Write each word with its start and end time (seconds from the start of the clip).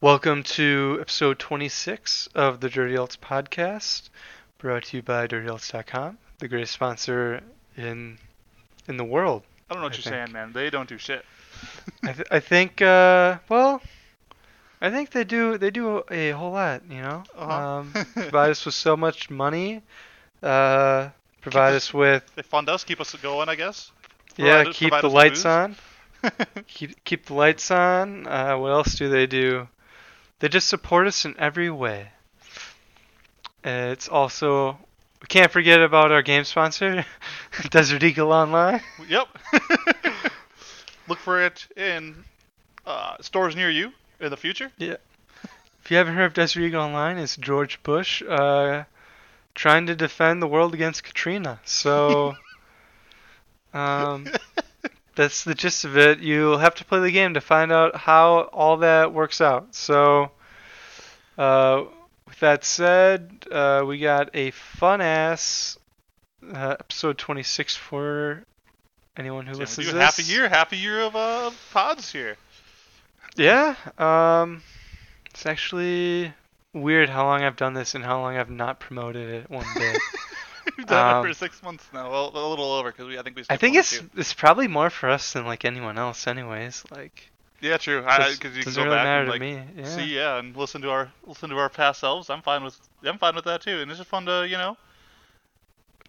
Welcome 0.00 0.42
to 0.44 0.98
episode 1.00 1.38
26 1.38 2.28
of 2.34 2.60
the 2.60 2.68
Dirty 2.68 2.94
Alts 2.94 3.16
podcast, 3.16 4.10
brought 4.58 4.84
to 4.84 4.98
you 4.98 5.02
by 5.02 5.26
DirtyAlts.com, 5.26 6.18
the 6.38 6.48
greatest 6.48 6.72
sponsor 6.72 7.40
in 7.76 8.18
in 8.88 8.96
the 8.98 9.04
world. 9.04 9.42
I 9.70 9.74
don't 9.74 9.82
know 9.82 9.86
what 9.86 9.94
I 9.94 9.96
you're 9.96 10.02
think. 10.02 10.14
saying, 10.14 10.32
man. 10.32 10.52
They 10.52 10.70
don't 10.70 10.88
do 10.88 10.98
shit. 10.98 11.24
I, 12.04 12.12
th- 12.12 12.28
I 12.30 12.40
think, 12.40 12.82
uh, 12.82 13.38
well, 13.48 13.80
I 14.80 14.90
think 14.90 15.10
they 15.10 15.24
do 15.24 15.56
they 15.58 15.70
do 15.70 16.04
a 16.10 16.30
whole 16.30 16.52
lot. 16.52 16.82
You 16.88 17.00
know, 17.02 17.24
Uh-huh. 17.36 17.52
um, 17.52 17.92
provide 18.14 18.50
us 18.50 18.64
with 18.66 18.74
so 18.74 18.96
much 18.96 19.30
money, 19.30 19.82
uh, 20.42 21.08
provide 21.40 21.74
us 21.74 21.92
with 21.94 22.22
They 22.36 22.42
fund 22.42 22.68
us, 22.68 22.84
keep 22.84 23.00
us 23.00 23.14
going, 23.14 23.48
I 23.48 23.54
guess. 23.54 23.90
yeah, 24.36 24.64
keep 24.64 24.90
provide 24.90 25.02
the 25.04 25.10
lights 25.10 25.42
booze. 25.42 25.46
on. 25.46 25.76
keep 26.66 27.02
keep 27.04 27.26
the 27.26 27.34
lights 27.34 27.70
on. 27.70 28.26
Uh, 28.26 28.56
what 28.58 28.70
else 28.72 28.94
do 28.94 29.08
they 29.08 29.26
do? 29.26 29.66
They 30.38 30.48
just 30.48 30.68
support 30.68 31.06
us 31.06 31.24
in 31.24 31.34
every 31.38 31.70
way. 31.70 32.10
It's 33.64 34.08
also 34.08 34.78
we 35.20 35.26
can't 35.28 35.50
forget 35.50 35.80
about 35.80 36.12
our 36.12 36.22
game 36.22 36.44
sponsor, 36.44 37.04
Desert 37.70 38.02
Eagle 38.02 38.32
Online. 38.32 38.80
yep. 39.08 39.28
Look 41.08 41.18
for 41.18 41.40
it 41.40 41.66
in 41.76 42.24
uh, 42.84 43.16
stores 43.20 43.56
near 43.56 43.70
you 43.70 43.92
in 44.20 44.30
the 44.30 44.36
future. 44.36 44.70
Yeah. 44.76 44.96
If 45.82 45.90
you 45.90 45.96
haven't 45.96 46.14
heard 46.14 46.26
of 46.26 46.34
Desert 46.34 46.62
Eagle 46.62 46.82
Online, 46.82 47.16
it's 47.18 47.36
George 47.36 47.82
Bush 47.82 48.22
uh, 48.22 48.84
trying 49.54 49.86
to 49.86 49.94
defend 49.94 50.42
the 50.42 50.46
world 50.46 50.74
against 50.74 51.04
Katrina. 51.04 51.60
So 51.64 52.34
um, 53.74 54.28
that's 55.16 55.44
the 55.44 55.54
gist 55.54 55.84
of 55.84 55.96
it. 55.96 56.20
You'll 56.20 56.58
have 56.58 56.74
to 56.76 56.84
play 56.84 57.00
the 57.00 57.10
game 57.10 57.34
to 57.34 57.40
find 57.40 57.72
out 57.72 57.96
how 57.96 58.42
all 58.52 58.76
that 58.78 59.12
works 59.12 59.40
out. 59.40 59.74
So 59.74 60.30
uh, 61.38 61.84
with 62.26 62.38
that 62.40 62.64
said, 62.64 63.44
uh, 63.50 63.84
we 63.86 63.98
got 63.98 64.30
a 64.34 64.50
fun 64.52 65.00
ass 65.00 65.78
uh, 66.54 66.76
episode 66.78 67.18
26 67.18 67.76
for 67.76 68.44
anyone 69.16 69.46
who 69.46 69.54
Yeah, 69.54 69.60
listens 69.60 69.90
to 69.90 69.98
half 69.98 70.18
a 70.18 70.22
year, 70.22 70.48
half 70.48 70.72
a 70.72 70.76
year 70.76 71.00
of 71.00 71.16
uh, 71.16 71.50
pods 71.72 72.12
here. 72.12 72.36
Yeah, 73.36 73.74
um, 73.98 74.62
it's 75.30 75.44
actually 75.46 76.32
weird 76.72 77.08
how 77.08 77.24
long 77.26 77.42
I've 77.42 77.56
done 77.56 77.74
this 77.74 77.94
and 77.94 78.04
how 78.04 78.20
long 78.20 78.36
I've 78.36 78.50
not 78.50 78.80
promoted 78.80 79.28
it 79.30 79.50
one 79.50 79.66
bit. 79.74 79.98
We've 80.76 80.86
done 80.86 81.16
Um, 81.16 81.24
it 81.24 81.28
for 81.28 81.34
six 81.34 81.62
months 81.62 81.88
now. 81.92 82.10
Well, 82.10 82.28
a 82.34 82.48
little 82.48 82.72
over 82.72 82.90
because 82.90 83.06
we 83.06 83.18
I 83.18 83.22
think 83.22 83.36
we. 83.36 83.44
I 83.48 83.56
think 83.56 83.76
it's 83.76 84.00
it's 84.14 84.34
probably 84.34 84.68
more 84.68 84.90
for 84.90 85.08
us 85.08 85.32
than 85.32 85.46
like 85.46 85.64
anyone 85.64 85.98
else, 85.98 86.26
anyways. 86.26 86.84
Like, 86.90 87.30
yeah, 87.60 87.78
true. 87.78 88.02
Because 88.02 88.56
you 88.56 88.62
can 88.62 88.74
go 88.74 88.84
really 88.84 88.96
back 88.96 89.20
and 89.20 89.28
like 89.30 89.40
me. 89.40 89.60
Yeah. 89.76 89.84
see, 89.96 90.14
yeah, 90.14 90.38
and 90.38 90.54
listen 90.54 90.82
to 90.82 90.90
our 90.90 91.10
listen 91.26 91.50
to 91.50 91.56
our 91.56 91.70
past 91.70 92.00
selves. 92.00 92.28
I'm 92.28 92.42
fine 92.42 92.62
with 92.62 92.78
I'm 93.04 93.18
fine 93.18 93.34
with 93.34 93.44
that 93.46 93.62
too, 93.62 93.78
and 93.80 93.90
it's 93.90 93.98
just 93.98 94.10
fun 94.10 94.26
to 94.26 94.46
you 94.46 94.58
know 94.58 94.76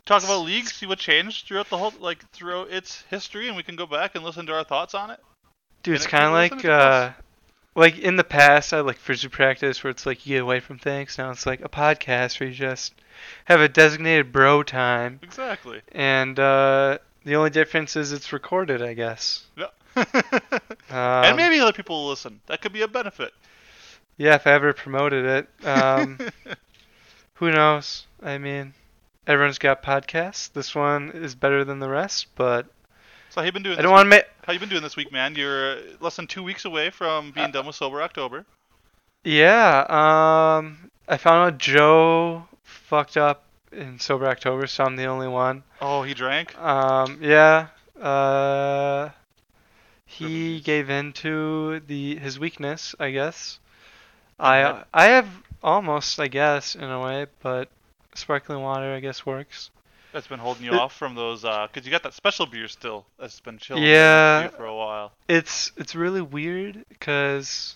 talk 0.06 0.24
about 0.24 0.40
leagues, 0.40 0.74
see 0.74 0.86
what 0.86 1.00
changed 1.00 1.48
throughout 1.48 1.70
the 1.70 1.78
whole 1.78 1.94
like 2.00 2.30
throughout 2.32 2.70
its 2.72 3.04
history, 3.10 3.48
and 3.48 3.56
we 3.56 3.64
can 3.64 3.76
go 3.76 3.86
back 3.86 4.16
and 4.16 4.24
listen 4.24 4.46
to 4.48 4.54
our 4.54 4.64
thoughts 4.64 4.94
on 4.96 5.12
it. 5.12 5.20
Dude, 5.84 5.94
and 5.94 6.02
it's 6.04 6.08
kind 6.08 6.26
of 6.26 6.32
like 6.32 6.52
listening 6.52 6.72
to 6.72 6.74
us. 6.74 7.14
uh, 7.18 7.22
like 7.78 8.00
in 8.00 8.16
the 8.16 8.24
past, 8.24 8.74
I 8.74 8.82
like 8.82 8.98
frisbee 8.98 9.30
practice 9.30 9.84
where 9.84 9.92
it's 9.92 10.06
like 10.06 10.26
you 10.26 10.36
get 10.36 10.42
away 10.44 10.60
from 10.60 10.80
things. 10.80 11.18
Now 11.18 11.32
it's 11.32 11.46
like 11.46 11.62
a 11.64 11.70
podcast 11.70 12.40
where 12.40 12.50
you 12.50 12.56
just 12.56 12.94
have 13.46 13.62
a 13.62 13.70
designated 13.70 14.32
bro 14.32 14.64
time, 14.64 15.20
Exactly. 15.24 15.82
and 15.92 16.38
uh, 16.40 16.98
the 17.24 17.36
only 17.36 17.52
difference 17.52 17.96
is 17.96 18.12
it's 18.12 18.34
recorded, 18.34 18.82
I 18.82 18.94
guess. 18.94 19.46
Yeah. 19.56 19.68
Um, 20.90 21.26
and 21.26 21.36
maybe 21.36 21.60
other 21.60 21.74
people 21.74 22.04
will 22.04 22.10
listen. 22.12 22.40
That 22.46 22.62
could 22.62 22.72
be 22.72 22.82
a 22.82 22.88
benefit. 22.88 23.34
Yeah, 24.16 24.36
if 24.36 24.48
I 24.48 24.54
ever 24.54 24.72
promoted 24.72 25.26
it. 25.26 25.68
Um, 25.68 26.18
who 27.34 27.52
knows? 27.52 28.08
I 28.24 28.38
mean, 28.38 28.74
everyone's 29.28 29.60
got 29.60 29.84
podcasts. 29.84 30.50
This 30.54 30.74
one 30.74 31.12
is 31.12 31.36
better 31.36 31.66
than 31.66 31.80
the 31.80 31.90
rest, 31.90 32.28
but 32.36 32.68
so 33.38 33.42
how 33.42 33.46
you 33.46 33.52
been 33.52 33.62
doing? 33.62 33.74
I 33.74 33.78
this 33.78 33.84
don't 33.84 33.92
want 33.92 34.10
to 34.10 34.16
week? 34.16 34.26
make. 34.26 34.46
How 34.48 34.54
you 34.54 34.60
been 34.60 34.70
doing 34.70 34.82
this 34.82 34.96
week, 34.96 35.12
man? 35.12 35.36
You're 35.36 35.74
uh, 35.74 35.82
less 36.00 36.16
than 36.16 36.26
two 36.26 36.42
weeks 36.42 36.66
away 36.66 36.90
from 36.90 37.32
being 37.32 37.48
Uh, 37.50 37.52
done 37.52 37.66
with 37.68 37.76
sober 37.76 38.02
October. 38.02 38.46
Yeah, 39.24 39.86
um, 39.90 40.90
I 41.08 41.18
found 41.18 41.54
out 41.54 41.60
Joe 41.60 42.48
fucked 42.64 43.16
up 43.16 43.44
in 43.72 44.00
sober 44.00 44.28
October, 44.28 44.66
so 44.66 44.86
I'm 44.86 44.96
the 44.96 45.06
only 45.06 45.28
one. 45.28 45.62
Oh, 45.82 46.02
he 46.02 46.16
drank. 46.16 46.58
Um, 46.58 47.20
yeah, 47.22 47.68
uh, 48.02 49.10
he 50.06 50.60
gave 50.62 50.90
in 50.90 51.14
to 51.14 51.80
the 51.82 52.16
his 52.16 52.40
weakness, 52.40 52.96
I 53.00 53.12
guess. 53.12 53.60
I 54.40 54.84
I 54.94 55.06
have 55.10 55.28
almost, 55.62 56.20
I 56.20 56.28
guess, 56.28 56.74
in 56.74 56.86
a 56.86 57.00
way, 57.00 57.28
but 57.44 57.70
sparkling 58.16 58.62
water, 58.62 58.94
I 58.96 59.00
guess, 59.00 59.26
works. 59.28 59.70
That's 60.14 60.28
been 60.28 60.40
holding 60.40 60.64
you 60.66 60.74
It- 60.74 60.80
off 60.80 60.96
from 60.96 61.16
those, 61.16 61.44
uh, 61.46 61.68
cause 61.74 61.86
you 61.86 61.92
got 61.92 62.04
that 62.04 62.14
special 62.14 62.46
beer 62.46 62.68
still. 62.68 63.06
That's 63.20 63.40
been 63.42 63.58
chilling 63.58 63.84
Yeah. 63.84 64.48
for 64.50 64.66
a 64.66 64.76
while. 64.76 65.12
It's 65.28 65.72
it's 65.78 65.96
really 65.96 66.22
weird 66.22 66.86
because 66.90 67.76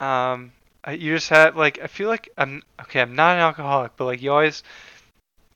um 0.00 0.52
I, 0.84 0.92
you 0.92 1.14
just 1.14 1.28
have 1.28 1.56
like 1.56 1.78
I 1.82 1.86
feel 1.86 2.08
like 2.08 2.30
I'm 2.36 2.62
okay 2.82 3.00
I'm 3.00 3.14
not 3.14 3.36
an 3.36 3.40
alcoholic 3.42 3.92
but 3.96 4.06
like 4.06 4.22
you 4.22 4.32
always 4.32 4.62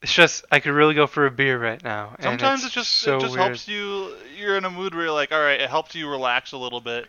it's 0.02 0.12
just 0.12 0.44
I 0.52 0.60
could 0.60 0.72
really 0.72 0.94
go 0.94 1.06
for 1.06 1.26
a 1.26 1.30
beer 1.30 1.58
right 1.58 1.82
now 1.82 2.14
Sometimes 2.20 2.64
it's 2.64 2.72
it 2.72 2.78
just 2.78 2.92
so 2.92 3.16
it 3.16 3.20
just 3.22 3.34
weird. 3.34 3.46
helps 3.46 3.66
you. 3.68 4.14
You're 4.36 4.56
in 4.56 4.64
a 4.64 4.70
mood 4.70 4.94
where 4.94 5.04
you're 5.04 5.12
like, 5.12 5.32
all 5.32 5.40
right, 5.40 5.58
it 5.60 5.70
helps 5.70 5.94
you 5.94 6.08
relax 6.08 6.52
a 6.52 6.58
little 6.58 6.80
bit. 6.82 7.06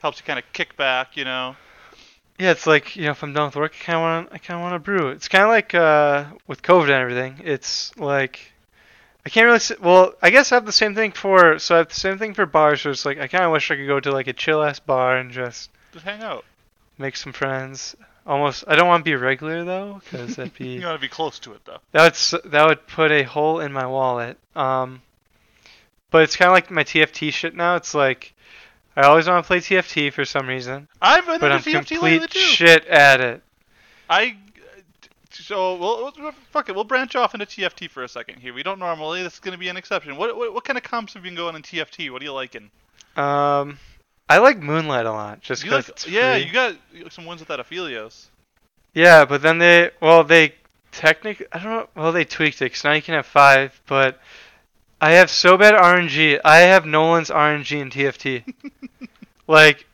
Helps 0.00 0.20
you 0.20 0.24
kind 0.24 0.38
of 0.38 0.44
kick 0.52 0.76
back, 0.76 1.16
you 1.16 1.24
know. 1.24 1.56
Yeah 2.40 2.50
it's 2.50 2.66
like 2.66 2.96
you 2.96 3.04
know 3.04 3.10
if 3.12 3.22
I'm 3.22 3.32
done 3.32 3.46
with 3.46 3.56
work 3.56 3.72
I 3.80 3.84
kind 3.84 3.96
of 3.96 4.02
want 4.02 4.28
I 4.32 4.38
kind 4.38 4.58
of 4.58 4.62
want 4.62 4.74
to 4.74 4.78
brew 4.78 5.08
it's 5.10 5.28
kind 5.28 5.44
of 5.44 5.50
like 5.50 5.74
uh 5.74 6.24
with 6.46 6.62
COVID 6.62 6.84
and 6.84 6.90
everything 6.90 7.40
it's 7.44 7.96
like 7.96 8.40
I 9.24 9.28
can't 9.28 9.46
really 9.46 9.80
well 9.82 10.14
I 10.22 10.30
guess 10.30 10.50
I 10.50 10.56
have 10.56 10.66
the 10.66 10.72
same 10.72 10.94
thing 10.94 11.12
for 11.12 11.58
so 11.58 11.74
I 11.74 11.78
have 11.78 11.88
the 11.88 11.94
same 11.94 12.18
thing 12.18 12.34
for 12.34 12.46
bars 12.46 12.80
so 12.80 12.90
it's 12.90 13.04
like 13.04 13.18
I 13.18 13.26
kind 13.28 13.44
of 13.44 13.52
wish 13.52 13.70
I 13.70 13.76
could 13.76 13.86
go 13.86 14.00
to 14.00 14.10
like 14.12 14.26
a 14.26 14.32
chill 14.32 14.62
ass 14.62 14.80
bar 14.80 15.16
and 15.18 15.30
just 15.30 15.70
Just 15.92 16.04
hang 16.04 16.22
out. 16.22 16.44
make 16.98 17.16
some 17.16 17.32
friends. 17.32 17.94
Almost, 18.26 18.64
I 18.68 18.76
don't 18.76 18.86
want 18.86 19.00
to 19.04 19.08
be 19.08 19.14
a 19.14 19.18
regular 19.18 19.64
though, 19.64 20.00
because 20.04 20.36
that'd 20.36 20.54
be 20.54 20.68
You 20.78 20.84
want 20.86 20.96
to 21.00 21.00
be 21.00 21.08
close 21.08 21.38
to 21.40 21.52
it 21.54 21.64
though. 21.64 21.78
that's 21.90 22.34
that 22.44 22.66
would 22.66 22.86
put 22.86 23.10
a 23.10 23.22
hole 23.22 23.60
in 23.60 23.72
my 23.72 23.86
wallet. 23.86 24.36
Um, 24.54 25.00
but 26.10 26.22
it's 26.22 26.36
kind 26.36 26.48
of 26.48 26.52
like 26.52 26.70
my 26.70 26.84
TFT 26.84 27.32
shit 27.32 27.56
now. 27.56 27.76
It's 27.76 27.94
like 27.94 28.34
I 29.00 29.06
always 29.06 29.26
want 29.26 29.42
to 29.42 29.46
play 29.46 29.60
TFT 29.60 30.12
for 30.12 30.26
some 30.26 30.46
reason, 30.46 30.86
I've 31.00 31.24
been 31.24 31.40
but 31.40 31.52
I'm 31.52 31.60
TFT 31.60 32.02
lately 32.02 32.18
complete 32.18 32.32
shit 32.32 32.86
at 32.86 33.22
it. 33.22 33.42
I 34.10 34.36
so 35.30 35.76
we'll, 35.76 36.12
we'll 36.18 36.32
fuck 36.50 36.68
it. 36.68 36.74
We'll 36.74 36.84
branch 36.84 37.16
off 37.16 37.32
into 37.32 37.46
TFT 37.46 37.88
for 37.88 38.02
a 38.02 38.08
second 38.08 38.40
here. 38.40 38.52
We 38.52 38.62
don't 38.62 38.78
normally. 38.78 39.22
This 39.22 39.34
is 39.34 39.40
going 39.40 39.52
to 39.52 39.58
be 39.58 39.68
an 39.68 39.78
exception. 39.78 40.16
What, 40.16 40.36
what 40.36 40.52
what 40.52 40.64
kind 40.64 40.76
of 40.76 40.82
comps 40.82 41.14
have 41.14 41.24
you 41.24 41.30
been 41.30 41.36
going 41.36 41.56
in 41.56 41.62
TFT? 41.62 42.10
What 42.12 42.20
are 42.20 42.24
you 42.26 42.32
liking? 42.32 42.70
Um, 43.16 43.78
I 44.28 44.36
like 44.36 44.58
Moonlight 44.58 45.06
a 45.06 45.12
lot, 45.12 45.40
just 45.40 45.62
because 45.62 45.88
like, 45.88 46.10
yeah, 46.10 46.34
free. 46.34 46.44
you 46.44 46.52
got 46.52 46.76
some 47.10 47.24
wins 47.24 47.40
with 47.40 47.48
that 47.48 47.58
Aphelios. 47.58 48.26
Yeah, 48.92 49.24
but 49.24 49.40
then 49.40 49.58
they 49.58 49.92
well 50.02 50.24
they 50.24 50.54
technically 50.92 51.46
I 51.52 51.58
don't 51.58 51.72
know 51.72 51.88
well 51.96 52.12
they 52.12 52.26
tweaked 52.26 52.60
it 52.60 52.66
because 52.66 52.84
now 52.84 52.92
you 52.92 53.02
can 53.02 53.14
have 53.14 53.26
five, 53.26 53.80
but 53.86 54.20
I 55.00 55.12
have 55.12 55.30
so 55.30 55.56
bad 55.56 55.74
RNG. 55.74 56.40
I 56.44 56.58
have 56.58 56.84
Nolan's 56.84 57.30
RNG 57.30 57.80
in 57.80 57.90
TFT. 57.90 58.44
like 59.46 59.86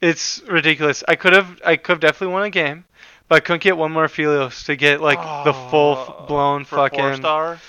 it's 0.00 0.42
ridiculous. 0.48 1.02
I 1.08 1.16
could 1.16 1.32
have 1.32 1.60
I 1.64 1.76
could 1.76 1.94
have 1.94 2.00
definitely 2.00 2.32
won 2.34 2.44
a 2.44 2.50
game, 2.50 2.84
but 3.28 3.36
I 3.36 3.40
couldn't 3.40 3.62
get 3.62 3.76
one 3.76 3.92
more 3.92 4.06
Aphelios 4.06 4.64
to 4.66 4.76
get 4.76 5.00
like 5.00 5.18
the 5.44 5.52
full 5.52 5.96
Oh, 5.96 6.24
blown 6.28 6.64
for 6.64 6.76
Four 6.76 6.88
fucking 6.90 7.16
star. 7.16 7.60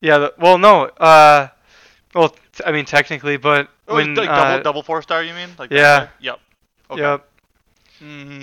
yeah. 0.00 0.18
The, 0.18 0.34
well, 0.38 0.58
no, 0.58 0.84
uh, 0.84 1.48
well 2.14 2.28
t- 2.30 2.64
I 2.64 2.72
mean 2.72 2.84
technically, 2.84 3.36
but 3.36 3.68
Oh, 3.88 3.96
when 3.96 4.14
like 4.14 4.28
uh, 4.28 4.50
double 4.50 4.62
double 4.62 4.82
four 4.82 5.02
star. 5.02 5.22
You 5.22 5.34
mean? 5.34 5.50
Like 5.58 5.70
yeah. 5.70 6.08
Yep. 6.20 6.40
Okay. 6.90 7.00
yep. 7.02 7.28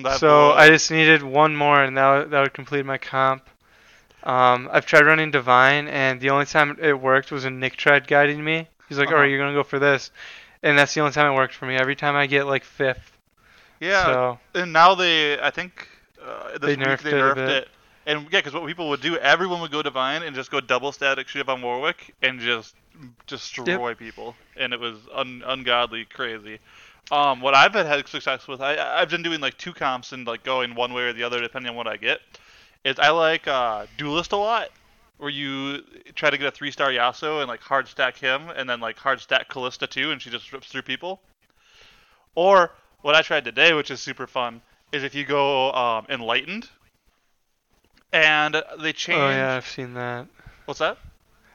That 0.04 0.20
So. 0.20 0.52
I 0.52 0.70
just 0.70 0.90
needed 0.92 1.22
one 1.24 1.56
more, 1.56 1.84
and 1.84 1.96
that 1.98 2.18
would, 2.18 2.32
that 2.32 2.42
would 2.42 2.54
complete 2.54 2.86
my 2.86 2.98
comp. 2.98 3.48
Um, 4.24 4.70
I've 4.72 4.86
tried 4.86 5.06
running 5.06 5.32
Divine, 5.32 5.88
and 5.88 6.20
the 6.22 6.30
only 6.30 6.46
time 6.46 6.78
it 6.82 6.94
worked 7.00 7.32
was 7.32 7.44
when 7.46 7.60
Nick 7.60 7.76
tried 7.78 8.08
guiding 8.08 8.44
me. 8.44 8.68
He's 8.88 8.98
like, 9.00 9.08
Uh-huh. 9.08 9.16
"All 9.16 9.22
right, 9.22 9.30
you're 9.30 9.40
gonna 9.40 9.54
go 9.54 9.64
for 9.64 9.80
this," 9.80 10.12
and 10.64 10.78
that's 10.78 10.94
the 10.94 11.02
only 11.02 11.14
time 11.14 11.32
it 11.32 11.36
worked 11.36 11.54
for 11.56 11.66
me. 11.66 11.76
Every 11.76 11.96
time 11.96 12.16
I 12.16 12.28
get 12.28 12.46
like 12.48 12.64
fifth. 12.64 13.18
yeah. 13.80 14.06
So 14.06 14.40
And 14.54 14.74
now 14.74 14.96
they, 14.96 15.40
I 15.40 15.50
think, 15.50 15.88
uh, 16.24 16.58
this 16.60 16.76
They 16.76 16.76
week 16.76 16.80
nerfed 16.80 17.02
they 17.02 17.12
it 17.12 17.14
nerfed 17.16 17.36
bit. 17.36 17.50
it. 17.50 17.70
And 18.06 18.24
yeah, 18.24 18.40
because 18.40 18.54
what 18.54 18.66
people 18.66 18.90
would 18.90 19.02
do, 19.02 19.16
everyone 19.18 19.62
would 19.62 19.72
go 19.72 19.82
divine 19.84 20.24
and 20.24 20.36
just 20.36 20.50
go 20.52 20.60
double 20.60 20.92
Statikk 20.92 21.28
Shiv 21.28 21.50
on 21.50 21.62
Warwick 21.62 22.14
and 22.22 22.40
just 22.40 22.76
destroy 23.28 23.94
people, 23.96 24.36
and 24.58 24.74
it 24.74 24.80
was 24.80 24.98
un- 25.14 25.44
ungodly 25.46 26.06
crazy. 26.06 26.60
Um, 27.12 27.42
what 27.42 27.54
I've 27.56 27.74
had, 27.74 27.86
had 27.86 28.08
success 28.08 28.48
with, 28.48 28.62
I 28.62 28.78
I've 29.00 29.10
been 29.10 29.24
doing 29.24 29.40
like 29.42 29.58
two 29.58 29.74
comps 29.74 30.12
and 30.14 30.26
like 30.28 30.44
going 30.44 30.76
one 30.76 30.94
way 30.94 31.04
or 31.04 31.14
the 31.14 31.24
other 31.24 31.42
depending 31.42 31.70
on 31.72 31.76
what 31.76 31.88
I 31.88 31.98
get. 31.98 32.22
Is 32.84 32.98
I 32.98 33.10
like 33.10 33.48
uh, 33.48 33.86
duelist 33.98 34.32
a 34.32 34.38
lot, 34.38 34.70
where 35.18 35.30
you 35.30 35.84
try 36.16 36.30
to 36.30 36.38
get 36.38 36.48
a 36.48 36.52
three 36.52 36.72
star 36.72 36.90
Yasuo 36.90 37.40
and 37.40 37.48
like 37.48 37.62
hard 37.62 37.88
stack 37.88 38.18
him, 38.18 38.50
and 38.50 38.70
then 38.70 38.80
like 38.80 38.98
hard 38.98 39.22
stack 39.22 39.50
Kalista 39.50 39.88
too, 39.88 40.12
and 40.12 40.22
she 40.22 40.30
just 40.30 40.52
rips 40.52 40.68
through 40.68 40.82
people. 40.82 41.22
Or 42.34 42.72
what 43.02 43.14
I 43.14 43.22
tried 43.22 43.46
today, 43.46 43.74
which 43.74 43.92
is 43.92 44.00
super 44.00 44.26
fun, 44.26 44.62
is 44.92 45.04
if 45.04 45.14
you 45.14 45.26
go 45.26 45.72
um, 45.74 46.06
enlightened, 46.10 46.70
and 48.12 48.64
they 48.80 48.94
change. 48.94 49.20
Oh 49.20 49.30
yeah, 49.30 49.56
I've 49.56 49.68
seen 49.68 49.94
that. 49.94 50.28
What's 50.66 50.80
that? 50.80 50.98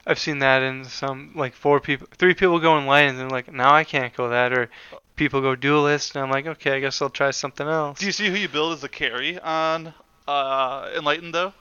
I've 0.07 0.21
seen 0.21 0.39
that 0.39 0.63
in 0.63 0.85
some 0.85 1.33
like 1.35 1.55
four 1.55 1.81
people, 1.81 2.07
three 2.17 2.35
people 2.35 2.61
go 2.61 2.75
line 2.79 3.09
and 3.09 3.19
they're 3.19 3.29
like, 3.29 3.53
now 3.53 3.75
I 3.75 3.83
can't 3.83 4.15
go 4.15 4.29
that, 4.29 4.53
or 4.53 4.71
people 5.17 5.41
go 5.41 5.57
duelist, 5.57 6.15
and 6.15 6.23
I'm 6.23 6.31
like, 6.31 6.47
okay, 6.47 6.77
I 6.77 6.81
guess 6.81 7.03
I'll 7.03 7.11
try 7.11 7.33
something 7.33 7.67
else. 7.67 7.99
Do 7.99 8.07
you 8.07 8.13
see 8.13 8.29
who 8.29 8.37
you 8.37 8.49
build 8.49 8.75
as 8.75 8.85
a 8.85 8.89
carry 8.89 9.41
on 9.41 9.93
uh, 10.27 10.91
enlightened 10.97 11.35
though? 11.35 11.53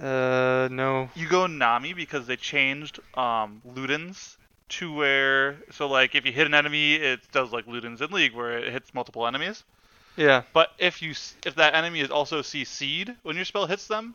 Uh, 0.00 0.68
no. 0.70 1.10
You 1.14 1.28
go 1.28 1.46
Nami 1.46 1.92
because 1.92 2.26
they 2.26 2.36
changed 2.36 3.00
um, 3.14 3.62
Ludens 3.66 4.36
to 4.68 4.92
where 4.92 5.56
so 5.70 5.88
like 5.88 6.14
if 6.14 6.26
you 6.26 6.32
hit 6.32 6.46
an 6.46 6.54
enemy, 6.54 6.94
it 6.94 7.20
does 7.32 7.52
like 7.52 7.66
Ludens 7.66 8.00
in 8.00 8.10
League 8.10 8.34
where 8.34 8.58
it 8.58 8.72
hits 8.72 8.94
multiple 8.94 9.26
enemies. 9.26 9.64
Yeah. 10.16 10.42
But 10.52 10.72
if 10.78 11.00
you 11.00 11.10
if 11.46 11.54
that 11.56 11.74
enemy 11.74 12.00
is 12.00 12.10
also 12.10 12.42
CC'd 12.42 13.14
when 13.22 13.36
your 13.36 13.44
spell 13.44 13.66
hits 13.66 13.86
them, 13.86 14.14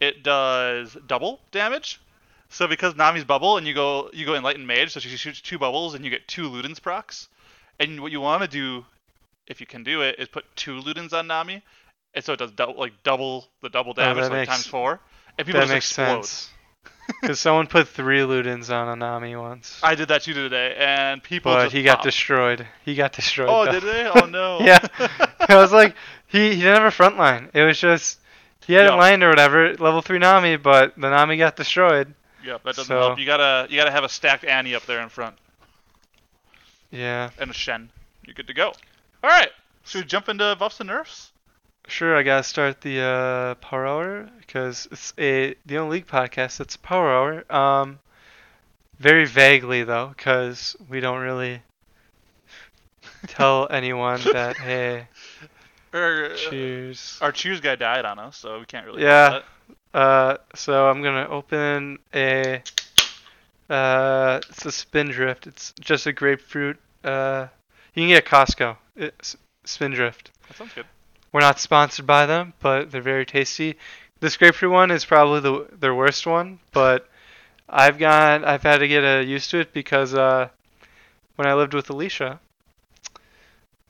it 0.00 0.22
does 0.22 0.96
double 1.06 1.40
damage. 1.50 2.00
So 2.48 2.66
because 2.66 2.96
Nami's 2.96 3.24
bubble 3.24 3.56
and 3.56 3.66
you 3.66 3.74
go 3.74 4.10
you 4.12 4.26
go 4.26 4.34
enlightened 4.34 4.66
mage, 4.66 4.92
so 4.92 5.00
she 5.00 5.16
shoots 5.16 5.40
two 5.40 5.58
bubbles 5.58 5.94
and 5.94 6.04
you 6.04 6.10
get 6.10 6.26
two 6.28 6.50
Ludens 6.50 6.82
procs. 6.82 7.28
And 7.78 8.00
what 8.00 8.12
you 8.12 8.20
want 8.20 8.42
to 8.42 8.48
do, 8.48 8.84
if 9.46 9.60
you 9.60 9.66
can 9.66 9.82
do 9.82 10.02
it, 10.02 10.16
is 10.18 10.28
put 10.28 10.44
two 10.56 10.80
Ludens 10.80 11.12
on 11.12 11.26
Nami, 11.26 11.62
and 12.14 12.24
so 12.24 12.32
it 12.34 12.38
does 12.38 12.50
double 12.52 12.74
like 12.78 12.92
double 13.02 13.46
the 13.62 13.68
double 13.68 13.90
oh, 13.92 13.94
damage 13.94 14.24
Oh, 14.24 14.28
like 14.28 14.32
makes- 14.32 14.48
times 14.50 14.66
four. 14.66 15.00
And 15.38 15.46
people 15.46 15.60
That 15.60 15.66
just 15.68 15.72
makes 15.74 15.86
explode. 15.98 16.24
sense. 16.26 16.50
Because 17.20 17.40
someone 17.40 17.66
put 17.66 17.88
three 17.88 18.20
Ludens 18.20 18.70
on 18.70 18.98
Anami 18.98 19.38
once. 19.40 19.80
I 19.82 19.94
did 19.96 20.08
that 20.08 20.22
too 20.22 20.34
today, 20.34 20.76
and 20.78 21.20
people 21.22 21.52
but 21.52 21.64
just 21.64 21.74
he 21.74 21.82
got 21.82 21.96
pop. 21.96 22.04
destroyed. 22.04 22.66
He 22.84 22.94
got 22.94 23.12
destroyed. 23.12 23.48
Oh, 23.50 23.64
though. 23.64 23.72
did 23.72 23.82
they? 23.82 24.06
Oh 24.22 24.26
no. 24.26 24.58
yeah. 24.60 24.86
I 25.48 25.56
was 25.56 25.72
like, 25.72 25.96
he, 26.28 26.50
he 26.50 26.56
didn't 26.60 26.76
have 26.76 26.84
a 26.84 26.90
front 26.92 27.18
line. 27.18 27.50
It 27.54 27.62
was 27.64 27.80
just, 27.80 28.20
he 28.66 28.74
had 28.74 28.86
Yeah. 28.86 28.94
it 28.94 28.96
lined 28.98 29.22
or 29.24 29.30
whatever, 29.30 29.74
level 29.78 30.00
3 30.00 30.18
Nami, 30.20 30.56
but 30.56 30.94
the 30.94 31.10
Nami 31.10 31.36
got 31.38 31.56
destroyed. 31.56 32.14
Yep, 32.44 32.62
that 32.62 32.76
doesn't 32.76 32.84
So- 32.86 32.98
help. 33.00 33.18
You 33.18 33.26
gotta 33.26 33.66
you 33.68 33.76
gotta 33.76 33.90
have 33.90 34.04
a 34.04 34.08
stacked 34.08 34.44
Annie 34.44 34.74
up 34.76 34.86
there 34.86 35.00
in 35.00 35.08
front 35.08 35.36
Yeah. 36.90 37.30
and 37.38 37.50
a 37.50 37.54
Shen. 37.54 37.90
You're 38.24 38.34
good 38.34 38.46
to 38.46 38.54
go. 38.54 38.68
All 39.24 39.30
right. 39.30 39.50
Should 39.84 40.02
we 40.02 40.06
jump 40.06 40.28
into 40.28 40.54
buffs 40.56 40.78
and 40.78 40.88
nerfs? 40.88 41.31
Sure, 41.88 42.16
I 42.16 42.22
gotta 42.22 42.42
start 42.42 42.80
the 42.80 43.00
uh, 43.00 43.54
Power 43.56 43.86
Hour 43.86 44.30
because 44.38 44.88
it's 44.90 45.12
a 45.18 45.54
the 45.66 45.78
only 45.78 45.98
league 45.98 46.06
podcast 46.06 46.58
that's 46.58 46.76
a 46.76 46.78
Power 46.78 47.10
Hour. 47.10 47.54
Um, 47.54 47.98
very 48.98 49.26
vaguely 49.26 49.82
though, 49.82 50.12
because 50.16 50.76
we 50.88 51.00
don't 51.00 51.20
really 51.20 51.62
tell 53.26 53.66
anyone 53.70 54.20
that 54.32 54.56
hey, 54.56 55.08
Our, 55.92 56.34
cheers. 56.36 57.18
our 57.20 57.32
cheers 57.32 57.60
guy 57.60 57.74
died 57.74 58.04
on 58.04 58.18
us, 58.18 58.36
so 58.36 58.60
we 58.60 58.64
can't 58.64 58.86
really. 58.86 59.02
Yeah. 59.02 59.40
Uh, 59.92 60.38
so 60.54 60.88
I'm 60.88 61.02
gonna 61.02 61.28
open 61.28 61.98
a 62.14 62.62
uh, 63.68 64.40
it's 64.48 64.64
a 64.64 64.72
Spindrift. 64.72 65.46
It's 65.46 65.72
just 65.80 66.06
a 66.06 66.12
grapefruit. 66.12 66.78
Uh, 67.04 67.48
you 67.94 68.02
can 68.02 68.08
get 68.08 68.24
Costco. 68.24 68.76
It's 68.96 69.36
Spindrift. 69.64 70.30
That 70.48 70.56
sounds 70.56 70.72
good. 70.74 70.86
We're 71.32 71.40
not 71.40 71.58
sponsored 71.60 72.06
by 72.06 72.26
them, 72.26 72.52
but 72.60 72.90
they're 72.90 73.00
very 73.00 73.24
tasty. 73.26 73.76
This 74.20 74.36
grapefruit 74.36 74.70
one 74.72 74.90
is 74.90 75.04
probably 75.04 75.40
the 75.40 75.66
their 75.78 75.94
worst 75.94 76.26
one, 76.26 76.60
but 76.72 77.08
I've 77.68 77.98
got 77.98 78.44
I've 78.44 78.62
had 78.62 78.78
to 78.78 78.88
get 78.88 79.02
uh, 79.04 79.20
used 79.20 79.50
to 79.50 79.60
it 79.60 79.72
because 79.72 80.14
uh, 80.14 80.48
when 81.36 81.48
I 81.48 81.54
lived 81.54 81.74
with 81.74 81.88
Alicia, 81.90 82.38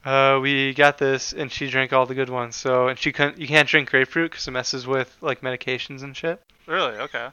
uh, 0.05 0.39
we 0.41 0.73
got 0.75 0.99
this 0.99 1.33
and 1.33 1.51
she 1.51 1.69
drank 1.69 1.93
all 1.93 2.07
the 2.07 2.15
good 2.15 2.31
ones. 2.31 2.57
So 2.57 2.89
and 2.89 2.99
she 2.99 3.13
couldn't 3.13 3.39
you 3.39 3.47
can't 3.47 3.69
drink 3.69 3.91
grapefruit 3.91 4.31
because 4.31 4.47
it 4.49 4.53
messes 4.53 4.87
with 4.87 5.15
like 5.21 5.41
medications 5.43 6.03
and 6.03 6.17
shit 6.17 6.41
Really? 6.67 6.97
Okay. 6.97 7.29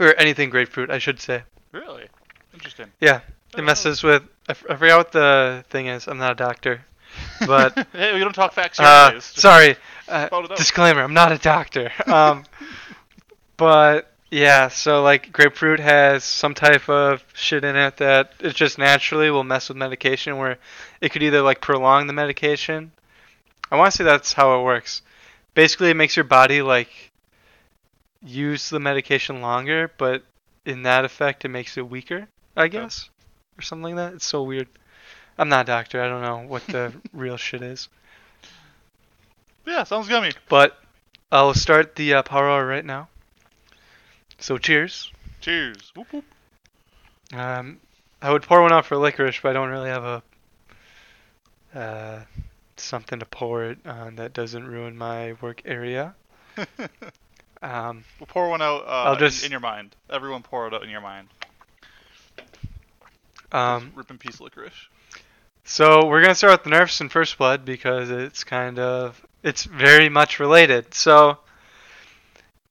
or 0.00 0.14
anything 0.18 0.50
grapefruit 0.50 0.90
I 0.90 0.98
should 0.98 1.20
say. 1.20 1.42
Really? 1.72 2.08
Interesting. 2.54 2.90
Yeah, 3.00 3.20
Oh, 3.54 3.58
it 3.58 3.62
messes 3.62 4.02
with 4.02 4.22
I, 4.48 4.52
f- 4.52 4.64
I 4.68 4.76
forgot 4.76 4.96
what 4.98 5.12
the 5.12 5.64
thing 5.70 5.86
is. 5.88 6.06
I'm 6.08 6.18
not 6.18 6.32
a 6.32 6.34
doctor, 6.34 6.84
but 7.46 7.86
hey, 7.92 8.14
we 8.14 8.20
don't 8.20 8.34
talk 8.34 8.52
facts 8.52 8.78
here. 8.78 8.86
Uh, 8.86 9.20
sorry. 9.20 9.76
Uh, 10.08 10.28
disclaimer: 10.56 11.02
I'm 11.02 11.14
not 11.14 11.32
a 11.32 11.38
doctor. 11.38 11.90
Um, 12.06 12.44
but 13.56 14.12
yeah, 14.30 14.68
so 14.68 15.02
like 15.02 15.32
grapefruit 15.32 15.80
has 15.80 16.24
some 16.24 16.54
type 16.54 16.88
of 16.88 17.24
shit 17.34 17.64
in 17.64 17.76
it 17.76 17.98
that 17.98 18.32
it 18.40 18.54
just 18.54 18.78
naturally 18.78 19.30
will 19.30 19.44
mess 19.44 19.68
with 19.68 19.76
medication, 19.76 20.38
where 20.38 20.58
it 21.00 21.10
could 21.10 21.22
either 21.22 21.42
like 21.42 21.60
prolong 21.60 22.06
the 22.06 22.12
medication. 22.12 22.92
I 23.70 23.76
want 23.76 23.92
to 23.92 23.96
say 23.96 24.04
that's 24.04 24.32
how 24.32 24.58
it 24.60 24.64
works. 24.64 25.02
Basically, 25.54 25.90
it 25.90 25.96
makes 25.96 26.16
your 26.16 26.24
body 26.24 26.62
like 26.62 26.90
use 28.22 28.68
the 28.68 28.80
medication 28.80 29.40
longer, 29.40 29.90
but 29.96 30.22
in 30.64 30.82
that 30.82 31.04
effect, 31.04 31.44
it 31.44 31.48
makes 31.48 31.76
it 31.76 31.88
weaker. 31.88 32.28
I 32.56 32.68
guess, 32.68 33.10
or 33.58 33.62
something 33.62 33.94
like 33.94 33.96
that. 33.96 34.14
It's 34.14 34.26
so 34.26 34.42
weird. 34.42 34.68
I'm 35.38 35.48
not 35.48 35.62
a 35.62 35.66
doctor. 35.66 36.02
I 36.02 36.08
don't 36.08 36.22
know 36.22 36.48
what 36.48 36.66
the 36.66 36.92
real 37.12 37.36
shit 37.36 37.62
is. 37.62 37.88
Yeah, 39.66 39.82
sounds 39.84 40.08
gummy. 40.08 40.32
But 40.48 40.78
I'll 41.32 41.54
start 41.54 41.96
the 41.96 42.14
uh, 42.14 42.22
power 42.22 42.48
hour 42.48 42.66
right 42.66 42.84
now. 42.84 43.08
So 44.38 44.58
cheers. 44.58 45.10
Cheers. 45.40 45.92
Whoop, 45.94 46.12
whoop. 46.12 46.24
Um, 47.34 47.78
I 48.22 48.30
would 48.32 48.42
pour 48.42 48.62
one 48.62 48.72
out 48.72 48.86
for 48.86 48.96
licorice, 48.96 49.40
but 49.42 49.50
I 49.50 49.52
don't 49.54 49.70
really 49.70 49.88
have 49.90 50.04
a 50.04 50.22
uh, 51.74 52.20
something 52.76 53.18
to 53.18 53.26
pour 53.26 53.64
it 53.64 53.78
on 53.84 54.16
that 54.16 54.32
doesn't 54.32 54.66
ruin 54.66 54.96
my 54.96 55.34
work 55.40 55.62
area. 55.64 56.14
Um, 57.62 58.04
we'll 58.20 58.26
pour 58.26 58.50
one 58.50 58.60
out 58.60 58.82
uh, 58.86 58.90
I'll 58.90 59.16
just- 59.16 59.42
in, 59.44 59.50
your 59.50 59.60
mind. 59.60 59.96
Everyone 60.10 60.42
pour 60.42 60.66
it 60.68 60.74
out 60.74 60.82
in 60.84 60.90
your 60.90 61.00
mind. 61.00 61.28
um, 63.50 63.90
Rip 63.94 64.10
in 64.10 64.18
peace, 64.18 64.40
licorice. 64.40 64.74
So 65.68 66.06
we're 66.06 66.22
gonna 66.22 66.34
start 66.34 66.52
with 66.52 66.62
the 66.62 66.70
nerfs 66.70 67.00
in 67.00 67.08
first 67.08 67.36
blood 67.36 67.64
because 67.64 68.08
it's 68.08 68.44
kind 68.44 68.78
of 68.78 69.20
it's 69.42 69.64
very 69.64 70.08
much 70.08 70.38
related. 70.38 70.94
So 70.94 71.38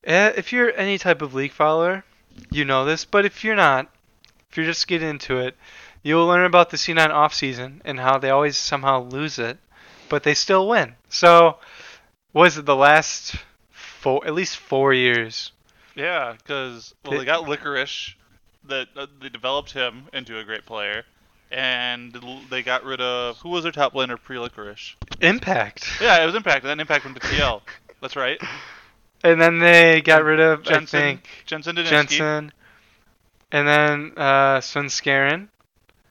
eh, 0.06 0.31
if 0.38 0.53
you're 0.53 0.75
any 0.75 0.97
type 0.97 1.21
of 1.21 1.33
league 1.33 1.51
follower, 1.51 2.06
you 2.51 2.63
know 2.63 2.86
this. 2.86 3.03
But 3.03 3.25
if 3.25 3.44
you're 3.44 3.56
not, 3.56 3.89
if 4.50 4.56
you're 4.56 4.65
just 4.65 4.88
getting 4.88 5.09
into 5.09 5.39
it, 5.39 5.57
you'll 6.03 6.25
learn 6.25 6.45
about 6.45 6.69
the 6.69 6.77
C9 6.77 7.09
off 7.09 7.33
season 7.33 7.81
and 7.83 8.00
how 8.00 8.18
they 8.18 8.30
always 8.30 8.57
somehow 8.57 9.03
lose 9.03 9.39
it, 9.39 9.57
but 10.07 10.24
they 10.24 10.33
still 10.33 10.68
win. 10.68 10.95
So 11.09 11.57
was 12.31 12.57
it 12.57 12.66
the 12.66 12.78
last 12.78 13.35
four, 13.71 14.25
at 14.25 14.33
least 14.33 14.56
four 14.56 14.94
years? 14.94 15.52
Yeah, 15.95 16.35
because 16.37 16.94
well, 17.04 17.19
they 17.19 17.25
got 17.25 17.47
licorice. 17.47 18.16
That 18.66 18.87
uh, 18.95 19.07
they 19.21 19.30
developed 19.30 19.73
him 19.73 20.07
into 20.11 20.40
a 20.40 20.44
great 20.44 20.66
player, 20.66 21.06
and 21.52 22.18
they 22.49 22.64
got 22.64 22.83
rid 22.83 23.02
of 23.02 23.37
who 23.40 23.49
was 23.49 23.64
their 23.64 23.71
top 23.71 23.94
laner 23.94 24.21
pre 24.21 24.37
licorice. 24.40 24.95
Impact. 25.21 25.87
Yeah, 26.02 26.21
it 26.21 26.25
was 26.25 26.35
Impact, 26.35 26.64
and 26.64 26.69
then 26.69 26.80
Impact 26.80 27.06
went 27.06 27.19
to 27.21 27.28
TL. 27.28 27.61
That's 28.02 28.16
right. 28.16 28.40
And 29.23 29.42
then 29.42 29.59
they 29.59 30.02
got 30.02 30.23
rid 30.23 30.40
of, 30.40 30.64
Jensen, 30.64 30.99
I 30.99 31.02
think, 31.02 31.28
Jensen 31.45 31.75
Daninsky. 31.75 31.90
Jensen, 31.90 32.52
and 33.52 33.68
then 33.68 34.14
uh, 34.18 34.59
Svenskeren, 34.59 35.47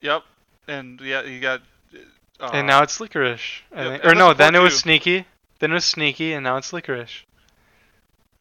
Yep. 0.00 0.22
And 0.68 1.00
yeah, 1.00 1.22
you 1.22 1.40
got. 1.40 1.60
Uh, 2.40 2.50
and 2.52 2.66
now 2.66 2.82
it's 2.82 2.98
Licorice. 3.00 3.62
I 3.74 3.82
Yep, 3.82 3.90
think. 4.02 4.04
Or 4.04 4.14
no, 4.14 4.28
that's 4.28 4.38
then 4.38 4.54
it 4.54 4.58
was. 4.58 4.78
Sneaky. 4.78 5.24
Then 5.60 5.70
it 5.70 5.74
was 5.74 5.84
Sneaky, 5.84 6.32
and 6.32 6.42
now 6.44 6.56
it's 6.56 6.72
Licorice. 6.72 7.22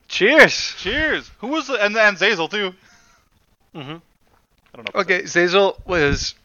Cheers. 0.07 0.75
Cheers. 0.77 1.31
Who 1.39 1.47
was 1.47 1.67
the 1.67 1.73
and 1.83 1.95
and 1.95 2.17
Zeyzal 2.17 2.49
too? 2.49 2.73
hmm 3.73 3.79
I 3.79 4.75
don't 4.75 4.93
know. 4.93 5.01
Okay, 5.01 5.23
Zeyzal 5.23 5.77
was. 5.85 6.35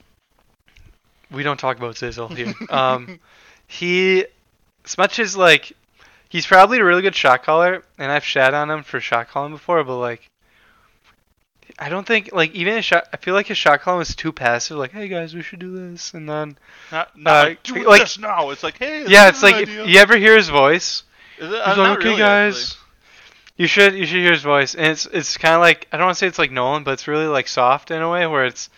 We 1.30 1.42
don't 1.42 1.58
talk 1.60 1.76
about 1.76 1.94
Zeyzal 1.96 2.34
here. 2.36 2.54
um, 2.70 3.18
he, 3.66 4.24
as 4.84 4.96
much 4.98 5.18
as 5.18 5.36
like, 5.36 5.72
he's 6.28 6.46
probably 6.46 6.78
a 6.78 6.84
really 6.84 7.02
good 7.02 7.14
shot 7.14 7.42
caller, 7.44 7.82
and 7.98 8.10
I've 8.10 8.24
shat 8.24 8.54
on 8.54 8.70
him 8.70 8.82
for 8.82 9.00
shot 9.00 9.28
calling 9.28 9.52
before, 9.52 9.84
but 9.84 9.98
like, 9.98 10.28
I 11.78 11.90
don't 11.90 12.06
think 12.06 12.30
like 12.32 12.52
even 12.54 12.74
his 12.74 12.84
shot. 12.84 13.08
I 13.12 13.18
feel 13.18 13.34
like 13.34 13.46
his 13.46 13.58
shot 13.58 13.82
calling 13.82 13.98
was 13.98 14.16
too 14.16 14.32
passive. 14.32 14.78
Like, 14.78 14.90
hey 14.92 15.06
guys, 15.06 15.34
we 15.34 15.42
should 15.42 15.58
do 15.58 15.90
this, 15.90 16.14
and 16.14 16.28
then 16.28 16.56
Not, 16.90 17.16
not 17.16 17.30
uh, 17.36 17.48
like, 17.50 17.62
do 17.62 17.84
like- 17.86 18.00
this 18.02 18.18
now. 18.18 18.50
It's 18.50 18.62
like, 18.62 18.78
hey. 18.78 19.04
yeah, 19.06 19.28
it's 19.28 19.42
like 19.42 19.56
if 19.56 19.68
you 19.70 19.98
ever 19.98 20.16
hear 20.16 20.34
his 20.36 20.48
voice, 20.48 21.02
Is 21.38 21.50
it? 21.52 21.56
he's 21.64 21.76
Uh, 21.78 21.80
like, 21.80 21.98
okay 21.98 22.04
really, 22.08 22.18
guys. 22.18 22.76
You 23.58 23.66
should 23.66 23.94
you 23.94 24.06
should 24.06 24.20
hear 24.20 24.32
his 24.32 24.42
voice, 24.42 24.74
and 24.76 24.86
it's 24.86 25.04
it's 25.06 25.36
kind 25.36 25.54
of 25.54 25.60
like 25.60 25.86
I 25.92 25.98
don't 25.98 26.06
want 26.06 26.16
to 26.16 26.18
say 26.20 26.26
it's 26.26 26.38
like 26.38 26.52
Nolan, 26.52 26.84
but 26.84 26.92
it's 26.92 27.06
really 27.06 27.26
like 27.26 27.48
soft 27.48 27.90
in 27.90 28.00
a 28.00 28.08
way 28.10 28.26
where 28.26 28.46
it's, 28.46 28.70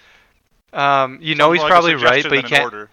um, 0.72 1.18
you 1.20 1.34
know 1.34 1.52
he's 1.52 1.62
like 1.62 1.70
probably 1.70 1.94
right, 1.94 2.22
but 2.22 2.36
you 2.36 2.42
can't. 2.42 2.64
order. 2.64 2.90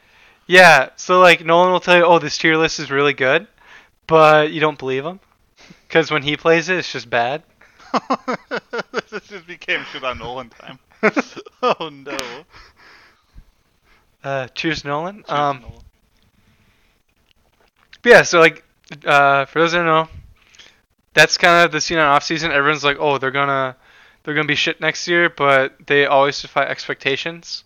Yeah, 0.48 0.90
so 0.96 1.20
like 1.20 1.44
Nolan 1.46 1.72
will 1.72 1.80
tell 1.80 1.98
you, 1.98 2.06
oh, 2.06 2.20
this 2.20 2.38
tier 2.38 2.56
list 2.58 2.80
is 2.80 2.90
really 2.90 3.14
good, 3.14 3.48
but 4.08 4.52
you 4.52 4.60
don't 4.62 4.80
believe 4.80 5.06
him 5.06 5.20
because 5.88 6.10
when 6.10 6.24
he 6.24 6.38
plays 6.38 6.70
it, 6.70 6.78
it's 6.78 6.92
just 6.92 7.10
bad. 7.10 7.44
this 8.92 9.28
just 9.28 9.48
became 9.48 9.84
shit 9.92 10.04
on 10.04 10.20
Nolan 10.20 10.50
time. 10.50 10.80
oh 11.64 11.90
no. 11.92 12.18
Uh, 14.24 14.48
cheers, 14.50 14.84
Nolan. 14.84 15.18
Cheers, 15.18 15.30
Um, 15.30 15.62
Nolan. 15.62 15.74
Yeah, 18.04 18.22
so 18.24 18.40
like 18.40 18.64
uh, 19.06 19.46
for 19.46 19.60
those 19.60 19.74
that 19.74 19.80
don't 19.80 19.86
know, 19.86 20.08
that's 21.14 21.38
kind 21.38 21.66
of 21.66 21.72
the 21.72 21.82
scene 21.82 21.98
on 21.98 22.06
off 22.08 22.24
season. 22.24 22.52
Everyone's 22.52 22.84
like, 22.84 22.98
oh, 23.00 23.18
they're 23.18 23.32
gonna 23.32 23.76
they're 24.24 24.34
gonna 24.34 24.48
be 24.48 24.56
shit 24.56 24.80
next 24.80 25.08
year, 25.08 25.30
but 25.30 25.76
they 25.88 26.06
always 26.06 26.42
defy 26.42 26.64
expectations. 26.64 27.64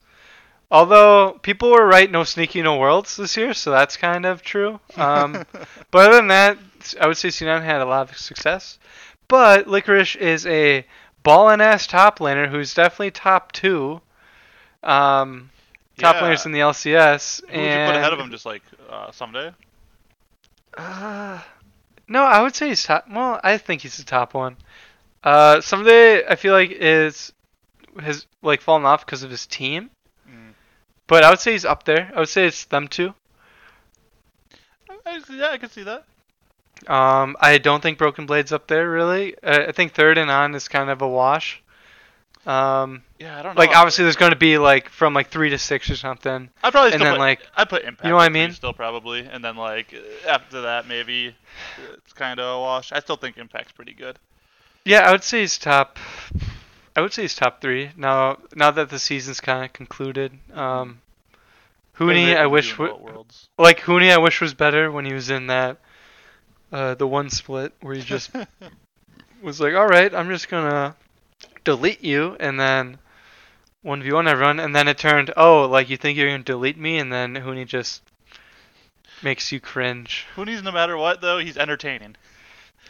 Although 0.71 1.33
people 1.41 1.69
were 1.71 1.85
right, 1.85 2.09
no 2.09 2.23
sneaky, 2.23 2.61
no 2.61 2.77
worlds 2.77 3.17
this 3.17 3.35
year, 3.35 3.53
so 3.53 3.71
that's 3.71 3.97
kind 3.97 4.25
of 4.25 4.41
true. 4.41 4.79
Um, 4.95 5.45
but 5.91 6.07
other 6.07 6.15
than 6.15 6.27
that, 6.27 6.57
I 6.99 7.07
would 7.07 7.17
say 7.17 7.27
C9 7.27 7.61
had 7.61 7.81
a 7.81 7.85
lot 7.85 8.09
of 8.09 8.17
success. 8.17 8.79
But 9.27 9.67
Licorice 9.67 10.15
is 10.15 10.47
a 10.47 10.85
ballin' 11.23 11.59
ass 11.61 11.87
top 11.87 12.19
laner 12.19 12.49
who's 12.49 12.73
definitely 12.73 13.11
top 13.11 13.51
two. 13.51 14.01
Um, 14.81 15.49
top 15.97 16.15
Yeah. 16.15 16.21
laners 16.21 16.45
in 16.45 16.53
the 16.53 16.59
LCS. 16.61 17.41
Who 17.49 17.61
would 17.61 17.71
you 17.73 17.85
put 17.85 17.95
ahead 17.95 18.13
of 18.13 18.19
him? 18.19 18.31
Just 18.31 18.45
like 18.45 18.63
uh, 18.89 19.11
Ssumday. 19.11 19.53
Uh, 20.77 21.39
no, 22.07 22.23
I 22.23 22.41
would 22.41 22.55
say 22.55 22.69
he's 22.69 22.83
top. 22.83 23.05
Well, 23.11 23.41
I 23.43 23.57
think 23.57 23.81
he's 23.81 23.97
the 23.97 24.03
top 24.03 24.33
one. 24.33 24.55
Uh, 25.23 25.57
Ssumday 25.57 26.23
I 26.29 26.35
feel 26.35 26.53
like 26.53 26.71
is 26.71 27.33
has 28.01 28.25
like 28.41 28.61
fallen 28.61 28.85
off 28.85 29.05
because 29.05 29.23
of 29.23 29.29
his 29.29 29.45
team. 29.45 29.89
But 31.11 31.25
I 31.25 31.29
would 31.29 31.41
say 31.41 31.51
he's 31.51 31.65
up 31.65 31.83
there. 31.83 32.09
I 32.15 32.19
would 32.21 32.29
say 32.29 32.45
it's 32.47 32.63
them 32.63 32.87
two. 32.87 33.13
I, 34.89 34.95
I, 35.05 35.19
yeah, 35.29 35.49
I 35.49 35.57
can 35.57 35.69
see 35.69 35.83
that. 35.83 36.05
Um, 36.87 37.35
I 37.37 37.57
don't 37.57 37.83
think 37.83 37.97
Broken 37.97 38.25
Blade's 38.25 38.53
up 38.53 38.67
there 38.67 38.89
really. 38.89 39.35
I 39.43 39.73
think 39.73 39.91
third 39.93 40.17
and 40.17 40.31
on 40.31 40.55
is 40.55 40.69
kind 40.69 40.89
of 40.89 41.01
a 41.01 41.07
wash. 41.07 41.61
Um, 42.45 43.03
Yeah, 43.19 43.37
I 43.37 43.41
don't 43.41 43.55
know. 43.55 43.59
like 43.59 43.75
obviously 43.75 44.05
there's 44.05 44.15
going 44.15 44.31
to 44.31 44.37
be 44.37 44.57
like 44.57 44.87
from 44.87 45.13
like 45.13 45.27
three 45.27 45.49
to 45.49 45.57
six 45.57 45.89
or 45.89 45.97
something. 45.97 46.49
I'd 46.63 46.71
probably 46.71 46.93
and 46.93 47.01
still 47.01 47.05
then, 47.11 47.13
put, 47.15 47.19
like- 47.19 47.41
I'd 47.57 47.67
put 47.69 47.83
impact. 47.83 48.05
you 48.05 48.11
know 48.11 48.15
what 48.15 48.23
I 48.23 48.29
mean? 48.29 48.53
Still 48.53 48.71
probably, 48.71 49.19
and 49.19 49.43
then 49.43 49.57
like 49.57 49.93
after 50.25 50.61
that 50.61 50.87
maybe 50.87 51.35
it's 51.93 52.13
kind 52.13 52.39
of 52.39 52.55
a 52.55 52.59
wash. 52.61 52.93
I 52.93 52.99
still 53.01 53.17
think 53.17 53.37
impact's 53.37 53.73
pretty 53.73 53.93
good. 53.93 54.17
Yeah, 54.85 55.01
I 55.01 55.11
would 55.11 55.25
say 55.25 55.41
he's 55.41 55.57
top. 55.57 55.99
I 56.95 57.01
would 57.01 57.13
say 57.13 57.21
he's 57.23 57.35
top 57.35 57.61
three 57.61 57.91
now. 57.95 58.37
Now 58.55 58.71
that 58.71 58.89
the 58.89 58.99
season's 58.99 59.39
kind 59.39 59.65
of 59.65 59.73
concluded. 59.73 60.37
Um, 60.53 61.01
Huni, 61.97 62.35
I 62.35 62.47
wish 62.47 62.71
w- 62.71 62.91
well 62.91 62.99
at 62.99 63.13
Worlds. 63.13 63.49
like 63.57 63.79
Huni, 63.81 64.11
I 64.11 64.17
wish 64.17 64.41
was 64.41 64.53
better 64.53 64.91
when 64.91 65.05
he 65.05 65.13
was 65.13 65.29
in 65.29 65.47
that 65.47 65.77
uh, 66.71 66.95
the 66.95 67.07
one 67.07 67.29
split 67.29 67.73
where 67.81 67.93
he 67.95 68.01
just 68.01 68.31
was 69.41 69.59
like, 69.61 69.73
"All 69.75 69.87
right, 69.87 70.13
I'm 70.13 70.29
just 70.29 70.49
gonna 70.49 70.95
delete 71.63 72.03
you," 72.03 72.35
and 72.39 72.59
then 72.59 72.97
one 73.83 74.01
v 74.03 74.11
one 74.11 74.27
everyone, 74.27 74.59
and 74.59 74.75
then 74.75 74.87
it 74.87 74.97
turned, 74.97 75.31
"Oh, 75.37 75.65
like 75.65 75.89
you 75.89 75.97
think 75.97 76.17
you're 76.17 76.29
gonna 76.29 76.43
delete 76.43 76.77
me?" 76.77 76.97
And 76.97 77.11
then 77.11 77.35
Huni 77.35 77.65
just 77.67 78.01
makes 79.21 79.51
you 79.51 79.59
cringe. 79.59 80.25
Huni's 80.35 80.63
no 80.63 80.71
matter 80.71 80.97
what 80.97 81.21
though, 81.21 81.37
he's 81.37 81.57
entertaining. 81.57 82.15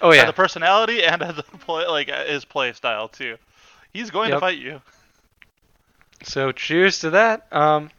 Oh 0.01 0.11
yeah, 0.13 0.25
the 0.25 0.33
personality 0.33 1.03
and 1.03 1.21
has 1.21 1.35
the 1.35 1.43
play 1.43 1.85
like 1.87 2.09
his 2.09 2.45
play 2.45 2.71
style 2.73 3.07
too. 3.07 3.37
He's 3.93 4.09
going 4.09 4.31
to 4.31 4.39
fight 4.39 4.57
you. 4.57 4.81
so 6.23 6.51
cheers 6.51 6.99
to 6.99 7.11
that. 7.11 7.47
Um, 7.51 7.89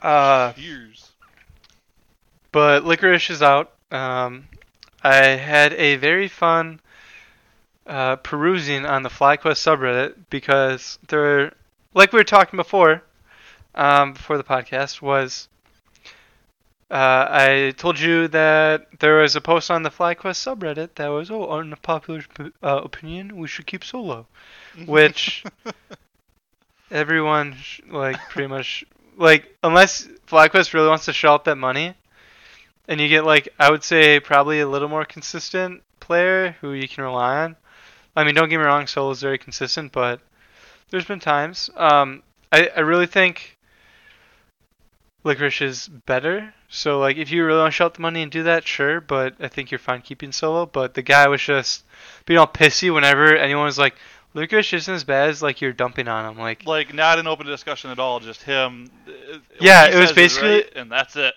uh, 0.00 0.52
Years. 0.56 1.10
but 2.50 2.84
Licorice 2.84 3.30
is 3.30 3.42
out. 3.42 3.72
Um, 3.90 4.48
I 5.02 5.16
had 5.16 5.72
a 5.74 5.96
very 5.96 6.28
fun 6.28 6.80
uh, 7.86 8.16
perusing 8.16 8.86
on 8.86 9.02
the 9.02 9.08
FlyQuest 9.08 9.60
subreddit 9.60 10.14
because 10.30 10.98
there, 11.08 11.52
like 11.94 12.12
we 12.12 12.18
were 12.18 12.24
talking 12.24 12.56
before, 12.56 13.02
um, 13.74 14.12
before 14.14 14.38
the 14.38 14.44
podcast, 14.44 15.02
was 15.02 15.48
uh, 16.92 17.26
I 17.30 17.72
told 17.76 17.98
you 17.98 18.28
that 18.28 18.86
there 19.00 19.16
was 19.18 19.34
a 19.34 19.40
post 19.40 19.70
on 19.70 19.82
the 19.82 19.90
FlyQuest 19.90 20.38
subreddit 20.46 20.90
that 20.96 21.08
was, 21.08 21.30
oh, 21.30 21.48
unpopular 21.50 22.22
uh, 22.62 22.80
opinion, 22.84 23.38
we 23.38 23.48
should 23.48 23.66
keep 23.66 23.82
solo. 23.84 24.26
Which- 24.86 25.44
Everyone, 26.90 27.54
sh- 27.56 27.80
like, 27.90 28.18
pretty 28.28 28.48
much, 28.48 28.84
like, 29.16 29.56
unless 29.62 30.06
FlyQuest 30.28 30.74
really 30.74 30.88
wants 30.88 31.06
to 31.06 31.12
shell 31.14 31.34
out 31.34 31.44
that 31.46 31.56
money, 31.56 31.94
and 32.88 33.00
you 33.00 33.08
get 33.08 33.24
like 33.24 33.48
I 33.58 33.70
would 33.70 33.82
say 33.84 34.20
probably 34.20 34.60
a 34.60 34.68
little 34.68 34.88
more 34.88 35.04
consistent 35.04 35.82
player 36.00 36.56
who 36.60 36.72
you 36.72 36.86
can 36.88 37.04
rely 37.04 37.44
on. 37.44 37.56
I 38.14 38.24
mean, 38.24 38.34
don't 38.34 38.50
get 38.50 38.58
me 38.58 38.64
wrong, 38.64 38.86
solo 38.86 39.10
is 39.12 39.22
very 39.22 39.38
consistent, 39.38 39.92
but 39.92 40.20
there's 40.90 41.04
been 41.06 41.20
times. 41.20 41.70
Um, 41.76 42.22
I 42.50 42.68
I 42.76 42.80
really 42.80 43.06
think 43.06 43.56
Licorice 45.24 45.62
is 45.62 45.88
better. 45.88 46.52
So 46.68 46.98
like, 46.98 47.16
if 47.16 47.30
you 47.30 47.44
really 47.44 47.60
want 47.60 47.72
to 47.72 47.76
shell 47.76 47.86
out 47.86 47.94
the 47.94 48.02
money 48.02 48.22
and 48.22 48.32
do 48.32 48.42
that, 48.44 48.66
sure. 48.66 49.00
But 49.00 49.34
I 49.40 49.48
think 49.48 49.70
you're 49.70 49.78
fine 49.78 50.02
keeping 50.02 50.32
Solo. 50.32 50.66
But 50.66 50.94
the 50.94 51.02
guy 51.02 51.28
was 51.28 51.40
just 51.42 51.84
being 52.26 52.38
all 52.38 52.46
pissy 52.46 52.92
whenever 52.92 53.36
anyone 53.36 53.64
was 53.64 53.78
like, 53.78 53.94
Licorice 54.34 54.72
isn't 54.72 54.94
as 54.94 55.04
bad 55.04 55.28
as 55.28 55.42
like 55.42 55.60
you're 55.60 55.72
dumping 55.74 56.08
on 56.08 56.32
him. 56.32 56.38
Like, 56.38 56.66
like 56.66 56.94
not 56.94 57.18
an 57.18 57.26
open 57.26 57.46
discussion 57.46 57.90
at 57.90 57.98
all, 57.98 58.18
just 58.18 58.42
him. 58.42 58.90
uh, 59.06 59.38
Yeah, 59.60 59.88
it 59.88 59.96
was 60.00 60.12
basically- 60.12 60.48
right, 60.50 60.72
and 60.74 60.90
that's 60.90 61.14
it. 61.16 61.34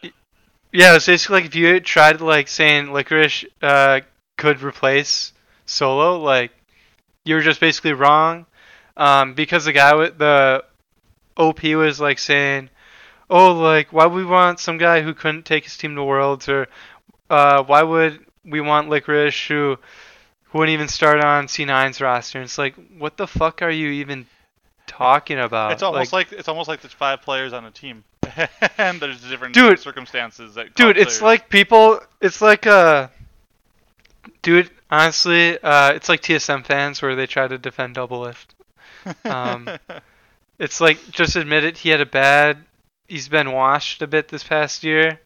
Yeah, 0.71 0.91
it 0.91 0.95
was 0.95 1.05
basically 1.05 1.35
like 1.37 1.45
if 1.45 1.55
you 1.55 1.79
tried 1.79 2.21
like 2.21 2.47
saying 2.47 2.91
licorice 2.91 3.45
uh, 3.61 4.01
could 4.37 4.61
replace 4.61 5.31
solo, 5.65 6.19
like 6.19 6.51
you 7.23 7.35
were 7.35 7.41
just 7.41 7.59
basically 7.59 7.93
wrong, 7.93 8.45
um, 8.97 9.33
because 9.35 9.65
the 9.65 9.71
guy 9.73 9.93
with 9.95 10.17
the 10.17 10.63
OP 11.37 11.63
was 11.63 11.99
like 11.99 12.19
saying, 12.19 12.69
"Oh, 13.29 13.53
like 13.53 13.91
why 13.93 14.05
would 14.05 14.15
we 14.15 14.25
want 14.25 14.59
some 14.59 14.77
guy 14.77 15.01
who 15.01 15.13
couldn't 15.13 15.45
take 15.45 15.63
his 15.63 15.77
team 15.77 15.95
to 15.95 16.03
worlds, 16.03 16.47
or 16.49 16.67
uh, 17.29 17.63
why 17.63 17.83
would 17.83 18.25
we 18.43 18.61
want 18.61 18.89
licorice 18.89 19.47
who 19.47 19.77
who 20.43 20.59
wouldn't 20.59 20.73
even 20.73 20.87
start 20.87 21.23
on 21.23 21.47
C9's 21.47 22.01
roster?" 22.01 22.39
And 22.39 22.45
it's 22.45 22.57
like, 22.57 22.75
what 22.97 23.17
the 23.17 23.27
fuck 23.27 23.61
are 23.61 23.71
you 23.71 23.89
even 23.89 24.25
talking 24.87 25.39
about? 25.39 25.71
It's 25.71 25.83
almost 25.83 26.13
like, 26.13 26.31
it's 26.31 26.47
almost 26.47 26.67
like 26.67 26.81
there's 26.81 26.93
five 26.93 27.21
players 27.21 27.53
on 27.53 27.65
a 27.65 27.71
team, 27.71 28.03
and 28.77 28.99
there's 28.99 29.21
different 29.21 29.53
Dude. 29.53 29.79
circumstances 29.79 30.55
that. 30.55 30.75
dude 30.75 30.97
it's 30.97 31.17
players. 31.17 31.21
like 31.21 31.49
people 31.49 31.99
it's 32.21 32.41
like 32.41 32.65
uh 32.67 33.07
dude 34.41 34.69
honestly 34.89 35.57
uh 35.61 35.91
it's 35.93 36.09
like 36.09 36.21
tsm 36.21 36.65
fans 36.65 37.01
where 37.01 37.15
they 37.15 37.27
try 37.27 37.47
to 37.47 37.57
defend 37.57 37.95
Doublelift 37.95 38.47
um, 39.25 39.69
it's 40.59 40.81
like 40.81 40.99
just 41.11 41.35
admit 41.35 41.63
it 41.63 41.77
he 41.77 41.89
had 41.89 42.01
a 42.01 42.05
bad 42.05 42.57
he's 43.07 43.27
been 43.27 43.51
washed 43.51 44.01
a 44.01 44.07
bit 44.07 44.27
this 44.27 44.43
past 44.43 44.83
year 44.83 45.19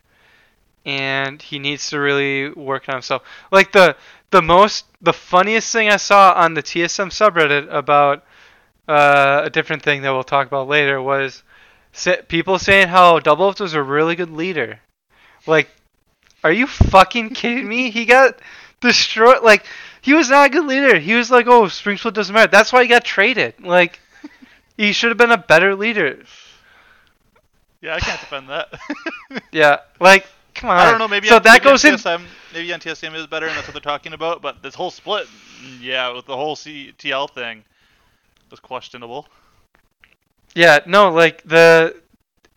and 0.86 1.42
he 1.42 1.60
needs 1.60 1.90
to 1.90 2.00
really 2.00 2.50
work 2.50 2.88
on 2.88 2.96
himself 2.96 3.22
like 3.52 3.72
the 3.72 3.96
the 4.32 4.42
most 4.42 4.86
the 5.02 5.14
funniest 5.14 5.72
thing 5.72 5.90
i 5.90 5.98
saw 5.98 6.34
on 6.34 6.54
the 6.54 6.64
tsm 6.64 7.10
subreddit 7.10 7.68
about 7.74 8.24
uh, 8.88 9.42
a 9.46 9.50
different 9.52 9.84
thing 9.84 10.02
that 10.02 10.12
we'll 10.12 10.24
talk 10.24 10.48
about 10.48 10.68
later 10.68 11.00
was 11.00 11.44
people 12.28 12.58
saying 12.58 12.88
how 12.88 13.20
Doublelift 13.20 13.60
was 13.60 13.76
a 13.76 13.84
really 13.84 14.16
good 14.16 14.32
leader 14.32 14.80
like, 15.48 15.70
are 16.44 16.52
you 16.52 16.68
fucking 16.68 17.32
kidding 17.32 17.68
me? 17.68 17.90
He 17.90 18.06
got 18.06 18.40
destroyed. 18.82 19.44
Like, 19.44 19.66
he 20.02 20.14
was 20.14 20.30
not 20.30 20.48
a 20.48 20.50
good 20.50 20.66
leader. 20.66 21.00
He 21.00 21.16
was 21.16 21.30
like, 21.30 21.48
oh, 21.48 21.68
Spring 21.68 21.98
Split 21.98 22.14
doesn't 22.14 22.34
matter. 22.34 22.52
That's 22.52 22.72
why 22.72 22.84
he 22.84 22.88
got 22.88 23.04
traded. 23.04 23.56
Like, 23.60 24.00
he 24.78 24.94
should 24.94 25.10
have 25.10 25.18
been 25.18 25.32
a 25.32 25.38
better 25.38 25.76
leader. 25.76 26.24
Yeah, 27.82 27.96
I 27.96 28.00
can't 28.00 28.20
defend 28.20 28.50
that. 28.50 28.74
Yeah, 29.52 29.78
like, 30.00 30.26
come 30.56 30.72
on. 30.72 30.78
I 30.78 30.90
don't 30.90 31.00
know. 31.00 31.08
Maybe 31.08 31.28
so 31.28 31.36
on, 31.36 31.44
that 31.44 31.64
maybe 31.64 31.64
goes 31.64 31.86
in. 31.86 31.96
TSM, 31.96 32.22
maybe 32.54 32.74
on 32.74 32.80
TSM 32.80 33.14
is 33.16 33.28
better, 33.28 33.48
and 33.48 33.56
that's 33.56 33.68
what 33.68 33.74
they're 33.74 33.82
talking 33.82 34.14
about. 34.14 34.42
But 34.42 34.64
this 34.64 34.74
whole 34.74 34.92
split, 34.92 35.28
yeah, 35.80 36.12
with 36.14 36.26
the 36.26 36.36
whole 36.36 36.56
CTL 36.56 37.30
thing, 37.32 37.64
was 38.50 38.60
questionable. 38.60 39.28
Yeah, 40.56 40.80
no, 40.88 41.10
like 41.12 41.44
the 41.44 41.96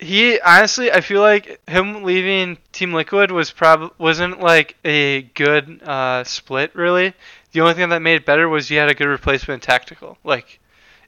he 0.03 0.41
honestly, 0.41 0.91
I 0.91 1.01
feel 1.01 1.21
like 1.21 1.61
him 1.69 2.03
leaving 2.03 2.59
Team 2.73 2.93
Liquid 2.93 3.31
was 3.31 3.51
probably 3.51 3.91
wasn't 3.99 4.41
like 4.41 4.77
a 4.85 5.23
good 5.35 5.83
uh, 5.83 6.25
split 6.25 6.75
really. 6.75 7.15
The 7.53 7.61
only 7.61 7.75
thing 7.75 7.91
that 7.91 8.03
made 8.03 8.17
it 8.17 8.27
better 8.27 8.49
was 8.49 8.69
he 8.69 8.77
had 8.77 8.89
a 8.89 8.95
good 8.95 9.07
replacement 9.07 9.63
in 9.63 9.67
tactical. 9.67 10.19
Like, 10.25 10.59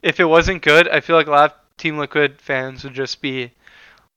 if 0.02 0.20
it 0.20 0.24
wasn't 0.24 0.62
good, 0.62 0.88
I 0.88 1.00
feel 1.00 1.16
like 1.16 1.26
a 1.26 1.30
lot 1.30 1.52
of 1.52 1.76
Team 1.78 1.98
Liquid 1.98 2.38
fans 2.40 2.84
would 2.84 2.94
just 2.94 3.22
be 3.22 3.50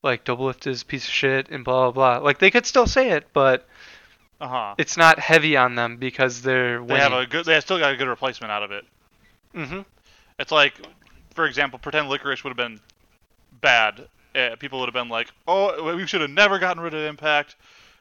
like 0.02 0.24
Doublelift 0.24 0.66
is 0.66 0.82
a 0.82 0.84
piece 0.86 1.04
of 1.06 1.10
shit 1.12 1.48
and 1.50 1.64
blah 1.64 1.90
blah 1.90 2.18
blah. 2.18 2.24
Like 2.24 2.38
they 2.38 2.50
could 2.50 2.66
still 2.66 2.86
say 2.86 3.10
it, 3.10 3.26
but 3.32 3.66
Uh 4.40 4.48
huh. 4.48 4.74
it's 4.78 4.96
not 4.96 5.18
heavy 5.18 5.56
on 5.56 5.74
them 5.74 5.96
because 5.96 6.42
they're 6.42 6.82
They 6.84 6.98
have 6.98 7.12
a 7.12 7.26
good. 7.26 7.44
They 7.44 7.58
still 7.60 7.78
got 7.78 7.92
a 7.92 7.96
good 7.96 8.08
replacement 8.08 8.50
out 8.52 8.62
of 8.62 8.70
it. 8.70 8.84
Mm-hmm. 9.54 9.80
It's 10.38 10.52
like, 10.52 10.74
for 11.34 11.46
example, 11.46 11.78
pretend 11.78 12.08
licorice 12.08 12.44
would 12.44 12.50
have 12.50 12.56
been 12.56 12.80
bad. 13.60 14.06
Uh, 14.34 14.54
people 14.56 14.78
would 14.78 14.86
have 14.86 14.94
been 14.94 15.08
like, 15.08 15.28
"Oh, 15.48 15.94
we 15.96 16.06
should 16.06 16.20
have 16.20 16.30
never 16.30 16.58
gotten 16.58 16.80
rid 16.82 16.94
of 16.94 17.02
impact." 17.02 17.56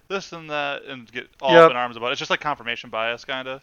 This 0.09 0.31
and 0.31 0.49
that, 0.51 0.83
and 0.83 1.11
get 1.11 1.27
all 1.41 1.51
Yep. 1.51 1.63
up 1.63 1.71
in 1.71 1.77
arms 1.77 1.97
about 1.97 2.07
it. 2.09 2.11
It's 2.13 2.19
just 2.19 2.29
like 2.31 2.39
confirmation 2.39 2.89
bias, 2.89 3.25
kind 3.25 3.47
of. 3.47 3.61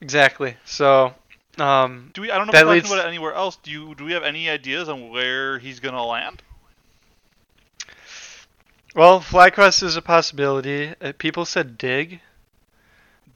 Exactly. 0.00 0.56
So, 0.64 1.12
um, 1.58 2.10
Do 2.14 2.22
we? 2.22 2.30
I 2.30 2.38
don't 2.38 2.46
know 2.46 2.58
if 2.58 2.64
we're 2.64 2.72
leads- 2.74 2.90
about 2.90 3.04
it 3.04 3.08
anywhere 3.08 3.32
else. 3.34 3.56
Do 3.56 3.70
you? 3.70 3.94
Do 3.94 4.04
we 4.04 4.12
have 4.12 4.22
any 4.22 4.48
ideas 4.48 4.88
on 4.88 5.10
where 5.10 5.58
he's 5.58 5.80
gonna 5.80 6.04
land? 6.04 6.42
Well, 8.94 9.20
FlyQuest 9.20 9.82
is 9.82 9.96
a 9.96 10.02
possibility. 10.02 10.94
Uh, 11.00 11.12
people 11.16 11.44
said 11.44 11.76
Dig. 11.78 12.20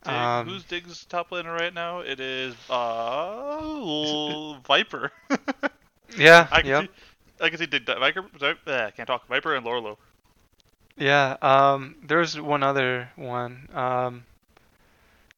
Dig, 0.05 0.13
Um, 0.13 0.49
who's 0.49 0.65
Dig's 0.65 1.05
top 1.05 1.31
laner 1.31 1.57
right 1.57 1.73
now? 1.73 2.01
It 2.01 2.19
is 2.21 2.55
uh 2.69 4.55
Viper. 4.67 5.13
Yeah. 6.17 6.49
I 6.53 6.63
can 6.63 6.71
yep. 6.71 6.85
see. 6.85 6.91
I 7.41 7.49
can 7.51 7.59
see 7.59 7.67
Dig. 7.67 7.87
Viper. 7.87 8.25
Uh, 8.41 8.55
I 8.67 8.91
can't 8.91 9.07
talk. 9.07 9.27
Viper 9.29 9.55
and 9.55 9.65
Lourlo. 9.65 9.97
Yeah. 10.97 11.37
Um. 11.43 11.97
There's 12.03 12.41
one 12.41 12.63
other 12.63 13.11
one. 13.17 13.69
Um. 13.75 14.25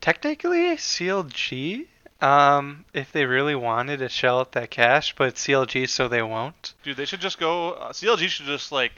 Technically, 0.01 0.77
CLG. 0.77 1.87
Um. 2.21 2.85
If 2.95 3.13
they 3.13 3.27
really 3.27 3.55
wanted 3.55 3.99
to 3.99 4.09
shell 4.09 4.41
out 4.41 4.53
that 4.53 4.71
cash, 4.71 5.15
but 5.17 5.35
CLG, 5.35 5.89
so 5.89 6.09
they 6.09 6.23
won't. 6.23 6.75
Dude, 6.85 6.97
they 6.97 7.05
should 7.05 7.21
just 7.21 7.39
go. 7.39 7.73
Uh, 7.73 7.93
CLG 7.93 8.29
should 8.29 8.47
just 8.47 8.73
like 8.73 8.93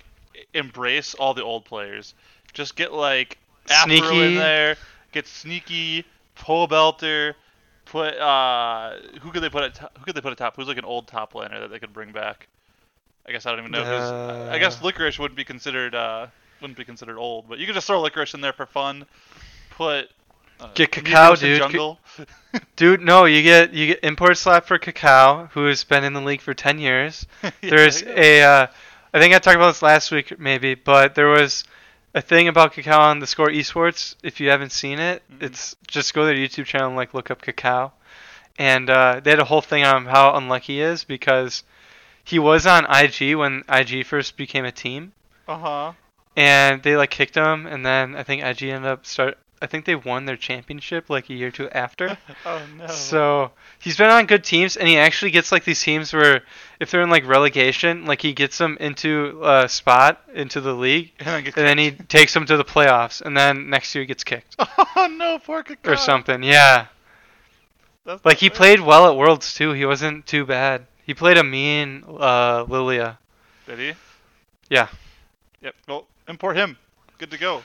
embrace 0.55 1.15
all 1.15 1.35
the 1.35 1.43
old 1.43 1.65
players. 1.65 2.15
Just 2.53 2.77
get 2.77 2.93
like 2.93 3.39
Afro 3.71 4.21
in 4.21 4.35
there. 4.35 4.77
Get 5.13 5.27
sneaky. 5.27 6.05
Pobelter. 6.39 7.35
Put 7.87 8.17
uh, 8.19 8.97
who 9.21 9.31
could 9.31 9.43
they 9.43 9.49
put 9.49 9.63
at 9.63 9.75
top? 9.75 9.97
Who 9.99 10.05
could 10.05 10.15
they 10.17 10.21
put 10.21 10.33
at 10.33 10.39
top? 10.39 10.57
Who's 10.57 10.67
like 10.69 10.79
an 10.79 10.85
old 10.85 11.07
top 11.07 11.35
laner 11.35 11.61
that 11.61 11.71
they 11.71 11.79
could 11.79 11.93
bring 11.93 12.13
back? 12.13 12.49
I 13.29 13.33
guess 13.33 13.47
I 13.47 13.51
don't 13.51 13.61
even 13.61 13.71
know. 13.73 13.83
'cause 13.83 14.49
I 14.51 14.59
guess 14.59 14.81
Uh. 14.81 14.87
Licorice 14.87 15.19
wouldn't 15.19 15.37
be 15.37 15.45
considered 15.45 15.95
uh, 15.95 16.27
wouldn't 16.61 16.77
be 16.79 16.85
considered 16.85 17.17
old, 17.19 17.49
but 17.49 17.59
you 17.59 17.67
could 17.67 17.75
just 17.75 17.87
throw 17.87 18.01
Licorice 18.03 18.35
in 18.35 18.41
there 18.41 18.53
for 18.53 18.67
fun. 18.67 19.07
Put 19.71 20.11
uh, 20.61 20.69
Get 20.75 20.91
Kakao, 20.91 21.39
dude. 21.39 21.59
Jungle. 21.59 21.99
Dude, 22.77 23.03
no, 23.03 23.27
you 23.27 23.43
get 23.43 23.73
you 23.75 23.89
get 23.89 24.01
import 24.03 24.39
slap 24.39 24.65
for 24.67 24.79
Kakao, 24.79 25.51
who 25.51 25.67
has 25.67 25.85
been 25.85 26.03
in 26.03 26.15
the 26.15 26.21
league 26.23 26.41
for 26.41 26.55
ten 26.55 26.79
years. 26.79 27.27
Yeah, 27.43 27.51
There's 27.61 28.03
yeah. 28.03 28.13
a, 28.17 28.43
uh, 28.43 28.67
I 29.17 29.21
think 29.21 29.35
I 29.35 29.39
talked 29.39 29.57
about 29.57 29.69
this 29.69 29.81
last 29.81 30.11
week 30.13 30.39
maybe, 30.39 30.75
but 30.75 31.15
there 31.15 31.29
was 31.29 31.65
a 32.15 32.21
thing 32.21 32.49
about 32.49 32.75
Kakao 32.75 32.99
on 32.99 33.19
the 33.19 33.27
Score 33.27 33.49
Esports. 33.49 34.15
If 34.23 34.41
you 34.41 34.51
haven't 34.51 34.73
seen 34.73 34.99
it, 34.99 35.23
Mhm. 35.33 35.43
it's 35.43 35.75
just 35.87 36.13
go 36.13 36.21
to 36.21 36.27
their 36.27 36.35
YouTube 36.35 36.67
channel 36.67 36.89
and 36.89 36.97
like 36.97 37.15
look 37.15 37.31
up 37.31 37.41
Kakao, 37.41 37.93
and 38.59 38.91
uh, 38.91 39.21
they 39.23 39.31
had 39.31 39.39
a 39.41 39.45
whole 39.47 39.63
thing 39.63 39.85
on 39.85 40.05
how 40.05 40.35
unlucky 40.35 40.75
he 40.75 40.81
is 40.83 41.05
because 41.05 41.63
he 42.25 42.39
was 42.39 42.67
on 42.67 42.85
IG 42.91 43.35
when 43.37 43.65
IG 43.71 44.05
first 44.05 44.37
became 44.37 44.67
a 44.67 44.73
team, 44.73 45.13
Uh 45.49 45.59
huh. 45.59 45.93
and 46.37 46.83
they 46.83 46.95
like 46.97 47.11
kicked 47.11 47.37
him, 47.37 47.67
and 47.67 47.87
then 47.87 48.15
I 48.17 48.23
think 48.23 48.43
IG 48.43 48.65
ended 48.65 48.91
up 48.91 49.07
start. 49.07 49.39
I 49.61 49.67
think 49.67 49.87
they 49.87 49.95
won 49.95 50.27
their 50.27 50.37
championship 50.37 51.09
like 51.09 51.31
a 51.31 51.35
year 51.35 51.49
or 51.49 51.51
two 51.51 51.69
after. 51.71 52.17
Oh 52.45 52.63
no. 52.79 52.87
So 52.89 53.51
he's 53.81 53.97
been 53.97 54.11
on 54.11 54.27
good 54.27 54.45
teams, 54.45 54.77
and 54.77 54.87
he 54.87 54.99
actually 54.99 55.31
gets 55.33 55.51
like 55.51 55.65
these 55.65 55.81
teams 55.83 56.13
where 56.13 56.43
if 56.79 56.91
they're 56.91 57.03
in 57.03 57.11
like 57.11 57.27
relegation, 57.27 58.05
like 58.05 58.23
he 58.23 58.33
gets 58.35 58.59
them 58.59 58.77
into 58.79 59.41
a 59.43 59.69
spot 59.69 60.21
into 60.35 60.61
the 60.61 60.73
league, 60.75 61.13
and 61.19 61.29
then, 61.29 61.45
and 61.45 61.55
then 61.55 61.79
he 61.79 61.91
takes 61.91 62.33
them 62.35 62.47
to 62.47 62.57
the 62.57 62.65
playoffs, 62.65 63.21
and 63.23 63.37
then 63.37 63.69
next 63.71 63.95
year 63.95 64.03
he 64.03 64.07
gets 64.07 64.23
kicked 64.25 64.55
Oh 64.59 65.09
no, 65.11 65.39
poor 65.39 65.63
Kakao. 65.65 65.93
or 65.93 65.97
something. 65.97 66.43
Yeah, 66.43 66.87
That's 68.05 68.25
like 68.25 68.39
he 68.39 68.51
played 68.51 68.81
well 68.81 69.11
at 69.11 69.17
Worlds 69.17 69.55
too. 69.55 69.73
He 69.73 69.85
wasn't 69.87 70.27
too 70.27 70.45
bad. 70.47 70.87
He 71.05 71.15
played 71.15 71.39
a 71.39 71.45
mean 71.45 72.05
uh, 72.07 72.65
Lillia. 72.67 73.17
Did 73.67 73.79
he? 73.79 73.93
Yeah. 74.69 74.89
Yep. 75.63 75.75
Well, 75.89 76.07
import 76.29 76.57
him. 76.57 76.77
Good 77.19 77.31
to 77.33 77.39
go. 77.39 77.63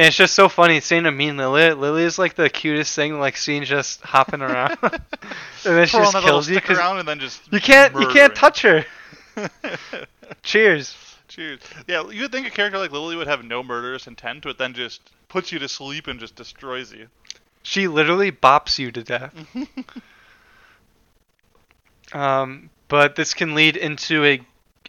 And 0.00 0.06
it's 0.06 0.16
just 0.16 0.34
so 0.34 0.48
funny 0.48 0.80
seeing 0.80 1.04
a 1.04 1.12
mean 1.12 1.36
Lily. 1.36 1.74
Lily 1.74 2.04
is 2.04 2.18
like 2.18 2.34
the 2.34 2.48
cutest 2.48 2.94
thing, 2.96 3.20
like 3.20 3.36
seeing 3.36 3.64
just 3.64 4.00
hopping 4.00 4.40
around, 4.40 4.78
and 4.82 4.92
then 5.62 5.86
she 5.86 5.98
just 5.98 6.16
kills 6.16 6.48
you 6.48 6.54
because 6.54 6.78
around 6.78 7.00
and 7.00 7.06
then 7.06 7.20
just 7.20 7.42
you 7.52 7.60
can't 7.60 7.92
you 8.00 8.08
can't 8.08 8.34
touch 8.34 8.62
her. 8.62 8.86
Cheers. 10.42 10.96
Cheers. 11.28 11.60
Yeah, 11.86 12.08
you 12.08 12.22
would 12.22 12.32
think 12.32 12.46
a 12.46 12.50
character 12.50 12.78
like 12.78 12.92
Lily 12.92 13.14
would 13.14 13.26
have 13.26 13.44
no 13.44 13.62
murderous 13.62 14.06
intent, 14.06 14.44
but 14.44 14.56
then 14.56 14.72
just 14.72 15.02
puts 15.28 15.52
you 15.52 15.58
to 15.58 15.68
sleep 15.68 16.06
and 16.06 16.18
just 16.18 16.34
destroys 16.34 16.90
you. 16.94 17.08
She 17.62 17.86
literally 17.86 18.32
bops 18.32 18.78
you 18.78 18.90
to 18.92 19.04
death. 19.04 19.34
Um, 22.12 22.70
but 22.88 23.14
this 23.14 23.34
can 23.34 23.54
lead 23.54 23.76
into 23.76 24.24
a, 24.24 24.40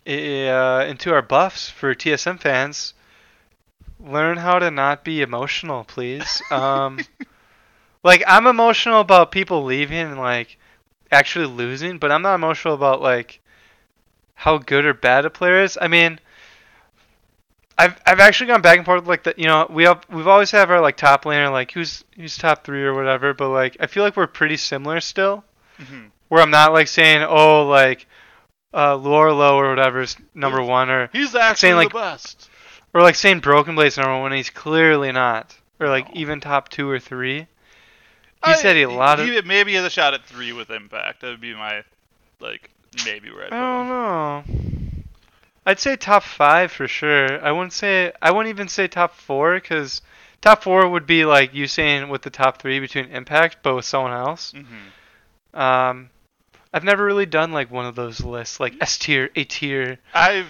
a 0.07 0.49
uh, 0.49 0.85
into 0.85 1.13
our 1.13 1.21
buffs 1.21 1.69
for 1.69 1.93
TSM 1.93 2.39
fans. 2.39 2.95
Learn 4.03 4.37
how 4.37 4.59
to 4.59 4.71
not 4.71 5.03
be 5.03 5.21
emotional, 5.21 5.83
please. 5.83 6.41
Um, 6.51 6.99
like 8.03 8.23
I'm 8.27 8.47
emotional 8.47 8.99
about 9.01 9.31
people 9.31 9.63
leaving 9.63 9.97
and 9.97 10.17
like 10.17 10.57
actually 11.11 11.45
losing, 11.45 11.97
but 11.99 12.11
I'm 12.11 12.21
not 12.21 12.35
emotional 12.35 12.73
about 12.73 13.01
like 13.01 13.39
how 14.33 14.57
good 14.57 14.85
or 14.85 14.93
bad 14.93 15.25
a 15.25 15.29
player 15.29 15.61
is. 15.61 15.77
I 15.79 15.87
mean, 15.87 16.19
I've 17.77 17.99
I've 18.05 18.19
actually 18.19 18.47
gone 18.47 18.61
back 18.61 18.77
and 18.77 18.85
forth 18.85 19.05
like 19.07 19.23
that. 19.23 19.39
You 19.39 19.45
know, 19.45 19.67
we 19.69 19.83
have 19.83 20.03
we've 20.09 20.27
always 20.27 20.51
have 20.51 20.69
our 20.71 20.81
like 20.81 20.97
top 20.97 21.23
laner 21.25 21.51
like 21.51 21.71
who's 21.71 22.03
who's 22.15 22.37
top 22.37 22.63
three 22.63 22.83
or 22.83 22.93
whatever, 22.93 23.33
but 23.33 23.49
like 23.49 23.77
I 23.79 23.87
feel 23.87 24.03
like 24.03 24.15
we're 24.17 24.27
pretty 24.27 24.57
similar 24.57 24.99
still 24.99 25.43
Mhm. 25.79 26.11
where 26.27 26.41
I'm 26.43 26.51
not 26.51 26.73
like 26.73 26.87
saying, 26.87 27.23
oh, 27.27 27.65
like 27.67 28.05
uh, 28.73 28.95
Lourlo 28.95 29.53
or 29.55 29.69
whatever 29.69 30.01
is 30.01 30.15
number 30.35 30.61
one, 30.61 30.89
or 30.89 31.09
He's 31.11 31.33
actually 31.35 31.57
Saying, 31.69 31.75
like- 31.75 31.91
the 31.91 31.99
best. 31.99 32.49
Or 32.93 33.01
like 33.01 33.15
saying 33.15 33.39
Broken 33.39 33.75
Blade's 33.75 33.97
number 33.97 34.19
one, 34.19 34.31
he's 34.31 34.49
clearly 34.49 35.11
not, 35.11 35.55
or 35.79 35.87
like 35.89 36.07
No. 36.13 36.21
even 36.21 36.39
top 36.41 36.69
two 36.69 36.89
or 36.89 36.99
three. 36.99 37.47
I- 38.43 38.55
said 38.55 38.75
had 38.75 38.85
a 38.87 38.91
lot 38.91 39.19
of. 39.19 39.27
he 39.27 39.39
maybe 39.43 39.73
has 39.75 39.85
a 39.85 39.89
shot 39.89 40.13
at 40.13 40.25
three 40.25 40.51
with 40.51 40.69
impact. 40.71 41.21
That 41.21 41.27
would 41.29 41.41
be 41.41 41.53
my 41.53 41.83
like 42.39 42.69
maybe 43.05 43.29
where 43.31 43.45
I'd 43.45 43.53
I 43.53 43.59
don't 43.59 43.81
him. 43.81 43.87
know. 43.89 45.03
I'd 45.65 45.79
say 45.79 45.95
top 45.95 46.23
five 46.23 46.71
for 46.71 46.87
sure. 46.87 47.43
I 47.45 47.51
wouldn't 47.51 47.73
say. 47.73 48.11
I 48.21 48.31
wouldn't 48.31 48.49
even 48.53 48.67
say 48.67 48.87
top 48.87 49.13
four 49.15 49.53
because 49.55 50.01
top 50.41 50.63
four 50.63 50.89
would 50.89 51.05
be 51.05 51.23
like 51.23 51.53
you 51.53 51.67
saying 51.67 52.09
with 52.09 52.23
the 52.23 52.31
top 52.31 52.59
three 52.59 52.79
between 52.79 53.05
Impact, 53.11 53.57
but 53.61 53.75
with 53.75 53.85
someone 53.85 54.11
else. 54.13 54.53
hmm 54.53 55.59
Um, 55.59 56.09
I've 56.73 56.83
never 56.83 57.05
really 57.05 57.27
done 57.27 57.51
like 57.51 57.69
one 57.69 57.85
of 57.85 57.93
those 57.95 58.21
lists, 58.21 58.59
like 58.59 58.73
S 58.81 58.97
tier, 58.97 59.29
A 59.35 59.43
tier. 59.43 59.99
I've 60.15 60.47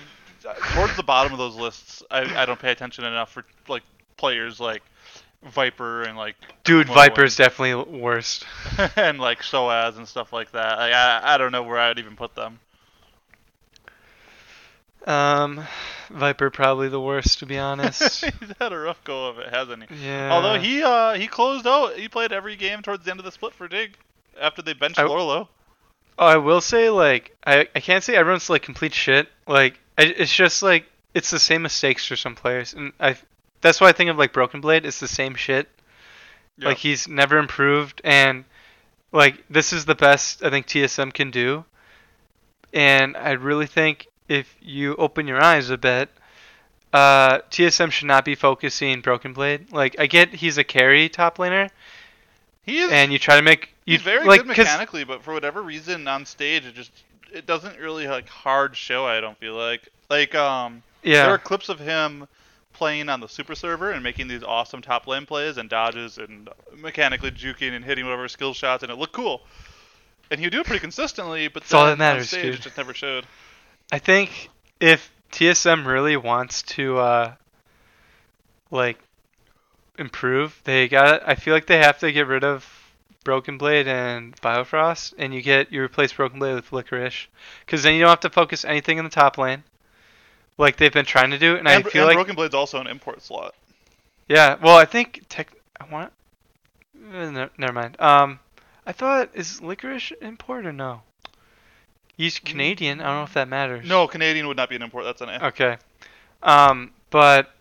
towards 0.73 0.95
the 0.95 1.03
bottom 1.03 1.31
of 1.31 1.37
those 1.37 1.55
lists. 1.55 2.03
I, 2.11 2.41
I 2.41 2.45
don't 2.45 2.59
pay 2.59 2.71
attention 2.71 3.05
enough 3.05 3.31
for 3.31 3.45
like 3.67 3.83
players 4.17 4.59
like 4.59 4.83
Viper 5.43 6.03
and 6.03 6.17
like 6.17 6.35
Dude, 6.63 6.87
Viper's 6.87 7.35
definitely 7.35 7.99
worst. 7.99 8.45
and, 8.95 9.19
like 9.19 9.41
Soaz 9.41 9.97
and 9.97 10.07
stuff 10.07 10.31
like 10.33 10.51
that. 10.51 10.77
Like, 10.77 10.93
I 10.93 11.21
I 11.23 11.37
don't 11.37 11.51
know 11.51 11.63
where 11.63 11.77
I'd 11.77 11.99
even 11.99 12.15
put 12.15 12.35
them. 12.35 12.59
Um, 15.07 15.65
Viper 16.11 16.51
probably 16.51 16.87
the 16.87 17.01
worst 17.01 17.39
to 17.39 17.47
be 17.47 17.57
honest. 17.57 18.23
He's 18.39 18.53
had 18.59 18.71
a 18.71 18.77
rough 18.77 19.03
go 19.03 19.29
of 19.29 19.39
it, 19.39 19.49
hasn't 19.49 19.89
he? 19.89 20.05
yeah. 20.05 20.31
Although 20.31 20.59
he 20.59 20.83
uh 20.83 21.13
he 21.13 21.27
closed 21.27 21.65
out. 21.65 21.95
He 21.97 22.07
played 22.07 22.31
every 22.31 22.55
game 22.55 22.81
towards 22.81 23.03
the 23.05 23.11
end 23.11 23.19
of 23.19 23.25
the 23.25 23.31
split 23.31 23.53
for 23.53 23.67
Dig 23.67 23.97
after 24.39 24.61
they 24.61 24.73
benched 24.73 24.99
I- 24.99 25.05
Lourlo. 25.05 25.47
Oh, 26.19 26.25
I 26.27 26.37
will 26.37 26.61
say 26.61 26.89
like 26.91 27.35
I 27.45 27.67
I 27.73 27.79
can't 27.79 28.03
say 28.03 28.15
everyone's 28.15 28.49
like 28.49 28.61
complete 28.61 28.93
shit. 28.93 29.27
Like 29.47 29.79
I, 29.90 29.90
it's 29.97 30.33
just 30.33 30.63
like 30.63 30.85
it's 31.13 31.31
the 31.31 31.39
same 31.39 31.61
mistakes 31.61 32.05
for 32.05 32.15
some 32.15 32.35
players, 32.35 32.73
and 32.73 32.93
I 32.99 33.17
that's 33.61 33.79
why 33.79 33.89
I 33.89 33.91
think 33.91 34.09
of 34.09 34.17
like 34.17 34.33
Broken 34.33 34.61
Blade. 34.61 34.85
It's 34.85 34.99
the 34.99 35.07
same 35.07 35.35
shit. 35.35 35.69
Yeah. 36.57 36.69
Like 36.69 36.77
he's 36.77 37.07
never 37.07 37.37
improved, 37.37 38.01
and 38.03 38.45
like 39.11 39.43
this 39.49 39.73
is 39.73 39.85
the 39.85 39.95
best 39.95 40.43
I 40.43 40.49
think 40.49 40.67
TSM 40.67 41.13
can 41.13 41.31
do. 41.31 41.65
And 42.73 43.17
I 43.17 43.31
really 43.31 43.67
think 43.67 44.07
if 44.29 44.55
you 44.61 44.95
open 44.95 45.27
your 45.27 45.41
eyes 45.41 45.69
a 45.69 45.77
bit, 45.77 46.09
uh, 46.93 47.39
TSM 47.49 47.91
should 47.91 48.07
not 48.07 48.23
be 48.23 48.35
focusing 48.35 49.01
Broken 49.01 49.33
Blade. 49.33 49.71
Like 49.71 49.95
I 49.99 50.07
get 50.07 50.33
he's 50.33 50.57
a 50.57 50.63
carry 50.63 51.09
top 51.09 51.37
laner, 51.37 51.69
he 52.63 52.79
is 52.79 52.91
and 52.91 53.11
you 53.11 53.19
try 53.19 53.35
to 53.35 53.41
make 53.41 53.73
you 53.85 53.97
he's 53.97 54.01
very 54.01 54.25
like 54.25 54.41
good 54.41 54.47
mechanically, 54.47 55.03
but 55.03 55.23
for 55.23 55.33
whatever 55.33 55.61
reason 55.61 56.07
on 56.07 56.25
stage 56.25 56.65
it 56.65 56.75
just 56.75 56.91
it 57.31 57.45
doesn't 57.45 57.79
really 57.79 58.07
like 58.07 58.27
hard 58.27 58.75
show. 58.75 59.05
I 59.05 59.19
don't 59.21 59.37
feel 59.37 59.55
like 59.55 59.87
like 60.09 60.35
um 60.35 60.83
yeah. 61.03 61.23
there 61.23 61.33
are 61.33 61.37
clips 61.37 61.69
of 61.69 61.79
him 61.79 62.27
playing 62.73 63.09
on 63.09 63.19
the 63.19 63.27
super 63.27 63.55
server 63.55 63.91
and 63.91 64.03
making 64.03 64.27
these 64.27 64.43
awesome 64.43 64.81
top 64.81 65.07
lane 65.07 65.25
plays 65.25 65.57
and 65.57 65.69
dodges 65.69 66.17
and 66.17 66.49
mechanically 66.77 67.31
juking 67.31 67.73
and 67.73 67.83
hitting 67.83 68.05
whatever 68.05 68.27
skill 68.27 68.53
shots 68.53 68.83
and 68.83 68.91
it 68.91 68.97
looked 68.97 69.13
cool. 69.13 69.41
And 70.29 70.39
he 70.39 70.45
would 70.45 70.53
do 70.53 70.61
it 70.61 70.65
pretty 70.65 70.79
consistently, 70.79 71.49
but 71.49 71.63
That's 71.63 71.73
all 71.73 71.85
that 71.85 71.97
matters, 71.97 72.33
on 72.33 72.39
stage 72.39 72.53
dude. 72.55 72.61
just 72.61 72.77
never 72.77 72.93
showed. 72.93 73.25
I 73.91 73.99
think 73.99 74.49
if 74.79 75.11
TSM 75.31 75.85
really 75.85 76.17
wants 76.17 76.61
to 76.63 76.97
uh 76.97 77.33
like 78.69 78.97
improve, 79.97 80.59
they 80.63 80.87
got 80.87 81.27
I 81.27 81.35
feel 81.35 81.53
like 81.53 81.67
they 81.67 81.79
have 81.79 81.99
to 81.99 82.11
get 82.11 82.27
rid 82.27 82.43
of 82.43 82.80
Broken 83.23 83.57
Blade 83.57 83.87
and 83.87 84.35
Biofrost 84.41 85.13
and 85.17 85.33
you 85.33 85.41
get 85.41 85.71
you 85.71 85.81
replace 85.81 86.11
Broken 86.13 86.39
Blade 86.39 86.55
with 86.55 86.71
Licorice 86.71 87.27
cuz 87.67 87.83
then 87.83 87.93
you 87.95 88.01
don't 88.01 88.09
have 88.09 88.19
to 88.21 88.29
focus 88.29 88.65
anything 88.65 88.97
in 88.97 89.03
the 89.03 89.11
top 89.11 89.37
lane 89.37 89.63
like 90.57 90.77
they've 90.77 90.91
been 90.93 91.05
trying 91.05 91.31
to 91.31 91.37
do 91.37 91.55
and, 91.55 91.67
And, 91.67 91.85
I 91.85 91.89
feel 91.89 92.03
and 92.03 92.07
like 92.09 92.17
Broken 92.17 92.35
Blade's 92.35 92.55
also 92.55 92.79
an 92.79 92.87
import 92.87 93.21
slot. 93.21 93.53
yeah, 94.27 94.55
well 94.61 94.77
I 94.77 94.85
think 94.85 95.23
tech 95.29 95.51
I 95.79 95.85
want 95.91 96.11
eh, 97.13 97.29
ne- 97.29 97.49
never 97.57 97.73
mind. 97.73 97.99
Um 97.99 98.39
I 98.85 98.91
thought 98.91 99.29
is 99.33 99.61
Licorice 99.61 100.11
import 100.21 100.65
or 100.65 100.73
no? 100.73 101.03
He's 102.17 102.39
Canadian. 102.39 103.01
I 103.01 103.05
don't 103.05 103.15
know 103.17 103.23
if 103.23 103.33
that 103.33 103.47
matters. 103.47 103.87
No, 103.87 104.07
Canadian 104.07 104.47
would 104.47 104.57
not 104.57 104.69
be 104.69 104.75
an 104.75 104.81
import. 104.81 105.05
That's 105.05 105.21
an 105.21 105.29
A. 105.29 105.45
Okay. 105.47 105.77
Um, 106.43 106.91
but 107.09 107.51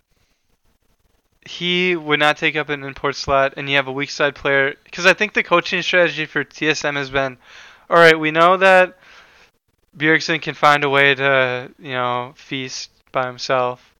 he 1.51 1.97
would 1.97 2.19
not 2.19 2.37
take 2.37 2.55
up 2.55 2.69
an 2.69 2.83
import 2.83 3.15
slot, 3.15 3.55
and 3.57 3.69
you 3.69 3.75
have 3.75 3.87
a 3.87 3.91
weak 3.91 4.09
side 4.09 4.35
player. 4.35 4.75
Because 4.85 5.05
I 5.05 5.13
think 5.13 5.33
the 5.33 5.43
coaching 5.43 5.81
strategy 5.81 6.25
for 6.25 6.45
TSM 6.45 6.95
has 6.95 7.09
been, 7.09 7.37
all 7.89 7.97
right, 7.97 8.17
we 8.17 8.31
know 8.31 8.55
that 8.55 8.97
Bjergsen 9.97 10.41
can 10.41 10.53
find 10.55 10.85
a 10.85 10.89
way 10.89 11.13
to, 11.13 11.69
you 11.77 11.91
know, 11.91 12.33
feast 12.37 12.89
by 13.11 13.25
himself, 13.27 13.93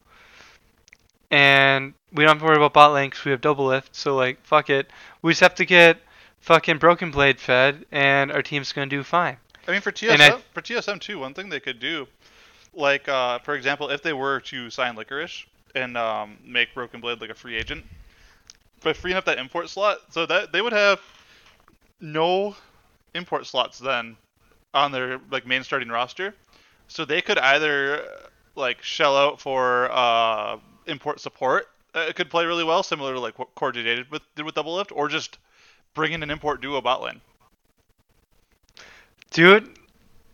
and 1.30 1.94
we 2.14 2.24
don't 2.24 2.36
have 2.36 2.40
to 2.40 2.46
worry 2.46 2.56
about 2.56 2.74
bot 2.74 2.94
lane 2.94 3.12
we 3.26 3.32
have 3.32 3.42
Doublelift. 3.42 3.90
So 3.92 4.16
like, 4.16 4.42
fuck 4.46 4.70
it, 4.70 4.90
we 5.22 5.32
just 5.32 5.42
have 5.42 5.56
to 5.56 5.66
get 5.66 5.98
fucking 6.40 6.78
Broken 6.78 7.12
Blade 7.12 7.40
fed, 7.40 7.86
and 7.92 8.32
our 8.32 8.42
team's 8.42 8.72
gonna 8.72 8.88
do 8.88 9.04
fine. 9.04 9.36
I 9.68 9.72
mean, 9.72 9.82
for 9.82 9.94
And 10.04 10.22
I- 10.22 10.30
TSM, 10.30 10.42
for 10.54 10.62
TSM 10.62 11.00
too, 11.02 11.20
one 11.20 11.34
thing 11.34 11.50
they 11.50 11.60
could 11.60 11.82
do, 11.82 12.08
like 12.74 13.10
uh, 13.10 13.40
for 13.40 13.56
example, 13.56 13.90
if 13.90 14.02
they 14.02 14.14
were 14.14 14.40
to 14.40 14.70
sign 14.70 14.96
Licorice 14.96 15.46
and 15.76 15.98
um, 15.98 16.38
make 16.46 16.74
Broken 16.74 17.02
Blade 17.02 17.22
like 17.22 17.30
a 17.30 17.36
free 17.36 17.56
agent, 17.56 17.86
by 18.84 18.94
freeing 18.94 19.18
up 19.18 19.26
that 19.26 19.38
import 19.38 19.70
slot, 19.70 20.00
so 20.10 20.26
that 20.26 20.52
they 20.52 20.62
would 20.62 20.74
have 20.74 21.00
no 22.00 22.56
import 23.14 23.46
slots 23.46 23.80
then 23.80 24.16
on 24.74 24.92
their 24.92 25.20
like 25.30 25.46
main 25.46 25.64
starting 25.64 25.90
roster, 25.90 26.34
so 26.88 27.06
they 27.06 27.22
could 27.22 27.38
either 27.38 28.06
like 28.56 28.82
shell 28.82 29.16
out 29.16 29.40
for 29.40 29.90
uh, 29.92 30.58
import 30.88 31.20
support. 31.20 31.68
Uh, 31.94 32.06
it 32.08 32.16
could 32.16 32.30
play 32.30 32.46
really 32.46 32.64
well, 32.64 32.84
similar 32.84 33.14
to 33.14 33.20
like 33.20 33.38
what 33.38 33.54
Core 33.56 33.72
did 33.72 34.10
with 34.10 34.22
did 34.36 34.46
with 34.46 34.56
Doublelift, 34.56 34.92
or 34.96 35.08
just 35.08 35.38
bring 35.94 36.14
in 36.14 36.24
an 36.24 36.30
import 36.32 36.62
duo 36.62 36.82
bot 36.82 37.02
lane. 37.02 37.22
Dude, 39.32 39.70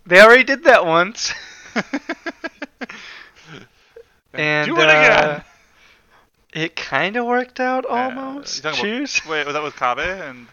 they 0.06 0.22
already 0.22 0.44
did 0.44 0.64
that 0.64 0.86
once. 0.86 1.34
and 4.34 4.68
Do 4.68 4.76
it 4.80 4.90
uh, 4.90 4.92
again. 4.92 5.44
It 6.54 6.76
kind 6.76 7.16
of 7.18 7.26
worked 7.26 7.60
out 7.60 7.86
Uh, 7.86 7.90
almost. 7.90 8.64
talking 8.64 8.82
Cheers. 8.82 9.20
About, 9.20 9.30
wait, 9.32 9.46
was 9.46 9.54
that 9.54 9.64
with 9.64 9.76
Kabe 9.76 10.00
and? 10.00 10.48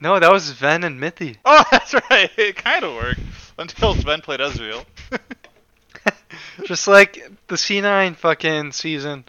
No, 0.00 0.18
that 0.18 0.30
was 0.32 0.52
Zven 0.52 0.84
and 0.84 1.00
Mithy. 1.00 1.36
Oh, 1.44 1.64
that's 1.70 1.92
right. 2.10 2.30
It 2.36 2.56
kind 2.56 2.84
of 2.84 2.94
worked 2.94 3.20
until 3.58 3.94
Zven 3.94 4.22
played 4.22 4.40
Ezreal. 4.40 4.84
Just 6.64 6.86
like 6.88 7.22
the 7.48 7.56
C9 7.56 8.16
fucking 8.16 8.72
season. 8.72 9.24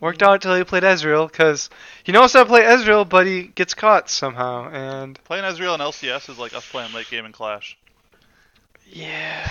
Worked 0.00 0.22
out 0.22 0.34
until 0.34 0.54
he 0.54 0.62
played 0.62 0.84
Ezreal, 0.84 1.28
because 1.28 1.70
he 2.04 2.12
knows 2.12 2.32
how 2.32 2.44
to 2.44 2.46
play 2.48 2.62
Ezreal, 2.62 3.08
but 3.08 3.26
he 3.26 3.44
gets 3.48 3.74
caught 3.74 4.08
somehow. 4.08 4.70
And 4.70 5.22
Playing 5.24 5.44
Ezreal 5.44 5.74
in 5.74 5.80
LCS 5.80 6.30
is 6.30 6.38
like 6.38 6.54
us 6.54 6.68
playing 6.70 6.92
late 6.92 7.10
game 7.10 7.24
in 7.26 7.32
Clash. 7.32 7.76
yeah, 8.90 9.48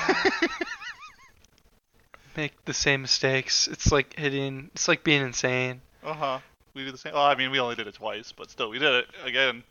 make 2.38 2.64
the 2.66 2.74
same 2.74 3.02
mistakes. 3.02 3.68
It's 3.68 3.92
like 3.92 4.18
hitting. 4.18 4.70
It's 4.74 4.88
like 4.88 5.04
being 5.04 5.22
insane. 5.24 5.82
Uh 6.04 6.14
huh. 6.14 6.40
We 6.74 6.86
do 6.86 6.92
the 6.92 6.98
same. 6.98 7.14
Well, 7.14 7.24
I 7.24 7.36
mean, 7.36 7.52
we 7.52 7.60
only 7.60 7.76
did 7.76 7.88
it 7.88 7.96
twice, 7.96 8.32
but 8.32 8.50
still, 8.52 8.70
we 8.70 8.80
did 8.80 8.94
it 8.94 9.08
again. 9.26 9.64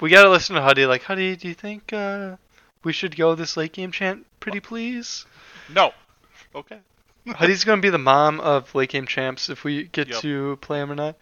We 0.00 0.10
gotta 0.10 0.28
listen 0.28 0.54
to 0.56 0.62
Huddy. 0.62 0.84
Like, 0.86 1.02
Huddy, 1.02 1.34
do 1.36 1.48
you 1.48 1.54
think 1.54 1.92
uh, 1.92 2.36
we 2.84 2.92
should 2.92 3.16
go 3.16 3.34
this 3.34 3.56
late 3.56 3.72
game 3.72 3.90
chant? 3.90 4.26
Pretty 4.38 4.60
please. 4.60 5.24
No. 5.74 5.92
Okay. 6.54 6.78
Huddy's 7.28 7.64
gonna 7.64 7.80
be 7.82 7.88
the 7.88 7.98
mom 7.98 8.38
of 8.40 8.72
late 8.74 8.90
game 8.90 9.06
champs 9.06 9.48
if 9.48 9.64
we 9.64 9.84
get 9.84 10.08
Yep. 10.08 10.20
to 10.20 10.56
play 10.60 10.80
him 10.80 10.92
or 10.92 10.94
not. 10.94 11.16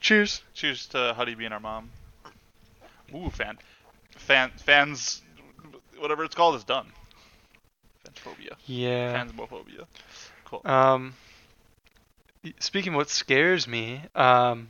Cheers. 0.00 0.42
Cheers 0.54 0.86
to 0.88 1.12
Huddy 1.14 1.34
being 1.34 1.52
our 1.52 1.60
mom. 1.60 1.90
Ooh, 3.14 3.30
fan, 3.30 3.58
fan, 4.16 4.50
fans, 4.56 5.22
whatever 5.98 6.24
it's 6.24 6.34
called 6.34 6.54
is 6.56 6.64
done. 6.64 6.86
Fansphobia. 8.16 8.56
Yeah. 8.66 9.24
Fansmophobia. 9.24 9.86
Cool. 10.44 10.62
Um. 10.64 11.14
Speaking 12.60 12.92
of 12.92 12.96
what 12.96 13.10
scares 13.10 13.66
me, 13.66 14.02
um, 14.14 14.68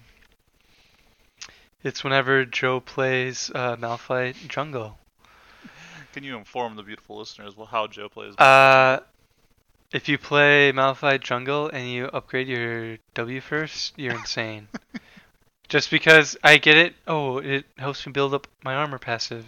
it's 1.83 2.03
whenever 2.03 2.45
Joe 2.47 2.81
plays 2.81 3.51
uh, 3.55 3.77
Malphite 3.77 4.49
jungle. 4.49 4.99
Can 6.15 6.25
you 6.25 6.39
inform 6.39 6.77
the 6.77 6.83
beautiful 6.83 7.19
listeners 7.19 7.57
well 7.57 7.67
how 7.67 7.87
Joe 7.87 8.09
plays? 8.09 8.35
Uh, 8.39 9.01
if 9.93 10.09
you 10.09 10.17
play 10.17 10.73
Malphite 10.73 11.21
jungle 11.21 11.69
and 11.69 11.89
you 11.91 12.07
upgrade 12.07 12.49
your 12.49 12.97
W 13.15 13.41
first, 13.43 13.93
you're 13.97 14.15
insane. 14.19 14.69
Just 15.69 15.91
because 15.91 16.37
I 16.43 16.57
get 16.59 16.79
it, 16.79 16.95
oh, 17.07 17.39
it 17.39 17.67
helps 17.77 18.07
me 18.07 18.13
build 18.13 18.33
up 18.33 18.47
my 18.65 18.75
armor 18.75 18.99
passive. 18.99 19.45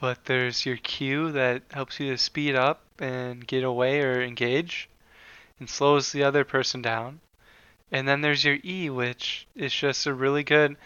But 0.00 0.24
there's 0.26 0.64
your 0.64 0.76
Q 0.76 1.32
that 1.32 1.62
helps 1.72 1.98
you 1.98 2.10
to 2.12 2.18
speed 2.18 2.54
up 2.54 2.82
and 3.00 3.46
get 3.46 3.64
away 3.64 4.00
or 4.02 4.22
engage 4.22 4.88
and 5.58 5.68
slows 5.68 6.12
the 6.12 6.22
other 6.22 6.44
person 6.44 6.82
down. 6.82 7.20
And 7.90 8.06
then 8.06 8.20
there's 8.20 8.44
your 8.44 8.58
E, 8.64 8.90
which 8.90 9.46
is 9.56 9.74
just 9.74 10.06
a 10.06 10.12
really 10.14 10.44
good. 10.44 10.76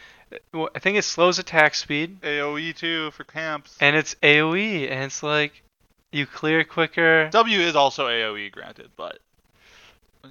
well, 0.53 0.71
I 0.75 0.79
think 0.79 0.97
it 0.97 1.03
slows 1.05 1.39
attack 1.39 1.75
speed 1.75 2.21
AOE 2.23 2.75
too 2.77 3.11
for 3.11 3.25
camps. 3.25 3.77
and 3.81 3.97
it's 3.97 4.15
AoE, 4.23 4.89
and 4.91 5.05
it's 5.05 5.23
like 5.23 5.63
you 6.11 6.27
clear 6.27 6.65
quicker. 6.65 7.29
W 7.31 7.61
is 7.61 7.75
also 7.77 8.07
AOE, 8.07 8.51
granted, 8.53 8.91
but 8.97 9.19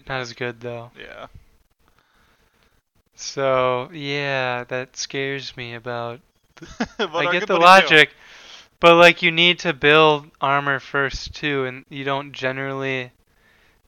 Not 0.08 0.22
as 0.22 0.34
good 0.34 0.62
though. 0.62 0.91
yeah. 1.00 1.28
So 3.15 3.89
yeah, 3.94 4.63
that 4.65 4.96
scares 4.98 5.56
me 5.56 5.76
about. 5.76 6.22
I 7.00 7.32
get 7.32 7.48
the 7.48 7.58
logic, 7.58 8.12
but 8.82 8.96
like 8.98 9.22
you 9.22 9.32
need 9.32 9.60
to 9.60 9.72
build 9.72 10.30
armor 10.41 10.80
first 10.82 11.34
too, 11.34 11.63
and 11.63 11.86
you 11.88 12.04
don't 12.04 12.34
generally 12.34 13.12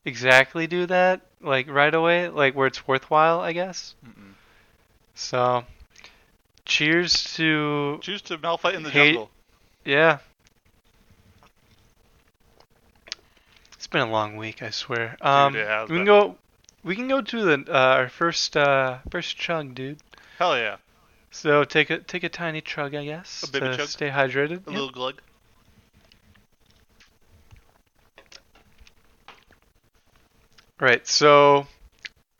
exactly 0.05 0.65
do 0.67 0.85
that 0.85 1.19
like 1.41 1.69
right 1.69 1.93
away, 1.93 2.29
like 2.29 2.55
where 2.55 2.67
it's 2.67 2.87
worthwhile, 2.87 3.41
I 3.41 3.51
guess. 3.51 3.95
Mm-mm. 4.05 4.33
So, 5.15 5.65
cheers 6.65 7.23
to 7.35 7.99
Choose 8.01 8.21
to 8.23 8.37
Malphite 8.37 8.73
in 8.75 8.83
the 8.83 8.89
Hate- 8.89 9.09
jungle. 9.11 9.29
yeah. 9.83 10.19
It's 13.73 13.87
been 13.87 14.01
a 14.01 14.09
long 14.11 14.37
week, 14.37 14.63
I 14.63 14.69
swear. 14.69 15.17
Um, 15.21 15.53
has 15.55 15.89
we 15.89 15.97
can 15.97 16.05
go. 16.05 16.37
We 16.83 16.95
can 16.95 17.07
go 17.07 17.21
to 17.21 17.43
the 17.43 17.65
uh, 17.73 17.77
our 17.77 18.09
first 18.09 18.55
uh, 18.57 18.99
first 19.09 19.37
chug, 19.37 19.75
dude. 19.75 19.99
Hell 20.39 20.57
yeah. 20.57 20.77
So 21.33 21.63
take 21.65 21.89
a 21.89 21.97
take 21.97 22.23
a 22.23 22.29
tiny 22.29 22.61
chug, 22.61 22.95
I 22.95 23.03
guess, 23.03 23.43
A 23.43 23.47
baby 23.51 23.67
to 23.71 23.77
chug? 23.77 23.87
stay 23.89 24.09
hydrated. 24.09 24.65
A 24.67 24.69
Yep. 24.69 24.71
little 24.71 24.91
glug. 24.91 25.21
Right. 30.79 31.05
So, 31.07 31.67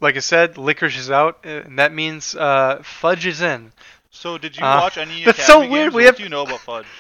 like 0.02 0.16
I 0.16 0.20
said, 0.20 0.58
licorice 0.58 0.98
is 0.98 1.12
out, 1.12 1.40
uh, 1.46 1.50
and 1.66 1.80
that 1.80 1.94
means 1.94 2.36
uh, 2.36 2.82
fudge 2.84 3.26
is 3.26 3.42
in. 3.42 3.72
So 4.10 4.38
did 4.38 4.58
you 4.58 4.64
Uh, 4.66 4.82
watch 4.82 4.98
any 4.98 5.24
that's 5.26 5.40
Academy 5.40 5.68
so 5.68 5.72
weird, 5.72 5.86
games? 5.86 5.94
we 5.96 6.02
what 6.04 6.06
have- 6.08 6.18
do 6.18 6.24
you 6.24 6.30
know 6.30 6.44
about 6.44 6.60
Fudge? 6.62 6.86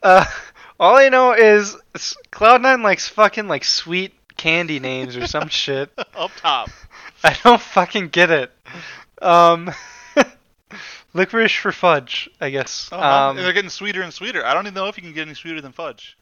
Uh, 0.00 0.24
all 0.78 0.94
I 0.96 1.08
know 1.08 1.32
is 1.32 1.76
Cloud9 2.30 2.84
likes 2.84 3.08
fucking 3.08 3.48
like 3.48 3.64
sweet 3.64 4.14
candy 4.36 4.78
names 4.78 5.16
or 5.16 5.26
some 5.26 5.48
shit. 5.62 5.90
Up 6.14 6.30
top. 6.36 6.70
I 7.24 7.36
don't 7.42 7.60
fucking 7.60 8.10
get 8.10 8.30
it. 8.30 8.52
Um, 9.20 9.72
licorice 11.14 11.54
for 11.54 11.72
fudge, 11.72 12.28
I 12.40 12.50
guess. 12.50 12.88
Uh-huh. 12.92 13.30
Um, 13.30 13.36
they're 13.36 13.52
getting 13.52 13.70
sweeter 13.70 14.02
and 14.02 14.12
sweeter. 14.12 14.44
I 14.44 14.54
don't 14.54 14.66
even 14.66 14.74
know 14.74 14.88
if 14.88 14.96
you 14.96 15.02
can 15.02 15.12
get 15.12 15.26
any 15.26 15.34
sweeter 15.34 15.60
than 15.60 15.72
Fudge. 15.72 16.16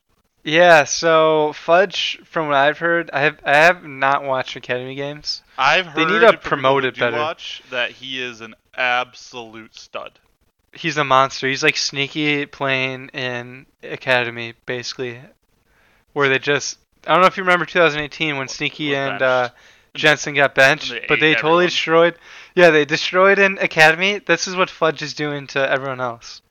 yeah. 0.44 0.85
So 0.85 1.53
fudge, 1.53 2.20
from 2.25 2.49
what 2.49 2.57
I've 2.57 2.79
heard, 2.79 3.11
I 3.12 3.20
have 3.20 3.38
I 3.44 3.57
have 3.57 3.85
not 3.85 4.25
watched 4.25 4.57
Academy 4.57 4.94
games. 4.94 5.42
I've 5.59 5.87
heard 5.87 6.09
They 6.09 6.12
need 6.12 6.20
to 6.20 6.38
promote 6.38 6.85
it 6.85 6.99
better. 6.99 7.16
Watch 7.16 7.62
that 7.70 7.90
he 7.90 8.22
is 8.22 8.40
an 8.40 8.55
absolute 8.75 9.75
stud. 9.75 10.18
He's 10.72 10.99
a 10.99 11.05
monster. 11.05 11.49
He's 11.49 11.62
like 11.62 11.77
sneaky 11.77 12.44
playing 12.46 13.09
in 13.09 13.64
Academy, 13.83 14.55
basically, 14.66 15.20
where 16.12 16.29
they 16.29 16.38
just. 16.38 16.79
I 17.07 17.12
don't 17.12 17.20
know 17.20 17.29
if 17.29 17.37
you 17.37 17.44
remember 17.44 17.64
2018 17.64 18.37
when 18.37 18.49
Sneaky 18.49 18.96
and 18.96 19.22
uh, 19.22 19.49
Jensen 19.96 20.35
got 20.35 20.54
benched, 20.54 20.90
they 20.90 21.04
but 21.09 21.20
they 21.20 21.35
totally 21.35 21.64
everyone. 21.64 21.66
destroyed. 21.66 22.18
Yeah, 22.54 22.70
they 22.70 22.85
destroyed 22.85 23.38
in 23.38 23.59
Academy. 23.59 24.18
This 24.18 24.46
is 24.48 24.56
what 24.56 24.70
Fudge 24.70 25.02
is 25.02 25.14
doing 25.14 25.46
to 25.48 25.70
everyone 25.70 26.00
else. 26.00 26.42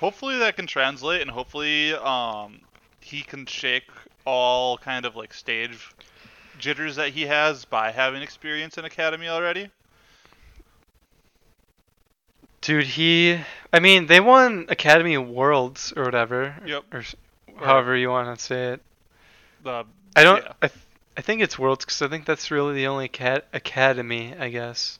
Hopefully 0.00 0.38
that 0.38 0.56
can 0.56 0.66
translate, 0.66 1.20
and 1.22 1.30
hopefully 1.30 1.92
um, 1.94 2.60
he 3.00 3.22
can 3.22 3.46
shake 3.46 3.84
all 4.24 4.78
kind 4.78 5.04
of 5.04 5.16
like 5.16 5.32
stage 5.34 5.90
jitters 6.58 6.96
that 6.96 7.10
he 7.10 7.22
has 7.22 7.64
by 7.64 7.90
having 7.90 8.22
experience 8.22 8.78
in 8.78 8.84
academy 8.84 9.28
already. 9.28 9.68
Dude, 12.60 12.84
he. 12.84 13.38
I 13.72 13.80
mean, 13.80 14.06
they 14.06 14.20
won 14.20 14.66
Academy 14.68 15.18
Worlds 15.18 15.92
or 15.96 16.04
whatever. 16.04 16.54
Yep. 16.64 16.84
Or, 16.92 17.02
Or- 17.58 17.66
however 17.66 17.96
you 17.96 18.08
want 18.08 18.36
to 18.38 18.42
say 18.44 18.64
it. 18.74 18.82
Uh, 19.66 19.82
I 20.14 20.22
don't. 20.24 20.44
yeah. 20.44 20.52
I, 20.62 20.70
I 21.16 21.20
think 21.20 21.42
it's 21.42 21.58
Worlds 21.58 21.84
because 21.84 22.02
I 22.02 22.08
think 22.08 22.24
that's 22.24 22.50
really 22.50 22.74
the 22.74 22.86
only 22.86 23.06
acad- 23.06 23.44
academy. 23.52 24.34
I 24.38 24.48
guess. 24.48 24.98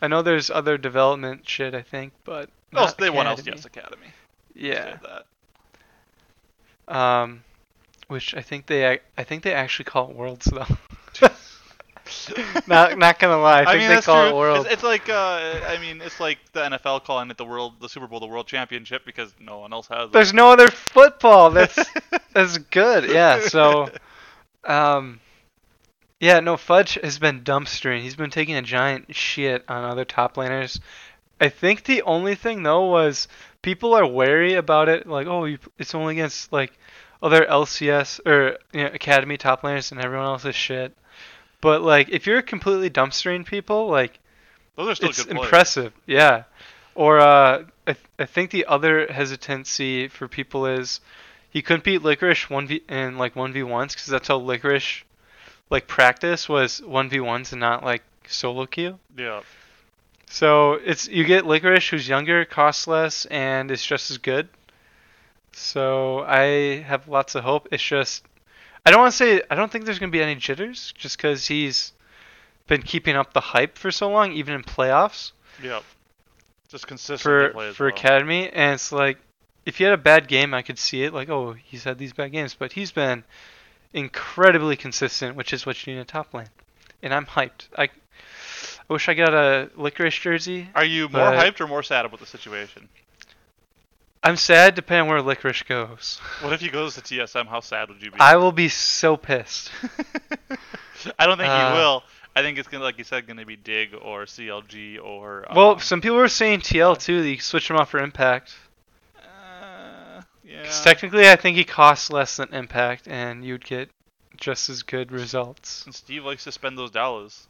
I 0.00 0.08
know 0.08 0.22
there's 0.22 0.50
other 0.50 0.78
development 0.78 1.48
shit. 1.48 1.74
I 1.74 1.82
think, 1.82 2.12
but 2.24 2.50
oh, 2.74 2.92
they 2.98 3.10
won 3.10 3.26
Academy. 3.26 3.56
LCS 3.56 3.66
Academy. 3.66 4.06
Yeah. 4.54 4.96
That. 6.88 6.94
Um, 6.94 7.44
which 8.08 8.34
I 8.34 8.42
think 8.42 8.66
they 8.66 9.00
I 9.16 9.24
think 9.24 9.42
they 9.42 9.54
actually 9.54 9.84
call 9.86 10.10
it 10.10 10.16
Worlds 10.16 10.46
though. 10.46 10.66
not 12.66 12.98
not 12.98 13.18
gonna 13.18 13.38
lie. 13.38 13.62
I 13.62 13.64
think 13.64 13.78
mean, 13.78 13.88
they 13.90 14.00
call 14.00 14.22
true. 14.22 14.36
it 14.36 14.38
world. 14.38 14.66
It's, 14.66 14.74
it's 14.74 14.82
like 14.82 15.08
uh, 15.08 15.60
I 15.66 15.78
mean, 15.80 16.00
it's 16.00 16.20
like 16.20 16.38
the 16.52 16.60
NFL 16.60 17.04
calling 17.04 17.30
it 17.30 17.38
the 17.38 17.44
world, 17.44 17.74
the 17.80 17.88
Super 17.88 18.06
Bowl, 18.06 18.20
the 18.20 18.26
World 18.26 18.46
Championship 18.46 19.04
because 19.04 19.32
no 19.40 19.58
one 19.58 19.72
else 19.72 19.88
has 19.88 20.06
it. 20.06 20.12
There's 20.12 20.32
no 20.32 20.50
other 20.52 20.68
football. 20.68 21.50
That's 21.50 21.78
that's 22.34 22.58
good. 22.58 23.10
Yeah. 23.10 23.40
So, 23.40 23.88
um, 24.64 25.20
yeah. 26.22 26.40
No, 26.40 26.56
Fudge 26.56 26.94
has 27.02 27.18
been 27.18 27.42
dumpstering. 27.42 28.00
He's 28.00 28.16
been 28.16 28.30
taking 28.30 28.54
a 28.54 28.62
giant 28.62 29.14
shit 29.14 29.64
on 29.68 29.84
other 29.84 30.04
top 30.04 30.36
laners. 30.36 30.80
I 31.40 31.48
think 31.48 31.82
the 31.84 32.02
only 32.02 32.36
thing 32.36 32.62
though 32.62 32.86
was 32.86 33.26
people 33.62 33.94
are 33.94 34.06
wary 34.06 34.54
about 34.54 34.88
it. 34.88 35.06
Like, 35.08 35.26
oh, 35.26 35.44
you, 35.44 35.58
it's 35.78 35.94
only 35.94 36.14
against 36.14 36.52
like 36.52 36.72
other 37.20 37.44
LCS 37.44 38.24
or 38.24 38.58
you 38.72 38.84
know, 38.84 38.90
Academy 38.94 39.36
top 39.36 39.62
laners 39.62 39.90
and 39.90 40.00
everyone 40.00 40.26
else 40.26 40.44
is 40.44 40.54
shit. 40.54 40.96
But 41.60 41.82
like, 41.82 42.08
if 42.10 42.26
you're 42.26 42.42
completely 42.42 42.88
dumpstering 42.90 43.44
people, 43.44 43.88
like 43.88 44.20
Those 44.76 44.88
are 44.90 44.94
still 44.94 45.08
it's 45.10 45.24
good 45.24 45.30
players. 45.34 45.44
impressive. 45.46 45.92
Yeah. 46.06 46.44
Or 46.94 47.18
uh, 47.18 47.64
I, 47.86 47.92
th- 47.94 48.06
I 48.20 48.26
think 48.26 48.50
the 48.50 48.66
other 48.66 49.06
hesitancy 49.10 50.06
for 50.08 50.28
people 50.28 50.66
is 50.66 51.00
he 51.50 51.62
couldn't 51.62 51.84
beat 51.84 52.02
Licorice 52.02 52.48
one 52.48 52.66
v 52.68 52.82
in 52.88 53.18
like 53.18 53.34
one 53.34 53.52
v 53.52 53.62
ones 53.64 53.94
because 53.94 54.06
that's 54.06 54.28
how 54.28 54.38
Licorice 54.38 55.02
like 55.72 55.88
practice 55.88 56.48
was 56.48 56.82
one 56.82 57.08
v 57.08 57.18
ones 57.18 57.52
and 57.52 57.60
not 57.60 57.82
like 57.82 58.02
solo 58.28 58.66
queue. 58.66 58.98
Yeah. 59.16 59.40
So 60.28 60.74
it's 60.74 61.08
you 61.08 61.24
get 61.24 61.46
Licorice 61.46 61.88
who's 61.88 62.08
younger, 62.08 62.44
costs 62.44 62.86
less, 62.86 63.24
and 63.26 63.70
is 63.70 63.84
just 63.84 64.10
as 64.10 64.18
good. 64.18 64.48
So 65.52 66.20
I 66.20 66.84
have 66.86 67.08
lots 67.08 67.34
of 67.34 67.42
hope. 67.44 67.68
It's 67.72 67.82
just 67.82 68.24
I 68.86 68.90
don't 68.90 69.00
want 69.00 69.12
to 69.12 69.16
say 69.16 69.42
I 69.50 69.54
don't 69.54 69.72
think 69.72 69.86
there's 69.86 69.98
gonna 69.98 70.12
be 70.12 70.22
any 70.22 70.34
jitters 70.34 70.92
just 70.96 71.16
because 71.16 71.46
he's 71.48 71.92
been 72.66 72.82
keeping 72.82 73.16
up 73.16 73.32
the 73.32 73.40
hype 73.40 73.76
for 73.76 73.90
so 73.90 74.10
long, 74.10 74.32
even 74.32 74.54
in 74.54 74.62
playoffs 74.62 75.32
Yeah. 75.62 75.80
Just 76.68 76.86
consistently 76.86 77.68
for 77.68 77.74
for 77.74 77.86
well. 77.86 77.94
academy, 77.94 78.48
and 78.48 78.74
it's 78.74 78.92
like 78.92 79.18
if 79.64 79.78
he 79.78 79.84
had 79.84 79.92
a 79.92 79.98
bad 79.98 80.28
game, 80.28 80.52
I 80.52 80.62
could 80.62 80.78
see 80.78 81.04
it. 81.04 81.14
Like, 81.14 81.28
oh, 81.30 81.52
he's 81.52 81.84
had 81.84 81.98
these 81.98 82.12
bad 82.12 82.32
games, 82.32 82.54
but 82.54 82.72
he's 82.72 82.92
been 82.92 83.24
incredibly 83.92 84.76
consistent, 84.76 85.36
which 85.36 85.52
is 85.52 85.66
what 85.66 85.86
you 85.86 85.92
need 85.92 85.98
in 85.98 86.02
a 86.02 86.06
top 86.06 86.32
lane. 86.34 86.48
And 87.02 87.12
I'm 87.12 87.26
hyped. 87.26 87.68
I, 87.76 87.84
I 87.84 88.92
wish 88.92 89.08
I 89.08 89.14
got 89.14 89.34
a 89.34 89.70
licorice 89.76 90.18
jersey. 90.18 90.68
Are 90.74 90.84
you 90.84 91.08
more 91.08 91.32
hyped 91.32 91.60
or 91.60 91.66
more 91.66 91.82
sad 91.82 92.04
about 92.04 92.20
the 92.20 92.26
situation? 92.26 92.88
I'm 94.24 94.36
sad 94.36 94.76
depending 94.76 95.02
on 95.02 95.08
where 95.08 95.20
licorice 95.20 95.62
goes. 95.64 96.20
What 96.42 96.52
if 96.52 96.60
he 96.60 96.68
goes 96.68 96.94
to 96.94 97.00
TSM? 97.00 97.46
How 97.48 97.58
sad 97.60 97.88
would 97.88 98.00
you 98.02 98.12
be? 98.12 98.20
I 98.20 98.36
will 98.36 98.52
be 98.52 98.68
so 98.68 99.16
pissed. 99.16 99.70
I 101.18 101.26
don't 101.26 101.38
think 101.38 101.50
Uh, 101.50 101.72
he 101.72 101.78
will. 101.78 102.04
I 102.34 102.40
think 102.42 102.56
it's 102.58 102.68
gonna, 102.68 102.84
like 102.84 102.98
you 102.98 103.04
said, 103.04 103.26
gonna 103.26 103.44
be 103.44 103.56
Dig 103.56 103.94
or 104.00 104.24
CLG 104.24 105.02
or. 105.02 105.44
Um, 105.50 105.56
Well, 105.56 105.78
some 105.80 106.00
people 106.00 106.16
were 106.18 106.28
saying 106.28 106.60
TL 106.60 106.98
too. 106.98 107.20
That 107.22 107.28
you 107.28 107.40
switch 107.40 107.68
him 107.68 107.76
off 107.76 107.90
for 107.90 107.98
Impact. 107.98 108.54
Yeah. 110.52 110.64
'Cause 110.64 110.82
technically, 110.82 111.28
I 111.30 111.36
think 111.36 111.56
he 111.56 111.64
costs 111.64 112.10
less 112.10 112.36
than 112.36 112.52
Impact, 112.54 113.08
and 113.08 113.44
you'd 113.44 113.64
get 113.64 113.90
just 114.36 114.68
as 114.68 114.82
good 114.82 115.10
results. 115.12 115.84
And 115.86 115.94
Steve 115.94 116.24
likes 116.24 116.44
to 116.44 116.52
spend 116.52 116.76
those 116.76 116.90
dollars. 116.90 117.46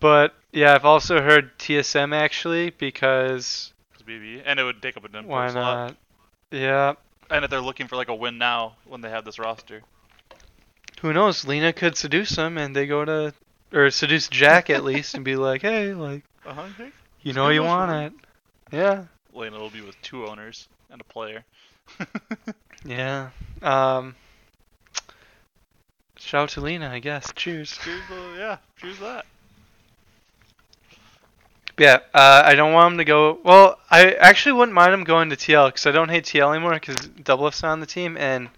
But 0.00 0.34
yeah, 0.52 0.74
I've 0.74 0.84
also 0.84 1.20
heard 1.20 1.58
TSM 1.58 2.12
actually 2.12 2.70
because 2.70 3.72
BB, 4.06 4.42
and 4.46 4.58
it 4.60 4.62
would 4.64 4.80
take 4.80 4.96
up 4.96 5.02
a 5.02 5.06
import 5.06 5.26
why 5.26 5.48
slot. 5.48 5.88
not? 5.88 5.96
Yeah, 6.50 6.94
And 7.28 7.44
if 7.44 7.50
they're 7.50 7.60
looking 7.60 7.88
for 7.88 7.96
like 7.96 8.08
a 8.08 8.14
win 8.14 8.38
now 8.38 8.76
when 8.86 9.00
they 9.02 9.10
have 9.10 9.24
this 9.24 9.38
roster. 9.38 9.82
who 11.02 11.12
knows? 11.12 11.44
Leena 11.46 11.72
could 11.72 11.96
seduce 11.96 12.36
him, 12.36 12.56
and 12.56 12.74
they 12.74 12.86
go 12.86 13.04
to 13.04 13.34
or 13.72 13.90
seduce 13.90 14.28
Jack 14.28 14.70
at 14.70 14.82
least, 14.84 15.14
and 15.14 15.24
be 15.24 15.36
like, 15.48 15.62
hey, 15.62 15.92
like 15.92 16.22
Uh 16.46 16.54
huh. 16.54 16.68
you 17.22 17.32
know 17.34 17.48
you 17.50 17.62
want 17.64 17.90
it. 17.90 18.12
Yeah, 18.72 19.04
Leena 19.34 19.58
will 19.58 19.68
be 19.70 19.80
with 19.82 20.00
two 20.02 20.26
owners 20.26 20.68
and 20.90 21.00
a 21.00 21.04
player. 21.04 21.44
yeah. 22.84 23.30
Um, 23.62 24.14
shout 26.16 26.42
out 26.44 26.48
to 26.50 26.60
Leena, 26.60 26.90
I 26.90 26.98
guess. 26.98 27.32
Cheers. 27.34 27.76
Choose 27.82 28.02
the, 28.08 28.34
yeah, 28.38 28.56
choose 28.76 28.98
that. 29.00 29.26
Yeah, 31.78 32.00
uh, 32.12 32.42
I 32.44 32.54
don't 32.56 32.72
want 32.72 32.92
him 32.92 32.98
to 32.98 33.04
go. 33.04 33.38
Well, 33.44 33.78
I 33.88 34.12
actually 34.14 34.52
wouldn't 34.52 34.74
mind 34.74 34.92
him 34.92 35.04
going 35.04 35.30
to 35.30 35.36
TL 35.36 35.68
because 35.68 35.86
I 35.86 35.92
don't 35.92 36.08
hate 36.08 36.24
TL 36.24 36.52
anymore 36.52 36.72
because 36.74 36.96
Double 36.96 37.46
F's 37.46 37.62
on 37.62 37.78
the 37.78 37.86
team 37.86 38.16
and 38.16 38.48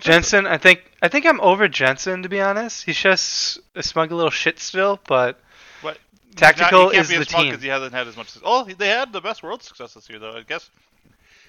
Jensen. 0.00 0.46
I 0.46 0.56
think 0.56 0.84
I 1.02 1.08
think 1.08 1.26
I'm 1.26 1.40
over 1.40 1.66
Jensen 1.66 2.22
to 2.22 2.28
be 2.28 2.40
honest. 2.40 2.84
He's 2.84 2.96
just 2.96 3.58
a 3.74 3.82
smug 3.82 4.12
little 4.12 4.30
shit 4.30 4.60
still, 4.60 5.00
but 5.08 5.40
What? 5.82 5.98
Tactical 6.36 6.90
can't 6.90 7.02
is 7.02 7.08
be 7.08 7.18
the 7.18 7.24
team. 7.24 7.46
because 7.50 7.62
he 7.62 7.68
hasn't 7.68 7.92
had 7.92 8.06
as 8.06 8.16
much. 8.16 8.30
Oh, 8.44 8.64
they 8.64 8.88
had 8.88 9.12
the 9.12 9.20
best 9.20 9.42
world 9.42 9.62
success 9.64 9.94
this 9.94 10.08
year, 10.08 10.20
though. 10.20 10.36
I 10.36 10.42
guess. 10.42 10.70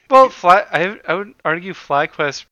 Well, 0.10 0.30
Fly. 0.30 0.66
I 0.72 1.00
I 1.08 1.14
would 1.16 1.34
argue 1.44 1.74
FlyQuest 1.74 2.46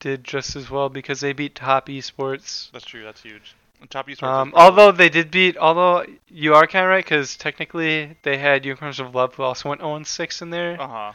did 0.00 0.24
just 0.24 0.56
as 0.56 0.70
well 0.70 0.88
because 0.88 1.20
they 1.20 1.32
beat 1.32 1.54
top 1.54 1.88
esports. 1.88 2.70
That's 2.72 2.84
true. 2.84 3.02
That's 3.04 3.22
huge. 3.22 3.54
And 3.80 3.90
top 3.90 4.08
esports. 4.08 4.22
Um, 4.24 4.52
although 4.56 4.92
they 4.92 5.08
did 5.08 5.30
beat, 5.30 5.56
although 5.56 6.04
you 6.28 6.54
are 6.54 6.66
kind 6.66 6.84
of 6.84 6.90
right 6.90 7.04
because 7.04 7.36
technically 7.36 8.16
they 8.22 8.36
had 8.38 8.64
Unicorns 8.64 9.00
of 9.00 9.14
Love 9.14 9.34
who 9.34 9.42
also 9.42 9.68
went 9.68 9.80
0-6 9.80 10.42
in 10.42 10.50
there. 10.50 10.80
Uh 10.80 10.88
huh. 10.88 11.12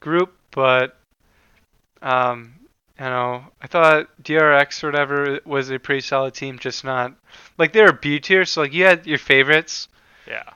group, 0.00 0.34
but 0.50 0.96
um, 2.02 2.54
you 2.98 3.04
know, 3.04 3.44
I 3.60 3.66
thought 3.66 4.08
DRX 4.22 4.82
or 4.82 4.88
whatever 4.88 5.40
was 5.44 5.70
a 5.70 5.78
pretty 5.78 6.00
solid 6.00 6.34
team, 6.34 6.58
just 6.58 6.84
not 6.84 7.12
like 7.58 7.72
they 7.72 7.82
were 7.82 7.92
B 7.92 8.20
tier. 8.20 8.44
So 8.44 8.62
like 8.62 8.72
you 8.72 8.84
had 8.84 9.06
your 9.06 9.18
favorites, 9.18 9.88
Yeah. 10.26 10.50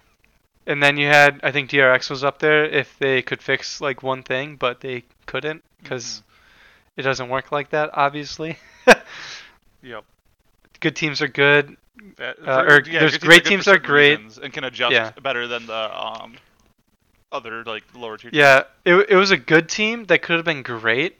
And 0.70 0.82
then 0.82 0.96
you 0.96 1.06
had 1.08 1.40
I 1.42 1.50
think 1.52 1.68
DRX 1.70 2.08
was 2.10 2.22
up 2.24 2.38
there 2.38 2.64
if 2.64 2.98
they 2.98 3.22
could 3.22 3.42
fix 3.42 3.80
like 3.80 4.02
one 4.02 4.22
thing, 4.22 4.56
but 4.56 4.80
they 4.80 5.04
couldn't 5.26 5.62
because 5.82 6.22
it 6.96 7.02
doesn't 7.02 7.28
work 7.28 7.50
like 7.52 7.70
that, 7.70 7.90
obviously. 7.92 8.56
Yep. 9.82 10.04
good 10.80 10.94
teams 10.96 11.22
are 11.22 11.28
good. 11.28 11.76
Uh, 12.18 12.32
for- 12.44 12.66
or 12.66 12.82
yeah, 12.84 13.00
there's 13.00 13.18
great 13.18 13.46
are 13.46 13.48
teams 13.48 13.66
are 13.68 13.78
great. 13.78 14.20
and 14.42 14.52
can 14.52 14.64
adjust 14.64 14.92
Yeah. 14.92 15.10
better 15.22 15.46
than 15.46 15.66
the 15.66 15.98
um 15.98 16.34
other 17.32 17.64
like 17.64 17.84
lower 17.94 18.16
tier. 18.18 18.30
Yeah, 18.32 18.64
it 18.84 18.94
it 19.08 19.16
was 19.16 19.30
a 19.30 19.36
good 19.36 19.68
team 19.68 20.04
that 20.06 20.22
could 20.22 20.36
have 20.36 20.44
been 20.44 20.62
great, 20.62 21.16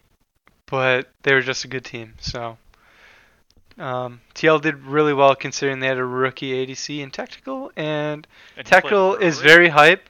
but 0.67 1.09
they 1.23 1.33
were 1.35 1.41
just 1.43 1.65
a 1.65 1.69
good 1.69 1.85
team. 1.85 2.15
So 2.21 2.59
um, 3.81 4.21
TL 4.35 4.61
did 4.61 4.77
really 4.85 5.13
well 5.15 5.35
considering 5.35 5.81
they 5.81 5.87
had 5.87 5.99
a 5.99 6.05
rookie 6.05 6.53
ADC 6.67 7.01
in 7.01 7.11
Tactical, 7.11 7.73
and 7.77 8.27
And 8.57 8.67
Tactical 8.67 9.15
is 9.17 9.41
very 9.41 9.69
hype. 9.69 10.09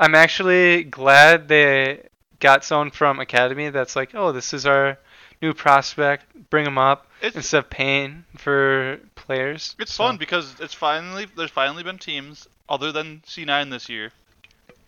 I'm 0.00 0.14
actually 0.14 0.84
glad 0.84 1.48
they 1.48 2.08
got 2.40 2.64
someone 2.64 2.90
from 2.90 3.20
Academy 3.20 3.68
that's 3.70 3.94
like, 3.94 4.14
oh, 4.14 4.32
this 4.32 4.52
is 4.52 4.66
our 4.66 4.98
new 5.40 5.52
prospect. 5.54 6.24
Bring 6.50 6.66
him 6.66 6.78
up 6.78 7.06
It's, 7.20 7.36
instead 7.36 7.58
of 7.58 7.70
paying 7.70 8.24
for 8.36 8.98
players. 9.14 9.76
it's 9.78 9.92
So- 9.94 10.04
fun 10.04 10.16
because 10.16 10.56
it's 10.60 10.74
finally 10.74 11.26
there's 11.36 11.50
finally 11.50 11.82
been 11.84 11.98
teams 11.98 12.48
other 12.68 12.90
than 12.90 13.22
C9 13.26 13.70
this 13.70 13.88
year 13.88 14.10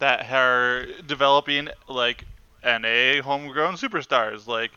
that 0.00 0.28
are 0.32 0.86
developing 1.06 1.68
like 1.88 2.24
NA 2.64 3.20
homegrown 3.22 3.74
superstars 3.76 4.46
like 4.46 4.70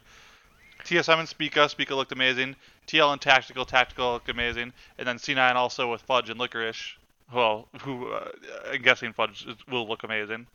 TSM 0.83 1.19
and 1.19 1.27
Spica. 1.29 1.67
Spica 1.69 1.95
looked 1.95 2.11
amazing. 2.11 2.55
TL 2.87 3.11
and 3.13 3.21
Tactical. 3.21 3.65
Tactical 3.65 4.13
looked 4.13 4.29
amazing. 4.29 4.73
And 4.97 5.07
then 5.07 5.17
C9 5.17 5.55
also 5.55 5.91
with 5.91 6.01
Fudge 6.01 6.29
and 6.29 6.39
Licorice. 6.39 6.93
Well, 7.33 7.67
who 7.81 8.11
uh, 8.11 8.29
I'm 8.71 8.81
guessing 8.81 9.13
Fudge 9.13 9.45
will 9.69 9.87
look 9.87 10.03
amazing. 10.03 10.47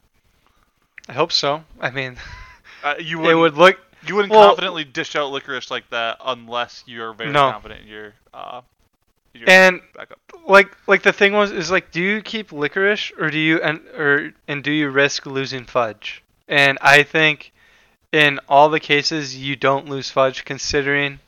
I 1.09 1.13
hope 1.13 1.33
so. 1.33 1.65
I 1.81 1.91
mean, 1.91 2.17
Uh, 2.83 2.95
you 2.99 3.19
wouldn't, 3.21 3.39
would 3.41 3.55
look 3.57 3.79
you 4.07 4.17
wouldn't 4.17 4.33
well- 4.33 4.49
confidently 4.49 4.85
dish 4.85 5.15
out 5.15 5.31
Licorice 5.31 5.71
like 5.71 5.89
that 5.91 6.17
unless 6.25 6.83
you're 6.87 7.13
very 7.13 7.31
No. 7.31 7.51
confident 7.53 7.83
in 7.83 7.89
your 7.89 8.15
uh 8.35 8.63
your 9.35 9.49
and 9.49 9.81
backup. 9.95 10.19
like 10.47 10.69
like 10.87 11.03
the 11.03 11.13
thing 11.13 11.33
was 11.33 11.51
is 11.53 11.71
like 11.71 11.91
do 11.93 12.03
you 12.03 12.21
keep 12.21 12.53
licorice 12.53 13.13
or 13.19 13.31
do 13.31 13.39
you 13.39 13.61
and 13.63 13.81
or 13.97 14.33
and 14.49 14.63
do 14.65 14.71
you 14.71 14.91
risk 14.91 15.25
losing 15.25 15.65
fudge 15.65 16.23
and 16.49 16.77
i 16.83 17.03
think 17.03 17.51
in 18.13 18.39
all 18.49 18.69
the 18.69 18.79
cases 18.81 19.35
you 19.37 19.57
don't 19.57 19.89
lose 19.89 20.11
fudge 20.11 20.45
considering 20.45 21.19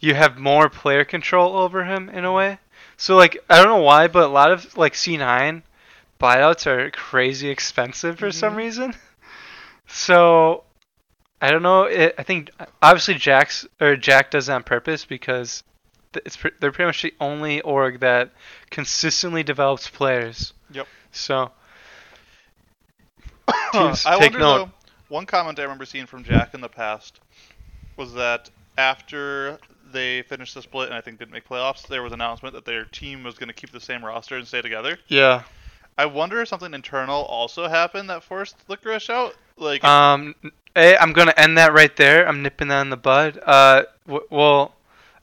you 0.00 0.14
have 0.14 0.38
more 0.38 0.68
player 0.68 1.04
control 1.04 1.56
over 1.56 1.84
him 1.84 2.08
in 2.08 2.24
a 2.24 2.32
way 2.32 2.58
so 2.96 3.16
like 3.16 3.38
i 3.48 3.56
don't 3.56 3.68
know 3.68 3.82
why 3.82 4.08
but 4.08 4.24
a 4.24 4.32
lot 4.32 4.50
of 4.50 4.76
like 4.76 4.94
c9 4.94 5.62
buyouts 6.18 6.66
are 6.66 6.90
crazy 6.90 7.48
expensive 7.48 8.18
for 8.18 8.30
some 8.32 8.54
Mhm. 8.54 8.56
reason 8.56 8.94
so 9.86 10.64
i 11.40 11.50
don't 11.50 11.62
know 11.62 11.84
it, 11.84 12.14
i 12.18 12.22
think 12.22 12.50
obviously 12.82 13.14
jack's 13.14 13.66
or 13.80 13.96
jack 13.96 14.30
does 14.30 14.48
it 14.48 14.52
on 14.52 14.62
purpose 14.62 15.04
because 15.04 15.62
it's 16.24 16.36
they're 16.58 16.72
pretty 16.72 16.86
much 16.86 17.02
the 17.02 17.14
only 17.20 17.60
org 17.60 18.00
that 18.00 18.32
consistently 18.68 19.44
develops 19.44 19.88
players. 19.88 20.52
Yep. 20.72 20.88
So 21.12 21.52
teams 23.72 24.04
I 24.06 24.18
take 24.18 24.32
wonder 24.32 24.38
note. 24.40 24.56
though. 24.66 24.70
One 25.08 25.24
comment 25.24 25.58
I 25.58 25.62
remember 25.62 25.84
seeing 25.84 26.06
from 26.06 26.24
Jack 26.24 26.52
in 26.52 26.60
the 26.60 26.68
past 26.68 27.20
was 27.96 28.12
that 28.14 28.50
after 28.76 29.58
they 29.92 30.22
finished 30.22 30.54
the 30.54 30.62
split 30.62 30.86
and 30.88 30.94
I 30.94 31.00
think 31.00 31.18
didn't 31.18 31.32
make 31.32 31.48
playoffs, 31.48 31.86
there 31.86 32.02
was 32.02 32.12
an 32.12 32.20
announcement 32.20 32.54
that 32.54 32.64
their 32.64 32.84
team 32.84 33.22
was 33.22 33.36
going 33.38 33.48
to 33.48 33.54
keep 33.54 33.70
the 33.70 33.80
same 33.80 34.04
roster 34.04 34.36
and 34.36 34.46
stay 34.46 34.62
together. 34.62 34.98
Yeah. 35.08 35.42
I 35.98 36.06
wonder 36.06 36.40
if 36.40 36.48
something 36.48 36.72
internal 36.72 37.22
also 37.24 37.68
happened 37.68 38.08
that 38.10 38.22
forced 38.22 38.56
Licorice 38.68 39.10
out. 39.10 39.34
Like, 39.56 39.84
Um, 39.84 40.34
hey, 40.74 40.96
I'm 40.96 41.12
gonna 41.12 41.34
end 41.36 41.58
that 41.58 41.74
right 41.74 41.94
there. 41.96 42.26
I'm 42.26 42.42
nipping 42.42 42.68
that 42.68 42.80
in 42.80 42.88
the 42.90 42.96
bud. 42.96 43.38
Uh, 43.44 43.82
w- 44.06 44.26
well, 44.30 44.74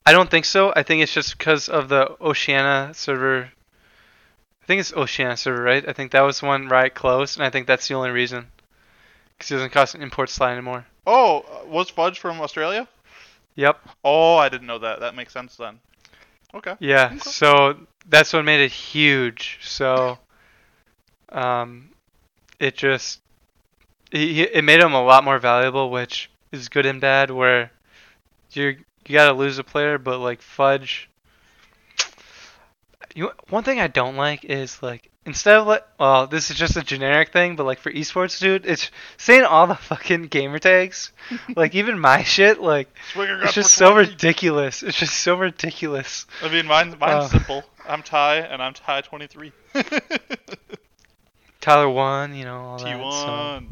I 0.06 0.12
don't 0.12 0.30
think 0.30 0.46
so. 0.46 0.72
I 0.76 0.84
think 0.84 1.02
it's 1.02 1.14
just 1.14 1.36
because 1.38 1.68
of 1.70 1.90
the 1.90 2.16
Oceania 2.22 2.92
server. 2.94 3.50
I 4.62 4.66
think 4.68 4.82
it's 4.82 4.94
Oceania 4.94 5.36
server, 5.38 5.64
right? 5.64 5.88
I 5.88 5.94
think 5.94 6.12
that 6.12 6.22
was 6.22 6.44
one 6.44 6.68
right 6.68 6.94
closed, 6.94 7.38
and 7.38 7.46
I 7.46 7.50
think 7.50 7.66
that's 7.66 7.88
the 7.88 7.96
only 7.96 8.12
reason. 8.12 8.48
Because 9.38 9.50
it 9.52 9.56
doesn't 9.56 9.72
cost 9.72 9.96
an 9.96 10.04
import 10.04 10.30
slot 10.30 10.52
anymore. 10.52 10.86
oh, 11.08 11.40
uh, 11.40 11.66
was 11.68 11.90
Fudge 11.90 12.20
from 12.20 12.40
Australia? 12.42 12.88
Yep. 13.58 13.80
Oh, 14.04 14.38
I 14.38 14.50
didn't 14.50 14.68
know 14.68 14.78
that. 14.78 15.00
That 15.00 15.16
makes 15.16 15.34
sense 15.34 15.56
then. 15.58 15.80
Okay. 16.54 16.76
Yeah. 16.80 17.08
Okay. 17.08 17.18
So 17.18 17.76
that's 18.08 18.32
what 18.32 18.46
made 18.46 18.62
it 18.64 18.72
huge. 18.72 19.60
So, 19.64 20.20
um, 21.30 21.90
it 22.60 22.78
just 22.78 23.20
it, 24.12 24.52
it 24.54 24.64
made 24.64 24.80
him 24.80 24.94
a 24.94 25.04
lot 25.04 25.24
more 25.24 25.40
valuable, 25.40 25.90
which 25.90 26.30
is 26.52 26.70
good 26.70 26.86
and 26.86 27.02
bad. 27.02 27.32
Where 27.32 27.72
you 28.52 28.78
you 29.08 29.14
gotta 29.14 29.34
lose 29.34 29.58
a 29.58 29.64
player, 29.64 29.98
but 29.98 30.20
like 30.20 30.42
Fudge. 30.42 31.10
You 33.16 33.32
one 33.50 33.64
thing 33.64 33.80
I 33.80 33.88
don't 33.88 34.18
like 34.18 34.46
is 34.46 34.84
like 34.84 35.10
instead 35.28 35.58
of 35.58 35.68
like 35.68 35.84
well 36.00 36.26
this 36.26 36.50
is 36.50 36.58
just 36.58 36.76
a 36.78 36.82
generic 36.82 37.32
thing, 37.32 37.56
but 37.56 37.66
like 37.66 37.78
for 37.78 37.92
esports, 37.92 38.40
dude, 38.40 38.66
it's 38.66 38.90
saying 39.18 39.44
all 39.44 39.68
the 39.68 39.76
fucking 39.76 40.24
gamer 40.24 40.58
tags, 40.58 41.12
like 41.56 41.76
even 41.76 42.00
my 42.00 42.24
shit, 42.24 42.60
like 42.60 42.90
Swinger 43.14 43.44
it's 43.44 43.54
just 43.54 43.74
so 43.74 43.92
20. 43.94 44.10
ridiculous. 44.10 44.82
It's 44.82 44.98
just 44.98 45.14
so 45.20 45.36
ridiculous. 45.38 46.26
I 46.42 46.50
mean, 46.50 46.66
mine, 46.66 46.96
mine's 47.00 47.26
Uh. 47.26 47.28
simple. 47.28 47.64
I'm 47.88 48.02
Ty, 48.02 48.38
and 48.38 48.62
I'm 48.62 48.74
Ty 48.74 49.02
23. 49.02 49.52
Tyler 51.62 51.90
one, 51.90 52.36
you 52.36 52.44
know 52.46 52.58
all 52.60 52.78
that. 52.80 52.86
T1. 53.00 53.68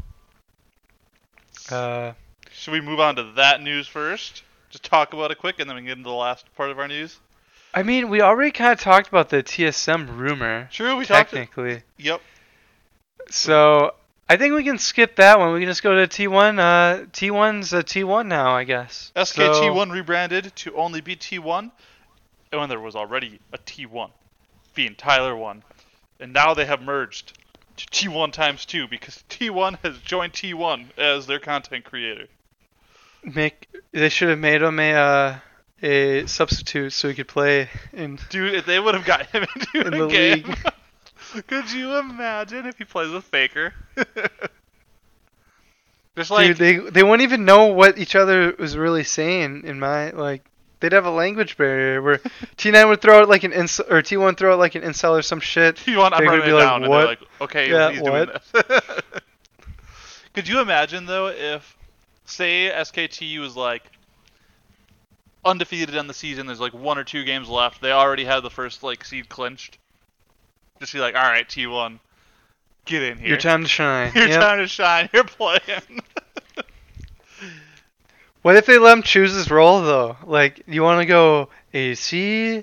So, 1.52 1.76
uh, 1.76 2.12
Should 2.52 2.72
we 2.72 2.80
move 2.80 3.00
on 3.00 3.16
to 3.16 3.22
that 3.36 3.60
news 3.62 3.86
first? 3.88 4.42
Just 4.70 4.84
talk 4.84 5.12
about 5.12 5.30
it 5.30 5.38
quick, 5.38 5.58
and 5.58 5.68
then 5.68 5.76
we 5.76 5.80
can 5.82 5.86
get 5.86 5.98
into 5.98 6.08
the 6.10 6.14
last 6.14 6.46
part 6.56 6.70
of 6.70 6.78
our 6.78 6.88
news. 6.88 7.18
I 7.76 7.82
mean, 7.82 8.08
we 8.08 8.22
already 8.22 8.52
kind 8.52 8.72
of 8.72 8.80
talked 8.80 9.06
about 9.06 9.28
the 9.28 9.42
TSM 9.42 10.16
rumor, 10.16 10.70
True, 10.72 10.96
we 10.96 11.04
talked. 11.04 11.30
technically. 11.30 11.82
Yep. 11.98 12.22
So 13.28 13.94
I 14.30 14.38
think 14.38 14.54
we 14.54 14.64
can 14.64 14.78
skip 14.78 15.16
that 15.16 15.38
one. 15.38 15.52
We 15.52 15.60
can 15.60 15.68
just 15.68 15.82
go 15.82 15.94
to 15.94 16.06
T1. 16.06 16.58
Uh, 16.58 17.04
T1's 17.12 17.74
a 17.74 17.82
T1 17.82 18.28
now, 18.28 18.56
I 18.56 18.64
guess. 18.64 19.12
SKT1 19.14 19.92
rebranded 19.92 20.56
to 20.56 20.74
only 20.74 21.02
be 21.02 21.16
T1, 21.16 21.70
and 22.50 22.60
when 22.60 22.70
there 22.70 22.80
was 22.80 22.96
already 22.96 23.40
a 23.52 23.58
T1, 23.58 24.10
being 24.74 24.94
Tyler 24.94 25.36
1. 25.36 25.62
And 26.20 26.32
now 26.32 26.54
they 26.54 26.64
have 26.64 26.80
merged 26.80 27.38
to 27.76 27.86
T1 27.88 28.32
times 28.32 28.64
2 28.64 28.88
because 28.88 29.22
T1 29.28 29.80
has 29.82 29.98
joined 29.98 30.32
T1 30.32 30.96
as 30.96 31.26
their 31.26 31.40
content 31.40 31.84
creator. 31.84 32.26
Make 33.22 33.68
they 33.92 34.08
should 34.08 34.30
have 34.30 34.38
made 34.38 34.62
him 34.62 34.78
a 34.80 34.92
uh, 34.94 35.38
a 35.82 36.26
substitute 36.26 36.92
so 36.92 37.08
he 37.08 37.14
could 37.14 37.28
play 37.28 37.68
in. 37.92 38.18
Dude, 38.30 38.54
if 38.54 38.66
they 38.66 38.80
would 38.80 38.94
have 38.94 39.04
got 39.04 39.26
him 39.26 39.44
into 39.56 39.80
In 39.86 39.94
a 39.94 39.98
the 39.98 40.06
game. 40.08 40.42
league. 40.44 40.58
Could 41.48 41.70
you 41.72 41.96
imagine 41.98 42.66
if 42.66 42.78
he 42.78 42.84
plays 42.84 43.10
with 43.10 43.24
Faker? 43.24 43.74
Just 46.16 46.30
like 46.30 46.46
Dude, 46.46 46.56
they 46.56 46.76
they 46.90 47.02
wouldn't 47.02 47.22
even 47.22 47.44
know 47.44 47.66
what 47.66 47.98
each 47.98 48.16
other 48.16 48.54
was 48.58 48.76
really 48.76 49.04
saying. 49.04 49.64
In 49.64 49.78
my 49.78 50.10
like, 50.10 50.42
they'd 50.80 50.92
have 50.92 51.04
a 51.04 51.10
language 51.10 51.58
barrier 51.58 52.00
where 52.00 52.18
T9 52.56 52.88
would 52.88 53.02
throw 53.02 53.20
out 53.20 53.28
like 53.28 53.44
an 53.44 53.52
ins 53.52 53.80
or 53.80 54.00
T1 54.00 54.38
throw 54.38 54.54
out 54.54 54.58
like 54.58 54.74
an 54.76 54.82
incel 54.82 55.18
or 55.18 55.22
some 55.22 55.40
shit. 55.40 55.76
T1, 55.76 56.04
I'm 56.04 56.10
They're 56.10 56.26
gonna 56.26 56.30
running 56.38 56.44
be 56.46 56.50
it 56.52 56.54
like, 56.54 56.64
down, 56.64 56.82
and 56.84 56.90
"What?" 56.90 56.98
they're 56.98 57.06
like, 57.08 57.20
okay, 57.42 57.70
Yeah, 57.70 57.90
he's 57.90 58.00
what? 58.00 58.12
doing 58.54 58.64
this. 58.80 59.02
Could 60.32 60.48
you 60.48 60.60
imagine 60.60 61.04
though 61.06 61.26
if, 61.28 61.76
say, 62.24 62.70
SKT 62.74 63.38
was 63.40 63.54
like 63.56 63.82
undefeated 65.46 65.94
in 65.94 66.06
the 66.06 66.14
season, 66.14 66.46
there's 66.46 66.60
like 66.60 66.74
one 66.74 66.98
or 66.98 67.04
two 67.04 67.24
games 67.24 67.48
left, 67.48 67.80
they 67.80 67.92
already 67.92 68.24
have 68.24 68.42
the 68.42 68.50
first 68.50 68.82
like 68.82 69.04
seed 69.04 69.28
clinched. 69.28 69.78
Just 70.80 70.92
be 70.92 70.98
like, 70.98 71.14
all 71.14 71.22
right, 71.22 71.48
T1, 71.48 71.98
get 72.84 73.02
in 73.02 73.18
here. 73.18 73.28
Your 73.28 73.38
time 73.38 73.62
to 73.62 73.68
shine. 73.68 74.12
Your 74.14 74.28
Yep. 74.28 74.40
time 74.40 74.58
to 74.58 74.66
shine. 74.66 75.08
You're 75.12 75.24
playing. 75.24 75.60
What 78.42 78.54
if 78.54 78.66
they 78.66 78.78
let 78.78 78.96
him 78.96 79.02
choose 79.02 79.34
his 79.34 79.50
role 79.50 79.82
though? 79.82 80.16
Like, 80.22 80.62
you 80.68 80.84
want 80.84 81.00
to 81.00 81.06
go 81.06 81.48
AC, 81.74 82.62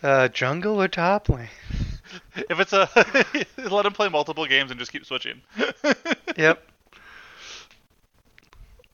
uh, 0.00 0.28
jungle, 0.28 0.80
or 0.80 0.86
top 0.86 1.28
lane? 1.28 1.48
if 2.36 2.60
it's 2.60 2.72
a 2.72 2.88
let 3.68 3.86
him 3.86 3.92
play 3.92 4.08
multiple 4.08 4.46
games 4.46 4.70
and 4.70 4.78
just 4.78 4.92
keep 4.92 5.04
switching. 5.04 5.40
Yep. 6.36 6.64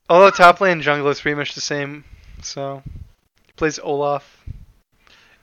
Although 0.08 0.30
top 0.30 0.62
lane 0.62 0.72
and 0.72 0.82
jungle 0.82 1.10
is 1.10 1.20
pretty 1.20 1.34
much 1.34 1.54
the 1.54 1.60
same, 1.60 2.02
so 2.40 2.82
plays 3.62 3.78
Olaf. 3.78 4.42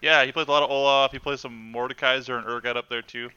Yeah, 0.01 0.25
he 0.25 0.34
plays 0.34 0.49
a 0.49 0.51
lot 0.51 0.62
of 0.62 0.69
Olaf. 0.69 1.13
He 1.13 1.19
plays 1.19 1.39
some 1.39 1.71
Mordekaiser 1.73 2.38
and 2.38 2.45
Urgot 2.45 2.75
up 2.75 2.89
there 2.89 3.01
too. 3.01 3.29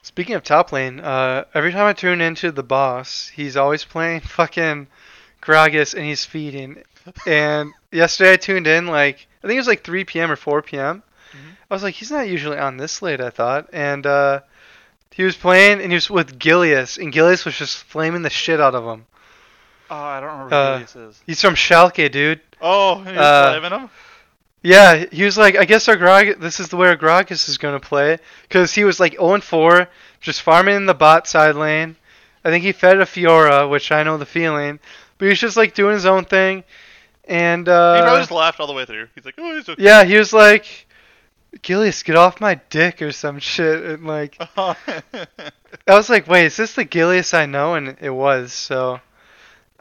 Speaking 0.00 0.34
of 0.34 0.42
top 0.42 0.72
lane, 0.72 0.98
uh, 1.00 1.44
every 1.52 1.72
time 1.72 1.84
I 1.84 1.92
tune 1.92 2.22
into 2.22 2.50
the 2.50 2.62
boss, 2.62 3.28
he's 3.28 3.54
always 3.54 3.84
playing 3.84 4.20
fucking 4.24 4.86
Gragas 5.42 5.92
and 5.92 6.06
he's 6.06 6.24
feeding. 6.24 6.82
And 7.26 7.74
yesterday 7.92 8.32
I 8.32 8.36
tuned 8.36 8.66
in, 8.66 8.86
like, 8.86 9.26
I 9.42 9.46
think 9.46 9.56
it 9.56 9.60
was 9.60 9.66
like 9.66 9.84
3 9.84 10.04
p.m. 10.04 10.30
or 10.30 10.36
4 10.36 10.62
p.m. 10.62 11.02
Mhm. 11.32 11.56
I 11.70 11.74
was 11.74 11.82
like, 11.82 11.94
he's 11.94 12.10
not 12.10 12.26
usually 12.26 12.56
on 12.56 12.78
this 12.78 13.02
late, 13.02 13.20
I 13.20 13.28
thought. 13.28 13.68
And 13.74 14.06
uh, 14.06 14.40
he 15.10 15.22
was 15.22 15.36
playing 15.36 15.82
and 15.82 15.92
he 15.92 15.96
was 15.96 16.08
with 16.08 16.38
Gilius, 16.38 16.96
and 16.96 17.12
Gilius 17.12 17.44
was 17.44 17.58
just 17.58 17.76
flaming 17.84 18.22
the 18.22 18.30
shit 18.30 18.58
out 18.58 18.74
of 18.74 18.84
him. 18.84 19.04
Oh, 19.90 19.96
I 19.96 20.20
don't 20.20 20.30
remember 20.30 20.54
Uh, 20.54 20.78
who 20.78 20.84
this 20.84 20.96
is. 20.96 21.22
He's 21.26 21.40
from 21.42 21.54
Schalke, 21.56 22.10
dude. 22.10 22.40
Oh, 22.62 23.00
he's 23.02 23.18
uh, 23.18 23.58
flaming 23.60 23.78
him. 23.78 23.90
Yeah, 24.64 25.04
he 25.12 25.24
was 25.24 25.36
like, 25.36 25.56
I 25.56 25.66
guess 25.66 25.90
our 25.90 25.96
Grog, 25.96 26.40
this 26.40 26.58
is 26.58 26.70
the 26.70 26.78
way 26.78 26.88
our 26.88 26.96
Gragas 26.96 27.50
is 27.50 27.58
gonna 27.58 27.78
play, 27.78 28.16
because 28.48 28.74
he 28.74 28.84
was 28.84 28.98
like 28.98 29.12
0 29.12 29.40
4, 29.40 29.88
just 30.22 30.40
farming 30.40 30.74
in 30.74 30.86
the 30.86 30.94
bot 30.94 31.28
side 31.28 31.54
lane. 31.54 31.96
I 32.42 32.48
think 32.48 32.64
he 32.64 32.72
fed 32.72 32.98
a 32.98 33.04
Fiora, 33.04 33.68
which 33.68 33.92
I 33.92 34.02
know 34.04 34.16
the 34.16 34.24
feeling, 34.24 34.80
but 35.18 35.26
he 35.26 35.28
was 35.28 35.38
just 35.38 35.58
like 35.58 35.74
doing 35.74 35.92
his 35.92 36.06
own 36.06 36.24
thing, 36.24 36.64
and 37.26 37.66
he 37.66 37.70
probably 37.70 38.00
uh, 38.00 38.18
just 38.20 38.30
laughed 38.30 38.58
all 38.58 38.66
the 38.66 38.72
way 38.72 38.86
through. 38.86 39.08
He's 39.14 39.26
like, 39.26 39.34
oh, 39.36 39.54
he's 39.54 39.68
okay. 39.68 39.82
yeah, 39.82 40.02
he 40.02 40.16
was 40.16 40.32
like, 40.32 40.86
Gilius, 41.62 42.02
get 42.02 42.16
off 42.16 42.40
my 42.40 42.54
dick 42.70 43.02
or 43.02 43.12
some 43.12 43.40
shit, 43.40 43.84
and 43.84 44.06
like, 44.06 44.38
I 44.56 44.76
was 45.88 46.08
like, 46.08 46.26
wait, 46.26 46.46
is 46.46 46.56
this 46.56 46.74
the 46.74 46.86
Gilius 46.86 47.34
I 47.34 47.44
know? 47.44 47.74
And 47.74 47.98
it 48.00 48.08
was, 48.08 48.54
so. 48.54 48.98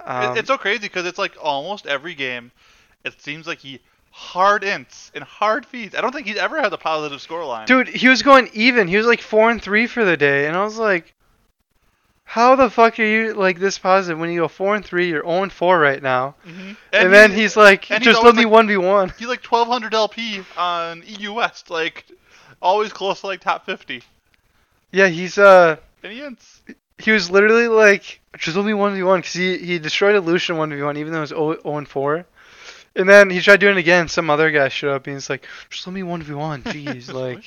Um, 0.05 0.35
it's 0.35 0.49
so 0.49 0.57
crazy 0.57 0.79
because 0.79 1.05
it's 1.05 1.17
like 1.17 1.37
almost 1.41 1.87
every 1.87 2.15
game, 2.15 2.51
it 3.05 3.21
seems 3.21 3.47
like 3.47 3.59
he 3.59 3.79
hard 4.15 4.61
ints 4.61 5.09
and 5.15 5.23
hard 5.23 5.65
feeds. 5.65 5.95
I 5.95 6.01
don't 6.01 6.11
think 6.13 6.27
he's 6.27 6.37
ever 6.37 6.61
had 6.61 6.71
a 6.71 6.77
positive 6.77 7.19
scoreline. 7.19 7.65
Dude, 7.65 7.87
he 7.87 8.07
was 8.07 8.21
going 8.21 8.47
even. 8.53 8.87
He 8.87 8.95
was 8.95 9.07
like 9.07 9.21
four 9.21 9.49
and 9.49 9.59
three 9.61 9.87
for 9.87 10.05
the 10.05 10.15
day, 10.15 10.45
and 10.47 10.55
I 10.55 10.63
was 10.63 10.77
like, 10.77 11.13
"How 12.23 12.55
the 12.55 12.69
fuck 12.69 12.99
are 12.99 13.03
you 13.03 13.33
like 13.33 13.59
this 13.59 13.79
positive 13.79 14.19
when 14.19 14.29
you 14.29 14.41
go 14.41 14.47
four 14.47 14.75
and 14.75 14.85
three? 14.85 15.09
You're 15.09 15.23
zero 15.23 15.41
and 15.41 15.51
four 15.51 15.79
right 15.79 16.01
now." 16.01 16.35
Mhm. 16.47 16.77
And, 16.93 17.11
then 17.11 17.31
he's 17.31 17.57
like, 17.57 17.89
and 17.89 18.03
he's 18.03 18.13
"Just 18.13 18.23
let 18.23 18.35
me 18.35 18.45
one 18.45 18.67
v 18.67 18.77
one." 18.77 19.11
he's 19.17 19.27
like 19.27 19.43
1200 19.43 19.93
LP 19.95 20.43
on 20.57 21.01
EU 21.05 21.33
West, 21.33 21.71
like 21.71 22.05
always 22.61 22.93
close 22.93 23.21
to 23.21 23.27
like 23.27 23.41
top 23.41 23.65
50. 23.65 24.03
Yeah, 24.91 25.07
he's 25.07 25.39
uh, 25.39 25.77
And 26.03 26.13
he 26.13 26.19
ints. 26.19 26.59
he 26.99 27.11
was 27.11 27.31
literally 27.31 27.67
like, 27.67 28.21
"Just 28.37 28.55
let 28.55 28.63
me 28.65 28.75
one 28.75 28.93
v 28.93 29.01
one," 29.01 29.21
because 29.21 29.33
he 29.33 29.57
he 29.57 29.79
destroyed 29.79 30.13
a 30.13 30.21
Lucian 30.21 30.55
one 30.57 30.69
v 30.69 30.83
one, 30.83 30.97
even 30.97 31.11
though 31.13 31.19
it 31.19 31.21
was 31.21 31.57
zero 31.63 31.77
and 31.79 31.87
four. 31.87 32.27
And 32.95 33.09
then 33.09 33.29
he 33.29 33.41
tried 33.41 33.59
doing 33.59 33.75
it 33.77 33.79
again. 33.79 34.07
Some 34.07 34.29
other 34.29 34.51
guy 34.51 34.69
showed 34.69 34.93
up 34.93 35.07
and 35.07 35.15
he's 35.15 35.29
like, 35.29 35.47
"Just 35.69 35.87
let 35.87 35.93
me 35.93 36.03
one 36.03 36.21
v 36.21 36.33
one." 36.33 36.61
Jeez, 36.63 37.11
like, 37.11 37.43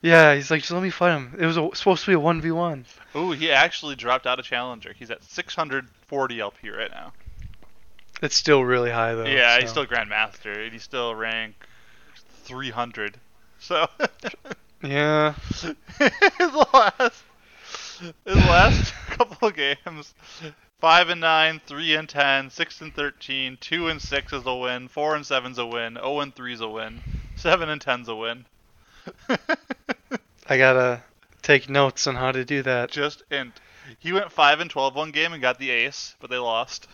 yeah, 0.00 0.34
he's 0.34 0.50
like, 0.50 0.60
"Just 0.60 0.72
let 0.72 0.82
me 0.82 0.90
fight 0.90 1.14
him." 1.14 1.34
It 1.38 1.46
was 1.46 1.56
a, 1.56 1.68
supposed 1.74 2.04
to 2.04 2.10
be 2.10 2.14
a 2.14 2.20
one 2.20 2.40
v 2.40 2.52
one. 2.52 2.84
Ooh, 3.16 3.32
he 3.32 3.50
actually 3.50 3.96
dropped 3.96 4.26
out 4.26 4.38
of 4.38 4.44
Challenger. 4.44 4.92
He's 4.92 5.10
at 5.10 5.24
640 5.24 6.40
LP 6.40 6.70
right 6.70 6.90
now. 6.90 7.12
It's 8.22 8.36
still 8.36 8.64
really 8.64 8.90
high 8.90 9.14
though. 9.14 9.24
yeah, 9.24 9.58
he's 9.60 9.70
still 9.70 9.86
Grandmaster, 9.86 10.64
and 10.64 10.72
he's 10.72 10.84
still 10.84 11.14
rank 11.14 11.54
300. 12.44 13.16
So 13.58 13.86
Yeah. 14.82 15.34
his 15.58 16.52
last 16.72 17.24
his 18.24 18.36
last 18.36 18.94
couple 19.10 19.48
of 19.48 19.54
games, 19.54 20.14
five 20.82 21.10
and 21.10 21.20
nine, 21.20 21.60
three 21.64 21.94
and 21.94 22.08
10, 22.08 22.50
six 22.50 22.80
and 22.80 22.92
13, 22.92 23.56
two 23.60 23.86
and 23.86 24.02
six 24.02 24.32
is 24.32 24.44
a 24.44 24.52
win, 24.52 24.88
four 24.88 25.14
and 25.14 25.24
seven's 25.24 25.58
a 25.58 25.64
win, 25.64 25.94
zero 25.94 26.18
and 26.18 26.34
three's 26.34 26.60
a 26.60 26.68
win, 26.68 27.00
seven 27.36 27.68
and 27.68 27.80
ten's 27.80 28.08
a 28.08 28.16
win. 28.16 28.44
I 30.48 30.58
gotta 30.58 31.00
take 31.40 31.68
notes 31.70 32.08
on 32.08 32.16
how 32.16 32.32
to 32.32 32.44
do 32.44 32.62
that. 32.64 32.90
Just 32.90 33.22
int. 33.30 33.52
He 34.00 34.12
went 34.12 34.32
five 34.32 34.58
and 34.58 34.68
12 34.68 34.96
one 34.96 35.12
game 35.12 35.32
and 35.32 35.40
got 35.40 35.60
the 35.60 35.70
ace, 35.70 36.16
but 36.20 36.30
they 36.30 36.38
lost. 36.38 36.88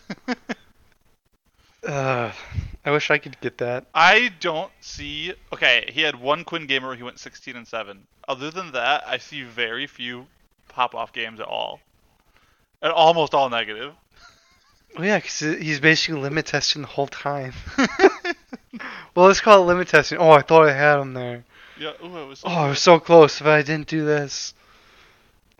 Uh, 1.81 2.29
I 2.83 2.91
wish 2.91 3.09
I 3.09 3.19
could 3.19 3.39
get 3.39 3.59
that. 3.59 3.85
I 3.95 4.31
don't 4.41 4.71
see. 4.81 5.33
Okay, 5.53 5.89
he 5.93 6.01
had 6.01 6.13
one 6.19 6.43
Quinn 6.43 6.67
gamer 6.67 6.89
where 6.89 6.97
he 6.97 7.03
went 7.03 7.19
16 7.19 7.55
and 7.55 7.65
seven. 7.65 8.05
Other 8.27 8.51
than 8.51 8.73
that, 8.73 9.07
I 9.07 9.17
see 9.17 9.43
very 9.43 9.87
few 9.87 10.27
pop 10.67 10.93
off 10.93 11.13
games 11.13 11.39
at 11.39 11.47
all, 11.47 11.79
almost 12.81 13.33
all 13.33 13.49
negative. 13.49 13.93
Oh 14.97 15.03
yeah, 15.03 15.17
because 15.17 15.39
he's 15.39 15.79
basically 15.79 16.19
limit 16.21 16.47
testing 16.47 16.81
the 16.81 16.87
whole 16.87 17.07
time. 17.07 17.53
well, 19.15 19.27
let's 19.27 19.41
call 19.41 19.61
it 19.61 19.65
limit 19.65 19.87
testing. 19.87 20.17
Oh, 20.17 20.31
I 20.31 20.41
thought 20.41 20.67
I 20.67 20.73
had 20.73 20.99
him 20.99 21.13
there. 21.13 21.43
Yeah. 21.79 21.91
Ooh, 22.03 22.17
it 22.17 22.27
was. 22.27 22.39
So 22.39 22.47
Oh, 22.49 22.53
I 22.53 22.69
was 22.69 22.79
so 22.79 22.99
close. 22.99 23.39
If 23.39 23.47
I 23.47 23.61
didn't 23.61 23.87
do 23.87 24.03
this, 24.03 24.53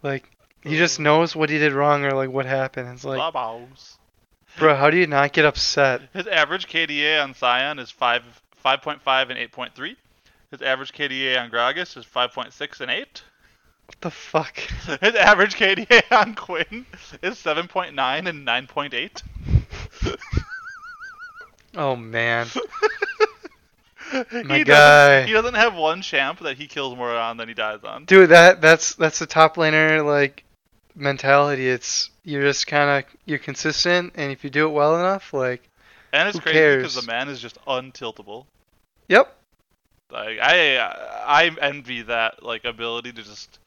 like, 0.01 0.29
he 0.63 0.75
just 0.77 0.99
knows 0.99 1.35
what 1.35 1.49
he 1.49 1.57
did 1.57 1.73
wrong 1.73 2.03
or 2.05 2.11
like 2.11 2.29
what 2.29 2.45
happened. 2.45 2.89
It's 2.89 3.05
like, 3.05 3.19
Babos. 3.19 3.97
bro, 4.57 4.75
how 4.75 4.89
do 4.89 4.97
you 4.97 5.07
not 5.07 5.31
get 5.31 5.45
upset? 5.45 6.01
His 6.13 6.27
average 6.27 6.67
KDA 6.67 7.23
on 7.23 7.33
Sion 7.33 7.79
is 7.79 7.91
five, 7.91 8.23
5.5 8.65 9.29
and 9.29 9.39
8.3. 9.51 9.95
His 10.51 10.61
average 10.61 10.91
KDA 10.91 11.39
on 11.41 11.51
Gragas 11.51 11.95
is 11.95 12.05
5.6 12.05 12.81
and 12.81 12.91
8. 12.91 13.23
What 13.89 14.01
the 14.01 14.11
fuck? 14.11 14.57
His 15.01 15.15
average 15.15 15.55
KDA 15.55 16.03
on 16.15 16.35
Quinn 16.35 16.85
is 17.23 17.35
7.9 17.37 18.27
and 18.29 18.47
9.8. 18.47 19.23
Oh 21.75 21.95
man, 21.95 22.47
He 24.11 24.17
My 24.43 24.63
doesn't- 24.63 24.65
guy. 24.65 25.21
He 25.27 25.33
doesn't 25.33 25.53
have 25.53 25.75
one 25.75 26.01
champ 26.01 26.39
that 26.39 26.57
he 26.57 26.65
kills 26.65 26.97
more 26.97 27.11
on 27.15 27.37
than 27.37 27.47
he 27.47 27.53
dies 27.53 27.83
on. 27.83 28.05
dude, 28.05 28.29
that 28.31 28.59
that's 28.59 28.95
that's 28.95 29.19
the 29.19 29.27
top 29.27 29.55
laner 29.55 30.03
like 30.03 30.43
mentality. 30.95 31.69
It's 31.69 32.09
you're 32.23 32.41
just 32.41 32.65
kind 32.65 33.05
of 33.05 33.11
you're 33.25 33.37
consistent, 33.37 34.13
and 34.15 34.31
if 34.31 34.43
you 34.43 34.49
do 34.49 34.65
it 34.67 34.71
well 34.71 34.97
enough, 34.97 35.31
like, 35.31 35.61
And 36.11 36.27
it's 36.27 36.39
crazy 36.39 36.77
because 36.77 36.95
the 36.95 37.03
man 37.05 37.29
is 37.29 37.39
just 37.39 37.63
untiltable. 37.65 38.45
yep, 39.07 39.37
Like 40.11 40.39
I, 40.41 40.79
I 40.79 41.51
envy 41.61 42.01
that 42.01 42.41
like 42.41 42.65
ability 42.65 43.11
to 43.13 43.21
just 43.21 43.59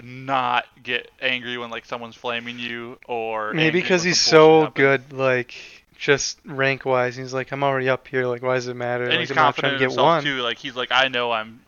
not 0.00 0.64
get 0.82 1.10
angry 1.20 1.58
when 1.58 1.70
like 1.70 1.84
someone's 1.84 2.16
flaming 2.16 2.58
you 2.58 2.98
or 3.06 3.52
maybe 3.52 3.80
because 3.80 4.02
he's 4.02 4.20
so 4.20 4.70
good, 4.74 5.12
like 5.12 5.54
just 5.98 6.38
rank 6.44 6.84
wise. 6.84 7.14
He's 7.16 7.32
like, 7.34 7.52
I'm 7.52 7.62
already 7.62 7.88
up 7.88 8.08
here. 8.08 8.26
Like, 8.26 8.42
why 8.42 8.54
does 8.54 8.68
it 8.68 8.74
matter? 8.74 9.04
and 9.04 9.12
like, 9.12 9.20
he's 9.20 9.30
I'm 9.30 9.36
confident 9.36 9.72
trying 9.72 9.72
in 9.74 9.78
to 9.78 9.84
get 9.84 9.90
himself 9.90 10.06
one. 10.06 10.24
too. 10.24 10.42
Like 10.42 10.58
he's 10.58 10.74
like, 10.76 10.90
I 10.92 11.08
know 11.08 11.30
I'm 11.30 11.60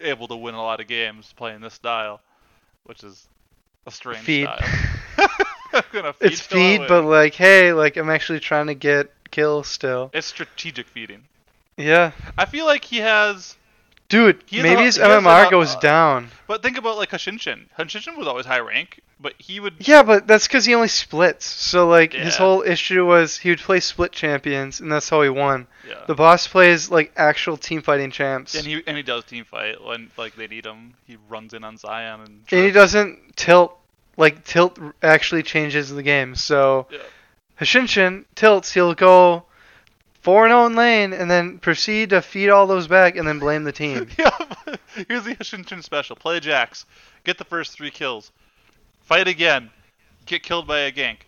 able 0.00 0.28
to 0.28 0.36
win 0.36 0.54
a 0.54 0.62
lot 0.62 0.80
of 0.80 0.86
games 0.86 1.32
playing 1.36 1.60
this 1.60 1.74
style, 1.74 2.20
which 2.84 3.04
is 3.04 3.26
a 3.86 3.90
strange 3.90 4.24
Feed. 4.24 4.44
style. 4.46 4.58
Feed 5.90 6.04
It's 6.20 6.40
feed, 6.40 6.86
but 6.86 7.04
like, 7.04 7.34
hey, 7.34 7.72
like 7.72 7.96
I'm 7.96 8.10
actually 8.10 8.40
trying 8.40 8.66
to 8.66 8.74
get 8.74 9.10
kills 9.30 9.68
still. 9.68 10.10
it's 10.12 10.26
strategic 10.26 10.86
feeding. 10.86 11.24
Yeah, 11.78 12.12
I 12.36 12.44
feel 12.44 12.66
like 12.66 12.84
he 12.84 12.98
has, 12.98 13.56
dude, 14.12 14.42
He 14.46 14.62
maybe 14.62 14.82
his 14.82 14.98
MMR 14.98 15.50
goes 15.50 15.74
uh, 15.74 15.80
down. 15.80 16.28
but 16.46 16.62
think 16.62 16.76
about 16.76 16.98
like 16.98 17.10
Hashinshin. 17.10 17.64
Hashinshin 17.78 18.16
was 18.18 18.26
always 18.28 18.44
high 18.44 18.60
rank, 18.60 19.00
but 19.18 19.32
he 19.38 19.58
would. 19.58 19.74
Yeah, 19.80 20.02
but 20.02 20.26
that's 20.26 20.46
because 20.46 20.66
he 20.66 20.74
only 20.74 20.88
splits. 20.88 21.46
So 21.46 21.88
like 21.88 22.12
his 22.12 22.36
whole 22.36 22.62
issue 22.62 23.06
was 23.06 23.38
he 23.38 23.48
would 23.48 23.60
play 23.60 23.80
split 23.80 24.12
champions, 24.12 24.80
and 24.80 24.92
that's 24.92 25.08
how 25.08 25.22
he 25.22 25.30
won. 25.30 25.66
Yeah. 25.88 26.04
The 26.06 26.14
boss 26.14 26.46
plays 26.46 26.90
like 26.90 27.12
actual 27.16 27.56
team 27.56 27.80
fighting 27.80 28.10
champs, 28.10 28.54
and 28.54 28.66
he 28.66 28.82
and 28.86 28.96
he 28.96 29.02
does 29.02 29.24
team 29.24 29.44
fight 29.44 29.82
when 29.82 30.10
like 30.18 30.36
they 30.36 30.46
need 30.46 30.66
him. 30.66 30.94
He 31.06 31.16
runs 31.30 31.54
in 31.54 31.64
on 31.64 31.78
Sion 31.78 32.20
and. 32.20 32.28
and 32.52 32.64
he 32.64 32.70
doesn't 32.70 33.36
tilt. 33.36 33.78
Like 34.18 34.44
tilt 34.44 34.78
actually 35.02 35.42
changes 35.42 35.88
the 35.88 36.02
game. 36.02 36.34
So 36.34 36.86
Yeah. 36.90 36.98
Hashinshin 37.60 38.26
tilts, 38.34 38.72
he'll 38.72 38.94
go 38.94 39.44
four 40.22 40.44
and 40.46 40.52
zero 40.52 40.66
in 40.66 40.74
lane, 40.74 41.12
and 41.12 41.30
then 41.30 41.58
proceed 41.58 42.10
to 42.10 42.22
feed 42.22 42.48
all 42.48 42.66
those 42.66 42.88
back, 42.88 43.16
and 43.16 43.28
then 43.28 43.38
blame 43.38 43.64
the 43.64 43.72
team. 43.72 44.08
yeah. 44.18 44.30
Here's 45.08 45.24
the 45.24 45.34
Hashinshin 45.34 45.82
special. 45.82 46.16
Play 46.16 46.40
Jax. 46.40 46.86
Get 47.24 47.38
the 47.38 47.44
first 47.44 47.72
three 47.72 47.90
kills. 47.90 48.30
Fight 49.02 49.28
again. 49.28 49.70
Get 50.26 50.42
killed 50.42 50.66
by 50.66 50.80
a 50.80 50.92
gank. 50.92 51.18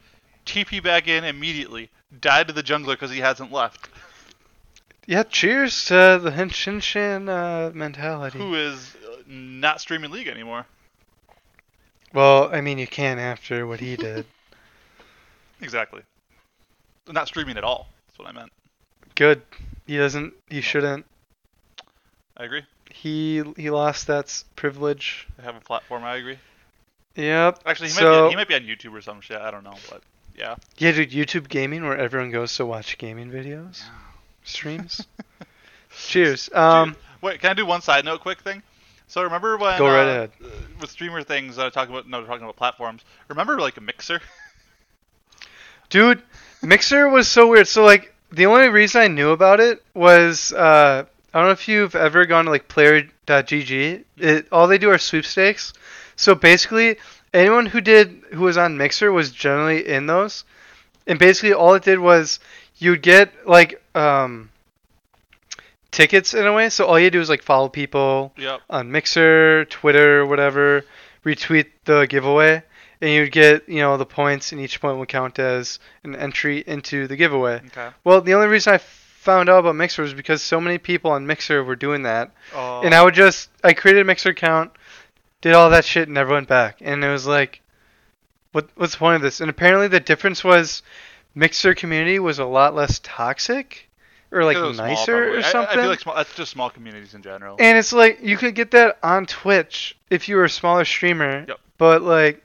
TP 0.47 0.83
back 0.83 1.09
in 1.09 1.25
immediately. 1.25 1.91
Die 2.21 2.45
to 2.45 2.53
the 2.53 2.63
jungler 2.63 2.93
because 2.93 3.11
he 3.11 3.19
hasn't 3.19 3.51
left. 3.51 3.89
yeah, 5.07 5.25
cheers 5.25 5.87
to 5.87 6.21
the 6.23 6.31
Hashinshin 6.31 7.29
uh, 7.29 7.73
mentality. 7.75 8.39
Who 8.39 8.55
is 8.55 8.95
uh, 9.05 9.17
not 9.27 9.81
streaming 9.81 10.11
League 10.11 10.29
anymore. 10.29 10.67
Well, 12.13 12.49
I 12.55 12.61
mean, 12.61 12.79
you 12.79 12.87
can 12.87 13.19
after 13.19 13.67
what 13.67 13.81
he 13.81 13.97
did. 13.97 14.27
Exactly. 15.61 16.03
Not 17.09 17.27
streaming 17.27 17.57
at 17.57 17.65
all. 17.65 17.89
That's 18.07 18.19
what 18.19 18.29
I 18.29 18.33
meant. 18.33 18.53
Good. 19.15 19.43
He 19.87 19.97
doesn't. 19.97 20.35
He 20.49 20.61
shouldn't. 20.61 21.07
I 22.37 22.45
agree. 22.45 22.63
He 22.91 23.43
he 23.57 23.71
lost 23.71 24.07
that 24.09 24.43
privilege. 24.57 25.27
I 25.39 25.43
have 25.43 25.57
a 25.57 25.61
platform. 25.61 26.05
I 26.05 26.17
agree. 26.17 26.39
Yep. 27.17 27.61
Actually, 27.65 27.91
he, 27.91 28.03
might, 28.03 28.23
be, 28.25 28.31
he 28.31 28.37
might 28.37 28.49
be 28.49 28.55
on 28.55 28.63
YouTube 28.63 28.93
or 28.93 29.01
some 29.01 29.21
shit. 29.21 29.37
I 29.37 29.51
don't 29.51 29.63
know, 29.63 29.75
but 29.89 30.03
yeah. 30.37 30.57
yeah, 30.79 30.93
dude, 30.93 31.11
YouTube 31.11 31.49
gaming 31.49 31.85
where 31.85 31.97
everyone 31.97 32.31
goes 32.31 32.57
to 32.57 32.67
watch 32.67 32.99
gaming 32.99 33.31
videos, 33.31 33.83
streams. 34.43 35.07
Cheers. 35.97 36.51
Um, 36.53 36.97
wait, 37.21 37.41
can 37.41 37.51
I 37.51 37.55
do 37.55 37.65
one 37.65 37.83
side 37.83 38.05
note, 38.05 38.21
quick 38.21 38.41
thing? 38.41 38.63
So 39.07 39.23
remember 39.23 39.57
when 39.57 39.79
Go 39.79 39.87
right 39.87 40.07
uh, 40.07 40.11
ahead. 40.11 40.31
uh, 40.43 40.49
with 40.81 40.91
streamer 40.91 41.23
things 41.23 41.57
that 41.57 41.67
I 41.67 41.71
talk 41.71 41.89
about? 41.89 42.09
No, 42.09 42.25
talking 42.25 42.43
about 42.43 42.57
platforms. 42.57 43.03
Remember 43.29 43.61
like 43.61 43.77
a 43.77 43.81
Mixer? 43.81 44.21
dude, 45.89 46.23
Mixer 46.63 47.09
was 47.09 47.29
so 47.29 47.49
weird. 47.51 47.69
So 47.69 47.85
like, 47.85 48.14
the 48.35 48.47
only 48.47 48.69
reason 48.69 49.01
I 49.03 49.09
knew 49.09 49.31
about 49.31 49.61
it 49.61 49.83
was 49.95 50.53
uh, 50.53 51.05
I 51.33 51.39
don't 51.39 51.49
know 51.49 51.53
if 51.53 51.69
you've 51.69 51.95
ever 51.95 52.25
gone 52.27 52.45
to 52.47 52.51
like 52.51 52.69
player.gg. 52.69 54.05
It, 54.19 54.47
all 54.53 54.67
they 54.69 54.79
do 54.79 54.91
are 54.91 54.99
sweepstakes. 54.99 55.73
So 56.17 56.35
basically, 56.35 56.97
anyone 57.33 57.67
who 57.67 57.81
did 57.81 58.23
who 58.33 58.43
was 58.43 58.57
on 58.57 58.77
Mixer 58.77 59.11
was 59.13 59.31
generally 59.33 59.87
in 59.87 60.07
those, 60.07 60.45
and 61.07 61.19
basically 61.19 61.53
all 61.53 61.75
it 61.75 61.83
did 61.85 61.99
was 61.99 62.41
you'd 62.79 63.03
get 63.03 63.33
like 63.49 63.83
um, 63.97 64.51
tickets 65.91 66.35
in 66.35 66.47
a 66.47 66.53
way. 66.53 66.69
So 66.71 66.87
all 66.87 66.99
you 66.99 67.11
do 67.11 67.21
is 67.21 67.29
like 67.29 67.43
follow 67.43 67.69
people 67.69 68.33
Yep. 68.37 68.61
on 68.71 68.91
Mixer, 68.91 69.65
Twitter, 69.67 70.27
whatever, 70.27 70.85
retweet 71.25 71.67
the 71.85 72.07
giveaway, 72.07 72.63
and 73.05 73.13
you'd 73.13 73.33
get 73.33 73.69
you 73.69 73.81
know 73.81 73.97
the 73.97 74.07
points, 74.07 74.53
and 74.53 74.61
each 74.61 74.81
point 74.81 74.99
would 74.99 75.09
count 75.09 75.39
as 75.39 75.79
an 76.05 76.17
entry 76.17 76.65
into 76.67 77.07
the 77.07 77.17
giveaway. 77.17 77.61
Okay. 77.67 77.91
Well, 78.03 78.21
the 78.21 78.35
only 78.35 78.47
reason 78.49 78.73
I 78.75 78.79
found 78.79 79.49
out 79.49 79.59
about 79.61 79.77
Mixer 79.77 80.03
was 80.03 80.15
because 80.15 80.43
so 80.43 80.61
many 80.61 80.79
people 80.79 81.11
on 81.11 81.27
Mixer 81.27 81.63
were 81.65 81.77
doing 81.77 82.03
that, 82.05 82.31
Oh. 82.55 82.81
and 82.83 82.95
I 82.95 83.03
would 83.03 83.15
just 83.15 83.51
I 83.63 83.73
created 83.75 84.01
a 84.01 84.05
Mixer 84.05 84.31
account, 84.31 84.73
did 85.41 85.53
all 85.55 85.71
that 85.71 85.85
shit, 85.85 86.09
and 86.09 86.15
never 86.15 86.33
went 86.33 86.49
back, 86.49 86.79
and 86.81 87.05
it 87.05 87.09
was 87.11 87.27
like, 87.27 87.61
what 88.53 88.69
what's 88.77 88.93
the 88.93 88.99
point 88.99 89.17
of 89.17 89.23
this? 89.23 89.41
And 89.41 89.51
apparently 89.51 89.89
the 89.89 90.01
difference 90.01 90.43
was, 90.45 90.83
Mixer 91.35 91.75
community 91.75 92.19
was 92.19 92.39
a 92.39 92.45
lot 92.45 92.75
less 92.75 93.01
toxic, 93.03 93.89
or 94.31 94.45
like 94.45 94.55
Because 94.57 94.65
it 94.65 94.69
was 94.69 94.77
small, 94.77 94.87
nicer 94.89 95.17
probably. 95.17 95.37
or 95.37 95.39
I- 95.39 95.43
something. 95.53 95.79
I, 95.79 95.83
feel 95.83 95.91
like 95.91 96.01
small, 96.01 96.15
that's 96.17 96.35
just 96.35 96.53
small 96.53 96.71
communities 96.71 97.15
in 97.15 97.23
general. 97.23 97.57
And 97.59 97.77
it's 97.79 97.93
like 97.93 98.21
you 98.23 98.37
could 98.37 98.55
get 98.55 98.71
that 98.73 98.99
on 99.03 99.27
Twitch 99.27 99.97
if 100.11 100.29
you 100.29 100.37
were 100.37 100.45
a 100.45 100.51
smaller 100.51 100.85
streamer, 100.85 101.45
Yep. 101.49 101.61
but 101.79 102.03
like 102.03 102.44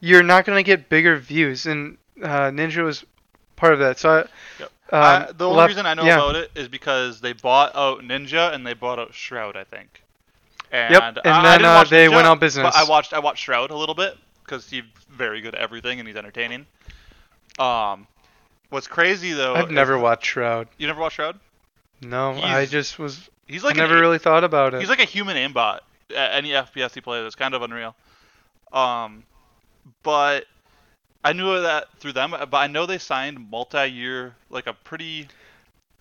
you're 0.00 0.22
not 0.22 0.44
gonna 0.44 0.62
get 0.62 0.88
bigger 0.88 1.16
views. 1.16 1.66
And 1.66 1.98
uh, 2.22 2.50
Ninja 2.50 2.82
was 2.84 3.04
part 3.56 3.72
of 3.72 3.78
that. 3.80 3.98
So 3.98 4.10
I, 4.10 4.18
Yep. 4.18 4.28
um, 4.60 4.68
I- 4.92 5.32
the 5.32 5.44
only 5.46 5.56
left- 5.58 5.68
reason 5.68 5.86
I 5.86 5.94
know 5.94 6.04
yeah. 6.04 6.14
about 6.16 6.36
it 6.36 6.50
is 6.54 6.68
because 6.68 7.20
they 7.20 7.32
bought 7.32 7.74
out 7.76 8.00
Ninja 8.00 8.52
and 8.54 8.66
they 8.66 8.74
bought 8.74 8.98
out 8.98 9.14
Shroud, 9.14 9.56
I 9.56 9.64
think. 9.64 10.02
And, 10.70 10.92
Yep, 10.94 11.02
and 11.02 11.18
I, 11.24 11.56
then, 11.56 11.64
uh, 11.64 11.84
they 11.84 12.06
Ninja, 12.06 12.14
went 12.14 12.26
out 12.26 12.40
business. 12.40 12.64
But 12.64 12.76
I 12.76 12.84
watched 12.88 13.12
I 13.12 13.18
watched 13.20 13.42
Shroud 13.44 13.70
a 13.70 13.76
little 13.76 13.94
bit 13.94 14.16
because 14.44 14.68
he's 14.68 14.82
very 15.10 15.40
good 15.40 15.54
at 15.54 15.60
everything 15.60 15.98
and 15.98 16.06
he's 16.06 16.16
entertaining. 16.16 16.66
Um, 17.58 18.06
what's 18.70 18.86
crazy 18.86 19.32
though? 19.32 19.54
I've 19.54 19.70
never 19.70 19.98
watched 19.98 20.26
Shroud. 20.26 20.68
You 20.78 20.86
never 20.86 21.00
watched 21.00 21.16
Shroud? 21.16 21.38
No, 22.02 22.32
I 22.42 22.66
just 22.66 22.98
was. 22.98 23.28
He's 23.46 23.64
like 23.64 23.76
I 23.76 23.80
never 23.80 23.98
really 23.98 24.18
thought 24.18 24.44
about 24.44 24.74
it. 24.74 24.80
He's 24.80 24.88
like 24.90 25.00
a 25.00 25.04
human 25.06 25.36
aimbot. 25.36 25.80
A- 26.10 26.34
Any 26.34 26.50
FPS 26.50 26.94
he 26.94 27.00
plays, 27.00 27.24
it's 27.26 27.34
kind 27.34 27.54
of 27.54 27.62
unreal. 27.62 27.96
Um, 28.72 29.24
but 30.02 30.46
I 31.24 31.32
knew 31.32 31.60
that 31.62 31.86
through 31.98 32.12
them. 32.12 32.30
But 32.32 32.54
I 32.56 32.66
know 32.66 32.86
they 32.86 32.98
signed 32.98 33.50
multi-year, 33.50 34.34
like 34.50 34.66
a 34.66 34.72
pretty 34.72 35.28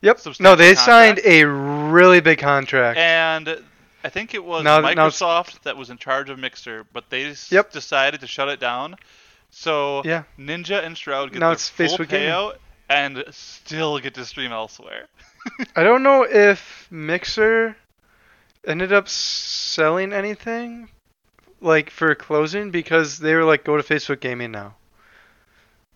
yep. 0.01 0.19
No, 0.39 0.55
they 0.55 0.75
contract. 0.75 0.79
signed 0.79 1.19
a 1.25 1.43
really 1.45 2.19
big 2.19 2.39
contract. 2.39 2.97
And 2.99 3.63
I 4.03 4.09
think 4.09 4.33
it 4.33 4.43
was 4.43 4.63
Now- 4.63 4.79
now 4.79 4.93
Microsoft 5.09 5.63
that 5.63 5.75
was 5.75 5.89
in 5.89 5.97
charge 5.97 6.29
of 6.29 6.37
Mixer, 6.39 6.85
but 6.93 7.09
they 7.09 7.33
Yep. 7.49 7.71
decided 7.71 8.21
to 8.21 8.27
shut 8.27 8.47
it 8.47 8.59
down. 8.59 8.95
So 9.49 10.01
Yeah. 10.05 10.23
Ninja 10.37 10.83
and 10.83 10.97
Shroud 10.97 11.31
get 11.31 11.39
Now 11.39 11.47
their 11.47 11.53
it's 11.53 11.67
full 11.69 11.87
Facebook 11.87 12.09
Gaming. 12.09 12.29
payout 12.29 12.57
and 12.89 13.23
still 13.31 13.97
get 13.99 14.13
to 14.15 14.25
stream 14.25 14.51
elsewhere. 14.51 15.07
I 15.75 15.83
don't 15.83 16.03
know 16.03 16.23
if 16.23 16.87
Mixer 16.91 17.75
ended 18.65 18.91
up 18.93 19.07
selling 19.09 20.11
anything 20.13 20.89
like 21.61 21.89
for 21.89 22.13
closing 22.15 22.71
because 22.71 23.17
they 23.19 23.33
were 23.35 23.43
like 23.43 23.63
go 23.63 23.77
to 23.77 23.83
Facebook 23.83 24.19
Gaming 24.19 24.51
now. 24.51 24.75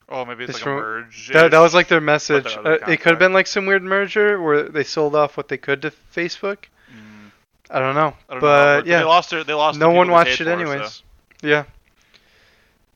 Oh, 0.09 0.25
maybe 0.25 0.43
it's, 0.43 0.49
It's 0.51 0.59
like 0.59 0.63
from- 0.63 0.77
a 0.77 0.81
merge. 0.81 1.29
That, 1.31 1.51
that 1.51 1.59
was 1.59 1.73
like 1.73 1.87
their 1.87 2.01
message. 2.01 2.45
Uh, 2.57 2.77
it 2.87 2.97
could 2.99 3.11
have 3.11 3.19
been 3.19 3.31
like 3.33 3.47
some 3.47 3.65
weird 3.65 3.81
merger 3.83 4.41
where 4.41 4.63
they 4.63 4.83
sold 4.83 5.15
off 5.15 5.37
what 5.37 5.47
they 5.47 5.57
could 5.57 5.81
to 5.83 5.91
Facebook. 6.13 6.57
Mm, 6.91 7.31
I 7.69 7.79
don't 7.79 7.95
know. 7.95 8.13
I 8.27 8.33
don't 8.33 8.35
know. 8.35 8.39
but 8.41 8.85
They 8.85 9.01
lost 9.03 9.29
their. 9.29 9.43
They 9.45 9.53
lost. 9.53 9.79
no 9.79 9.87
people 9.87 9.97
one 9.97 10.11
watched 10.11 10.41
it 10.41 10.43
for, 10.45 10.49
anyways. 10.51 10.91
so- 10.91 11.03
Yeah. 11.41 11.63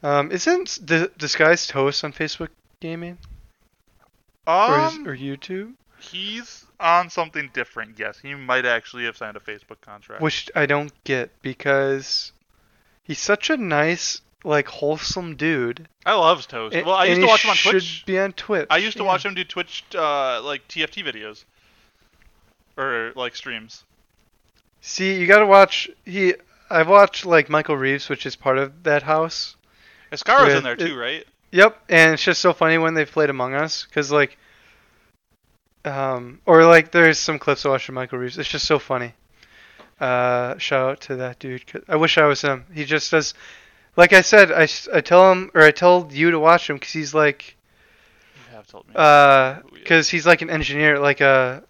Um, 0.03 0.31
isn't 0.31 0.77
D- 0.85 1.07
Disguised 1.17 1.69
Toast 1.69 2.03
on 2.03 2.11
Facebook 2.13 2.49
Gaming 2.81 3.17
or, 4.45 4.85
is, 4.87 4.93
Um, 4.93 5.07
or 5.07 5.15
YouTube? 5.17 5.73
he's 5.99 6.65
on 6.79 7.09
something 7.09 7.49
different. 7.53 7.97
Yes, 7.97 8.19
he 8.19 8.35
might 8.35 8.65
actually 8.65 9.05
have 9.05 9.15
signed 9.17 9.37
a 9.37 9.39
Facebook 9.39 9.79
contract. 9.81 10.21
Which 10.21 10.51
I 10.53 10.65
don't 10.65 10.91
get 11.05 11.31
because 11.41 12.33
he's 13.05 13.19
such 13.19 13.49
a 13.49 13.57
nice, 13.57 14.21
like 14.43 14.67
wholesome 14.67 15.35
dude. 15.35 15.87
I 16.05 16.13
love 16.13 16.47
Toast. 16.47 16.75
And- 16.75 16.85
well, 16.85 16.95
I 16.95 17.05
used 17.05 17.21
to 17.21 17.27
watch 17.27 17.43
him 17.43 17.51
on 17.51 17.55
should 17.55 17.71
Twitch. 17.71 18.03
Be 18.05 18.19
on 18.19 18.33
Twitch. 18.33 18.67
I 18.69 18.77
used 18.77 18.97
to 18.97 19.03
yeah. 19.03 19.07
watch 19.07 19.25
him 19.25 19.33
do 19.33 19.43
Twitch, 19.43 19.83
uh, 19.95 20.41
like 20.41 20.67
TFT 20.67 21.03
videos, 21.03 21.45
or 22.77 23.13
like 23.15 23.35
streams. 23.35 23.83
See, 24.81 25.19
you 25.19 25.25
gotta 25.27 25.45
watch. 25.45 25.89
He, 26.03 26.35
I've 26.69 26.89
watched 26.89 27.25
like 27.25 27.49
Michael 27.49 27.77
Reeves, 27.77 28.09
which 28.09 28.25
is 28.25 28.35
part 28.35 28.57
of 28.57 28.83
that 28.83 29.03
house. 29.03 29.55
Scarra's 30.13 30.53
in 30.53 30.63
there 30.63 30.73
it- 30.73 30.79
too, 30.79 30.97
right? 30.97 31.25
Yep, 31.51 31.83
and 31.87 32.13
it's 32.13 32.23
just 32.23 32.41
so 32.41 32.51
funny 32.51 32.77
when 32.77 32.95
they've 32.95 33.09
played 33.09 33.29
Among 33.29 33.53
Us, 33.53 33.85
cause 33.85 34.11
like, 34.11 34.37
um, 35.85 36.41
or 36.45 36.65
like 36.65 36.91
there's 36.91 37.17
some 37.17 37.39
clips 37.39 37.65
I 37.65 37.69
watched 37.69 37.87
of 37.87 37.95
Michael 37.95 38.19
Reeves. 38.19 38.37
It's 38.37 38.49
just 38.49 38.65
so 38.65 38.77
funny. 38.77 39.13
Uh, 39.99 40.57
shout 40.57 40.89
out 40.89 41.01
to 41.01 41.15
that 41.17 41.39
dude. 41.39 41.63
I 41.87 41.95
wish 41.95 42.17
I 42.17 42.25
was 42.25 42.41
him. 42.41 42.65
He 42.73 42.83
just 42.85 43.11
does, 43.11 43.33
like 43.95 44.11
I 44.13 44.21
said, 44.21 44.51
I, 44.51 44.67
I 44.93 45.01
tell 45.01 45.31
him 45.31 45.51
or 45.53 45.61
I 45.61 45.71
told 45.71 46.11
you 46.11 46.31
to 46.31 46.39
watch 46.39 46.69
him, 46.69 46.79
cause 46.79 46.91
he's 46.91 47.13
like, 47.13 47.55
You 48.35 48.55
have 48.57 48.67
told 48.67 48.87
me. 48.87 48.93
uh, 48.95 49.55
Who 49.55 49.75
he 49.75 49.81
is. 49.81 49.87
cause 49.87 50.09
he's 50.09 50.25
like 50.27 50.41
an 50.41 50.49
engineer, 50.49 50.99
like 50.99 51.21
a 51.21 51.63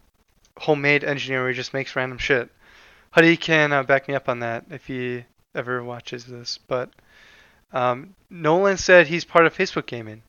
homemade 0.57 1.03
engineer 1.03 1.41
where 1.41 1.49
he 1.49 1.55
just 1.55 1.73
makes 1.73 1.95
random 1.95 2.17
shit. 2.17 2.49
Huddy 3.11 3.37
can 3.37 3.71
uh, 3.71 3.83
back 3.83 4.07
me 4.07 4.15
up 4.15 4.27
on 4.27 4.39
that 4.39 4.65
if 4.71 4.87
he 4.87 5.23
ever 5.53 5.83
watches 5.83 6.25
this, 6.25 6.57
but. 6.67 6.89
Um, 7.73 8.15
Nolan 8.29 8.77
said 8.77 9.07
he's 9.07 9.25
part 9.25 9.45
of 9.45 9.53
Facebook 9.57 9.85
gaming. 9.85 10.21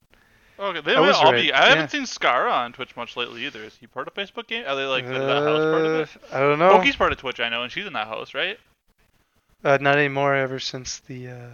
Okay, 0.59 0.81
they 0.81 0.97
I 0.97 1.01
might 1.01 1.09
was 1.09 1.17
all 1.17 1.33
right, 1.33 1.43
be. 1.43 1.53
I 1.53 1.65
yeah. 1.65 1.69
haven't 1.71 1.91
seen 1.91 2.03
Scarra 2.05 2.51
on 2.51 2.73
Twitch 2.73 2.97
much 2.97 3.17
lately 3.17 3.45
either. 3.45 3.63
Is 3.63 3.77
he 3.79 3.87
part 3.87 4.09
of 4.09 4.15
Facebook 4.15 4.47
game? 4.47 4.65
Are 4.67 4.75
they 4.75 4.85
like 4.85 5.05
is 5.05 5.11
that 5.11 5.19
house 5.19 5.73
part 5.73 5.85
of 5.85 5.95
it? 5.95 6.09
Uh, 6.33 6.37
I 6.37 6.41
don't 6.41 6.59
know. 6.59 6.71
Pokey's 6.71 6.97
part 6.97 7.13
of 7.13 7.19
Twitch, 7.19 7.41
I 7.41 7.49
know, 7.51 7.63
and 7.63 7.71
she's 7.71 7.87
in 7.87 7.93
that 7.93 8.07
house, 8.07 8.33
right? 8.33 8.59
Uh, 9.63 9.79
not 9.81 9.97
anymore. 9.97 10.35
Ever 10.35 10.59
since 10.59 11.01
the 11.01 11.29
uh, 11.29 11.49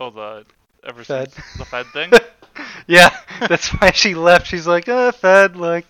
Oh, 0.00 0.10
the 0.10 0.44
ever 0.84 1.04
Fed. 1.04 1.30
since 1.30 1.54
the 1.58 1.64
Fed 1.64 1.86
thing. 1.92 2.10
yeah, 2.86 3.14
that's 3.48 3.68
why 3.68 3.92
she 3.92 4.14
left. 4.14 4.46
She's 4.46 4.66
like, 4.66 4.88
uh, 4.88 5.12
Fed. 5.12 5.56
Like 5.56 5.86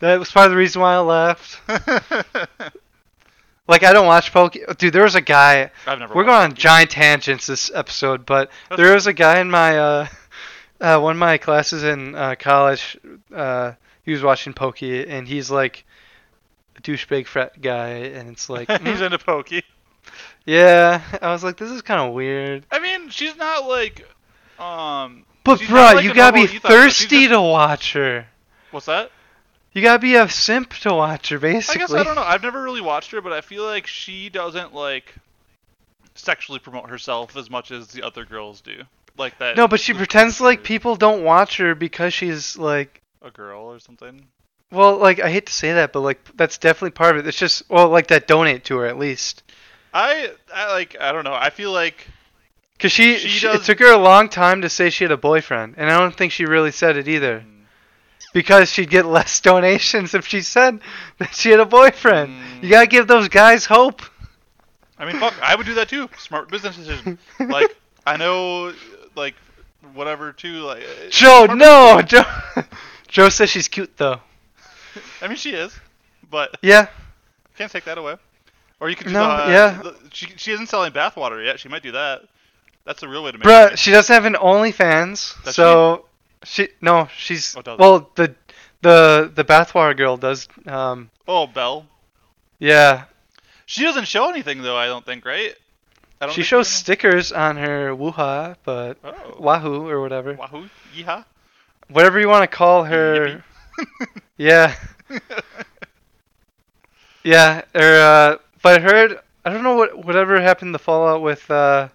that 0.00 0.18
was 0.18 0.30
part 0.30 0.46
of 0.46 0.50
the 0.52 0.58
reason 0.58 0.82
why 0.82 0.94
I 0.94 0.98
left. 0.98 1.60
Like 3.66 3.82
I 3.82 3.94
don't 3.94 4.06
watch 4.06 4.30
Poke. 4.30 4.56
Dude, 4.76 4.92
there 4.92 5.04
was 5.04 5.14
a 5.14 5.22
guy. 5.22 5.70
I've 5.86 5.98
never. 5.98 6.14
We're 6.14 6.24
going 6.24 6.36
on 6.36 6.54
giant 6.54 6.90
tangents 6.90 7.46
this 7.46 7.70
episode, 7.74 8.26
but 8.26 8.50
That's 8.68 8.78
there 8.78 8.92
was 8.92 9.06
a 9.06 9.14
guy 9.14 9.40
in 9.40 9.50
my 9.50 9.78
uh, 9.78 10.06
uh, 10.84 11.00
one 11.00 11.12
of 11.12 11.18
my 11.18 11.38
classes 11.38 11.82
in 11.82 12.14
uh, 12.14 12.34
college. 12.38 12.96
Uh, 13.34 13.72
he 14.04 14.12
was 14.12 14.22
watching 14.22 14.52
Pokey, 14.52 15.06
and 15.08 15.26
he's 15.26 15.50
like 15.50 15.84
a 16.76 16.82
douchebag 16.82 17.26
frat 17.26 17.60
guy, 17.60 17.88
and 17.88 18.28
it's 18.28 18.50
like, 18.50 18.70
He's 18.82 19.00
into 19.00 19.18
Pokey. 19.18 19.62
yeah. 20.44 21.00
I 21.22 21.30
was 21.30 21.42
like, 21.42 21.56
this 21.56 21.70
is 21.70 21.80
kind 21.82 22.00
of 22.00 22.12
weird. 22.12 22.66
I 22.70 22.80
mean, 22.80 23.08
she's 23.08 23.36
not 23.36 23.66
like, 23.66 24.06
um. 24.58 25.24
But 25.42 25.60
bruh, 25.60 25.94
like 25.94 26.04
you 26.04 26.14
gotta 26.14 26.34
be 26.34 26.40
normal 26.40 26.54
ethos, 26.56 26.62
though. 26.62 26.88
She's 26.88 26.96
thirsty 26.98 27.20
just- 27.20 27.32
to 27.32 27.40
watch 27.40 27.92
her. 27.94 28.26
What's 28.70 28.86
that? 28.86 29.10
You 29.72 29.82
gotta 29.82 29.98
be 29.98 30.14
a 30.14 30.28
simp 30.28 30.72
to 30.74 30.94
watch 30.94 31.30
her, 31.30 31.38
basically. 31.38 31.82
I 31.82 31.86
guess 31.86 31.92
I 31.92 32.04
don't 32.04 32.14
know. 32.14 32.22
I've 32.22 32.42
never 32.42 32.62
really 32.62 32.80
watched 32.80 33.10
her, 33.10 33.20
but 33.20 33.32
I 33.32 33.40
feel 33.40 33.64
like 33.64 33.86
she 33.86 34.28
doesn't 34.28 34.72
like 34.72 35.14
sexually 36.14 36.60
promote 36.60 36.88
herself 36.90 37.36
as 37.36 37.50
much 37.50 37.70
as 37.72 37.88
the 37.88 38.02
other 38.02 38.24
girls 38.24 38.60
do. 38.60 38.84
Like 39.16 39.38
that. 39.38 39.56
No, 39.56 39.68
but 39.68 39.80
she 39.80 39.94
pretends 39.94 40.40
like 40.40 40.64
people 40.64 40.96
don't 40.96 41.22
watch 41.22 41.56
her 41.58 41.74
because 41.74 42.12
she's 42.12 42.56
like, 42.58 43.00
a 43.22 43.30
girl 43.30 43.62
or 43.62 43.78
something. 43.78 44.26
well, 44.72 44.96
like 44.98 45.20
I 45.20 45.30
hate 45.30 45.46
to 45.46 45.52
say 45.52 45.72
that, 45.74 45.92
but 45.92 46.00
like 46.00 46.18
that's 46.36 46.58
definitely 46.58 46.90
part 46.90 47.16
of 47.16 47.24
it. 47.24 47.28
It's 47.28 47.38
just, 47.38 47.68
well, 47.70 47.88
like 47.88 48.08
that 48.08 48.26
donate 48.26 48.64
to 48.64 48.76
her 48.78 48.86
at 48.86 48.98
least, 48.98 49.42
I, 49.92 50.32
I 50.52 50.72
like. 50.72 50.96
I 51.00 51.12
don't 51.12 51.22
know. 51.24 51.32
I 51.34 51.50
feel 51.50 51.70
like 51.72 52.06
because 52.76 52.90
she, 52.90 53.16
She 53.18 53.28
she- 53.28 53.46
does- 53.46 53.60
it 53.62 53.64
took 53.64 53.78
her 53.78 53.92
a 53.92 53.96
long 53.98 54.28
time 54.28 54.62
to 54.62 54.68
say 54.68 54.90
she 54.90 55.04
had 55.04 55.12
a 55.12 55.16
boyfriend, 55.16 55.74
and 55.78 55.88
I 55.90 55.98
don't 55.98 56.14
think 56.16 56.32
she 56.32 56.44
really 56.44 56.72
said 56.72 56.96
it 56.96 57.06
either, 57.06 57.38
mm, 57.46 57.62
because 58.32 58.68
she'd 58.72 58.90
get 58.90 59.06
less 59.18 59.40
donations 59.40 60.12
if 60.14 60.26
she 60.26 60.40
said 60.40 60.80
that 61.18 61.32
she 61.34 61.50
had 61.50 61.60
a 61.60 61.64
boyfriend. 61.66 62.30
Mm. 62.30 62.62
You 62.64 62.70
gotta 62.70 62.88
give 62.88 63.06
those 63.06 63.28
guys 63.28 63.64
hope. 63.64 64.02
I 64.98 65.04
mean, 65.06 65.18
fuck. 65.20 65.34
I 65.40 65.54
would 65.54 65.66
do 65.66 65.74
that 65.74 65.88
too. 65.88 66.10
Smart 66.18 66.50
business 66.50 66.76
decision. 66.76 67.18
Like 67.40 67.76
I 68.06 68.16
know, 68.18 68.74
like 69.16 69.34
whatever 69.92 70.32
too. 70.32 70.60
Like 70.60 70.82
uh, 70.82 71.08
Joe, 71.10 71.46
no, 71.46 72.02
Joe. 72.06 72.22
Joe 73.08 73.28
says 73.28 73.50
she's 73.50 73.68
cute 73.68 73.96
though. 73.96 74.20
I 75.20 75.28
mean, 75.28 75.36
she 75.36 75.50
is, 75.52 75.76
but 76.30 76.56
Yeah, 76.62 76.88
can't 77.56 77.70
take 77.70 77.84
that 77.84 77.98
away. 77.98 78.16
Or 78.80 78.90
you 78.90 78.96
could 78.96 79.06
do 79.08 79.12
No, 79.12 79.24
the, 79.24 79.44
uh, 79.44 79.48
yeah. 79.48 79.82
the- 79.82 79.96
she 80.12 80.26
she 80.36 80.52
isn't 80.52 80.66
selling 80.68 80.92
bathwater 80.92 81.44
yet. 81.44 81.58
She 81.60 81.68
might 81.68 81.82
do 81.82 81.92
that. 81.92 82.22
That's 82.84 83.00
the 83.00 83.08
real 83.08 83.24
way 83.24 83.32
to 83.32 83.38
make 83.38 83.46
Bruh, 83.46 83.64
money. 83.66 83.76
she 83.76 83.90
doesn't 83.90 84.12
have 84.12 84.26
an 84.26 84.34
OnlyFans, 84.34 85.42
Does 85.44 85.54
so 85.54 86.04
she? 86.44 86.68
no, 86.82 87.08
she's 87.16 87.56
Oh, 87.56 87.62
does 87.62 87.78
well 87.78 88.10
the 88.14 88.34
the 88.82 89.32
the 89.34 89.44
bathwater 89.44 89.96
girl 89.96 90.16
does. 90.18 90.46
Um, 90.66 91.10
Oh, 91.26 91.46
Belle. 91.46 91.86
yeah, 92.58 93.04
She 93.66 93.82
doesn't 93.84 94.06
show 94.06 94.28
anything 94.28 94.60
though. 94.62 94.76
I 94.76 94.86
don't 94.86 95.04
think, 95.06 95.24
right? 95.24 95.54
She 96.30 96.42
shows 96.42 96.68
stickers 96.68 97.32
on 97.32 97.56
her 97.56 97.94
Wuha, 97.94 98.56
but. 98.64 98.98
Oh. 99.04 99.36
Wahoo 99.38 99.88
or 99.88 100.00
whatever, 100.00 100.34
Wahoo! 100.34 100.68
Yeehaw! 100.96 101.24
whatever 101.88 102.20
you 102.20 102.28
want 102.28 102.48
to 102.48 102.56
call 102.56 102.84
her. 102.84 103.42
Yeah, 104.36 104.74
yeah. 107.22 107.62
Or 107.72 107.80
uh, 107.80 108.38
but 108.62 108.80
I 108.80 108.82
heard 108.82 109.20
I 109.44 109.52
don't 109.52 109.62
know 109.62 109.76
what 109.76 110.04
whatever 110.04 110.40
happened 110.40 110.74
to 110.74 110.78
Fallout 110.78 111.22
with 111.22 111.48
uh, 111.50 111.88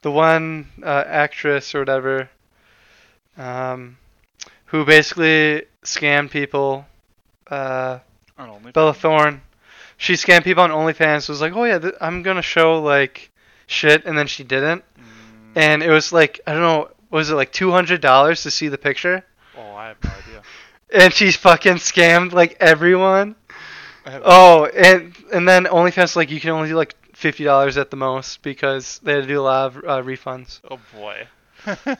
the 0.00 0.10
one 0.10 0.68
uh, 0.82 1.04
actress 1.06 1.74
or 1.74 1.80
whatever, 1.80 2.30
um, 3.36 3.98
who 4.66 4.86
basically 4.86 5.64
scammed 5.82 6.30
people. 6.30 6.86
Uh, 7.50 7.98
Bella 8.72 8.94
Thorne. 8.94 9.42
She 9.98 10.14
scammed 10.14 10.44
people 10.44 10.64
on 10.64 10.70
OnlyFans. 10.70 11.28
Was 11.28 11.40
like, 11.40 11.54
oh 11.54 11.64
yeah, 11.64 11.78
th- 11.78 11.94
I'm 12.00 12.22
gonna 12.22 12.42
show 12.42 12.80
like 12.80 13.30
shit, 13.66 14.04
and 14.04 14.16
then 14.16 14.26
she 14.26 14.44
didn't. 14.44 14.82
Mm, 14.98 15.02
And 15.56 15.82
it 15.82 15.90
was 15.90 16.12
like 16.12 16.40
I 16.46 16.52
don't 16.52 16.62
know, 16.62 16.88
was 17.10 17.30
it 17.30 17.34
like 17.34 17.52
two 17.52 17.70
hundred 17.70 18.00
dollars 18.00 18.42
to 18.44 18.50
see 18.50 18.68
the 18.68 18.78
picture? 18.78 19.24
oh, 19.58 19.74
I 19.74 19.88
have 19.88 20.02
no 20.04 20.10
idea. 20.10 20.42
And 20.94 21.12
she's 21.12 21.34
fucking 21.34 21.74
scammed 21.76 22.32
like 22.32 22.56
everyone. 22.60 23.34
Oh, 24.06 24.66
and 24.66 25.14
and 25.32 25.48
then 25.48 25.64
OnlyFans 25.64 26.14
like 26.14 26.30
you 26.30 26.38
can 26.40 26.50
only 26.50 26.68
do 26.68 26.76
like 26.76 26.94
fifty 27.12 27.42
dollars 27.42 27.76
at 27.76 27.90
the 27.90 27.96
most 27.96 28.40
because 28.42 29.00
they 29.02 29.14
had 29.14 29.22
to 29.22 29.26
do 29.26 29.40
a 29.40 29.42
lot 29.42 29.66
of 29.66 29.76
uh, 29.78 30.02
refunds. 30.02 30.60
Oh 30.70 30.78
boy. 30.94 31.26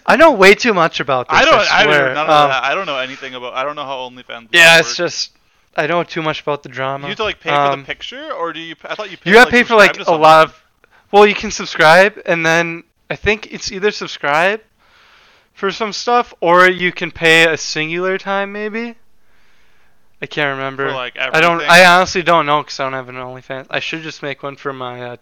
I 0.06 0.14
know 0.14 0.30
way 0.32 0.54
too 0.54 0.72
much 0.72 1.00
about 1.00 1.28
this. 1.30 1.36
I 1.38 1.44
don't. 1.44 1.54
I, 1.72 1.82
swear. 1.84 1.98
don't. 2.14 2.16
Of 2.18 2.30
Um, 2.30 2.50
that. 2.50 2.62
I 2.62 2.74
don't 2.76 2.86
know 2.86 2.98
anything 2.98 3.34
about. 3.34 3.54
I 3.54 3.64
don't 3.64 3.74
know 3.74 3.84
how 3.84 4.08
OnlyFans. 4.08 4.50
Yeah, 4.52 4.78
it's 4.78 4.96
just 4.96 5.32
I 5.76 5.88
know 5.88 6.04
too 6.04 6.22
much 6.22 6.40
about 6.42 6.62
the 6.62 6.68
drama. 6.68 7.06
You 7.06 7.08
have 7.08 7.16
to 7.16 7.24
like 7.24 7.40
pay 7.40 7.50
for 7.50 7.56
Um, 7.56 7.80
the 7.80 7.86
picture, 7.86 8.30
or 8.32 8.52
do 8.52 8.60
you? 8.60 8.76
I 8.84 8.94
thought 8.94 9.10
you. 9.10 9.16
Paid 9.16 9.30
You 9.30 9.32
to, 9.32 9.38
gotta 9.40 9.50
pay 9.50 9.64
for 9.64 9.74
like 9.74 9.98
a 10.06 10.12
lot 10.14 10.46
of. 10.48 10.62
Well, 11.12 11.26
you 11.26 11.34
can 11.34 11.50
subscribe, 11.50 12.20
and 12.26 12.44
then 12.44 12.84
I 13.08 13.16
think 13.16 13.52
it's 13.52 13.70
either 13.70 13.90
subscribe 13.90 14.60
for 15.52 15.70
some 15.70 15.92
stuff, 15.92 16.34
or 16.40 16.68
you 16.68 16.92
can 16.92 17.10
pay 17.10 17.50
a 17.50 17.56
singular 17.56 18.18
time, 18.18 18.52
maybe. 18.52 18.94
I 20.20 20.26
can't 20.26 20.56
remember. 20.56 20.92
Like, 20.92 21.18
I 21.18 21.40
don't. 21.40 21.60
I 21.62 21.84
honestly 21.84 22.22
don't 22.22 22.46
know 22.46 22.62
because 22.62 22.80
I 22.80 22.84
don't 22.84 22.94
have 22.94 23.08
an 23.08 23.16
OnlyFans. 23.16 23.66
I 23.70 23.80
should 23.80 24.02
just 24.02 24.22
make 24.22 24.42
one 24.42 24.56
for 24.56 24.72
my. 24.72 25.02
Uh, 25.02 25.16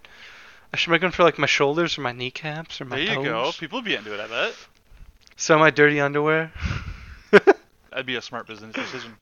I 0.72 0.76
should 0.76 0.91
make 0.91 1.03
one 1.03 1.11
for 1.11 1.22
like 1.24 1.39
my 1.39 1.47
shoulders 1.47 1.99
or 1.99 2.01
my 2.01 2.12
kneecaps 2.12 2.80
or 2.80 2.85
my 2.85 2.97
There 2.97 3.05
you 3.07 3.14
toes. 3.16 3.24
go. 3.24 3.53
People 3.59 3.78
would 3.78 3.85
be 3.85 3.95
into 3.95 4.14
it. 4.14 4.20
I 4.20 4.26
bet. 4.28 4.55
Of 5.51 5.59
my 5.61 5.70
dirty 5.70 6.01
underwear. 6.01 6.53
That'd 7.30 8.07
be 8.07 8.16
a 8.16 8.22
smart 8.22 8.47
business 8.47 8.72
decision. 8.74 9.16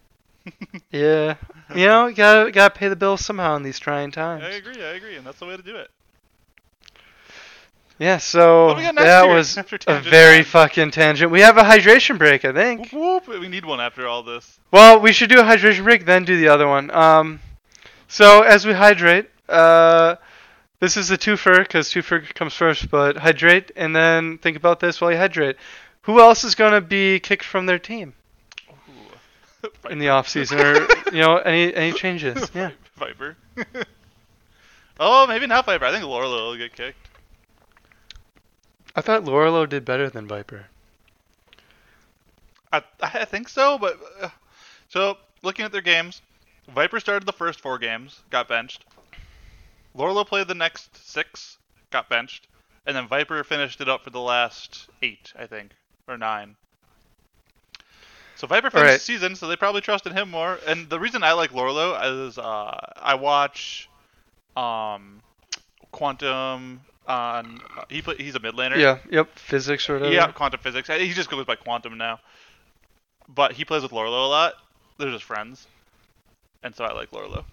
yeah. 0.90 1.36
You 1.74 1.86
know, 1.86 2.06
you 2.06 2.14
gotta 2.14 2.50
gotta 2.52 2.74
pay 2.74 2.88
the 2.88 2.96
bills 2.96 3.24
somehow 3.24 3.56
in 3.56 3.62
these 3.62 3.78
trying 3.78 4.10
times. 4.10 4.44
I 4.44 4.50
agree. 4.50 4.82
I 4.82 4.90
agree, 4.94 5.16
and 5.16 5.26
that's 5.26 5.38
the 5.38 5.46
way 5.46 5.56
to 5.56 5.62
do 5.62 5.76
it. 5.76 5.90
Yeah, 7.98 8.18
so 8.18 8.66
What 8.66 8.72
do 8.74 8.78
we 8.78 8.82
got 8.84 8.94
next 8.96 9.06
that 9.06 9.28
was 9.28 9.56
a 9.86 10.00
very 10.00 10.38
time? 10.38 10.44
fucking 10.44 10.90
tangent. 10.90 11.30
We 11.30 11.40
have 11.40 11.56
a 11.56 11.62
hydration 11.62 12.18
break, 12.18 12.44
I 12.44 12.52
think. 12.52 12.90
Whoop, 12.92 13.28
whoop. 13.28 13.40
We 13.40 13.48
need 13.48 13.64
one 13.64 13.80
after 13.80 14.06
all 14.08 14.22
this. 14.22 14.58
Well, 14.70 15.00
we 15.00 15.12
should 15.12 15.28
do 15.30 15.38
a 15.38 15.44
hydration 15.44 15.84
break, 15.84 16.04
then 16.04 16.24
do 16.24 16.36
the 16.36 16.48
other 16.48 16.66
one. 16.66 16.90
Um, 16.90 17.40
so 18.08 18.42
as 18.42 18.66
we 18.66 18.72
hydrate, 18.72 19.28
uh, 19.48 20.16
this 20.80 20.96
is 20.96 21.08
the 21.08 21.18
twofer 21.18 21.58
because 21.58 21.90
twofer 21.90 22.34
comes 22.34 22.54
first. 22.54 22.90
But 22.90 23.18
hydrate, 23.18 23.70
and 23.76 23.94
then 23.94 24.38
think 24.38 24.56
about 24.56 24.80
this 24.80 25.00
while 25.00 25.12
you 25.12 25.18
hydrate. 25.18 25.56
Who 26.02 26.18
else 26.20 26.42
is 26.42 26.56
going 26.56 26.72
to 26.72 26.80
be 26.80 27.20
kicked 27.20 27.44
from 27.44 27.66
their 27.66 27.78
team 27.78 28.14
in 29.90 30.00
the 30.00 30.08
off 30.08 30.28
season, 30.28 30.58
or 30.60 30.74
you 31.12 31.20
know, 31.20 31.36
any 31.36 31.72
any 31.74 31.92
changes? 31.92 32.50
Yeah. 32.54 32.70
Viper. 32.96 33.36
oh, 34.98 35.26
maybe 35.26 35.46
not 35.46 35.66
Viper. 35.66 35.84
I 35.84 35.92
think 35.92 36.04
Lourlo 36.04 36.48
will 36.50 36.56
get 36.56 36.74
kicked. 36.74 37.08
I 38.94 39.00
thought 39.00 39.24
Lourlo 39.24 39.68
did 39.68 39.84
better 39.84 40.10
than 40.10 40.26
Viper. 40.26 40.66
I, 42.72 42.82
I 43.00 43.24
think 43.24 43.48
so, 43.48 43.78
but 43.78 43.98
uh, 44.20 44.28
so 44.88 45.16
looking 45.42 45.64
at 45.64 45.72
their 45.72 45.82
games, 45.82 46.22
Viper 46.74 47.00
started 47.00 47.26
the 47.26 47.32
first 47.32 47.60
four 47.60 47.78
games, 47.78 48.20
got 48.30 48.48
benched. 48.48 48.84
Lourlo 49.96 50.26
played 50.26 50.48
the 50.48 50.54
next 50.54 50.96
six, 51.08 51.58
got 51.90 52.08
benched, 52.08 52.48
and 52.86 52.96
then 52.96 53.08
Viper 53.08 53.42
finished 53.44 53.80
it 53.80 53.88
up 53.88 54.04
for 54.04 54.10
the 54.10 54.20
last 54.20 54.88
eight, 55.02 55.32
I 55.38 55.46
think, 55.46 55.72
or 56.08 56.16
nine. 56.16 56.56
So 58.36 58.46
Viper 58.46 58.70
finished 58.70 58.84
Alright. 58.84 59.00
the 59.00 59.04
season, 59.04 59.36
so 59.36 59.46
they 59.46 59.56
probably 59.56 59.82
trusted 59.82 60.12
him 60.12 60.30
more. 60.30 60.58
And 60.66 60.88
the 60.88 60.98
reason 60.98 61.22
I 61.22 61.32
like 61.32 61.52
Lourlo 61.52 62.26
is 62.26 62.38
uh, 62.38 62.76
I 62.96 63.14
watch 63.14 63.88
um, 64.56 65.22
Quantum 65.92 66.80
on 67.06 67.60
he 67.88 68.02
play, 68.02 68.16
he's 68.16 68.34
a 68.34 68.40
mid 68.40 68.54
laner. 68.54 68.76
Yeah. 68.76 68.98
Yep. 69.10 69.38
Physics 69.38 69.88
or 69.88 69.94
whatever. 69.94 70.12
Yeah, 70.12 70.30
quantum 70.32 70.60
physics. 70.60 70.88
Uh, 70.88 70.94
he 70.94 71.12
just 71.12 71.30
goes 71.30 71.44
by 71.44 71.56
quantum 71.56 71.98
now. 71.98 72.20
But 73.28 73.52
he 73.52 73.64
plays 73.64 73.82
with 73.82 73.92
Lourlo 73.92 74.24
a 74.24 74.28
lot. 74.28 74.54
They're 74.98 75.10
just 75.10 75.24
friends. 75.24 75.66
And 76.62 76.74
so 76.74 76.84
I 76.84 76.92
like 76.92 77.10
Lourlo. 77.10 77.44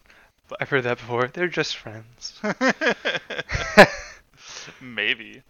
I've 0.59 0.69
heard 0.69 0.83
that 0.83 0.97
before. 0.97 1.27
They're 1.27 1.47
just 1.47 1.77
friends. 1.77 2.39
Maybe. 4.81 5.41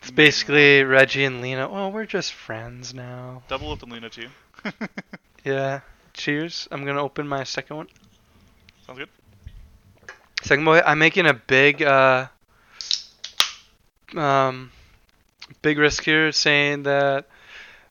It's 0.00 0.10
basically 0.10 0.84
Reggie 0.84 1.24
and 1.24 1.40
Leena. 1.40 1.68
Oh, 1.68 1.88
we're 1.88 2.06
just 2.06 2.32
friends 2.32 2.94
now. 2.94 3.42
Double 3.48 3.70
with 3.70 3.82
Leena 3.82 4.10
too. 4.10 4.28
Yeah. 5.44 5.80
Cheers. 6.12 6.66
I'm 6.72 6.84
gonna 6.84 7.02
open 7.02 7.28
my 7.28 7.44
second 7.44 7.76
one. 7.76 7.86
Sounds 8.84 8.98
good. 8.98 9.08
Second 10.46 10.64
boy, 10.64 10.80
I'm 10.86 11.00
making 11.00 11.26
a 11.26 11.34
big 11.34 11.82
uh 11.82 12.28
um 14.14 14.70
big 15.60 15.76
risk 15.76 16.04
here 16.04 16.30
saying 16.30 16.84
that 16.84 17.26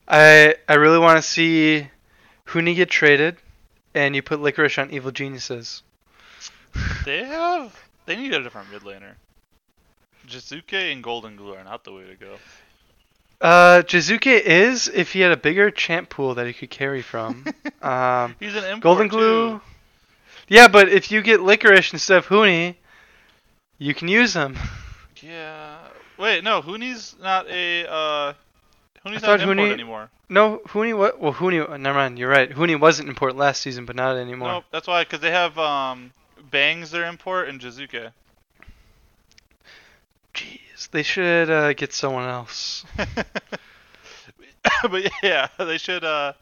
I 0.08 0.54
I 0.66 0.74
really 0.76 0.98
want 0.98 1.18
to 1.18 1.22
see 1.22 1.86
Huni 2.46 2.74
get 2.74 2.88
traded 2.88 3.36
and 3.94 4.16
you 4.16 4.22
put 4.22 4.40
licorice 4.40 4.78
on 4.78 4.90
evil 4.90 5.10
geniuses. 5.10 5.82
They 7.04 7.24
have. 7.24 7.78
They 8.06 8.16
need 8.16 8.32
a 8.32 8.42
different 8.42 8.72
mid 8.72 8.80
laner. 8.84 9.16
Jiizuke 10.26 10.92
and 10.92 11.04
Goldenglue 11.04 11.60
are 11.60 11.64
not 11.64 11.84
the 11.84 11.92
way 11.92 12.06
to 12.06 12.14
go. 12.14 12.36
Uh 13.38 13.82
Jiizuke 13.82 14.40
is 14.40 14.88
if 14.88 15.12
he 15.12 15.20
had 15.20 15.32
a 15.32 15.36
bigger 15.36 15.70
champ 15.70 16.08
pool 16.08 16.36
that 16.36 16.46
he 16.46 16.54
could 16.54 16.70
carry 16.70 17.02
from. 17.02 17.44
um 17.82 18.34
He's 18.40 18.56
an 18.56 18.64
import 18.64 18.80
Golden 18.80 19.10
too. 19.10 19.60
Yeah, 20.48 20.68
but 20.68 20.88
if 20.88 21.10
you 21.10 21.22
get 21.22 21.40
licorice 21.40 21.92
instead 21.92 22.18
of 22.18 22.26
Huni, 22.26 22.76
you 23.78 23.94
can 23.94 24.08
use 24.08 24.32
them. 24.32 24.56
Yeah. 25.20 25.78
Wait, 26.18 26.44
no. 26.44 26.62
Huni's 26.62 27.16
not 27.20 27.48
a. 27.48 27.86
uh 27.90 28.32
Huni's 29.04 29.22
not 29.22 29.40
an 29.40 29.48
import 29.48 29.58
Huni- 29.58 29.72
anymore. 29.72 30.10
No, 30.28 30.60
Huni 30.66 30.96
what? 30.96 31.20
Well, 31.20 31.32
Huni. 31.32 31.80
Never 31.80 31.98
mind. 31.98 32.18
You're 32.18 32.30
right. 32.30 32.50
Huni 32.50 32.78
wasn't 32.78 33.08
import 33.08 33.36
last 33.36 33.62
season, 33.62 33.86
but 33.86 33.96
not 33.96 34.16
anymore. 34.16 34.48
Nope. 34.48 34.64
That's 34.72 34.86
why, 34.86 35.02
because 35.04 35.20
they 35.20 35.30
have 35.30 35.58
um 35.58 36.12
Bangs 36.50 36.90
their 36.90 37.06
import 37.06 37.48
and 37.48 37.60
Jiizuke. 37.60 38.12
Jeez, 40.34 40.90
they 40.90 41.02
should 41.02 41.50
uh, 41.50 41.72
get 41.72 41.92
someone 41.92 42.28
else. 42.28 42.84
but 44.90 45.10
yeah, 45.22 45.48
they 45.58 45.78
should 45.78 46.04
uh 46.04 46.34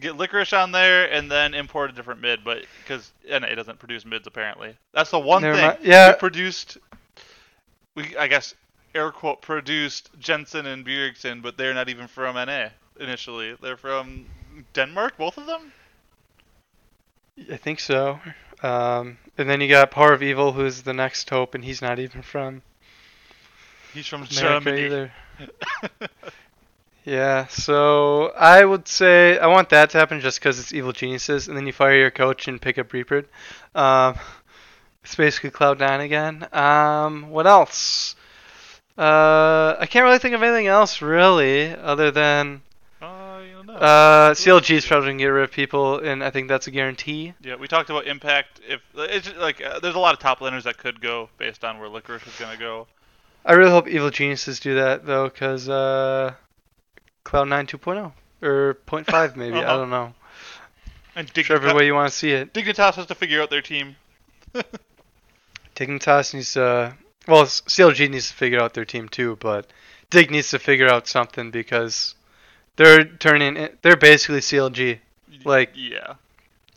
get 0.00 0.16
licorice 0.16 0.52
on 0.52 0.72
there 0.72 1.10
and 1.10 1.30
then 1.30 1.54
import 1.54 1.90
a 1.90 1.92
different 1.92 2.20
mid, 2.20 2.44
but 2.44 2.64
because 2.82 3.12
and 3.28 3.44
it 3.44 3.54
doesn't 3.54 3.78
produce 3.78 4.04
mids 4.04 4.26
apparently. 4.26 4.76
That's 4.92 5.10
the 5.10 5.18
one 5.18 5.42
Never 5.42 5.56
thing. 5.56 5.66
mind. 5.66 5.78
Yeah. 5.82 6.12
we 6.12 6.18
produced. 6.18 6.78
We 7.94 8.16
I 8.16 8.26
guess 8.26 8.54
air 8.94 9.10
quote 9.10 9.42
produced 9.42 10.10
Jensen 10.18 10.66
and 10.66 10.84
Bjergsen, 10.86 11.42
but 11.42 11.56
they're 11.56 11.74
not 11.74 11.88
even 11.88 12.06
from 12.08 12.34
NA 12.36 12.68
initially. 13.00 13.56
They're 13.60 13.76
from 13.76 14.26
Denmark, 14.72 15.16
both 15.16 15.36
of 15.38 15.46
them. 15.46 15.72
I 17.50 17.56
think 17.56 17.80
so. 17.80 18.20
Um, 18.62 19.18
and 19.36 19.50
then 19.50 19.60
you 19.60 19.68
got 19.68 19.90
Power 19.90 20.12
of 20.12 20.22
Evil, 20.22 20.52
who's 20.52 20.82
the 20.82 20.92
next 20.92 21.28
hope, 21.28 21.54
and 21.54 21.64
he's 21.64 21.82
not 21.82 21.98
even 21.98 22.22
from 22.22 22.62
He's 23.92 24.06
from 24.06 24.22
America 24.30 24.70
Germany. 24.70 24.84
either. 24.86 25.12
Yeah, 27.04 27.46
so 27.48 28.28
I 28.36 28.64
would 28.64 28.88
say 28.88 29.38
I 29.38 29.46
want 29.48 29.68
that 29.70 29.90
to 29.90 29.98
happen 29.98 30.20
just 30.20 30.40
because 30.40 30.58
it's 30.58 30.72
evil 30.72 30.92
geniuses, 30.92 31.48
and 31.48 31.56
then 31.56 31.66
you 31.66 31.72
fire 31.72 31.96
your 31.96 32.10
coach 32.10 32.48
and 32.48 32.60
pick 32.60 32.78
up 32.78 32.92
Reaper. 32.94 33.24
Um, 33.74 34.14
it's 35.02 35.14
basically 35.14 35.50
Cloud 35.50 35.78
Nine 35.80 36.00
again. 36.00 36.48
Um, 36.52 37.28
what 37.28 37.46
else? 37.46 38.16
Uh, 38.96 39.76
I 39.78 39.86
can't 39.90 40.04
really 40.04 40.18
think 40.18 40.34
of 40.34 40.42
anything 40.42 40.66
else 40.66 41.02
really, 41.02 41.74
other 41.74 42.10
than 42.10 42.62
Oh, 43.02 43.38
you 43.40 43.64
know. 43.64 43.74
uh, 43.74 44.32
CLG 44.34 44.76
is 44.76 44.86
probably 44.86 45.08
gonna 45.08 45.18
get 45.18 45.26
rid 45.26 45.44
of 45.44 45.50
people, 45.50 45.98
and 45.98 46.24
I 46.24 46.30
think 46.30 46.48
that's 46.48 46.68
a 46.68 46.70
guarantee. 46.70 47.34
yeah, 47.42 47.56
we 47.56 47.68
talked 47.68 47.90
about 47.90 48.06
impact. 48.06 48.60
If 48.66 48.80
it's 48.94 49.26
just, 49.26 49.36
like 49.38 49.60
uh, 49.62 49.78
there's 49.80 49.96
a 49.96 49.98
lot 49.98 50.14
of 50.14 50.20
top 50.20 50.38
laners 50.38 50.62
that 50.62 50.78
could 50.78 51.02
go 51.02 51.28
based 51.36 51.64
on 51.64 51.78
where 51.80 51.88
licorice 51.90 52.26
is 52.26 52.38
gonna 52.38 52.56
go. 52.56 52.86
I 53.44 53.52
really 53.52 53.72
hope 53.72 53.88
evil 53.88 54.08
geniuses 54.10 54.58
do 54.58 54.76
that 54.76 55.04
though, 55.04 55.24
because 55.28 55.68
uh, 55.68 56.32
Cloud 57.24 57.48
Nine 57.48 57.66
2.0 57.66 58.12
or 58.42 58.78
0.5 58.86 59.36
maybe. 59.36 59.56
I 59.56 59.62
Uh-huh. 59.62 59.76
don't 59.78 59.90
know. 59.90 60.14
And 61.16 61.30
Whichever 61.30 61.68
Dignitas, 61.68 61.74
way 61.76 61.86
you 61.86 61.94
want 61.94 62.10
to 62.12 62.16
see 62.18 62.32
it. 62.32 62.52
Dignitas 62.52 62.94
has 62.94 63.06
to 63.06 63.14
figure 63.14 63.40
out 63.40 63.48
their 63.50 63.62
team. 63.62 63.96
Dignitas 65.76 66.34
needs 66.34 66.52
to. 66.54 66.94
Well, 67.26 67.44
CLG 67.44 68.10
needs 68.10 68.28
to 68.28 68.34
figure 68.34 68.60
out 68.60 68.74
their 68.74 68.84
team 68.84 69.08
too, 69.08 69.36
but 69.40 69.66
Dig 70.10 70.30
needs 70.30 70.50
to 70.50 70.58
figure 70.58 70.88
out 70.88 71.06
something 71.08 71.50
because 71.50 72.14
they're 72.76 73.04
turning. 73.04 73.56
in- 73.56 73.78
They're 73.82 73.96
basically 73.96 74.40
CLG, 74.40 74.98
Like- 75.44 75.72
yeah, 75.74 76.14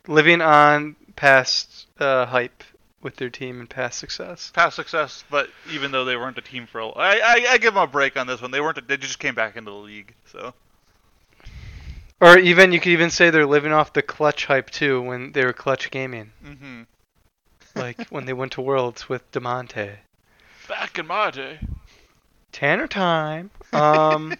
living 0.08 0.42
on 0.42 0.96
past 1.16 1.88
uh, 2.00 2.26
hype 2.28 2.64
with 3.02 3.16
their 3.18 3.30
team 3.30 3.60
and 3.60 3.70
past 3.70 4.00
success. 4.00 4.52
past 4.56 4.76
success. 4.76 5.24
But 5.30 5.50
even 5.72 5.92
though 5.92 6.06
they 6.06 6.16
weren't 6.18 6.38
a 6.38 6.42
team 6.42 6.66
for, 6.68 6.80
a, 6.80 6.88
I, 6.90 7.12
I 7.24 7.46
I 7.52 7.58
give 7.58 7.74
them 7.74 7.84
a 7.84 7.88
break 7.88 8.18
on 8.18 8.28
this 8.28 8.42
one. 8.42 8.52
They 8.52 8.62
weren't. 8.62 8.78
A, 8.78 8.82
they 8.82 8.98
just 8.98 9.20
came 9.20 9.36
back 9.36 9.56
into 9.56 9.72
the 9.72 9.78
league. 9.78 10.14
So 10.32 10.54
Or 12.20 12.38
even 12.40 12.72
you 12.72 12.80
could 12.80 12.92
even 12.94 13.10
say 13.12 13.30
they're 13.30 13.46
living 13.46 13.72
off 13.72 13.94
the 13.94 14.02
clutch 14.02 14.46
hype 14.46 14.70
too 14.72 15.02
when 15.02 15.32
they 15.34 15.46
were 15.46 15.54
clutch 15.54 15.92
gaming, 15.92 16.32
hmm 16.44 16.82
like 17.76 18.08
when 18.10 18.26
they 18.26 18.34
went 18.34 18.54
to 18.54 18.62
Worlds 18.62 19.08
with 19.08 19.32
Damonte. 19.32 19.98
back 20.68 20.98
in 20.98 21.06
my 21.06 21.30
day. 21.30 21.60
Tanner 22.52 22.88
time. 22.88 23.52
Um, 23.74 24.36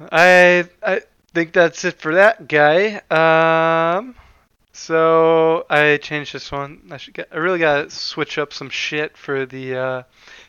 I 0.12 0.68
I 0.82 1.00
think 1.34 1.52
that's 1.52 1.84
it 1.84 1.98
for 1.98 2.14
that 2.14 2.46
guy. 2.46 3.00
Um, 3.10 4.14
so 4.76 5.64
I 5.70 5.96
changed 5.96 6.32
this 6.34 6.52
one. 6.52 6.82
I 6.90 6.96
should 6.98 7.14
get. 7.14 7.28
I 7.32 7.36
really 7.38 7.58
gotta 7.58 7.88
switch 7.90 8.36
up 8.38 8.52
some 8.52 8.68
shit 8.70 9.16
for 9.16 9.46
the 9.46 9.76
uh, 9.76 10.02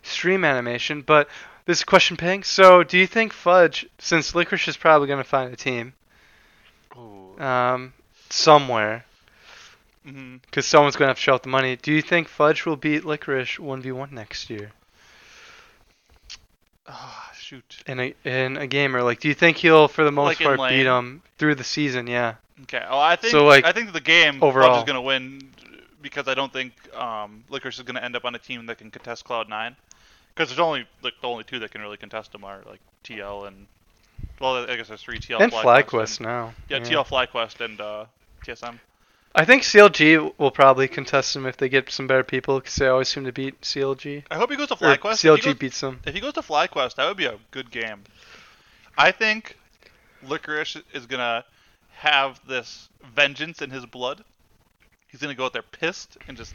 stream 0.04 0.44
animation. 0.44 1.02
But 1.02 1.30
this 1.66 1.80
is 1.80 1.84
question 1.84 2.18
ping. 2.18 2.44
So 2.44 2.84
do 2.84 2.98
you 2.98 3.08
think 3.08 3.32
Fudge, 3.34 3.88
since 4.00 4.34
Licorice 4.36 4.68
is 4.68 4.78
probably 4.78 5.08
gonna 5.08 5.24
find 5.24 5.54
a 5.54 5.56
team, 5.56 5.94
Ooh. 6.98 7.40
um, 7.42 7.94
somewhere, 8.30 9.06
because 10.04 10.66
someone's 10.66 10.96
gonna 10.96 11.10
have 11.10 11.18
to 11.18 11.22
shell 11.24 11.36
out 11.36 11.44
the 11.44 11.50
money. 11.50 11.76
Do 11.78 11.92
you 11.94 12.02
think 12.02 12.28
Fudge 12.28 12.66
will 12.66 12.76
beat 12.78 13.06
Licorice 13.06 13.60
one 13.60 13.82
v 13.82 13.92
one 13.92 14.14
next 14.14 14.50
year? 14.50 14.72
Ah, 16.90 17.32
shoot. 17.38 17.84
in 17.86 18.00
a 18.00 18.16
in 18.24 18.58
a 18.58 18.66
game 18.68 18.96
or 18.96 19.04
like 19.04 19.20
do 19.20 19.28
you 19.28 19.34
think 19.34 19.58
he'll 19.58 19.88
for 19.90 20.04
the 20.06 20.12
most 20.12 20.26
Like 20.28 20.40
part 20.40 20.60
lane? 20.60 20.72
beat 20.72 20.86
him 20.86 21.22
through 21.38 21.56
the 21.56 21.64
season 21.64 22.08
yeah 22.08 22.36
Okay. 22.64 22.84
Well, 22.90 23.00
I 23.00 23.16
think 23.16 23.32
So, 23.32 23.46
like, 23.46 23.66
I 23.66 23.72
think 23.72 23.94
the 23.94 24.02
game 24.02 24.42
overall. 24.42 24.78
Is 24.80 24.84
gonna 24.84 25.02
win 25.02 25.52
because 26.02 26.28
I 26.28 26.34
don't 26.34 26.52
think 26.52 26.74
um, 26.96 27.44
Licorice 27.50 27.78
is 27.80 27.84
gonna 27.84 28.02
end 28.02 28.16
up 28.16 28.26
on 28.26 28.36
a 28.36 28.40
team 28.40 28.66
that 28.68 28.78
can 28.78 28.92
contest 28.92 29.26
Cloud 29.26 29.50
Nine. 29.50 29.76
Because 30.34 30.50
there's 30.50 30.60
only 30.60 30.86
like 31.02 31.14
the 31.22 31.28
only 31.28 31.44
two 31.44 31.60
that 31.60 31.72
can 31.72 31.82
really 31.82 31.98
contest 31.98 32.32
them 32.32 32.44
are 32.44 32.60
like 32.68 32.80
TL 33.04 33.48
and 33.48 33.66
well 34.40 34.70
I 34.70 34.76
guess 34.76 34.88
there's 34.88 35.02
three 35.02 35.20
TL 35.20 35.40
and 35.42 35.52
FlyQuest 35.52 35.86
FlyQuest 35.86 36.18
and- 36.20 36.28
now 36.28 36.54
Yeah, 36.70 36.80
TL 36.80 37.06
FlyQuest 37.08 37.62
and 37.66 37.82
uh, 37.82 38.06
TSM. 38.46 38.80
I 39.36 39.46
think 39.46 39.62
CLG 39.64 40.34
will 40.40 40.50
probably 40.52 40.88
contest 40.88 41.36
him 41.36 41.46
if 41.46 41.58
they 41.58 41.70
get 41.70 41.92
some 41.92 42.08
better 42.08 42.24
people 42.24 42.60
because 42.60 42.76
they 42.76 42.88
always 42.88 43.08
seem 43.08 43.26
to 43.26 43.32
beat 43.32 43.62
CLG 43.62 44.24
I 44.32 44.36
hope 44.36 44.50
he 44.50 44.58
goes 44.58 44.68
to 44.70 44.76
FlyQuest. 44.76 45.14
CLG 45.24 45.44
goes- 45.44 45.54
beats 45.56 45.82
them 45.82 46.00
If 46.06 46.14
he 46.16 46.20
goes 46.22 46.34
to 46.34 46.42
FlyQuest, 46.42 46.96
that 46.96 47.08
would 47.08 47.18
be 47.18 47.26
a 47.26 47.38
good 47.52 47.70
game. 47.72 48.04
I 48.98 49.12
think 49.12 49.58
Licorice 50.24 50.82
is 50.94 51.06
gonna 51.06 51.46
have 51.98 52.40
this 52.48 52.90
vengeance 53.16 53.62
in 53.62 53.70
his 53.72 53.86
blood. 53.86 54.24
He's 55.08 55.22
gonna 55.22 55.36
go 55.36 55.46
out 55.46 55.54
there 55.54 55.62
pissed 55.64 56.18
and 56.28 56.38
just 56.38 56.54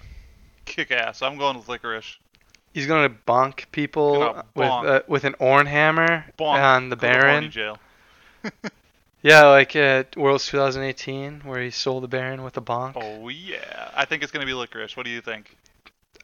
kick 0.65 0.91
ass. 0.91 1.23
I'm 1.23 1.37
going 1.39 1.57
with 1.57 1.69
Licorice. 1.69 2.17
He's 2.73 2.87
gonna 2.87 3.11
bonk 3.27 3.71
people 3.73 4.19
Gonna 4.21 4.45
with 4.55 4.69
bonk. 4.69 4.87
uh, 4.89 5.03
with 5.09 5.25
an 5.25 5.35
Ornn 5.41 5.67
hammer 5.67 6.25
Bonk. 6.39 6.63
on 6.63 6.89
the 6.89 6.97
Go 6.97 7.01
Baron. 7.01 7.51
jail. 7.51 7.79
Yeah, 9.25 9.47
like 9.47 9.77
at 9.77 10.17
Worlds 10.17 10.47
2018, 10.49 11.43
where 11.45 11.63
he 11.63 11.71
sold 11.71 12.03
the 12.03 12.09
Baron 12.09 12.43
with 12.43 12.57
a 12.57 12.61
bonk. 12.61 12.95
Oh 12.97 13.29
yeah, 13.29 13.91
I 13.95 14.05
think 14.05 14.25
it's 14.25 14.33
gonna 14.33 14.47
be 14.47 14.53
licorice. 14.55 14.97
What 14.97 15.05
do 15.07 15.11
you 15.11 15.21
think? 15.21 15.57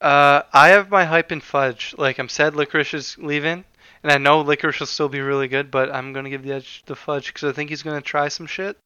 Uh, 0.00 0.42
I 0.52 0.70
have 0.70 0.90
my 0.90 1.04
hype 1.04 1.30
in 1.30 1.40
Fudge. 1.40 1.94
Like, 1.96 2.18
I'm 2.18 2.28
sad 2.28 2.54
Licorice 2.56 2.94
is 2.94 3.16
leaving, 3.18 3.64
and 4.02 4.10
I 4.12 4.18
know 4.18 4.40
Licorice 4.40 4.80
will 4.80 4.86
still 4.88 5.08
be 5.08 5.20
really 5.20 5.46
good, 5.46 5.70
but 5.70 5.94
I'm 5.94 6.12
gonna 6.12 6.28
give 6.30 6.42
the 6.42 6.52
edge 6.52 6.82
to 6.86 6.96
Fudge 6.96 7.28
because 7.32 7.48
I 7.48 7.52
think 7.52 7.70
he's 7.70 7.84
gonna 7.84 8.00
try 8.00 8.26
some 8.26 8.46
shit. 8.48 8.76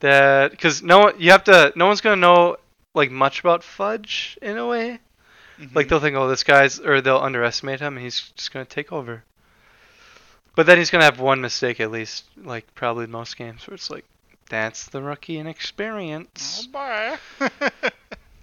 That 0.00 0.50
because 0.50 0.82
no 0.82 0.98
one, 1.00 1.14
you 1.18 1.30
have 1.32 1.44
to, 1.44 1.72
no 1.76 1.86
one's 1.86 2.00
gonna 2.00 2.16
know 2.16 2.56
like 2.94 3.10
much 3.10 3.40
about 3.40 3.62
Fudge 3.64 4.38
in 4.42 4.56
a 4.58 4.66
way. 4.66 4.98
Like 5.74 5.86
Mhm. 5.86 5.88
they'll 5.88 6.00
think, 6.00 6.16
oh, 6.16 6.28
this 6.28 6.42
guy's, 6.44 6.78
or 6.80 7.00
they'll 7.00 7.16
underestimate 7.18 7.80
him, 7.80 7.96
and 7.96 8.04
he's 8.04 8.20
just 8.36 8.52
gonna 8.52 8.64
take 8.66 8.92
over. 8.92 9.24
But 10.54 10.66
then 10.66 10.78
he's 10.78 10.90
gonna 10.90 11.04
have 11.04 11.18
one 11.20 11.40
mistake 11.40 11.80
at 11.80 11.90
least, 11.90 12.24
like 12.36 12.74
probably 12.74 13.06
most 13.06 13.36
games, 13.36 13.66
where 13.66 13.74
it's 13.74 13.90
like, 13.90 14.04
that's 14.50 14.86
the 14.88 15.02
rookie 15.02 15.38
inexperience. 15.38 16.68
Oh, 16.68 16.72
bye. 16.72 17.18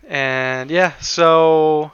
And 0.08 0.70
yeah, 0.70 0.94
so 1.00 1.92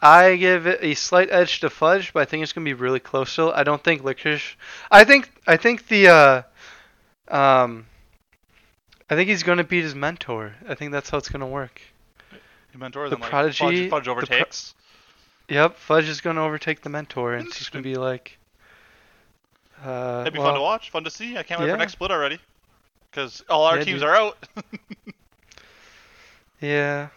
I 0.00 0.36
give 0.36 0.66
it 0.68 0.78
a 0.82 0.94
slight 0.94 1.30
edge 1.32 1.60
to 1.60 1.68
Fudge, 1.68 2.12
but 2.12 2.20
I 2.20 2.24
think 2.24 2.42
it's 2.44 2.52
gonna 2.52 2.64
be 2.64 2.74
really 2.74 3.00
close 3.00 3.32
still. 3.32 3.52
I 3.52 3.64
don't 3.64 3.82
think 3.82 4.02
Licorice. 4.04 4.54
I 4.90 5.02
think 5.04 5.30
I 5.48 5.56
think 5.56 5.88
the 5.88 6.08
uh, 6.08 6.42
um, 7.28 7.86
I 9.10 9.16
think 9.16 9.28
he's 9.28 9.42
gonna 9.42 9.64
beat 9.64 9.82
his 9.82 9.94
mentor. 9.94 10.54
I 10.68 10.74
think 10.74 10.92
that's 10.92 11.10
how 11.10 11.18
it's 11.18 11.28
gonna 11.28 11.46
work. 11.46 11.80
Your 12.72 12.78
mentor 12.80 13.08
The 13.08 13.16
then 13.16 13.20
like 13.20 13.30
prodigy- 13.30 13.88
Fudge, 13.88 13.90
Fudge 13.90 14.04
the 14.04 14.12
pro- 14.12 14.12
overtakes. 14.22 14.74
Yep, 15.48 15.76
Fudge 15.76 16.08
is 16.08 16.20
gonna 16.20 16.44
overtake 16.44 16.82
the 16.82 16.88
mentor, 16.90 17.34
and 17.34 17.48
it's 17.48 17.58
just 17.58 17.72
gonna 17.72 17.82
be 17.82 17.96
like. 17.96 18.38
Uh, 19.84 20.18
That'd 20.18 20.34
be 20.34 20.38
well, 20.38 20.48
fun 20.48 20.54
to 20.54 20.60
watch, 20.60 20.90
fun 20.90 21.04
to 21.04 21.10
see. 21.10 21.36
I 21.36 21.42
can't 21.42 21.58
wait 21.60 21.66
yeah. 21.66 21.72
for 21.72 21.78
next 21.78 21.92
split 21.92 22.10
already. 22.12 22.38
Because 23.10 23.42
all 23.48 23.64
our 23.64 23.78
Yeah, 23.78 23.84
teams 23.84 24.00
dude. 24.00 24.08
are 24.08 24.14
out. 24.14 24.46
Yeah, 26.60 27.08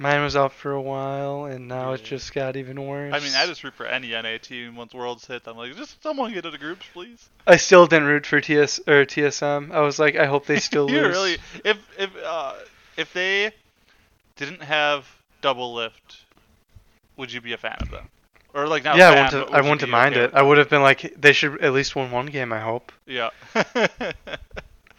mine 0.00 0.22
was 0.22 0.34
out 0.34 0.52
for 0.52 0.72
a 0.72 0.80
while, 0.80 1.44
and 1.44 1.68
now 1.68 1.92
it 1.92 2.02
just 2.02 2.32
got 2.32 2.56
even 2.56 2.86
worse. 2.86 3.12
I 3.14 3.20
mean, 3.20 3.32
I 3.36 3.46
just 3.46 3.62
root 3.62 3.74
for 3.74 3.84
any 3.86 4.10
NA 4.10 4.38
team 4.38 4.74
once 4.74 4.94
Worlds 4.94 5.26
hit. 5.26 5.42
I'm 5.46 5.56
like, 5.58 5.76
just 5.76 6.02
someone 6.02 6.30
get 6.30 6.38
into 6.38 6.50
the 6.50 6.58
groups, 6.58 6.86
please. 6.92 7.28
I 7.46 7.56
still 7.56 7.86
didn't 7.86 8.08
root 8.08 8.24
for 8.26 8.40
TS 8.40 8.78
or 8.80 9.04
TSM. 9.04 9.70
I 9.70 9.80
was 9.80 9.98
like, 9.98 10.16
I 10.16 10.24
hope 10.26 10.46
they 10.46 10.58
still 10.58 10.90
you 10.90 11.02
lose. 11.02 11.08
really, 11.08 11.36
if 11.64 11.78
if 11.98 12.10
uh, 12.24 12.54
if 12.96 13.12
they 13.12 13.52
didn't 14.36 14.62
have 14.62 15.06
Doublelift, 15.42 16.22
would 17.18 17.30
you 17.32 17.42
be 17.42 17.52
a 17.52 17.58
fan 17.58 17.76
of 17.80 17.90
them? 17.90 18.08
Or 18.54 18.66
like 18.66 18.82
not? 18.82 18.96
yeah, 18.96 19.10
a 19.10 19.12
I 19.12 19.14
fan, 19.14 19.24
wouldn't. 19.24 19.50
Would 19.50 19.54
I 19.54 19.60
wouldn't 19.60 19.80
be 19.80 19.94
okay 19.94 20.24
it. 20.24 20.30
I 20.34 20.42
would 20.42 20.58
have 20.58 20.70
been 20.70 20.82
like, 20.82 21.14
they 21.20 21.32
should 21.32 21.60
at 21.62 21.72
least 21.72 21.94
win 21.94 22.10
one 22.10 22.26
game. 22.26 22.52
I 22.52 22.60
hope. 22.60 22.90
Yeah. 23.06 23.30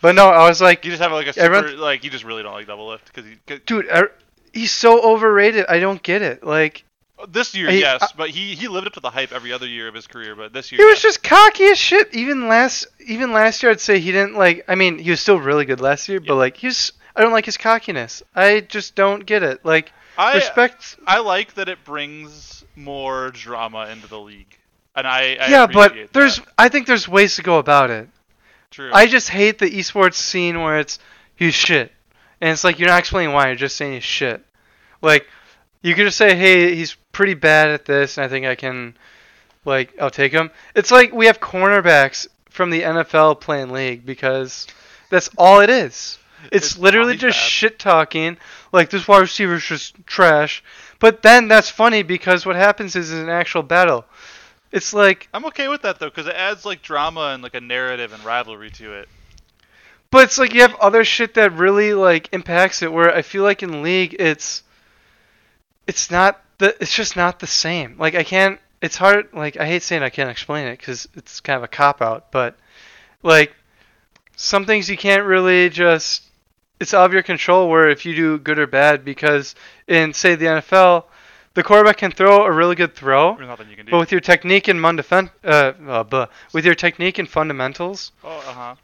But 0.02 0.16
no, 0.16 0.30
I 0.30 0.50
was 0.50 0.60
like, 0.60 0.84
you 0.84 0.90
just 0.90 1.02
have 1.02 1.12
like 1.12 1.28
a 1.28 1.34
super, 1.34 1.46
Everyone- 1.46 1.80
like 1.80 2.04
you 2.04 2.10
just 2.10 2.24
really 2.24 2.42
don't 2.42 2.54
like 2.54 2.66
Doublelift 2.66 3.02
because 3.14 3.60
dude, 3.68 3.86
er, 3.86 4.12
he's 4.54 4.72
so 4.72 5.02
overrated. 5.02 5.66
I 5.70 5.80
don't 5.80 6.02
get 6.02 6.22
it. 6.22 6.44
Like, 6.44 6.84
this 7.28 7.54
year, 7.54 7.70
He- 7.70 7.80
yes, 7.82 8.02
I- 8.02 8.08
but 8.18 8.30
he 8.32 8.56
he 8.56 8.68
lived 8.68 8.88
up 8.88 8.94
to 8.94 9.00
the 9.00 9.10
hype 9.12 9.32
every 9.32 9.54
other 9.54 9.68
year 9.68 9.88
of 9.88 9.94
his 9.94 10.08
career. 10.08 10.36
But 10.36 10.54
this 10.54 10.72
year, 10.72 10.80
he 10.82 10.86
was 10.86 11.02
just 11.02 11.22
cocky 11.24 11.66
as 11.66 11.78
shit. 11.78 12.14
Even 12.16 12.48
last, 12.48 12.88
even 13.06 13.32
last 13.32 13.62
year, 13.62 13.72
I'd 13.72 13.80
say 13.80 14.00
he 14.00 14.12
didn't 14.12 14.36
like. 14.36 14.66
I 14.68 14.76
mean, 14.76 14.98
he 14.98 15.10
was 15.12 15.20
still 15.20 15.40
really 15.40 15.66
good 15.66 15.80
last 15.82 16.10
year, 16.10 16.20
but 16.20 16.36
like, 16.36 16.58
he's. 16.58 16.92
I 17.16 17.22
don't 17.22 17.34
like 17.34 17.46
his 17.46 17.58
cockiness. 17.58 18.24
I 18.34 18.62
just 18.62 18.96
don't 18.96 19.26
get 19.26 19.44
it. 19.44 19.66
Like, 19.66 19.92
I 20.18 20.36
respect. 20.36 20.96
I 21.06 21.20
like 21.20 21.56
that 21.56 21.68
it 21.68 21.84
brings 21.84 22.64
more 22.78 23.32
drama 23.32 23.88
into 23.92 24.08
the 24.08 24.18
league, 24.20 24.58
and 24.96 25.06
I, 25.06 25.36
I 25.40 25.48
yeah, 25.50 25.68
but 25.68 25.88
appreciate 25.88 26.14
there's. 26.14 26.38
that. 26.38 26.48
I 26.58 26.70
think 26.70 26.88
there's 26.88 27.08
ways 27.10 27.36
to 27.36 27.44
go 27.44 27.58
about 27.60 27.90
it. 27.90 28.08
true. 28.72 28.90
I 28.94 29.08
just 29.08 29.28
hate 29.30 29.60
the 29.60 29.70
esports 29.70 30.14
scene 30.16 30.62
where 30.62 30.80
it's 30.80 31.00
he's 31.36 31.54
shit, 31.54 31.92
and 32.42 32.50
it's 32.52 32.64
like 32.64 32.80
you're 32.80 32.90
not 32.90 33.00
explaining 33.00 33.34
why. 33.34 33.48
You're 33.48 33.56
just 33.56 33.76
saying 33.78 33.94
he's 33.94 34.04
shit. 34.04 34.44
Like 35.02 35.28
you 35.82 35.96
could 35.96 36.06
just 36.06 36.18
say, 36.18 36.36
hey, 36.36 36.76
he's 36.76 36.96
pretty 37.12 37.34
bad 37.34 37.70
at 37.70 37.86
this, 37.86 38.18
and 38.18 38.26
I 38.26 38.28
think 38.28 38.46
I 38.46 38.56
can, 38.56 38.96
like, 39.66 40.00
I'll 40.00 40.12
take 40.12 40.32
him. 40.32 40.52
It's 40.76 40.92
like 40.92 41.12
we 41.12 41.26
have 41.26 41.40
cornerbacks 41.40 42.28
from 42.50 42.70
the 42.70 42.82
NFL 42.82 43.40
playing 43.42 43.70
league 43.72 44.06
because 44.06 44.68
that's 45.10 45.30
all 45.38 45.60
it 45.62 45.70
is. 45.70 46.20
It's, 46.52 46.68
It's 46.72 46.78
literally 46.78 47.16
just 47.18 47.38
bad. 47.40 47.50
shit 47.50 47.80
talking. 47.80 48.38
Like 48.72 48.90
this 48.90 49.08
wide 49.08 49.20
receiver's 49.22 49.66
just 49.66 49.96
trash. 50.06 50.64
But 51.00 51.22
then 51.24 51.48
that's 51.48 51.70
funny 51.70 52.04
because 52.04 52.46
what 52.46 52.56
happens 52.56 52.96
is 52.96 53.12
in 53.12 53.20
an 53.20 53.30
actual 53.30 53.64
battle, 53.64 54.06
it's 54.72 54.94
like 54.94 55.28
I'm 55.34 55.46
okay 55.46 55.68
with 55.68 55.82
that 55.82 56.00
though, 56.00 56.10
because 56.10 56.28
it 56.28 56.36
adds 56.36 56.66
like 56.66 56.82
drama 56.82 57.32
and 57.34 57.42
like 57.44 57.56
a 57.56 57.62
narrative 57.62 58.14
and 58.14 58.24
rivalry 58.24 58.70
to 58.72 58.94
it. 58.94 59.10
But 60.12 60.26
it's 60.26 60.38
like 60.38 60.54
you 60.54 60.62
have 60.62 60.76
other 60.76 61.06
shit 61.06 61.36
that 61.36 61.54
really 61.54 61.94
like 61.94 62.30
impacts 62.34 62.82
it. 62.82 62.92
Where 62.92 63.16
I 63.16 63.22
feel 63.22 63.44
like 63.44 63.64
in 63.64 63.82
league, 63.82 64.16
it's 64.20 64.62
it's 65.88 66.12
not 66.12 66.42
the 66.58 66.76
it's 66.82 66.94
just 66.94 67.16
not 67.16 67.40
the 67.40 67.48
same. 67.48 67.96
Like 67.98 68.14
I 68.16 68.24
can't. 68.24 68.60
It's 68.82 68.98
hard. 68.98 69.30
Like 69.34 69.58
I 69.58 69.66
hate 69.66 69.84
saying 69.84 70.04
I 70.04 70.10
can't 70.10 70.30
explain 70.30 70.68
it 70.68 70.78
because 70.78 71.08
it's 71.16 71.40
kind 71.40 71.58
of 71.58 71.64
a 71.64 71.70
cop 71.70 72.02
out. 72.02 72.30
But 72.32 72.58
like 73.24 73.54
some 74.36 74.66
things 74.66 74.90
you 74.90 74.98
can't 74.98 75.26
really 75.26 75.70
just. 75.70 76.24
It's 76.82 76.94
out 76.94 77.06
of 77.06 77.14
your 77.14 77.24
control. 77.24 77.70
Where 77.70 77.90
if 77.90 78.06
you 78.06 78.14
do 78.14 78.38
good 78.38 78.60
or 78.60 78.68
bad, 78.68 79.06
because 79.06 79.56
in 79.88 80.14
say 80.14 80.36
the 80.36 80.46
NFL, 80.46 81.06
the 81.54 81.64
quarterback 81.64 81.98
can 81.98 82.12
throw 82.12 82.44
a 82.44 82.52
really 82.52 82.76
good 82.76 82.96
throw. 82.96 83.38
You 83.70 83.78
can 83.78 83.86
do. 83.86 83.92
But 83.92 84.00
with 84.00 84.12
your 84.12 84.20
technique 84.20 84.68
and 84.68 84.84
uh, 84.84 85.24
uh, 85.88 86.26
with 86.52 86.66
your 86.66 86.76
technique 86.76 87.18
and 87.18 87.30
fundamentals, 87.30 88.12
oh, 88.26 88.30
uh 88.30 88.54
huh. 88.54 88.76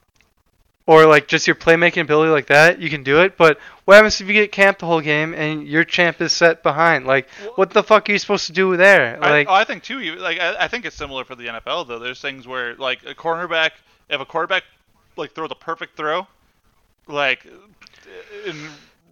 Or 0.88 1.06
like 1.06 1.28
just 1.28 1.46
your 1.46 1.56
playmaking 1.56 2.02
ability 2.02 2.32
like 2.32 2.48
that, 2.48 2.80
you 2.82 2.90
can 2.90 3.04
do 3.04 3.22
it. 3.22 3.38
But 3.38 3.60
what 3.86 3.96
happens 3.96 4.20
if 4.20 4.28
you 4.28 4.34
get 4.34 4.52
camped 4.52 4.80
the 4.80 4.86
whole 4.88 5.02
game 5.02 5.34
and 5.36 5.68
your 5.68 5.84
champ 5.84 6.20
is 6.22 6.32
set 6.32 6.64
behind? 6.64 7.06
Like, 7.06 7.30
what 7.56 7.70
the 7.72 7.84
fuck 7.84 8.10
are 8.10 8.12
you 8.14 8.18
supposed 8.18 8.48
to 8.48 8.54
do 8.54 8.76
there? 8.78 9.22
I, 9.22 9.28
oh, 9.28 9.32
Like, 9.32 9.48
oh, 9.50 9.54
I 9.54 9.64
think 9.66 9.84
too. 9.84 10.00
you- 10.00 10.16
Like 10.16 10.40
I, 10.40 10.56
I 10.64 10.68
think 10.68 10.86
it's 10.86 10.96
similar 10.96 11.24
for 11.26 11.36
the 11.36 11.46
NFL 11.48 11.88
though. 11.88 12.00
There's 12.00 12.20
things 12.22 12.48
where 12.48 12.74
like 12.76 13.04
a 13.06 13.14
cornerback, 13.14 13.72
if 14.10 14.20
a 14.20 14.26
quarterback 14.26 14.64
like 15.18 15.34
throws 15.34 15.52
a 15.52 15.56
perfect 15.56 15.96
throw, 15.98 16.26
like 17.08 17.46
and 18.48 18.58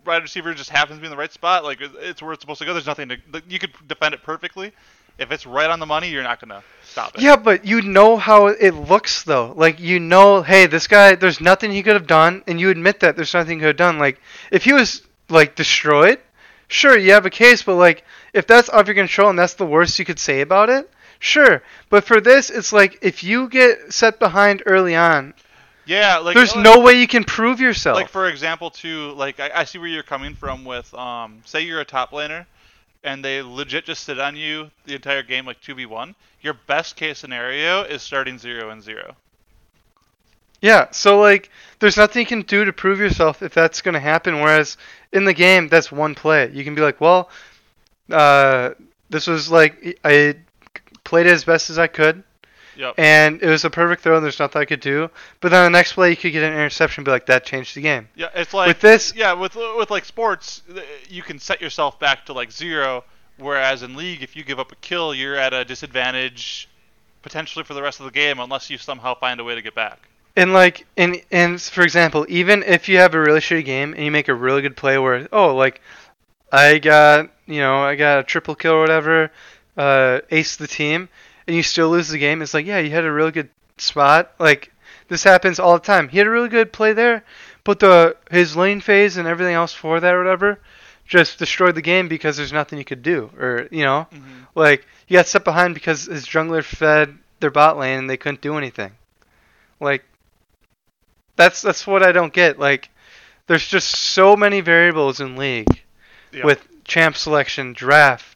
wide 0.06 0.22
receiver 0.22 0.54
just 0.54 0.70
happens 0.70 0.98
to 0.98 1.02
be 1.02 1.08
in 1.08 1.12
the 1.12 1.18
right 1.18 1.32
spot, 1.34 1.64
like 1.66 1.82
it's- 1.82 1.98
it's 2.02 2.22
where 2.22 2.32
it's 2.34 2.42
supposed 2.42 2.60
to 2.60 2.66
go. 2.66 2.74
There's 2.74 2.86
nothing 2.88 3.10
to 3.10 3.18
like, 3.34 3.44
you 3.50 3.60
could 3.60 3.72
defend 3.88 4.14
it 4.14 4.24
perfectly. 4.24 4.72
If 5.18 5.32
it's 5.32 5.46
right 5.46 5.70
on 5.70 5.80
the 5.80 5.86
money, 5.86 6.10
you're 6.10 6.24
not 6.24 6.40
gonna 6.40 6.64
stop 6.84 7.16
it. 7.16 7.22
yeah, 7.22 7.36
but 7.38 7.66
you 7.66 7.82
know 7.82 8.18
how 8.18 8.48
it 8.48 8.74
looks 8.74 9.24
though. 9.24 9.54
Like, 9.56 9.80
you 9.80 10.00
know, 10.00 10.42
hey, 10.42 10.66
this 10.66 10.88
guy, 10.88 11.16
there's 11.16 11.40
nothing 11.40 11.72
he 11.72 11.84
could 11.84 11.94
have 11.94 12.08
done, 12.08 12.44
and 12.48 12.60
you 12.60 12.70
admit 12.70 13.00
that 13.00 13.16
there's 13.16 13.34
nothing 13.34 13.58
he 13.58 13.62
could 13.62 13.68
have 13.68 13.78
done. 13.78 13.98
Like, 13.98 14.20
if 14.52 14.64
he 14.66 14.74
was 14.74 15.04
like 15.30 15.56
destroyed, 15.56 16.20
sure, 16.68 16.98
you 16.98 17.14
have 17.14 17.26
a 17.26 17.30
case. 17.30 17.64
But 17.64 17.76
like, 17.76 18.04
if 18.34 18.46
that's 18.46 18.70
out 18.70 18.82
of 18.82 18.88
your 18.88 18.96
control 18.96 19.30
and 19.30 19.40
that's 19.40 19.54
the 19.54 19.66
worst 19.66 19.98
you 20.00 20.06
could 20.06 20.20
say 20.20 20.42
about 20.42 20.70
it, 20.70 20.90
sure. 21.20 21.64
But 21.90 22.04
for 22.04 22.20
this, 22.20 22.50
it's 22.50 22.74
like 22.74 23.00
if 23.02 23.24
you 23.24 23.48
get 23.48 23.94
set 23.94 24.20
behind 24.20 24.64
early 24.66 24.96
on, 24.96 25.34
Yeah, 25.86 26.18
like 26.18 26.36
there's 26.36 26.54
uh, 26.54 26.62
no 26.62 26.82
way 26.82 27.00
you 27.00 27.08
can 27.08 27.24
prove 27.24 27.62
yourself. 27.62 27.96
Like 27.96 28.10
for 28.10 28.28
example, 28.28 28.70
too, 28.70 29.12
like 29.14 29.40
I, 29.40 29.52
I 29.56 29.64
see 29.64 29.78
where 29.78 29.88
you're 29.88 30.04
coming 30.04 30.36
from 30.36 30.66
with, 30.66 30.94
um, 30.94 31.42
say 31.46 31.62
you're 31.62 31.80
a 31.80 31.86
top 31.86 32.12
laner, 32.12 32.46
and 33.06 33.24
they 33.24 33.42
legit 33.42 33.86
just 33.86 34.04
sit 34.04 34.20
on 34.20 34.36
you 34.36 34.70
the 34.86 34.96
entire 34.96 35.24
game 35.24 35.46
like 35.46 35.62
two 35.62 35.76
v 35.76 35.86
one. 35.86 36.16
Your 36.42 36.56
best 36.68 36.96
case 36.96 37.20
scenario 37.20 37.84
is 37.84 38.02
starting 38.02 38.38
zero 38.38 38.72
and 38.72 38.84
zero. 38.84 39.16
Yeah, 40.60 40.88
so 40.92 41.20
like 41.22 41.50
there's 41.80 41.96
nothing 41.96 42.22
you 42.22 42.26
can 42.26 42.42
do 42.42 42.66
to 42.66 42.74
prove 42.74 43.00
yourself 43.00 43.42
if 43.42 43.54
that's 43.54 43.82
going 43.82 43.94
to 43.94 44.00
happen 44.00 44.42
whereas 44.42 44.78
in 45.14 45.24
the 45.24 45.34
game 45.34 45.70
that's 45.70 45.92
one 45.92 46.16
play. 46.16 46.52
You 46.52 46.64
can 46.64 46.76
be 46.76 46.82
like, 46.82 47.00
"Well, 47.00 47.30
uh 48.12 48.72
this 49.10 49.28
was 49.28 49.50
like 49.50 50.00
I 50.04 50.36
played 51.04 51.28
it 51.28 51.32
as 51.34 51.46
best 51.46 51.70
as 51.70 51.78
I 51.78 51.88
could 51.88 52.24
Yep. 52.78 52.96
and 52.98 53.42
it 53.42 53.50
was 53.50 53.64
a 53.66 53.70
perfect 53.70 54.02
throw 54.02 54.16
and 54.16 54.24
there's 54.24 54.40
nothing 54.40 54.62
I 54.62 54.66
could 54.66 54.80
do." 54.80 55.10
But 55.40 55.50
then 55.50 55.64
the 55.64 55.78
next 55.78 55.94
play 55.94 56.10
you 56.12 56.16
could 56.16 56.32
get 56.32 56.44
an 56.44 56.54
interception 56.54 57.02
and 57.02 57.06
be 57.06 57.12
like, 57.12 57.26
"That 57.28 57.46
changed 57.46 57.76
the 57.76 57.82
game." 57.82 58.10
yeah, 58.16 58.30
it's 58.36 58.54
like 58.54 58.68
With 58.68 58.82
this 58.82 59.14
yeah, 59.16 59.34
with 59.34 59.56
with 59.56 59.90
like 59.92 60.06
sports, 60.06 60.62
you 61.10 61.24
can 61.24 61.40
set 61.40 61.62
yourself 61.62 62.00
back 62.00 62.26
to 62.28 62.34
like 62.34 62.52
zero. 62.52 63.04
Whereas 63.38 63.84
in 63.84 63.96
league, 63.96 64.24
if 64.24 64.36
you 64.36 64.44
give 64.44 64.60
up 64.60 64.72
a 64.72 64.76
kill, 64.76 65.14
you're 65.14 65.36
at 65.36 65.54
a 65.54 65.66
disadvantage 65.66 66.70
potentially 67.22 67.66
for 67.66 67.74
the 67.74 67.82
rest 67.82 68.00
of 68.00 68.06
the 68.06 68.12
game 68.12 68.40
unless 68.40 68.70
you 68.70 68.78
somehow 68.78 69.16
find 69.16 69.40
a 69.40 69.44
way 69.44 69.56
to 69.56 69.62
get 69.62 69.74
back. 69.74 70.08
And 70.36 70.54
like, 70.54 70.86
and 70.96 71.22
and 71.32 71.60
for 71.62 71.82
example, 71.82 72.26
even 72.30 72.62
if 72.64 72.88
you 72.88 72.98
have 72.98 73.14
a 73.14 73.20
really 73.20 73.40
shitty 73.40 73.66
game 73.66 73.94
and 73.94 74.04
you 74.04 74.12
make 74.12 74.28
a 74.28 74.34
really 74.34 74.62
good 74.62 74.76
play, 74.76 74.98
where 74.98 75.28
oh, 75.32 75.56
like 75.56 75.82
I 76.52 76.78
got 76.78 77.30
you 77.46 77.60
know 77.60 77.78
I 77.78 77.96
got 77.96 78.20
a 78.20 78.24
triple 78.24 78.54
kill 78.54 78.74
or 78.74 78.82
whatever, 78.82 79.32
uh, 79.78 80.20
ace 80.30 80.58
the 80.58 80.68
team, 80.68 81.10
and 81.48 81.56
you 81.56 81.64
still 81.64 81.90
lose 81.90 82.10
the 82.10 82.18
game, 82.18 82.42
it's 82.42 82.54
like 82.54 82.66
yeah, 82.66 82.80
you 82.80 82.90
had 82.92 83.06
a 83.06 83.12
really 83.12 83.32
good 83.32 83.50
spot. 83.78 84.34
Like 84.40 84.72
this 85.08 85.24
happens 85.24 85.60
all 85.60 85.74
the 85.74 85.80
time. 85.86 86.08
He 86.10 86.18
had 86.18 86.28
a 86.28 86.32
really 86.32 86.50
good 86.50 86.72
play 86.74 86.94
there, 86.94 87.24
but 87.64 87.80
the 87.80 88.16
his 88.32 88.56
lane 88.56 88.82
phase 88.82 89.18
and 89.18 89.28
everything 89.28 89.54
else 89.56 89.74
for 89.74 90.00
that 90.00 90.14
or 90.14 90.20
whatever 90.24 90.60
just 91.08 91.38
destroyed 91.38 91.76
the 91.76 91.82
game 91.82 92.08
because 92.08 92.36
there's 92.38 92.54
nothing 92.54 92.80
you 92.80 92.86
could 92.86 93.04
do, 93.04 93.30
or 93.40 93.68
you 93.72 93.84
know, 93.84 94.08
hmm 94.12 94.44
like 94.56 94.86
you 95.08 95.18
got 95.18 95.28
set 95.28 95.44
behind 95.44 95.74
because 95.74 96.06
his 96.06 96.26
jungler 96.26 96.64
fed 96.64 97.18
their 97.40 97.52
bot 97.52 97.78
lane 97.78 98.00
and 98.00 98.10
they 98.10 98.18
couldn't 98.18 98.42
do 98.42 98.58
anything. 98.58 98.92
Like 99.80 100.04
that's 101.36 101.62
that's 101.62 101.86
what 101.86 102.04
I 102.04 102.12
don't 102.12 102.34
get. 102.34 102.60
Like 102.60 102.90
there's 103.48 103.68
just 103.68 103.90
so 103.90 104.36
many 104.36 104.62
variables 104.62 105.20
in 105.20 105.36
league 105.36 105.84
Yeah. 106.32 106.46
with 106.46 106.68
champ 106.84 107.16
selection, 107.16 107.74
draft, 107.74 108.35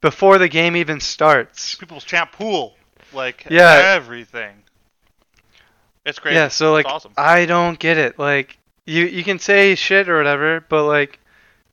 before 0.00 0.38
the 0.38 0.48
game 0.48 0.76
even 0.76 1.00
starts. 1.00 1.74
people's 1.76 2.04
champ 2.04 2.32
pool, 2.32 2.76
like 3.12 3.46
Yeah. 3.50 3.94
everything. 3.94 4.62
It's 6.04 6.18
great. 6.18 6.34
Yeah, 6.34 6.48
so 6.48 6.72
like 6.72 6.86
awesome. 6.86 7.12
I 7.16 7.46
don't 7.46 7.78
get 7.78 7.98
it. 7.98 8.18
Like 8.18 8.58
you 8.86 9.04
you 9.04 9.22
can 9.22 9.38
say 9.38 9.74
shit 9.74 10.08
or 10.08 10.16
whatever, 10.16 10.64
but 10.68 10.84
like 10.84 11.20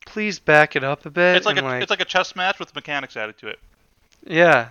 please 0.05 0.39
back 0.39 0.75
it 0.75 0.83
up 0.83 1.05
a 1.05 1.09
bit. 1.09 1.37
It's 1.37 1.45
like 1.45 1.57
a 1.57 1.65
and, 1.65 1.81
it's 1.81 1.89
like 1.89 2.01
a 2.01 2.05
chess 2.05 2.35
match 2.35 2.59
with 2.59 2.73
mechanics 2.75 3.15
added 3.15 3.37
to 3.39 3.47
it. 3.47 3.59
Yeah. 4.25 4.69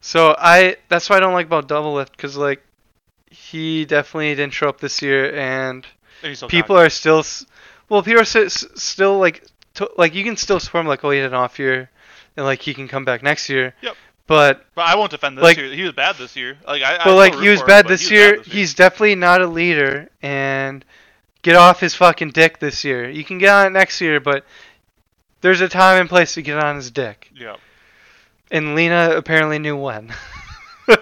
So 0.00 0.34
I 0.38 0.76
that's 0.88 1.08
what 1.08 1.16
I 1.16 1.20
don't 1.20 1.32
like 1.32 1.46
about 1.46 1.66
Doublelift 1.68 2.12
because 2.12 2.36
like 2.36 2.62
he 3.30 3.84
definitely 3.84 4.34
didn't 4.34 4.52
show 4.52 4.68
up 4.68 4.80
this 4.80 5.00
year 5.00 5.34
and 5.34 5.86
And 6.22 6.38
people 6.48 6.76
are 6.76 6.90
still 6.90 7.24
well 7.88 8.02
people 8.02 8.20
are 8.20 8.48
still 8.48 9.18
like 9.18 9.44
to, 9.74 9.90
like 9.96 10.14
you 10.14 10.24
can 10.24 10.36
still 10.36 10.60
swarm 10.60 10.86
like 10.86 11.02
oh 11.04 11.10
he 11.10 11.18
had 11.18 11.28
an 11.28 11.34
off 11.34 11.58
year 11.58 11.90
and 12.36 12.44
like 12.46 12.62
he 12.62 12.74
can 12.74 12.88
come 12.88 13.04
back 13.04 13.22
next 13.22 13.48
year. 13.48 13.74
Yep. 13.82 13.96
But 14.26 14.64
But 14.74 14.86
I 14.86 14.94
won't 14.96 15.10
defend 15.10 15.36
this 15.36 15.42
Like- 15.42 15.56
year. 15.58 15.70
He 15.72 15.82
was 15.82 15.92
bad 15.92 16.16
this 16.16 16.34
year. 16.36 16.56
Like 16.66 16.82
I. 16.82 16.94
I 16.94 16.96
but 16.96 17.00
still 17.02 17.16
like 17.16 17.34
he 17.34 17.48
was 17.48 17.60
him, 17.60 17.66
bad 17.66 17.84
but 17.84 17.88
this 17.90 18.08
he 18.08 18.14
was 18.14 18.20
year. 18.20 18.36
bad 18.36 18.44
this 18.46 18.52
He's 18.52 18.74
definitely 18.74 19.14
not 19.16 19.42
a 19.42 19.46
leader 19.46 20.08
and 20.22 20.84
get 21.42 21.56
off 21.56 21.80
his 21.80 21.94
fucking 21.94 22.30
dick 22.30 22.58
this 22.58 22.84
year. 22.84 23.08
You 23.10 23.24
can 23.24 23.38
get 23.38 23.50
on 23.50 23.66
it 23.66 23.70
next 23.70 24.00
year, 24.00 24.20
but 24.20 24.44
there's 25.42 25.60
a 25.60 25.68
time 25.68 26.00
and 26.00 26.08
place 26.08 26.34
to 26.34 26.42
get 26.42 26.58
on 26.58 26.76
his 26.76 26.90
dick. 26.90 27.30
Yeah. 27.34 27.56
And 28.50 28.74
Leena 28.74 29.12
apparently 29.16 29.58
knew 29.58 29.76
when. 29.76 30.08
that 30.86 31.00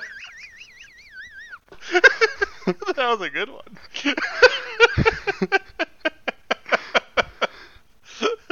was 2.97 3.20
a 3.20 3.30
good 3.30 3.51
one. 3.51 3.78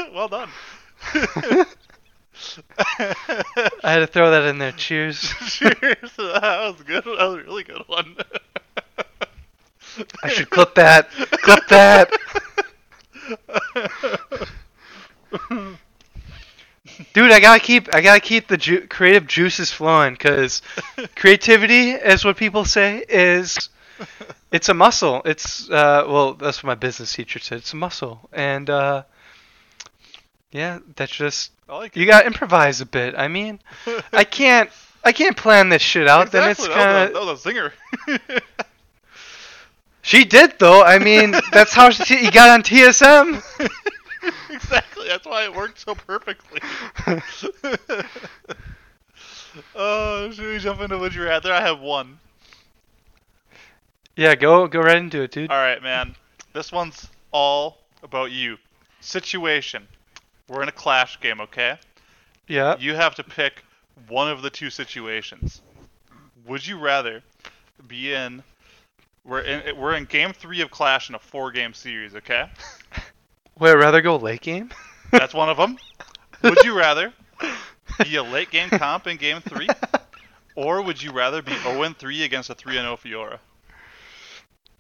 well 0.15 0.29
done. 0.29 0.49
I 2.79 3.15
had 3.83 4.01
to 4.01 4.07
throw 4.07 4.31
that 4.31 4.43
in 4.45 4.59
there. 4.59 4.73
Cheers. 4.73 5.21
Cheers. 5.47 6.13
That 6.17 6.61
was 6.61 6.83
good. 6.83 7.05
That 7.05 7.07
was 7.07 7.35
a 7.35 7.45
really 7.45 7.65
good 7.65 7.83
one. 7.87 8.17
I 10.23 10.29
should 10.29 10.51
clip 10.51 10.75
that. 10.77 11.11
Clip 11.11 11.67
that. 11.69 12.11
Dude, 17.13 17.33
I 17.33 17.41
gotta 17.41 17.61
keep 17.61 17.93
I 17.95 18.01
gotta 18.01 18.21
keep 18.21 18.49
the 18.49 18.57
ju- 18.57 18.87
creative 18.87 19.27
juices 19.27 19.73
flowing 19.73 20.15
because 20.15 20.63
creativity, 21.17 21.93
as 21.93 22.25
what 22.25 22.37
people 22.37 22.65
say, 22.65 23.05
is 23.09 23.69
it's 24.53 24.69
a 24.69 24.75
muscle. 24.75 25.23
It's 25.25 25.69
uh, 25.71 26.05
well, 26.07 26.35
that's 26.35 26.63
what 26.63 26.69
my 26.69 26.75
business 26.75 27.13
teacher 27.13 27.39
said. 27.39 27.59
It's 27.59 27.73
a 27.73 27.77
muscle, 27.77 28.29
and 28.33 28.69
uh, 28.69 29.05
yeah, 30.53 30.81
that's 30.97 31.13
just 31.13 31.53
I 31.71 31.77
like 31.77 31.97
you 31.97 32.05
gotta 32.07 32.27
improvise 32.27 32.81
a 32.81 32.87
bit. 32.87 33.15
I 33.17 33.29
mean, 33.29 33.61
I 34.13 34.25
can't 34.25 34.71
I 35.05 35.13
can't 35.13 35.37
plan 35.37 35.69
this 35.69 35.83
shit 35.83 36.09
out. 36.09 36.33
Then 36.33 36.51
it's 36.51 36.61
Exactly, 36.67 36.75
that 36.83 37.15
was 37.15 37.45
a- 37.45 37.45
that 37.47 37.53
was 37.55 38.27
a 38.27 38.29
zinger. 38.29 38.43
she 40.03 40.25
did 40.25 40.59
though. 40.59 40.83
I 40.83 40.99
mean, 40.99 41.35
that's 41.53 41.73
how 41.73 41.91
she, 41.91 42.17
he 42.17 42.31
got 42.31 42.51
on 42.51 42.63
TSM. 42.63 43.43
exactly. 44.51 45.07
That's 45.09 45.27
why 45.27 45.45
it 45.45 45.55
worked 45.55 45.79
so 45.81 45.95
perfectly. 45.95 46.61
Oh, 49.75 50.31
should 50.31 50.47
we 50.47 50.59
jump 50.59 50.81
into 50.81 50.99
Would 50.99 51.15
You 51.15 51.25
Rather? 51.25 51.53
I 51.53 51.61
have 51.61 51.81
one. 51.81 52.19
Yeah, 54.17 54.35
go 54.35 54.67
go 54.69 54.81
right 54.81 54.99
into 54.99 55.23
it, 55.23 55.33
dude. 55.33 55.51
All 55.51 55.57
right, 55.57 55.83
man. 55.83 56.15
This 56.53 56.71
one's 56.73 57.09
all 57.33 57.79
about 58.03 58.33
you. 58.33 58.59
Situation. 59.01 59.87
We're 60.51 60.63
in 60.63 60.69
a 60.69 60.73
clash 60.73 61.21
game, 61.21 61.41
okay? 61.41 61.79
Yeah. 62.49 62.77
You 62.81 62.97
have 62.97 63.15
to 63.15 63.23
pick 63.23 63.63
one 64.09 64.29
of 64.29 64.43
the 64.43 64.51
two 64.51 64.69
situations. 64.69 65.63
Would 66.45 66.67
you 66.67 66.77
rather 66.77 67.23
be 67.87 68.13
in 68.13 68.43
we're 69.25 69.43
in 69.43 69.79
we're 69.79 69.95
in 69.95 70.07
game 70.07 70.33
3 70.33 70.63
of 70.63 70.71
Clash 70.73 71.09
in 71.09 71.15
a 71.15 71.21
4-game 71.21 71.73
series, 71.73 72.17
okay? 72.17 72.51
Wait, 73.61 73.71
I'd 73.71 73.75
rather 73.75 74.03
go 74.03 74.17
late 74.17 74.41
game? 74.41 74.71
That's 75.13 75.35
one 75.35 75.49
of 75.49 75.57
them. 75.57 75.79
Would 76.43 76.65
you 76.65 76.77
rather 76.77 77.13
be 78.03 78.17
a 78.17 78.23
late 78.25 78.51
game 78.51 78.71
comp 78.71 79.07
in 79.07 79.19
game 79.19 79.41
3 79.43 79.69
or 80.57 80.83
would 80.83 81.01
you 81.01 81.13
rather 81.13 81.43
be 81.43 81.57
0 81.59 81.95
3 81.97 82.25
against 82.25 82.51
a 82.51 82.57
3 82.57 82.73
0 82.73 82.97
Fiora? 82.97 83.39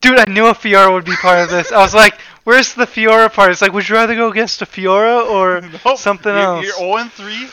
Dude, 0.00 0.18
I 0.18 0.24
knew 0.30 0.46
a 0.46 0.54
Fiora 0.54 0.92
would 0.92 1.04
be 1.04 1.16
part 1.16 1.40
of 1.40 1.50
this. 1.50 1.72
I 1.72 1.78
was 1.78 1.94
like, 1.94 2.14
where's 2.44 2.72
the 2.74 2.86
Fiora 2.86 3.32
part? 3.32 3.50
It's 3.52 3.60
like, 3.60 3.72
would 3.72 3.88
you 3.88 3.94
rather 3.96 4.14
go 4.14 4.30
against 4.30 4.62
a 4.62 4.66
Fiora 4.66 5.26
or 5.28 5.60
Nope. 5.84 5.98
something 5.98 6.32
you're, 6.32 6.42
else? 6.42 6.64
You're 6.64 6.98
0 6.98 7.04
3. 7.10 7.46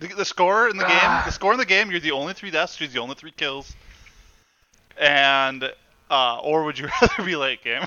The, 0.00 0.14
the 0.16 0.24
score 0.24 0.68
in 0.68 0.76
the 0.76 0.84
game, 0.84 0.98
Ah. 1.00 1.22
the 1.24 1.32
score 1.32 1.52
in 1.52 1.58
the 1.58 1.64
game, 1.64 1.90
you're 1.90 2.00
the 2.00 2.10
only 2.10 2.34
three 2.34 2.50
deaths, 2.50 2.74
she's 2.76 2.92
the 2.92 2.98
only 2.98 3.14
three 3.14 3.30
kills. 3.30 3.74
And 4.98 5.70
uh, 6.10 6.38
or 6.42 6.64
would 6.64 6.78
you 6.78 6.88
rather 7.02 7.22
be 7.24 7.36
late 7.36 7.62
game? 7.64 7.84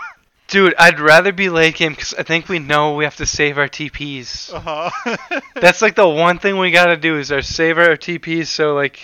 Dude, 0.48 0.76
I'd 0.78 1.00
rather 1.00 1.32
be 1.32 1.50
late 1.50 1.76
game 1.76 1.92
because 1.94 2.14
I 2.14 2.24
think 2.24 2.48
we 2.50 2.60
know 2.60 2.96
we 2.96 3.04
have 3.04 3.16
to 3.18 3.26
save 3.26 3.58
our 3.58 3.68
TPs. 3.68 4.54
Uh-huh. 4.54 5.40
That's 5.56 5.82
like 5.82 5.96
the 5.96 6.08
one 6.08 6.40
thing 6.40 6.58
we 6.58 6.72
gotta 6.72 6.98
do 6.98 7.18
is 7.18 7.32
our 7.32 7.42
save 7.42 7.78
our 7.78 7.96
TPs. 7.98 8.48
So 8.48 8.74
like, 8.76 9.00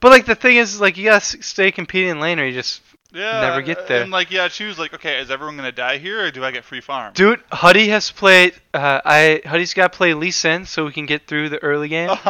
but 0.00 0.10
like 0.10 0.26
the 0.26 0.34
thing 0.34 0.56
is, 0.56 0.80
like 0.80 0.96
you 0.96 1.04
gotta 1.04 1.42
stay 1.42 1.72
competing 1.72 2.10
in 2.10 2.20
lane 2.20 2.38
or 2.38 2.44
you 2.46 2.52
just 2.54 2.82
yeah, 3.14 3.40
never 3.40 3.62
get 3.62 3.86
there. 3.88 4.02
And 4.02 4.10
like, 4.10 4.30
yeah, 4.30 4.48
choose 4.48 4.78
like, 4.78 4.92
okay, 4.94 5.20
is 5.20 5.30
everyone 5.30 5.56
gonna 5.56 5.72
die 5.72 5.98
here, 5.98 6.24
or 6.26 6.30
do 6.30 6.44
I 6.44 6.50
get 6.50 6.64
free 6.64 6.80
farm? 6.80 7.12
Dude, 7.14 7.40
Huddy 7.52 7.88
has 7.88 8.10
played. 8.10 8.54
Uh, 8.74 9.00
I 9.04 9.40
Huddy's 9.46 9.72
got 9.74 9.92
to 9.92 9.96
play 9.96 10.14
Lee 10.14 10.30
Sin 10.30 10.66
so 10.66 10.84
we 10.84 10.92
can 10.92 11.06
get 11.06 11.26
through 11.26 11.48
the 11.50 11.62
early 11.62 11.88
game. 11.88 12.10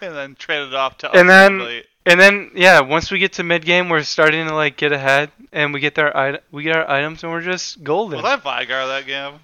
And 0.00 0.16
then 0.16 0.34
trade 0.34 0.66
it 0.66 0.74
off 0.74 0.98
to 0.98 1.10
And 1.10 1.28
then- 1.28 1.58
late. 1.60 1.86
And 2.04 2.18
then 2.20 2.50
yeah, 2.56 2.80
once 2.80 3.12
we 3.12 3.20
get 3.20 3.34
to 3.34 3.44
mid 3.44 3.64
game, 3.64 3.88
we're 3.88 4.02
starting 4.02 4.48
to 4.48 4.54
like 4.54 4.76
get 4.76 4.90
ahead, 4.90 5.30
and 5.52 5.72
we 5.72 5.78
get 5.78 5.96
our 5.98 6.40
we 6.50 6.64
get 6.64 6.74
our 6.76 6.90
items, 6.90 7.22
and 7.22 7.30
we're 7.30 7.42
just 7.42 7.84
golden. 7.84 8.20
Was 8.20 8.24
I 8.24 8.36
Veigar 8.64 8.88
that 8.88 9.06
game? 9.06 9.34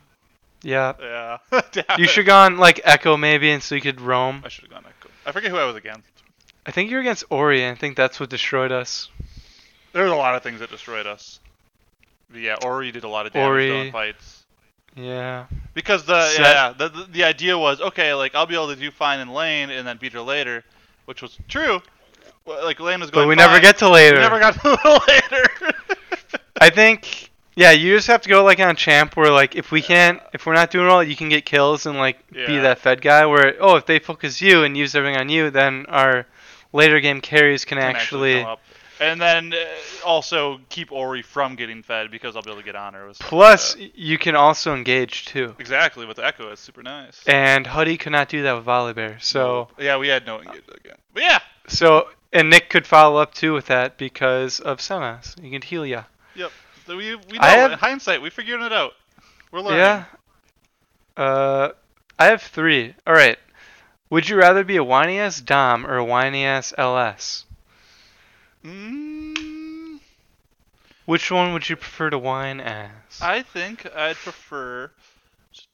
Yeah, 0.65 0.95
Yeah. 1.01 1.63
You 1.99 2.09
should 2.09 2.27
gone 2.27 2.57
like 2.57 2.83
Ekko 2.85 3.17
maybe, 3.19 3.51
and 3.53 3.63
so 3.63 3.77
you 3.77 3.81
could 3.81 4.01
roam. 4.01 4.43
I 4.45 4.49
should 4.49 4.65
have 4.65 4.73
gone 4.73 4.83
Ekko. 4.83 5.09
I 5.25 5.31
forget 5.31 5.53
who 5.53 5.57
I 5.57 5.67
was 5.67 5.77
against. 5.77 6.03
I 6.67 6.73
think 6.73 6.91
you're 6.91 7.01
against 7.01 7.23
Ori, 7.31 7.63
and 7.63 7.77
I 7.77 7.79
think 7.79 7.97
that's 7.97 8.19
what 8.19 8.29
destroyed 8.29 8.73
us. 8.73 9.09
There's 9.93 10.11
a 10.11 10.15
lot 10.17 10.35
of 10.35 10.43
things 10.43 10.61
that 10.61 10.71
destroyed 10.71 11.07
us. 11.07 11.41
But 12.31 12.41
yeah, 12.41 12.57
Ori 12.63 12.91
did 12.93 13.05
a 13.05 13.09
lot 13.09 13.27
of 13.27 13.33
damage 13.33 13.71
Ori. 13.71 13.91
fights. 13.91 14.45
Yeah, 14.97 15.47
Because 15.75 16.05
the 16.05 16.29
Set. 16.31 16.41
yeah 16.41 16.73
the, 16.77 16.89
the 16.89 17.05
the 17.05 17.25
idea 17.25 17.57
was 17.57 17.81
okay 17.81 18.15
like 18.15 18.35
I'll 18.35 18.47
be 18.47 18.55
able 18.55 18.69
to 18.75 18.77
do 18.77 18.91
fine 18.91 19.21
in 19.21 19.29
lane 19.29 19.71
and 19.71 19.87
then 19.87 19.97
beat 19.97 20.13
her 20.13 20.21
later, 20.21 20.65
which 21.05 21.23
was 21.23 21.39
true. 21.47 21.81
Like 22.47 22.81
lane 22.81 23.01
was 23.01 23.11
going. 23.11 23.27
but 23.27 23.29
we 23.29 23.37
never 23.37 23.61
get 23.61 23.79
to 23.79 23.89
later. 23.89 24.17
We 24.17 24.23
never 24.23 24.41
got 24.41 24.61
to 24.61 25.01
later. 25.09 25.75
I 26.61 26.71
think 26.71 27.31
yeah, 27.55 27.71
you 27.73 27.95
just 27.97 28.07
have 28.09 28.23
to 28.23 28.29
go 28.29 28.43
like 28.45 28.59
on 28.61 28.75
champ 28.77 29.17
where 29.17 29.31
like 29.31 29.55
if 29.57 29.71
we 29.71 29.83
can't 29.83 30.21
if 30.33 30.47
we're 30.47 30.55
not 30.55 30.71
doing 30.71 30.87
well, 30.87 31.03
you 31.03 31.15
can 31.15 31.29
get 31.29 31.45
kills 31.45 31.87
and 31.87 31.97
like 31.97 32.19
be 32.31 32.59
that 32.59 32.79
fed 32.79 33.01
guy. 33.01 33.25
Where 33.27 33.55
oh, 33.61 33.77
if 33.77 33.87
they 33.87 33.99
focus 34.01 34.41
you 34.41 34.65
and 34.65 34.77
use 34.77 34.95
everything 34.97 35.19
on 35.21 35.29
you, 35.29 35.51
then 35.51 35.87
our 35.89 36.27
later 36.73 36.99
game 37.01 37.21
carries 37.21 37.65
can, 37.65 37.79
Can 37.79 37.95
actually. 37.97 38.43
up. 38.43 38.61
And 39.01 39.21
then 39.21 39.53
uh, 39.55 39.59
also 40.05 40.59
keep 40.69 40.91
Ori 40.91 41.23
from 41.23 41.55
getting 41.55 41.83
fed 41.83 42.11
because 42.11 42.35
I'll 42.35 42.43
be 42.43 42.51
able 42.51 42.61
to 42.61 42.65
get 42.67 42.75
on 42.77 42.95
her. 42.95 43.07
with- 43.09 43.19
Plus, 43.21 43.77
you 43.77 44.19
can 44.19 44.35
also 44.35 44.75
engage 44.75 45.25
too. 45.27 45.55
exactly 45.59 46.05
with 46.07 46.17
Ekko, 46.17 46.53
it's 46.53 46.61
super 46.61 46.83
nice. 46.83 47.23
And 47.27 47.67
Huddy 47.67 47.97
could 47.97 48.13
not 48.13 48.29
do 48.29 48.43
that 48.43 48.55
with 48.57 48.65
Volibear. 48.67 49.23
So 49.23 49.69
yeah, 49.79 49.97
we 49.99 50.09
had 50.09 50.27
no 50.27 50.39
engage 50.41 50.63
again. 50.75 50.97
But 51.15 51.23
yeah, 51.23 51.39
so 51.69 52.09
and 52.33 52.51
Nick 52.51 52.71
could 52.71 52.87
follow 52.87 53.21
up 53.21 53.35
too 53.35 53.53
with 53.53 53.67
that 53.67 53.99
because 53.99 54.61
of 54.61 54.81
Senna's. 54.81 55.35
You 55.41 55.51
can 55.51 55.63
heal 55.63 55.87
ya. 55.87 56.03
so 56.87 56.97
we 56.97 57.15
we 57.15 57.39
know 57.39 57.39
I 57.41 57.51
have- 57.51 57.73
in 57.73 57.79
hindsight 57.79 58.21
we 58.23 58.31
figured 58.31 58.63
it 58.63 58.73
out. 58.73 58.93
We're 59.53 59.61
learning. 59.61 59.79
Yeah. 59.79 60.05
Uh, 61.17 61.71
I 62.19 62.27
have 62.27 62.43
three. 62.43 62.95
All 63.07 63.15
right. 63.15 63.39
Would 64.11 64.29
you 64.29 64.37
rather 64.37 64.65
be 64.65 64.77
a 64.77 64.85
whiny 64.85 65.19
ass 65.19 65.41
Dom 65.41 65.87
or 65.87 65.97
a 65.97 66.05
whiny 66.05 66.45
ass 66.45 66.73
LS? 66.79 67.45
Mm, 68.65 70.01
Which 71.07 71.31
one 71.31 71.53
would 71.53 71.69
you 71.69 71.77
prefer 71.77 72.11
to 72.11 72.19
whine 72.19 72.61
as? 72.61 72.91
I 73.21 73.43
think 73.43 73.87
I'd 73.95 74.17
prefer 74.17 74.91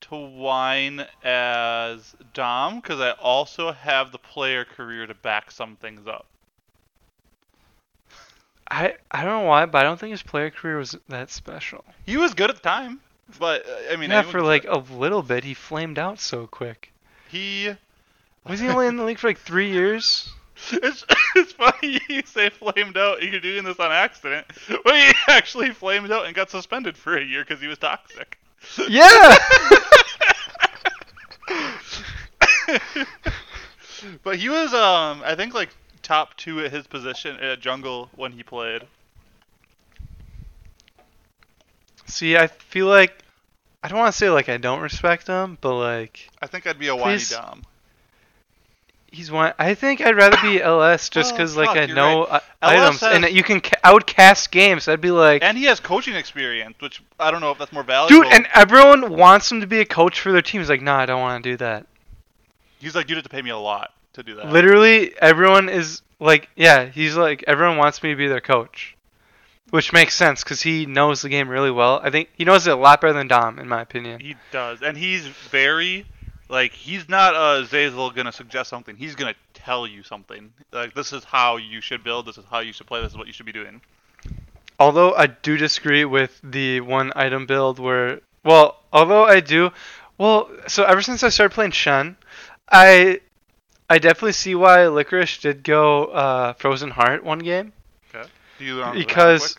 to 0.03 0.15
whine 0.15 1.07
as 1.23 2.15
Dom 2.33 2.81
because 2.81 3.01
I 3.01 3.13
also 3.13 3.73
have 3.73 4.13
the 4.13 4.19
player 4.19 4.65
career 4.65 5.07
to 5.07 5.15
back 5.15 5.51
some 5.51 5.77
things 5.77 6.07
up. 6.07 6.27
I 8.71 8.95
I 9.11 9.25
don't 9.25 9.43
know 9.43 9.49
why, 9.49 9.67
but 9.67 9.79
I 9.79 9.83
don't 9.83 10.01
think 10.01 10.13
his 10.13 10.23
player 10.23 10.51
career 10.51 10.79
was 10.79 10.97
that 11.09 11.31
special. 11.31 11.85
He 12.07 12.17
was 12.17 12.35
good 12.35 12.51
at 12.51 12.57
the 12.57 12.63
time. 12.63 13.01
But 13.39 13.67
uh, 13.67 13.93
I 13.93 13.97
mean, 13.97 14.11
yeah, 14.11 14.19
anyone 14.19 14.33
for 14.33 14.43
like 14.43 14.65
a 14.69 14.79
little 14.79 15.23
bit, 15.23 15.45
he 15.45 15.55
flamed 15.55 15.99
out 15.99 16.19
so 16.19 16.47
quick. 16.47 16.93
he. 17.29 17.75
Was 18.47 18.61
he 18.61 18.69
only 18.69 18.87
in 18.87 18.97
the 18.97 19.05
league 19.05 19.19
for 19.19 19.29
like 19.29 19.39
three 19.39 19.71
years? 19.71 20.31
It's, 20.73 21.05
it's 21.37 21.53
funny 21.53 22.01
you 22.09 22.23
say 22.25 22.51
flamed 22.51 22.97
out. 22.97 23.23
You're 23.23 23.41
doing 23.41 23.65
this 23.65 23.79
on 23.79 23.93
accident, 23.93 24.47
but 24.85 24.95
he 24.95 25.13
actually 25.29 25.71
flamed 25.71 26.11
out 26.13 26.27
and 26.27 26.35
got 26.35 26.51
suspended 26.51 26.97
for 26.97 27.17
a 27.17 27.25
year 27.25 27.45
because 27.45 27.61
he 27.61 27.67
was 27.67 27.79
toxic. 27.79 28.39
Yeah. 28.89 29.37
but 34.23 34.37
he 34.37 34.49
was, 34.49 34.73
um, 34.73 35.23
I 35.25 35.35
think 35.37 35.55
like 35.55 35.71
top 36.03 36.37
two 36.37 36.61
at 36.61 36.73
his 36.73 36.87
position 36.87 37.37
at 37.37 37.61
jungle 37.61 38.11
when 38.17 38.33
he 38.33 38.43
played. 38.43 38.83
See, 42.07 42.37
I 42.37 42.47
feel 42.47 42.87
like 42.87 43.23
I 43.83 43.89
don't 43.89 43.99
want 43.99 44.13
to 44.13 44.19
say 44.19 44.31
like 44.31 44.49
I 44.49 44.57
don't 44.57 44.81
respect 44.81 45.27
him, 45.27 45.59
but 45.61 45.75
like 45.77 46.31
I 46.41 46.47
think 46.47 46.67
I'd 46.67 46.79
be 46.79 46.89
a 46.89 46.97
whiny 46.97 47.19
Please. 47.19 47.31
dom. 47.31 47.65
He's 49.15 49.31
one. 49.31 49.55
I 49.59 49.75
think 49.75 50.01
I'd 50.01 50.17
rather 50.17 50.37
be 50.43 50.61
LS 50.63 51.09
just 51.09 51.33
Oh, 51.33 51.37
because 51.37 51.57
like 51.57 51.69
fuck, 51.69 51.77
I 51.77 51.85
you're 51.85 51.95
know 51.97 52.25
uh, 52.25 52.41
LS 52.63 53.03
items 53.03 53.25
and 53.27 53.35
you 53.37 53.43
can 53.43 53.61
ca- 53.61 53.79
outcast 53.85 54.51
games. 54.51 54.89
I'd 54.89 55.01
be 55.01 55.11
like, 55.11 55.43
And 55.43 55.57
he 55.57 55.65
has 55.65 55.81
coaching 55.81 56.15
experience, 56.15 56.77
which 56.81 57.03
I 57.19 57.31
don't 57.31 57.41
know 57.41 57.51
if 57.53 57.59
that's 57.59 57.73
more 57.73 57.83
valuable. 57.83 58.23
dude, 58.25 58.33
and 58.33 58.47
everyone 58.55 59.17
wants 59.17 59.51
him 59.51 59.61
to 59.61 59.67
be 59.67 59.81
a 59.81 59.85
coach 59.85 60.21
for 60.21 60.33
their 60.33 60.43
team. 60.43 60.61
He's 60.61 60.69
like, 60.71 60.83
nah, 60.83 60.99
I 60.99 61.07
don't 61.07 61.21
want 61.21 61.43
to 61.45 61.51
do 61.53 61.57
that. 61.59 61.87
he's 62.81 62.95
like, 62.95 63.09
you'd 63.09 63.17
have 63.17 63.25
to 63.25 63.31
pay 63.31 63.43
me 63.43 63.51
a 63.51 63.59
lot 63.59 63.93
to 64.15 64.23
do 64.23 64.35
that. 64.37 64.51
Literally, 64.53 65.15
everyone 65.21 65.69
is 65.69 66.03
like, 66.21 66.49
yeah, 66.57 66.87
he's 66.87 67.17
like, 67.17 67.45
everyone 67.47 67.77
wants 67.79 68.03
me 68.03 68.11
to 68.11 68.17
be 68.17 68.29
their 68.29 68.41
coach, 68.41 68.97
which 69.71 69.93
makes 69.93 70.15
sense 70.15 70.43
because 70.45 70.63
he 70.63 70.87
knows 70.87 71.23
the 71.23 71.29
game 71.29 71.49
really 71.49 71.71
well. 71.71 72.01
I 72.03 72.11
think 72.11 72.29
he 72.35 72.45
knows 72.45 72.67
it 72.67 72.71
a 72.71 72.77
lot 72.77 73.01
better 73.01 73.13
than 73.13 73.29
Dom, 73.29 73.59
in 73.59 73.69
my 73.69 73.81
opinion. 73.83 74.21
He 74.21 74.37
does, 74.53 74.83
and 74.83 74.97
he's 74.97 75.27
very 75.27 76.07
like 76.49 76.73
he's 76.73 77.09
not 77.09 77.35
uh 77.35 77.67
Zeyzal 77.67 78.15
gonna 78.15 78.33
suggest 78.33 78.71
something. 78.71 78.97
He's 78.97 79.15
gonna 79.15 79.35
tell 79.55 79.87
you 79.87 80.03
something. 80.03 80.53
Like 80.73 80.95
this 80.95 81.13
is 81.13 81.25
how 81.25 81.57
you 81.57 81.81
should 81.81 82.05
build. 82.05 82.27
This 82.27 82.39
is 82.39 82.45
how 82.51 82.61
you 82.61 82.73
should 82.73 82.87
play. 82.87 83.01
This 83.01 83.13
is 83.13 83.19
what 83.19 83.27
you 83.27 83.33
should 83.33 83.47
be 83.47 83.53
doing. 83.53 83.81
Although 84.79 85.15
I 85.15 85.27
do 85.27 85.57
disagree 85.57 86.05
with 86.05 86.41
the 86.43 86.81
one 86.81 87.13
item 87.15 87.47
build 87.47 87.79
where, 87.79 88.21
well, 88.43 88.81
although 88.93 89.25
I 89.25 89.41
do, 89.41 89.71
well, 90.19 90.51
so 90.67 90.85
ever 90.85 91.01
since 91.01 91.23
I 91.23 91.29
started 91.29 91.55
playing 91.55 91.71
Shen, 91.71 92.17
I, 92.71 93.21
I 93.89 93.99
definitely 93.99 94.33
see 94.33 94.55
why 94.55 94.87
Licorice 94.89 95.41
did 95.41 95.63
go 95.63 96.07
uh, 96.07 96.53
Frozen 96.55 96.91
Heart 96.91 97.25
one 97.25 97.39
game. 97.39 97.73
Okay. 98.13 98.29
Do 98.59 98.65
you 98.65 98.75
learn 98.77 98.97
because 98.97 99.57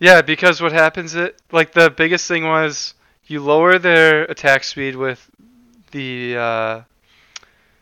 yeah 0.00 0.22
because 0.22 0.60
what 0.60 0.72
happens 0.72 1.14
it 1.14 1.40
like 1.52 1.72
the 1.72 1.90
biggest 1.90 2.26
thing 2.26 2.44
was 2.44 2.94
you 3.26 3.40
lower 3.40 3.78
their 3.78 4.24
attack 4.24 4.64
speed 4.64 4.96
with 4.96 5.30
the 5.94 6.36
uh, 6.36 6.82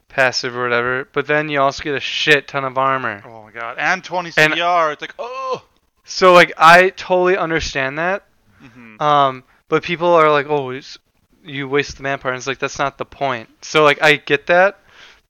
passive 0.09 0.55
or 0.57 0.63
whatever 0.63 1.09
but 1.13 1.27
then 1.27 1.49
you 1.49 1.61
also 1.61 1.83
get 1.83 1.95
a 1.95 2.01
shit 2.01 2.47
ton 2.47 2.65
of 2.65 2.77
armor 2.77 3.23
Oh 3.27 3.43
my 3.45 3.51
god! 3.51 3.79
And 3.79 4.05
20 4.05 4.33
And- 4.37 4.53
CR. 4.53 4.93
It's 4.93 5.01
like 5.01 5.15
oh. 5.19 5.65
so 6.05 6.33
like 6.35 6.53
i 6.59 6.91
totally 6.91 7.37
understand 7.37 7.99
that 7.99 8.25
hmm 8.61 9.01
um 9.01 9.43
but 9.69 9.83
people 9.83 10.09
are 10.15 10.31
like 10.31 10.47
oh 10.49 10.71
it's- 10.71 10.99
you 11.45 11.67
waste 11.67 11.97
the 11.97 12.03
manpower 12.05 12.31
and 12.33 12.39
it's 12.39 12.47
like 12.47 12.59
that's 12.61 12.79
not 12.79 12.99
the 12.99 13.05
point 13.05 13.49
so 13.63 13.83
like 13.83 14.01
i 14.03 14.15
get 14.17 14.47
that 14.47 14.79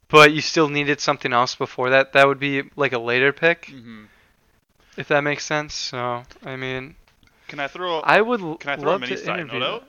but 0.09 0.33
you 0.33 0.41
still 0.43 0.69
needed 0.69 1.01
something 1.01 1.33
else 1.33 1.55
before 1.55 1.89
that 1.91 2.13
that 2.13 2.27
would 2.27 2.39
be 2.41 2.63
like 2.77 2.93
a 2.93 2.99
later 2.99 3.33
pick 3.33 3.67
hmm 3.67 4.05
if 4.99 5.09
that 5.09 5.23
makes 5.23 5.45
sense 5.47 5.73
so 5.73 6.23
i 6.45 6.55
mean 6.57 6.95
Can 7.49 7.61
I 7.61 7.69
throw? 7.69 8.01
i 8.01 8.21
would 8.21 8.41
can 8.61 8.71
I 8.71 8.77
throw 8.77 8.93
a 8.95 8.99
mini 8.99 9.17
side 9.17 9.47
note 9.47 9.63
out? 9.63 9.85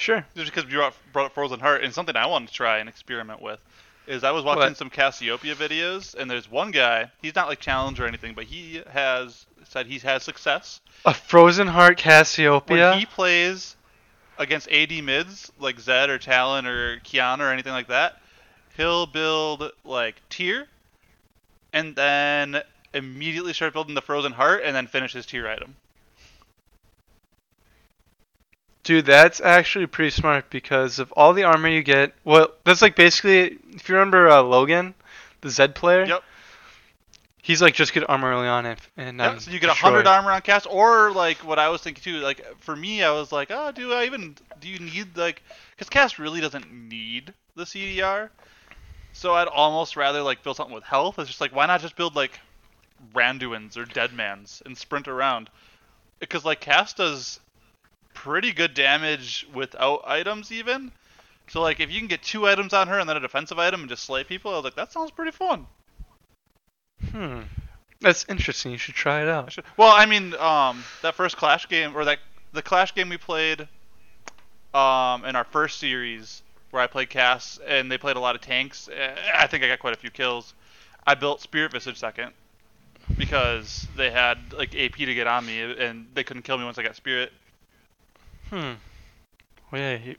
Sure. 0.00 0.24
Just 0.34 0.52
because 0.52 0.70
you 0.70 0.78
brought, 0.78 0.94
brought 1.12 1.26
up 1.26 1.34
Frozen 1.34 1.60
Heart, 1.60 1.84
and 1.84 1.92
something 1.92 2.16
I 2.16 2.26
wanted 2.26 2.48
to 2.48 2.54
try 2.54 2.78
and 2.78 2.88
experiment 2.88 3.42
with 3.42 3.60
is 4.06 4.24
I 4.24 4.30
was 4.30 4.42
watching 4.44 4.60
What? 4.62 4.76
some 4.76 4.90
Cassiopeia 4.90 5.54
videos, 5.54 6.14
and 6.14 6.30
there's 6.30 6.50
one 6.50 6.70
guy. 6.70 7.10
He's 7.22 7.34
not 7.34 7.48
like 7.48 7.60
challenge 7.60 8.00
or 8.00 8.06
anything, 8.06 8.34
but 8.34 8.44
he 8.44 8.82
has 8.90 9.46
said 9.68 9.86
he's 9.86 10.02
had 10.02 10.22
success 10.22 10.80
A 11.04 11.12
Frozen 11.14 11.68
Heart 11.68 11.90
when 11.90 11.96
Cassiopeia. 11.96 12.96
he 12.96 13.06
plays 13.06 13.76
against 14.38 14.68
AD 14.70 14.90
mids 15.04 15.52
like 15.60 15.78
Zed 15.78 16.08
or 16.10 16.18
Talon 16.18 16.66
or 16.66 16.98
Qiyana 17.00 17.40
or 17.40 17.52
anything 17.52 17.72
like 17.72 17.88
that. 17.88 18.20
He'll 18.76 19.06
build 19.06 19.70
like 19.84 20.16
tear, 20.30 20.66
and 21.74 21.94
then 21.94 22.62
immediately 22.94 23.52
start 23.52 23.74
building 23.74 23.94
the 23.94 24.02
Frozen 24.02 24.32
Heart, 24.32 24.62
and 24.64 24.74
then 24.74 24.86
finish 24.86 25.12
his 25.12 25.26
tear 25.26 25.46
item. 25.48 25.76
Dude, 28.82 29.04
that's 29.06 29.40
actually 29.40 29.86
pretty 29.86 30.10
smart 30.10 30.48
because 30.48 30.98
of 30.98 31.12
all 31.12 31.34
the 31.34 31.44
armor 31.44 31.68
you 31.68 31.82
get. 31.82 32.14
Well, 32.24 32.50
that's 32.64 32.80
like 32.80 32.96
basically, 32.96 33.58
if 33.74 33.88
you 33.88 33.94
remember 33.94 34.28
uh, 34.28 34.42
Logan, 34.42 34.94
the 35.42 35.50
Zed 35.50 35.74
player. 35.74 36.04
Yep. 36.04 36.22
He's 37.42 37.60
like 37.60 37.74
just 37.74 37.92
get 37.92 38.08
armor 38.08 38.30
early 38.30 38.46
on 38.46 38.66
and 38.66 38.80
and 38.96 39.18
Yeah, 39.18 39.30
then 39.30 39.40
so 39.40 39.50
you 39.50 39.58
get 39.58 39.70
a 39.70 39.74
hundred 39.74 40.06
armor 40.06 40.30
on 40.30 40.40
cast, 40.42 40.66
or 40.70 41.10
like 41.10 41.38
what 41.38 41.58
I 41.58 41.68
was 41.68 41.82
thinking 41.82 42.02
too. 42.02 42.20
Like 42.20 42.44
for 42.60 42.76
me, 42.76 43.02
I 43.02 43.10
was 43.12 43.32
like, 43.32 43.48
oh, 43.50 43.72
do 43.72 43.92
I 43.92 44.04
even 44.04 44.36
do 44.60 44.68
you 44.68 44.78
need 44.78 45.16
like 45.16 45.42
because 45.70 45.88
cast 45.88 46.18
really 46.18 46.40
doesn't 46.40 46.72
need 46.72 47.32
the 47.56 47.64
CDR. 47.64 48.28
So 49.12 49.34
I'd 49.34 49.48
almost 49.48 49.96
rather 49.96 50.22
like 50.22 50.42
build 50.42 50.56
something 50.56 50.74
with 50.74 50.84
health. 50.84 51.18
It's 51.18 51.28
just 51.28 51.40
like 51.40 51.54
why 51.54 51.66
not 51.66 51.80
just 51.80 51.96
build 51.96 52.14
like 52.14 52.38
Randuins 53.14 53.76
or 53.76 53.84
Deadmans 53.84 54.62
and 54.64 54.76
sprint 54.76 55.08
around? 55.08 55.50
Because 56.18 56.44
like 56.44 56.60
cast 56.60 56.98
does 56.98 57.40
pretty 58.24 58.52
good 58.52 58.74
damage 58.74 59.46
without 59.54 60.02
items 60.06 60.52
even. 60.52 60.92
So 61.48 61.60
like 61.62 61.80
if 61.80 61.90
you 61.90 61.98
can 61.98 62.06
get 62.08 62.22
two 62.22 62.46
items 62.46 62.72
on 62.74 62.86
her 62.88 62.98
and 62.98 63.08
then 63.08 63.16
a 63.16 63.20
defensive 63.20 63.58
item 63.58 63.80
and 63.80 63.88
just 63.88 64.04
slay 64.04 64.24
people, 64.24 64.52
I 64.52 64.56
was 64.56 64.64
like 64.64 64.74
that 64.76 64.92
sounds 64.92 65.10
pretty 65.10 65.30
fun. 65.32 65.66
Hmm. 67.10 67.40
That's 68.00 68.24
interesting. 68.28 68.72
You 68.72 68.78
should 68.78 68.94
try 68.94 69.22
it 69.22 69.28
I 69.28 69.32
out. 69.32 69.52
should- 69.52 69.64
Well, 69.76 69.92
I 69.94 70.06
mean, 70.06 70.34
um, 70.34 70.84
that 71.02 71.14
first 71.14 71.36
Clash 71.36 71.68
game 71.68 71.96
or 71.96 72.04
that 72.04 72.18
the 72.52 72.62
Clash 72.62 72.94
game 72.94 73.08
we 73.08 73.16
played, 73.16 73.62
um, 74.74 75.24
in 75.24 75.34
our 75.36 75.44
first 75.44 75.78
series 75.78 76.42
where 76.70 76.82
I 76.82 76.86
played 76.86 77.10
Cass 77.10 77.58
and 77.66 77.90
they 77.90 77.98
played 77.98 78.16
a 78.16 78.20
lot 78.20 78.34
of 78.36 78.40
tanks. 78.42 78.88
eh, 78.92 79.14
I 79.34 79.46
think 79.46 79.64
I 79.64 79.66
got 79.68 79.78
quite 79.80 79.92
a 79.94 79.96
few 79.98 80.10
kills. 80.10 80.54
I 81.06 81.14
built 81.14 81.40
Spirit 81.40 81.72
Visage 81.72 81.98
second 81.98 82.32
because 83.18 83.88
they 83.96 84.10
had 84.10 84.38
like 84.52 84.74
AP 84.74 84.92
to 84.96 85.14
get 85.14 85.26
on 85.26 85.44
me 85.46 85.60
and 85.60 86.06
they 86.14 86.22
couldn't 86.22 86.42
kill 86.42 86.58
me 86.58 86.64
once 86.64 86.78
I 86.78 86.82
got 86.82 86.96
Spirit. 86.96 87.32
Hmm. 88.50 88.72
Well, 89.70 89.80
yeah. 89.80 89.96
You, 90.04 90.16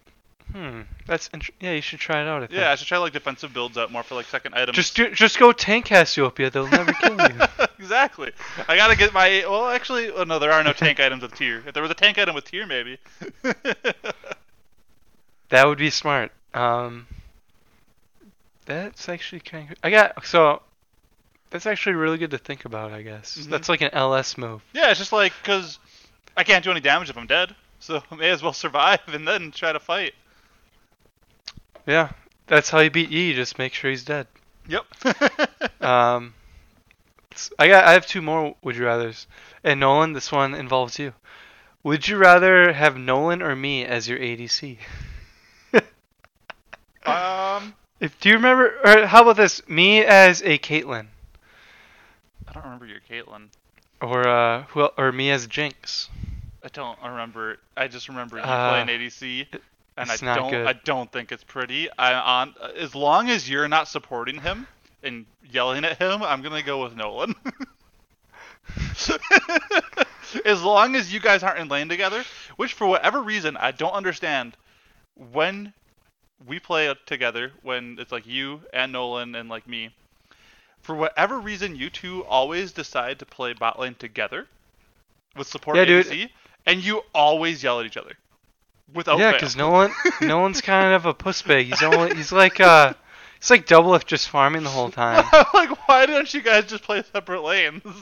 hmm. 0.54 0.82
That's 1.06 1.30
int- 1.34 1.50
yeah. 1.60 1.74
You 1.74 1.82
should 1.82 2.00
try 2.00 2.22
it 2.22 2.28
out. 2.28 2.44
I 2.44 2.48
think. 2.48 2.60
Yeah, 2.60 2.72
I 2.72 2.76
should 2.76 2.88
try 2.88 2.98
like 2.98 3.14
defensive 3.14 3.54
builds 3.54 3.78
out 3.78 3.92
more 3.92 4.04
for 4.04 4.16
like 4.16 4.26
second 4.28 4.54
items. 4.56 4.76
Just 4.76 4.96
do, 4.96 5.12
just 5.12 5.38
go 5.38 5.52
tank 5.52 5.86
Cassiopeia. 5.86 6.50
They'll 6.50 6.68
never 6.68 6.94
kill 6.94 7.16
you. 7.20 7.42
exactly. 7.80 8.32
I 8.68 8.76
gotta 8.78 8.96
get 8.96 9.14
my. 9.14 9.44
Well, 9.48 9.68
actually, 9.68 10.10
oh 10.12 10.24
no, 10.24 10.40
there 10.40 10.52
are 10.52 10.64
no 10.64 10.74
tank 10.74 11.00
items 11.00 11.22
with 11.24 11.36
tear. 11.36 11.62
If 11.68 11.74
there 11.74 11.84
was 11.84 11.92
a 11.92 11.96
tank 11.96 12.18
item 12.18 12.34
with 12.36 12.46
tear, 12.46 12.66
maybe. 12.66 12.98
That 15.50 15.68
would 15.68 15.80
be 15.80 15.90
smart. 15.90 16.32
Um, 16.54 17.08
that's 18.66 19.10
actually 19.10 19.42
kind 19.42 19.70
of. 19.72 19.78
I 19.84 19.90
got 19.90 20.26
so. 20.26 20.62
That's 21.50 21.66
actually 21.66 21.96
really 21.96 22.18
good 22.18 22.32
to 22.32 22.38
think 22.38 22.64
about. 22.64 22.92
I 22.94 23.02
guess 23.02 23.38
Mhm. 23.38 23.50
that's 23.50 23.68
like 23.68 23.82
an 23.82 23.90
LS 23.94 24.38
move. 24.38 24.62
Yeah, 24.72 24.90
it's 24.92 25.00
just 25.00 25.12
like 25.12 25.34
because 25.42 25.78
I 26.38 26.46
can't 26.46 26.64
do 26.64 26.72
any 26.72 26.80
damage 26.80 27.10
if 27.10 27.18
I'm 27.18 27.28
dead, 27.28 27.54
so 27.82 28.02
may 28.18 28.30
as 28.30 28.42
well 28.42 28.54
survive 28.54 29.02
and 29.08 29.28
then 29.28 29.52
try 29.52 29.74
to 29.74 29.80
fight. 29.80 30.14
Yeah, 31.86 32.12
that's 32.48 32.70
how 32.70 32.80
you 32.80 32.90
beat 32.90 33.10
Yi. 33.10 33.34
Just 33.34 33.58
make 33.58 33.74
sure 33.74 33.90
he's 33.90 34.06
dead. 34.06 34.28
Yep. 34.68 34.86
Um, 35.82 36.36
I 37.58 37.68
got. 37.68 37.86
I 37.86 37.94
have 37.94 38.06
two 38.06 38.22
more 38.22 38.56
would 38.62 38.76
you 38.76 38.86
rather's. 38.86 39.26
And 39.64 39.80
Nolan, 39.80 40.14
this 40.14 40.32
one 40.32 40.54
involves 40.54 41.00
you. 41.00 41.14
Would 41.82 42.08
you 42.08 42.18
rather 42.18 42.72
have 42.72 42.98
Nolan 42.98 43.42
or 43.42 43.56
me 43.56 43.84
as 43.84 44.08
your 44.08 44.20
ADC? 44.20 44.78
um, 47.06 47.74
If 48.00 48.20
do 48.20 48.30
you 48.30 48.36
remember? 48.36 48.78
Or 48.84 49.08
how 49.08 49.24
about 49.24 49.38
this? 49.38 49.68
Me 49.68 50.04
as 50.06 50.42
a 50.44 50.60
Caitlyn, 50.60 51.08
I 52.48 52.54
don't 52.54 52.64
remember 52.64 52.86
your 52.86 53.00
Caitlyn. 53.10 53.48
or 54.02 54.28
uh, 54.28 54.64
who? 54.70 54.88
Or 54.98 55.12
me 55.12 55.32
as 55.32 55.48
Jinx. 55.48 56.10
I 56.64 56.68
don't 56.70 56.98
remember. 57.04 57.58
I 57.76 57.88
just 57.88 58.08
remember 58.08 58.38
you 58.38 58.44
Uh, 58.44 58.70
playing 58.70 58.88
ADC, 58.88 59.48
and 59.98 60.12
I 60.12 60.18
don't. 60.18 60.52
good. 60.52 60.68
I 60.68 60.74
don't 60.74 61.12
think 61.12 61.32
it's 61.32 61.44
pretty. 61.44 61.90
I 61.98 62.14
on 62.14 62.56
as 62.78 62.94
long 62.96 63.30
as 63.30 63.50
you're 63.50 63.68
not 63.68 63.88
supporting 63.88 64.40
him 64.42 64.68
and 65.04 65.26
yelling 65.50 65.84
at 65.86 65.98
him, 65.98 66.22
I'm 66.24 66.42
gonna 66.42 66.62
go 66.64 66.84
with 66.84 66.96
Nolan. 66.96 67.36
as 70.46 70.64
long 70.64 70.96
as 70.96 71.12
you 71.14 71.20
guys 71.20 71.44
aren't 71.44 71.60
in 71.60 71.68
lane 71.68 71.90
together, 71.90 72.24
which 72.58 72.74
for 72.74 72.88
whatever 72.88 73.22
reason 73.22 73.58
I 73.58 73.72
don't 73.72 73.94
understand, 73.94 74.56
when 75.16 75.74
we 76.46 76.60
play 76.60 76.94
together, 77.06 77.52
when 77.64 77.98
it's 78.00 78.12
like 78.12 78.26
you 78.26 78.62
and 78.74 78.92
Nolan 78.92 79.36
and 79.36 79.50
like 79.50 79.68
me, 79.68 79.90
for 80.82 80.96
whatever 80.96 81.40
reason 81.40 81.76
you 81.76 81.90
two 81.90 82.24
always 82.26 82.72
decide 82.72 83.20
to 83.20 83.26
play 83.26 83.54
bot 83.54 83.80
lane 83.80 83.96
together 83.96 84.48
with 85.36 85.48
support 85.48 85.78
Yeah, 85.78 85.86
dude. 85.86 86.30
And 86.66 86.84
you 86.84 87.02
always 87.14 87.64
yell 87.64 87.80
at 87.80 87.86
each 87.86 87.98
other. 87.98 88.14
Without 88.94 89.20
yeah, 89.20 89.32
because 89.32 89.56
Nolan, 89.56 89.92
Nolan's 90.22 90.60
kind 90.62 90.94
of 90.94 91.06
a 91.06 91.14
puss 91.14 91.42
bag. 91.42 91.68
He's 91.68 91.82
only, 91.82 92.14
he's 92.16 92.32
like, 92.32 92.60
uh, 92.60 92.94
he's 93.40 93.50
like 93.50 93.66
Doublelift 93.66 94.06
just 94.06 94.28
farming 94.28 94.64
the 94.64 94.70
whole 94.70 94.92
time. 94.92 95.24
like, 95.54 95.88
why 95.88 96.06
don't 96.06 96.32
you 96.34 96.42
guys 96.42 96.66
just 96.66 96.84
play 96.84 97.04
separate 97.12 97.42
lanes? 97.42 97.84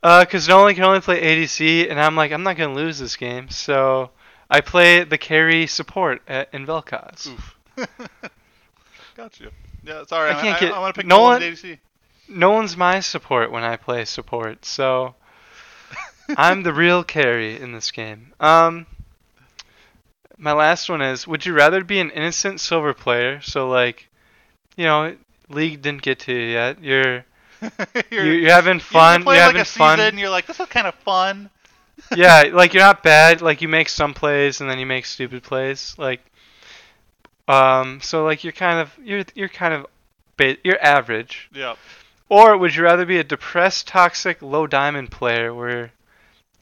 Uh, 0.00 0.24
because 0.24 0.46
Nolan 0.46 0.76
can 0.76 0.84
only 0.84 1.00
play 1.00 1.20
ADC, 1.20 1.90
and 1.90 2.00
I'm 2.00 2.14
like, 2.14 2.30
I'm 2.30 2.44
not 2.44 2.56
gonna 2.56 2.72
lose 2.74 3.00
this 3.00 3.16
game, 3.16 3.48
so 3.48 4.10
I 4.48 4.60
play 4.60 5.02
the 5.02 5.18
carry 5.18 5.66
support 5.66 6.22
at, 6.28 6.54
in 6.54 6.66
Vel'Koz. 6.66 7.36
Got 9.16 9.40
you. 9.40 9.50
Yeah, 9.82 10.04
sorry. 10.06 10.30
I 10.30 10.34
can't 10.40 10.56
I, 10.56 10.60
get- 10.60 10.72
I, 10.72 10.78
want 10.78 10.94
to 10.94 11.00
pick 11.00 11.06
no 11.08 11.22
one- 11.22 11.40
ADC. 11.40 11.78
Nolan's 12.28 12.76
my 12.76 13.00
support 13.00 13.50
when 13.50 13.64
I 13.64 13.76
play 13.76 14.04
support, 14.04 14.64
so 14.64 15.16
I'm 16.36 16.62
the 16.62 16.72
real 16.72 17.04
carry 17.04 17.60
in 17.60 17.72
this 17.72 17.90
game. 17.90 18.32
Um, 18.40 18.86
my 20.36 20.52
last 20.52 20.88
one 20.88 21.02
is: 21.02 21.26
Would 21.26 21.46
you 21.46 21.54
rather 21.54 21.82
be 21.82 22.00
an 22.00 22.10
innocent 22.10 22.60
silver 22.60 22.94
player, 22.94 23.40
so 23.40 23.68
like, 23.68 24.08
you 24.76 24.84
know, 24.84 25.16
league 25.48 25.82
didn't 25.82 26.02
get 26.02 26.20
to 26.20 26.32
you 26.32 26.52
yet. 26.52 26.82
You're 26.82 27.24
you're, 28.10 28.34
you're, 28.34 28.50
having 28.50 28.78
fun. 28.78 29.20
You're 29.20 29.26
like 29.26 29.38
having 29.38 29.60
a 29.60 29.64
fun. 29.64 29.98
season. 29.98 30.18
You're 30.18 30.30
like, 30.30 30.46
this 30.46 30.60
is 30.60 30.66
kind 30.66 30.86
of 30.86 30.94
fun. 30.96 31.50
yeah, 32.16 32.44
like 32.52 32.74
you're 32.74 32.82
not 32.82 33.02
bad. 33.02 33.42
Like 33.42 33.60
you 33.60 33.68
make 33.68 33.88
some 33.88 34.14
plays 34.14 34.60
and 34.60 34.70
then 34.70 34.78
you 34.78 34.86
make 34.86 35.04
stupid 35.04 35.42
plays. 35.42 35.96
Like, 35.98 36.20
um, 37.48 38.00
so 38.00 38.24
like 38.24 38.44
you're 38.44 38.52
kind 38.52 38.78
of 38.78 38.96
you're 39.02 39.24
you're 39.34 39.48
kind 39.48 39.74
of 39.74 39.86
ba- 40.36 40.58
you're 40.62 40.82
average. 40.82 41.50
Yeah. 41.52 41.74
Or 42.28 42.56
would 42.56 42.74
you 42.74 42.84
rather 42.84 43.06
be 43.06 43.18
a 43.18 43.24
depressed, 43.24 43.88
toxic, 43.88 44.42
low 44.42 44.66
diamond 44.66 45.10
player 45.10 45.54
where 45.54 45.92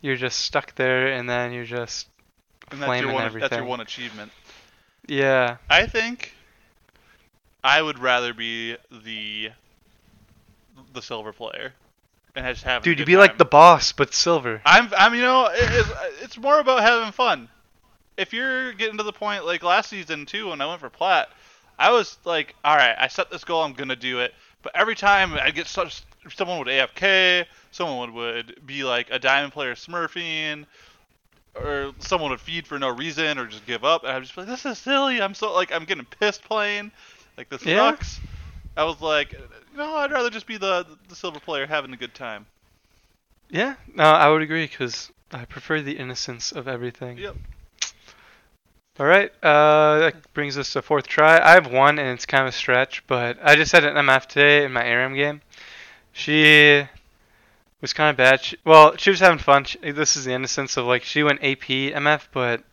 you're 0.06 0.16
just 0.16 0.38
stuck 0.40 0.74
there 0.76 1.08
and 1.08 1.28
then 1.28 1.52
you're 1.52 1.64
just 1.64 2.08
And 2.70 2.80
that's 2.80 3.00
your 3.00 3.12
one. 3.12 3.24
everything? 3.24 3.48
That's 3.50 3.58
your 3.58 3.66
one 3.66 3.80
achievement. 3.80 4.30
yeah. 5.08 5.56
I 5.68 5.86
think 5.86 6.32
I 7.64 7.82
would 7.82 7.98
rather 7.98 8.32
be 8.32 8.76
the 8.90 9.50
the 10.92 11.02
silver 11.02 11.32
player 11.32 11.72
and 12.36 12.46
just 12.46 12.62
have. 12.64 12.82
Dude, 12.82 12.98
you'd 13.00 13.06
be 13.06 13.16
like 13.16 13.36
the 13.38 13.44
boss 13.44 13.92
but 13.92 14.14
silver. 14.14 14.62
I'm. 14.64 14.90
I'm. 14.96 15.14
You 15.14 15.22
know, 15.22 15.46
it, 15.46 15.56
it's, 15.58 15.90
it's 16.22 16.38
more 16.38 16.60
about 16.60 16.82
having 16.82 17.12
fun. 17.12 17.48
If 18.16 18.32
you're 18.32 18.72
getting 18.74 18.96
to 18.98 19.02
the 19.02 19.12
point 19.12 19.44
like 19.44 19.62
last 19.62 19.90
season 19.90 20.24
too, 20.26 20.48
when 20.50 20.60
I 20.60 20.66
went 20.66 20.80
for 20.80 20.88
plat, 20.88 21.28
I 21.78 21.90
was 21.90 22.16
like, 22.24 22.54
all 22.64 22.76
right, 22.76 22.94
I 22.96 23.08
set 23.08 23.30
this 23.30 23.42
goal, 23.44 23.62
I'm 23.62 23.72
gonna 23.72 23.96
do 23.96 24.20
it. 24.20 24.32
But 24.62 24.72
every 24.76 24.94
time 24.94 25.34
I 25.34 25.50
get 25.50 25.66
such, 25.66 26.02
someone 26.30 26.58
would 26.58 26.68
AFK, 26.68 27.46
someone 27.70 28.14
would 28.14 28.60
be 28.66 28.84
like 28.84 29.08
a 29.10 29.18
diamond 29.18 29.52
player 29.52 29.74
smurfing, 29.74 30.66
or 31.54 31.92
someone 31.98 32.30
would 32.30 32.40
feed 32.40 32.66
for 32.66 32.78
no 32.78 32.88
reason 32.88 33.38
or 33.38 33.46
just 33.46 33.66
give 33.66 33.84
up, 33.84 34.02
and 34.04 34.12
I'm 34.12 34.22
just 34.22 34.36
like, 34.36 34.46
this 34.46 34.66
is 34.66 34.78
silly. 34.78 35.20
I'm 35.20 35.34
so 35.34 35.52
like, 35.52 35.72
I'm 35.72 35.84
getting 35.84 36.04
pissed 36.04 36.44
playing. 36.44 36.90
Like 37.36 37.48
this 37.48 37.64
Yeah. 37.64 37.90
sucks. 37.90 38.20
I 38.76 38.84
was 38.84 39.00
like, 39.00 39.34
no, 39.74 39.96
I'd 39.96 40.12
rather 40.12 40.30
just 40.30 40.46
be 40.46 40.58
the 40.58 40.86
the 41.08 41.16
silver 41.16 41.40
player 41.40 41.66
having 41.66 41.92
a 41.92 41.96
good 41.96 42.14
time. 42.14 42.46
Yeah, 43.48 43.76
no, 43.94 44.04
I 44.04 44.28
would 44.28 44.42
agree 44.42 44.66
because 44.66 45.10
I 45.32 45.44
prefer 45.44 45.80
the 45.80 45.96
innocence 45.96 46.52
of 46.52 46.66
everything. 46.68 47.18
Yep. 47.18 47.36
All 48.98 49.06
right, 49.06 49.30
uh, 49.42 49.98
that 49.98 50.32
brings 50.32 50.56
us 50.56 50.72
to 50.72 50.80
fourth 50.82 51.06
try. 51.06 51.38
I 51.38 51.52
have 51.52 51.70
one, 51.70 51.98
and 51.98 52.08
it's 52.08 52.24
kind 52.24 52.42
of 52.42 52.48
a 52.48 52.52
stretch, 52.52 53.06
but 53.06 53.38
I 53.42 53.54
just 53.54 53.72
had 53.72 53.84
an 53.84 53.94
MF 53.96 54.26
today 54.26 54.64
in 54.64 54.72
my 54.72 54.84
ARAM 54.86 55.14
game. 55.14 55.42
She 56.16 56.88
was 57.82 57.92
kind 57.92 58.08
of 58.08 58.16
bad. 58.16 58.42
She, 58.42 58.56
well, 58.64 58.96
she 58.96 59.10
was 59.10 59.20
having 59.20 59.38
fun. 59.38 59.64
She, 59.64 59.78
this 59.92 60.16
is 60.16 60.24
the 60.24 60.32
innocence 60.32 60.78
of 60.78 60.86
like 60.86 61.04
she 61.04 61.22
went 61.22 61.44
AP 61.44 61.68
MF, 61.68 62.28
but 62.32 62.64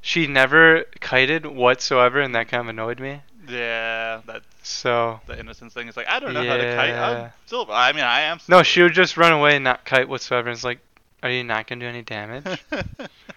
she 0.00 0.26
never 0.26 0.84
kited 1.00 1.44
whatsoever, 1.44 2.20
and 2.20 2.34
that 2.34 2.48
kind 2.48 2.62
of 2.62 2.68
annoyed 2.68 2.98
me. 2.98 3.20
Yeah, 3.46 4.22
that 4.26 4.42
So 4.62 5.20
the 5.26 5.38
innocence 5.38 5.74
thing 5.74 5.88
is 5.88 5.96
like 5.96 6.08
I 6.08 6.18
don't 6.20 6.32
know 6.32 6.42
how 6.42 6.56
to 6.56 6.74
kite. 6.74 6.94
I'm 6.94 7.32
still. 7.44 7.66
I 7.70 7.92
mean, 7.92 8.02
I 8.02 8.22
am. 8.22 8.40
no, 8.48 8.62
she 8.62 8.80
would 8.80 8.94
just 8.94 9.18
run 9.18 9.34
away 9.34 9.56
and 9.56 9.64
not 9.64 9.84
kite 9.84 10.08
whatsoever. 10.08 10.48
And 10.48 10.56
it's 10.56 10.64
like, 10.64 10.78
are 11.22 11.30
you 11.30 11.44
not 11.44 11.66
gonna 11.66 11.82
do 11.82 11.86
any 11.86 12.00
damage? 12.00 12.64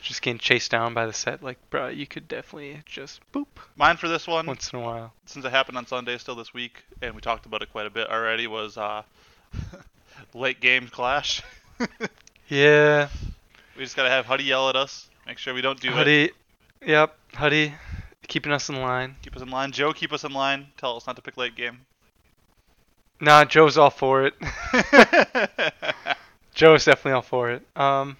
just 0.00 0.22
getting 0.22 0.38
chased 0.38 0.70
down 0.70 0.94
by 0.94 1.06
the 1.06 1.12
set. 1.12 1.42
Like, 1.42 1.58
bro, 1.70 1.88
you 1.88 2.06
could 2.06 2.28
definitely 2.28 2.80
just 2.86 3.20
boop 3.32 3.46
Mine 3.76 3.96
for 3.96 4.08
this 4.08 4.26
one, 4.26 4.46
once 4.46 4.72
in 4.72 4.78
a 4.78 4.82
while. 4.82 5.12
since 5.26 5.44
it 5.44 5.50
happened 5.50 5.76
on 5.78 5.86
Sunday, 5.86 6.16
still 6.18 6.34
this 6.34 6.54
week, 6.54 6.84
and 7.02 7.14
we 7.14 7.20
talked 7.20 7.46
about 7.46 7.62
it 7.62 7.70
quite 7.72 7.86
a 7.86 7.90
bit 7.90 8.08
already, 8.08 8.46
was 8.46 8.76
uh, 8.76 9.02
late 10.34 10.60
game 10.60 10.88
clash. 10.88 11.42
Yeah, 12.50 13.08
we 13.76 13.84
just 13.84 13.94
gotta 13.94 14.08
have 14.08 14.24
Huddy 14.24 14.44
yell 14.44 14.70
at 14.70 14.74
us, 14.76 15.10
make 15.26 15.36
sure 15.36 15.52
we 15.52 15.60
don't 15.60 15.78
do 15.78 15.88
it. 15.90 15.92
Huddy. 15.92 16.30
Yep, 16.86 17.14
Huddy, 17.34 17.74
keeping 18.26 18.52
us 18.52 18.70
in 18.70 18.76
line. 18.80 19.16
Keep 19.20 19.36
us 19.36 19.42
in 19.42 19.50
line. 19.50 19.70
Joe, 19.70 19.92
keep 19.92 20.14
us 20.14 20.24
in 20.24 20.32
line. 20.32 20.68
Tell 20.78 20.96
us 20.96 21.06
not 21.06 21.16
to 21.16 21.20
pick 21.22 21.36
late 21.36 21.54
game. 21.56 21.80
Nah, 23.20 23.44
Joe's 23.44 23.76
all 23.76 23.90
for 23.90 24.24
it. 24.24 24.34
Joe's 26.54 26.86
definitely 26.86 27.12
all 27.12 27.22
for 27.22 27.50
it. 27.50 27.62
Um, 27.76 28.16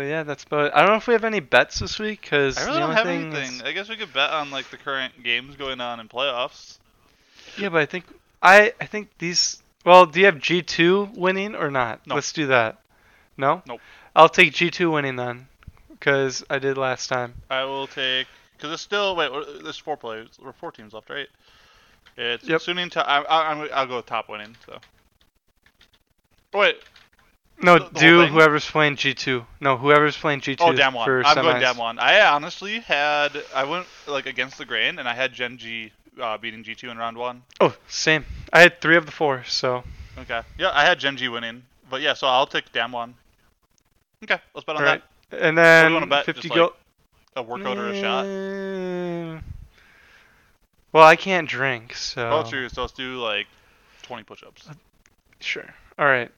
but 0.00 0.06
yeah, 0.06 0.22
that's 0.22 0.44
about 0.44 0.68
it. 0.68 0.72
I 0.74 0.80
don't 0.80 0.92
know 0.92 0.96
if 0.96 1.06
we 1.06 1.12
have 1.12 1.24
any 1.24 1.40
bets 1.40 1.80
this 1.80 1.98
week 1.98 2.22
because 2.22 2.56
I 2.56 2.64
really 2.64 2.78
don't 2.78 2.94
have 2.94 3.04
thing 3.04 3.34
anything. 3.34 3.60
I 3.66 3.72
guess 3.72 3.90
we 3.90 3.96
could 3.96 4.14
bet 4.14 4.30
on 4.30 4.50
like 4.50 4.70
the 4.70 4.78
current 4.78 5.22
games 5.22 5.56
going 5.56 5.78
on 5.78 6.00
in 6.00 6.08
playoffs. 6.08 6.78
Yeah, 7.58 7.68
but 7.68 7.82
I 7.82 7.84
think 7.84 8.06
I 8.40 8.72
I 8.80 8.86
think 8.86 9.10
these. 9.18 9.62
Well, 9.84 10.06
do 10.06 10.20
you 10.20 10.24
have 10.24 10.38
G 10.38 10.62
two 10.62 11.10
winning 11.14 11.54
or 11.54 11.70
not? 11.70 12.06
No. 12.06 12.14
Let's 12.14 12.32
do 12.32 12.46
that. 12.46 12.80
No. 13.36 13.60
Nope. 13.68 13.82
I'll 14.16 14.30
take 14.30 14.54
G 14.54 14.70
two 14.70 14.90
winning 14.90 15.16
then, 15.16 15.48
because 15.90 16.42
I 16.48 16.58
did 16.58 16.78
last 16.78 17.08
time. 17.08 17.34
I 17.50 17.64
will 17.64 17.86
take 17.86 18.26
because 18.56 18.72
it's 18.72 18.80
still 18.80 19.14
wait. 19.14 19.30
There's 19.62 19.76
four 19.76 19.98
players 19.98 20.28
or 20.42 20.54
four 20.54 20.72
teams 20.72 20.94
left, 20.94 21.10
right? 21.10 21.28
It's 22.16 22.48
Yep. 22.48 22.62
Suning 22.62 22.90
to. 22.92 23.06
I, 23.06 23.20
I, 23.20 23.66
I'll 23.66 23.86
go 23.86 23.96
with 23.96 24.06
top 24.06 24.30
winning. 24.30 24.56
So. 24.64 24.78
Oh, 26.54 26.60
wait. 26.60 26.78
No, 27.62 27.78
The- 27.78 27.84
the 27.90 28.00
do 28.00 28.26
whoever's 28.26 28.68
playing 28.68 28.96
G 28.96 29.14
two. 29.14 29.46
No, 29.60 29.76
whoever's 29.76 30.16
playing 30.16 30.40
G 30.40 30.56
two. 30.56 30.64
Oh, 30.64 30.72
DAMWON. 30.72 31.04
For 31.04 31.22
I'm 31.24 31.34
going 31.36 31.56
semis. 31.56 31.60
damn 31.60 31.76
one. 31.76 31.98
I 31.98 32.20
honestly 32.20 32.80
had. 32.80 33.42
I 33.54 33.64
went 33.64 33.86
like 34.06 34.26
against 34.26 34.58
the 34.58 34.64
grain, 34.64 34.98
and 34.98 35.08
I 35.08 35.14
had 35.14 35.32
Gen 35.32 35.58
G 35.58 35.92
uh, 36.20 36.38
beating 36.38 36.64
G2 36.64 36.90
in 36.90 36.98
round 36.98 37.16
one. 37.16 37.42
Oh, 37.60 37.74
same. 37.88 38.24
I 38.52 38.60
had 38.60 38.80
three 38.80 38.96
of 38.96 39.06
the 39.06 39.12
four, 39.12 39.44
so 39.44 39.84
Okay. 40.18 40.42
Yeah, 40.58 40.70
I 40.72 40.84
had 40.84 40.98
Gen 40.98 41.16
G 41.16 41.28
winning, 41.28 41.62
but 41.88 42.00
yeah, 42.00 42.14
so 42.14 42.26
I'll 42.26 42.46
take 42.46 42.72
DAMWON. 42.72 43.14
Okay, 44.24 44.38
let's 44.54 44.64
bet 44.64 44.76
on 44.76 44.82
all 44.82 44.88
right. 44.88 45.02
that. 45.30 45.40
And 45.40 45.56
do 45.56 45.62
you 45.62 46.00
then 46.00 46.08
bet? 46.08 46.26
fifty 46.26 46.48
Just, 46.48 46.54
go. 46.54 46.62
like, 46.64 46.72
A 47.36 47.42
workout 47.42 47.78
or 47.78 47.88
a 47.88 48.00
shot. 48.00 48.24
Mm. 48.24 49.42
Well, 50.92 51.04
I 51.04 51.16
can't 51.16 51.48
drink, 51.48 51.94
so. 51.94 52.28
Oh, 52.30 52.48
true. 52.50 52.68
So 52.68 52.82
let's 52.82 52.92
do 52.92 53.18
like 53.18 53.46
20 54.02 54.24
push-ups. 54.24 54.68
Sure. 55.38 55.72
All 55.98 56.06
right. 56.06 56.30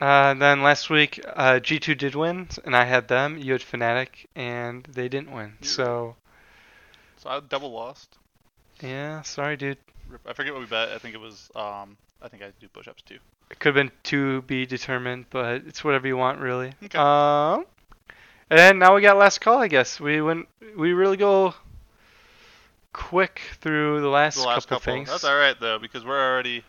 Uh, 0.00 0.34
then 0.34 0.62
last 0.62 0.90
week, 0.90 1.20
uh, 1.34 1.60
G2 1.62 1.96
did 1.96 2.14
win, 2.14 2.48
and 2.64 2.76
I 2.76 2.84
had 2.84 3.08
them. 3.08 3.38
You 3.38 3.52
had 3.52 3.62
Fnatic, 3.62 4.26
and 4.34 4.84
they 4.84 5.08
didn't 5.08 5.30
win. 5.32 5.54
So, 5.62 6.16
So 7.18 7.30
I 7.30 7.40
double 7.40 7.70
lost. 7.72 8.16
yeah, 8.82 9.22
sorry, 9.22 9.56
dude. 9.56 9.78
I 10.26 10.32
forget 10.32 10.52
what 10.52 10.60
we 10.60 10.66
bet. 10.66 10.90
I 10.90 10.98
think 10.98 11.14
it 11.14 11.20
was. 11.20 11.50
Um, 11.54 11.96
I 12.20 12.28
think 12.28 12.42
I 12.42 12.50
do 12.60 12.68
push-ups 12.68 13.02
too. 13.02 13.18
It 13.50 13.58
could 13.58 13.74
have 13.76 13.86
been 13.86 13.92
to 14.04 14.42
be 14.42 14.66
determined, 14.66 15.26
but 15.30 15.62
it's 15.66 15.84
whatever 15.84 16.06
you 16.06 16.16
want, 16.16 16.40
really. 16.40 16.72
Okay. 16.84 16.98
Um, 16.98 17.64
and 18.50 18.78
now 18.78 18.94
we 18.94 19.00
got 19.00 19.16
last 19.16 19.40
call, 19.40 19.58
I 19.62 19.68
guess. 19.68 20.00
We 20.00 20.20
went, 20.20 20.48
we 20.76 20.92
really 20.92 21.16
go 21.16 21.54
quick 22.92 23.40
through 23.60 24.00
the 24.00 24.08
last, 24.08 24.36
The 24.36 24.46
last 24.46 24.68
couple, 24.68 24.78
couple. 24.80 24.92
things. 24.94 25.08
That's 25.08 25.24
all 25.24 25.36
right 25.36 25.56
though, 25.58 25.78
because 25.78 26.04
we're 26.04 26.20
already. 26.32 26.64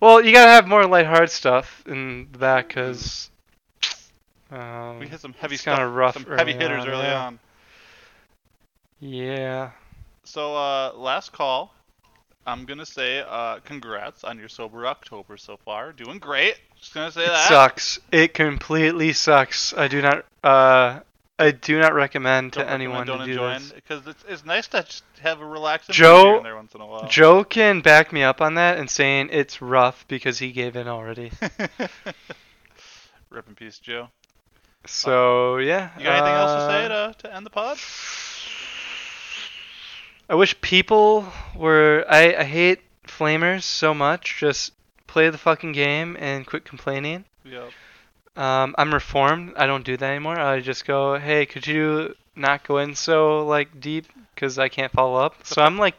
Well, 0.00 0.22
you 0.22 0.32
gotta 0.32 0.50
have 0.50 0.68
more 0.68 0.86
lighthearted 0.86 1.30
stuff 1.30 1.82
in 1.86 2.28
that 2.38 2.68
cause 2.68 3.30
um, 4.50 4.98
We 4.98 5.08
hit 5.08 5.20
some 5.20 5.32
heavy 5.32 5.54
it's 5.54 5.64
kinda 5.64 5.86
rough 5.86 6.14
some 6.14 6.24
heavy 6.24 6.52
hitters 6.52 6.82
on, 6.82 6.88
early 6.88 7.04
yeah. 7.04 7.24
on. 7.26 7.38
yeah. 9.00 9.70
So 10.24 10.54
uh, 10.56 10.92
last 10.94 11.32
call. 11.32 11.72
I'm 12.46 12.64
gonna 12.64 12.86
say 12.86 13.24
uh, 13.26 13.58
congrats 13.64 14.22
on 14.22 14.38
your 14.38 14.48
sober 14.48 14.86
October 14.86 15.36
so 15.36 15.56
far. 15.64 15.92
Doing 15.92 16.18
great. 16.18 16.54
Just 16.78 16.94
gonna 16.94 17.10
say 17.10 17.24
It 17.24 17.28
that. 17.28 17.48
sucks. 17.48 17.98
It 18.12 18.34
completely 18.34 19.12
sucks. 19.14 19.72
I 19.74 19.88
do 19.88 20.00
not. 20.02 20.24
Uh, 20.44 21.00
I 21.38 21.50
do 21.50 21.78
not 21.78 21.92
recommend 21.92 22.54
to 22.54 22.60
Don't 22.60 22.68
recommend, 22.68 22.82
anyone 22.82 23.06
to 23.06 23.24
do 23.26 23.30
enjoy 23.30 23.58
this. 23.58 23.72
because 23.72 24.06
it's, 24.06 24.24
it's 24.26 24.44
nice 24.44 24.68
to 24.68 24.86
have 25.20 25.40
a 25.40 25.46
relaxing 25.46 25.92
Joe- 25.92 26.42
there 26.42 26.56
once 26.56 26.74
in 26.74 26.80
a 26.80 26.86
while. 26.86 27.06
Joe 27.08 27.44
can 27.44 27.82
back 27.82 28.10
me 28.12 28.22
up 28.22 28.40
on 28.40 28.54
that 28.54 28.78
and 28.78 28.90
saying 28.90 29.28
it's 29.32 29.60
rough 29.60 30.06
because 30.08 30.38
he 30.38 30.52
gave 30.52 30.76
in 30.76 30.88
already. 30.88 31.30
Rip 33.30 33.48
in 33.48 33.54
peace, 33.54 33.78
Joe. 33.78 34.08
So 34.86 35.58
yeah. 35.58 35.90
You 35.98 36.04
got 36.04 36.16
anything 36.16 36.34
else 36.34 36.52
to 36.52 36.66
say 36.70 36.84
uh, 36.86 37.12
to, 37.12 37.28
to 37.28 37.34
end 37.34 37.44
the 37.44 37.50
pod? 37.50 37.78
I 40.28 40.34
wish 40.34 40.58
people 40.60 41.26
were. 41.54 42.04
I, 42.08 42.34
I 42.36 42.44
hate 42.44 42.80
flamers 43.06 43.62
so 43.62 43.92
much. 43.92 44.36
Just 44.38 44.72
play 45.06 45.28
the 45.30 45.38
fucking 45.38 45.72
game 45.72 46.16
and 46.18 46.46
quit 46.46 46.64
complaining. 46.64 47.24
Yep. 47.44 47.70
Um, 48.36 48.74
I'm 48.78 48.92
reformed. 48.92 49.54
I 49.56 49.66
don't 49.66 49.84
do 49.84 49.96
that 49.96 50.10
anymore. 50.10 50.38
I 50.38 50.60
just 50.60 50.84
go, 50.86 51.18
hey, 51.18 51.46
could 51.46 51.66
you 51.66 52.14
not 52.34 52.64
go 52.66 52.78
in 52.78 52.94
so 52.94 53.46
like 53.46 53.80
deep 53.80 54.06
because 54.34 54.58
I 54.58 54.68
can't 54.68 54.92
follow 54.92 55.16
up. 55.18 55.46
So 55.46 55.62
I'm 55.62 55.78
like, 55.78 55.94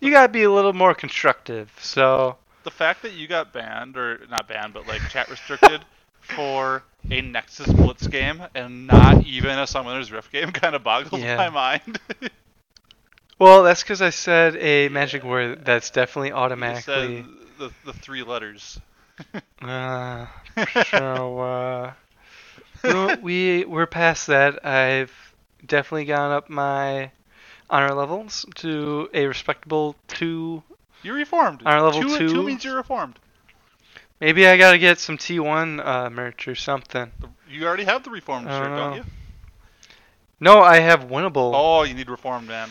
you 0.00 0.10
gotta 0.10 0.28
be 0.32 0.42
a 0.42 0.50
little 0.50 0.74
more 0.74 0.94
constructive. 0.94 1.72
So 1.80 2.36
The 2.64 2.70
fact 2.70 3.02
that 3.02 3.12
you 3.14 3.26
got 3.26 3.52
banned, 3.52 3.96
or 3.96 4.20
not 4.30 4.48
banned, 4.48 4.74
but 4.74 4.86
like 4.86 5.08
chat 5.08 5.28
restricted 5.30 5.84
for 6.20 6.82
a 7.10 7.20
Nexus 7.22 7.72
Blitz 7.72 8.06
game 8.08 8.42
and 8.54 8.86
not 8.86 9.24
even 9.24 9.58
a 9.58 9.66
Summoner's 9.66 10.12
Rift 10.12 10.30
game 10.32 10.50
kind 10.52 10.74
of 10.74 10.84
boggles 10.84 11.22
Yeah. 11.22 11.36
my 11.36 11.48
mind. 11.48 11.98
well, 13.38 13.62
that's 13.62 13.82
because 13.82 14.02
I 14.02 14.10
said 14.10 14.56
a 14.56 14.88
magic 14.88 15.22
Yeah. 15.22 15.28
word 15.30 15.64
that's 15.64 15.90
definitely 15.90 16.28
You 16.30 16.34
automatically. 16.34 17.22
said 17.22 17.24
the, 17.58 17.70
the 17.84 17.92
three 17.94 18.22
letters. 18.22 18.78
Uh, 19.62 20.26
so 20.90 21.38
uh, 21.40 21.92
no, 22.84 23.16
we 23.22 23.64
we're 23.64 23.86
past 23.86 24.26
that. 24.26 24.64
I've 24.64 25.12
definitely 25.64 26.04
gone 26.04 26.30
up 26.30 26.48
my 26.50 27.10
honor 27.70 27.94
levels 27.94 28.46
to 28.56 29.08
a 29.14 29.26
respectable 29.26 29.96
two. 30.08 30.62
You 31.02 31.14
reformed. 31.14 31.62
Honor 31.64 31.82
level 31.82 32.02
two 32.18 32.42
means 32.42 32.64
you're 32.64 32.76
reformed. 32.76 33.18
Maybe 34.20 34.46
I 34.46 34.56
gotta 34.56 34.78
get 34.78 34.98
some 34.98 35.18
T1 35.18 35.84
uh, 35.84 36.10
merch 36.10 36.48
or 36.48 36.54
something. 36.54 37.10
You 37.48 37.66
already 37.66 37.84
have 37.84 38.02
the 38.04 38.10
reformed 38.10 38.48
shirt, 38.48 38.68
don't 38.68 38.76
don't 38.76 38.96
you? 38.96 39.04
No, 40.40 40.60
I 40.60 40.80
have 40.80 41.04
winnable. 41.04 41.52
Oh, 41.54 41.82
you 41.82 41.94
need 41.94 42.10
reformed, 42.10 42.48
man. 42.48 42.68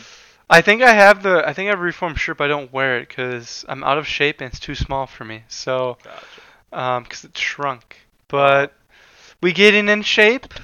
I 0.48 0.60
think 0.60 0.82
I 0.82 0.92
have 0.92 1.22
the. 1.22 1.42
I 1.46 1.52
think 1.52 1.66
I 1.66 1.70
have 1.70 1.80
a 1.80 1.82
reformed 1.82 2.20
shirt, 2.20 2.38
but 2.38 2.44
I 2.44 2.48
don't 2.48 2.72
wear 2.72 2.98
it 2.98 3.08
because 3.08 3.64
I'm 3.68 3.82
out 3.82 3.98
of 3.98 4.06
shape 4.06 4.40
and 4.40 4.50
it's 4.50 4.60
too 4.60 4.74
small 4.74 5.06
for 5.06 5.24
me. 5.24 5.42
So, 5.48 5.98
Gotcha. 6.02 6.80
um, 6.80 7.02
because 7.02 7.24
it 7.24 7.36
shrunk. 7.36 7.96
But 8.28 8.72
we 9.40 9.52
getting 9.52 9.88
in 9.88 10.02
shape 10.02 10.54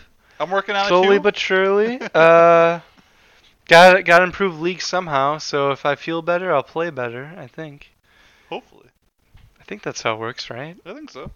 I'm 0.43 0.51
working 0.51 0.75
on 0.75 0.89
slowly 0.89 1.19
but 1.21 1.37
surely. 1.37 2.01
uh, 2.15 2.81
got 3.69 4.05
got 4.05 4.19
to 4.19 4.25
improve 4.25 4.61
league 4.61 4.83
somehow. 4.83 5.39
So 5.39 5.71
if 5.71 5.87
I 5.87 5.95
feel 5.95 6.21
better, 6.21 6.53
I'll 6.53 6.65
play 6.65 6.91
better. 6.91 7.33
I 7.37 7.47
think. 7.47 7.91
Hopefully, 8.49 8.89
I 9.61 9.65
think 9.65 9.83
that's 9.83 10.03
how 10.03 10.15
it 10.15 10.19
works, 10.19 10.51
right? 10.51 10.77
I 10.85 10.95
think 10.95 11.11
so. 11.11 11.31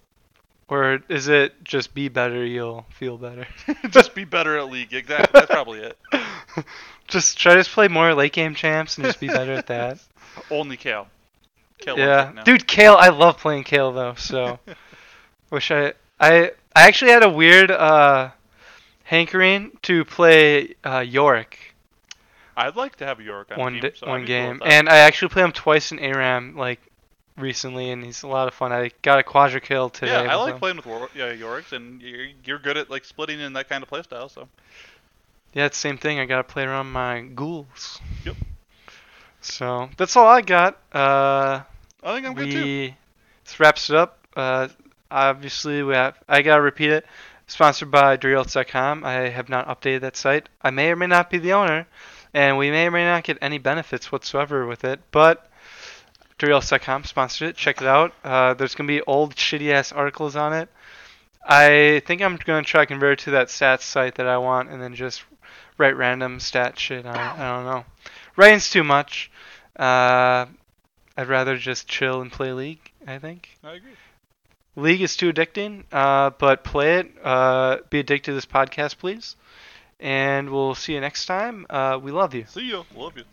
Or 0.69 0.99
is 1.07 1.29
it 1.29 1.63
just 1.63 1.93
be 1.93 2.09
better, 2.09 2.45
you'll 2.45 2.85
feel 2.89 3.17
better? 3.17 3.47
Just 3.89 4.13
be 4.13 4.25
better 4.25 4.57
at 4.57 4.69
League. 4.69 4.93
Exactly. 4.93 5.29
That's 5.31 5.49
probably 5.49 5.79
it. 5.79 5.97
just 7.07 7.37
try 7.37 7.55
to 7.55 7.63
play 7.63 7.87
more 7.87 8.13
late 8.13 8.33
game 8.33 8.55
champs 8.55 8.97
and 8.97 9.05
just 9.05 9.19
be 9.19 9.27
better 9.27 9.53
at 9.53 9.67
that. 9.67 9.99
Only 10.51 10.77
Kayle. 10.77 11.07
Kayle 11.79 11.97
yeah, 11.97 12.31
dude, 12.43 12.67
Kayle. 12.67 12.95
I 12.97 13.09
love 13.09 13.37
playing 13.37 13.63
Kayle 13.63 13.91
though. 13.91 14.15
So 14.15 14.59
wish 15.51 15.71
I 15.71 15.93
I 16.19 16.51
I 16.75 16.87
actually 16.87 17.11
had 17.11 17.23
a 17.23 17.29
weird 17.29 17.71
uh 17.71 18.31
hankering 19.03 19.71
to 19.83 20.05
play 20.05 20.75
uh 20.83 20.99
Yorick 20.99 21.67
I'd 22.57 22.75
like 22.75 22.95
to 22.97 23.05
have 23.05 23.21
Yorick 23.21 23.51
on 23.51 23.59
one 23.59 23.73
team, 23.79 23.91
so 23.93 24.07
one 24.07 24.21
be 24.21 24.27
cool 24.27 24.35
game, 24.35 24.61
and 24.65 24.89
I 24.89 24.97
actually 24.97 25.29
played 25.29 25.45
him 25.45 25.51
twice 25.51 25.91
in 25.91 25.99
ARAM 25.99 26.55
like 26.55 26.81
recently, 27.37 27.91
and 27.91 28.03
he's 28.03 28.23
a 28.23 28.27
lot 28.27 28.47
of 28.47 28.55
fun. 28.55 28.73
I 28.73 28.89
got 29.03 29.19
a 29.19 29.23
quadra 29.23 29.61
kill 29.61 29.91
today. 29.91 30.11
yeah, 30.23 30.33
I 30.33 30.35
like 30.35 30.53
him. 30.53 30.59
playing 30.59 30.77
with 30.77 30.87
War- 30.87 31.09
yeah, 31.13 31.31
Yoricks, 31.33 31.71
and 31.71 32.01
you're, 32.01 32.29
you're 32.43 32.59
good 32.59 32.75
at 32.75 32.89
like 32.89 33.05
splitting 33.05 33.39
in 33.39 33.53
that 33.53 33.69
kind 33.69 33.83
of 33.83 33.89
playstyle. 33.89 34.31
So 34.31 34.47
Yeah, 35.57 35.65
it's 35.65 35.77
same 35.77 35.97
thing. 35.97 36.19
I 36.19 36.27
gotta 36.27 36.43
play 36.43 36.65
around 36.65 36.91
my 36.91 37.21
ghouls. 37.21 37.99
Yep. 38.23 38.35
So 39.41 39.89
that's 39.97 40.15
all 40.15 40.27
I 40.27 40.41
got. 40.41 40.77
Uh, 40.93 41.61
I 42.03 42.13
think 42.13 42.27
I'm 42.27 42.35
good 42.35 42.51
too. 42.51 42.63
we 42.63 42.95
this 43.43 43.59
wraps 43.59 43.89
it 43.89 43.95
up. 43.95 44.19
Uh, 44.35 44.67
obviously, 45.09 45.81
we 45.81 45.95
have. 45.95 46.15
I 46.29 46.43
gotta 46.43 46.61
repeat 46.61 46.91
it. 46.91 47.07
Sponsored 47.47 47.89
by 47.89 48.17
Dorielts.com. 48.17 49.03
I 49.03 49.29
have 49.29 49.49
not 49.49 49.67
updated 49.67 50.01
that 50.01 50.15
site. 50.15 50.47
I 50.61 50.69
may 50.69 50.91
or 50.91 50.95
may 50.95 51.07
not 51.07 51.31
be 51.31 51.39
the 51.39 51.53
owner, 51.53 51.87
and 52.35 52.59
we 52.59 52.69
may 52.69 52.85
or 52.85 52.91
may 52.91 53.05
not 53.05 53.23
get 53.23 53.39
any 53.41 53.57
benefits 53.57 54.11
whatsoever 54.11 54.67
with 54.67 54.83
it. 54.83 54.99
But 55.09 55.49
Dorielts.com 56.37 57.05
sponsored 57.05 57.49
it. 57.49 57.55
Check 57.55 57.81
it 57.81 57.87
out. 57.87 58.13
Uh, 58.23 58.53
there's 58.53 58.75
gonna 58.75 58.85
be 58.85 59.01
old 59.01 59.35
shitty 59.35 59.71
ass 59.71 59.91
articles 59.91 60.35
on 60.35 60.53
it. 60.53 60.69
I 61.43 62.03
think 62.05 62.21
I'm 62.21 62.35
gonna 62.35 62.61
try 62.61 62.81
to 62.81 62.85
convert 62.85 63.21
it 63.21 63.23
to 63.23 63.31
that 63.31 63.47
stats 63.47 63.81
site 63.81 64.15
that 64.15 64.27
I 64.27 64.37
want, 64.37 64.69
and 64.69 64.79
then 64.79 64.93
just 64.93 65.23
write 65.77 65.95
random 65.95 66.39
stat 66.39 66.79
shit 66.79 67.05
on 67.05 67.15
it. 67.15 67.19
I 67.19 67.55
don't 67.55 67.65
know. 67.65 67.85
Writing's 68.35 68.69
too 68.69 68.83
much. 68.83 69.31
Uh, 69.77 70.45
I'd 71.15 71.27
rather 71.27 71.57
just 71.57 71.87
chill 71.87 72.21
and 72.21 72.31
play 72.31 72.51
League. 72.53 72.91
I 73.05 73.19
think 73.19 73.49
I 73.63 73.73
agree. 73.73 73.91
League 74.75 75.01
is 75.01 75.15
too 75.15 75.33
addicting. 75.33 75.83
Uh, 75.91 76.31
but 76.31 76.63
play 76.63 76.99
it. 76.99 77.11
Uh, 77.23 77.77
be 77.89 77.99
addicted 77.99 78.31
to 78.31 78.33
this 78.33 78.45
podcast, 78.45 78.97
please. 78.97 79.35
And 79.99 80.51
we'll 80.51 80.75
see 80.75 80.93
you 80.93 81.01
next 81.01 81.25
time. 81.25 81.65
Uh, 81.69 81.99
we 82.01 82.11
love 82.11 82.35
you. 82.35 82.45
See 82.47 82.67
you. 82.67 82.85
Love 82.95 83.17
you. 83.17 83.23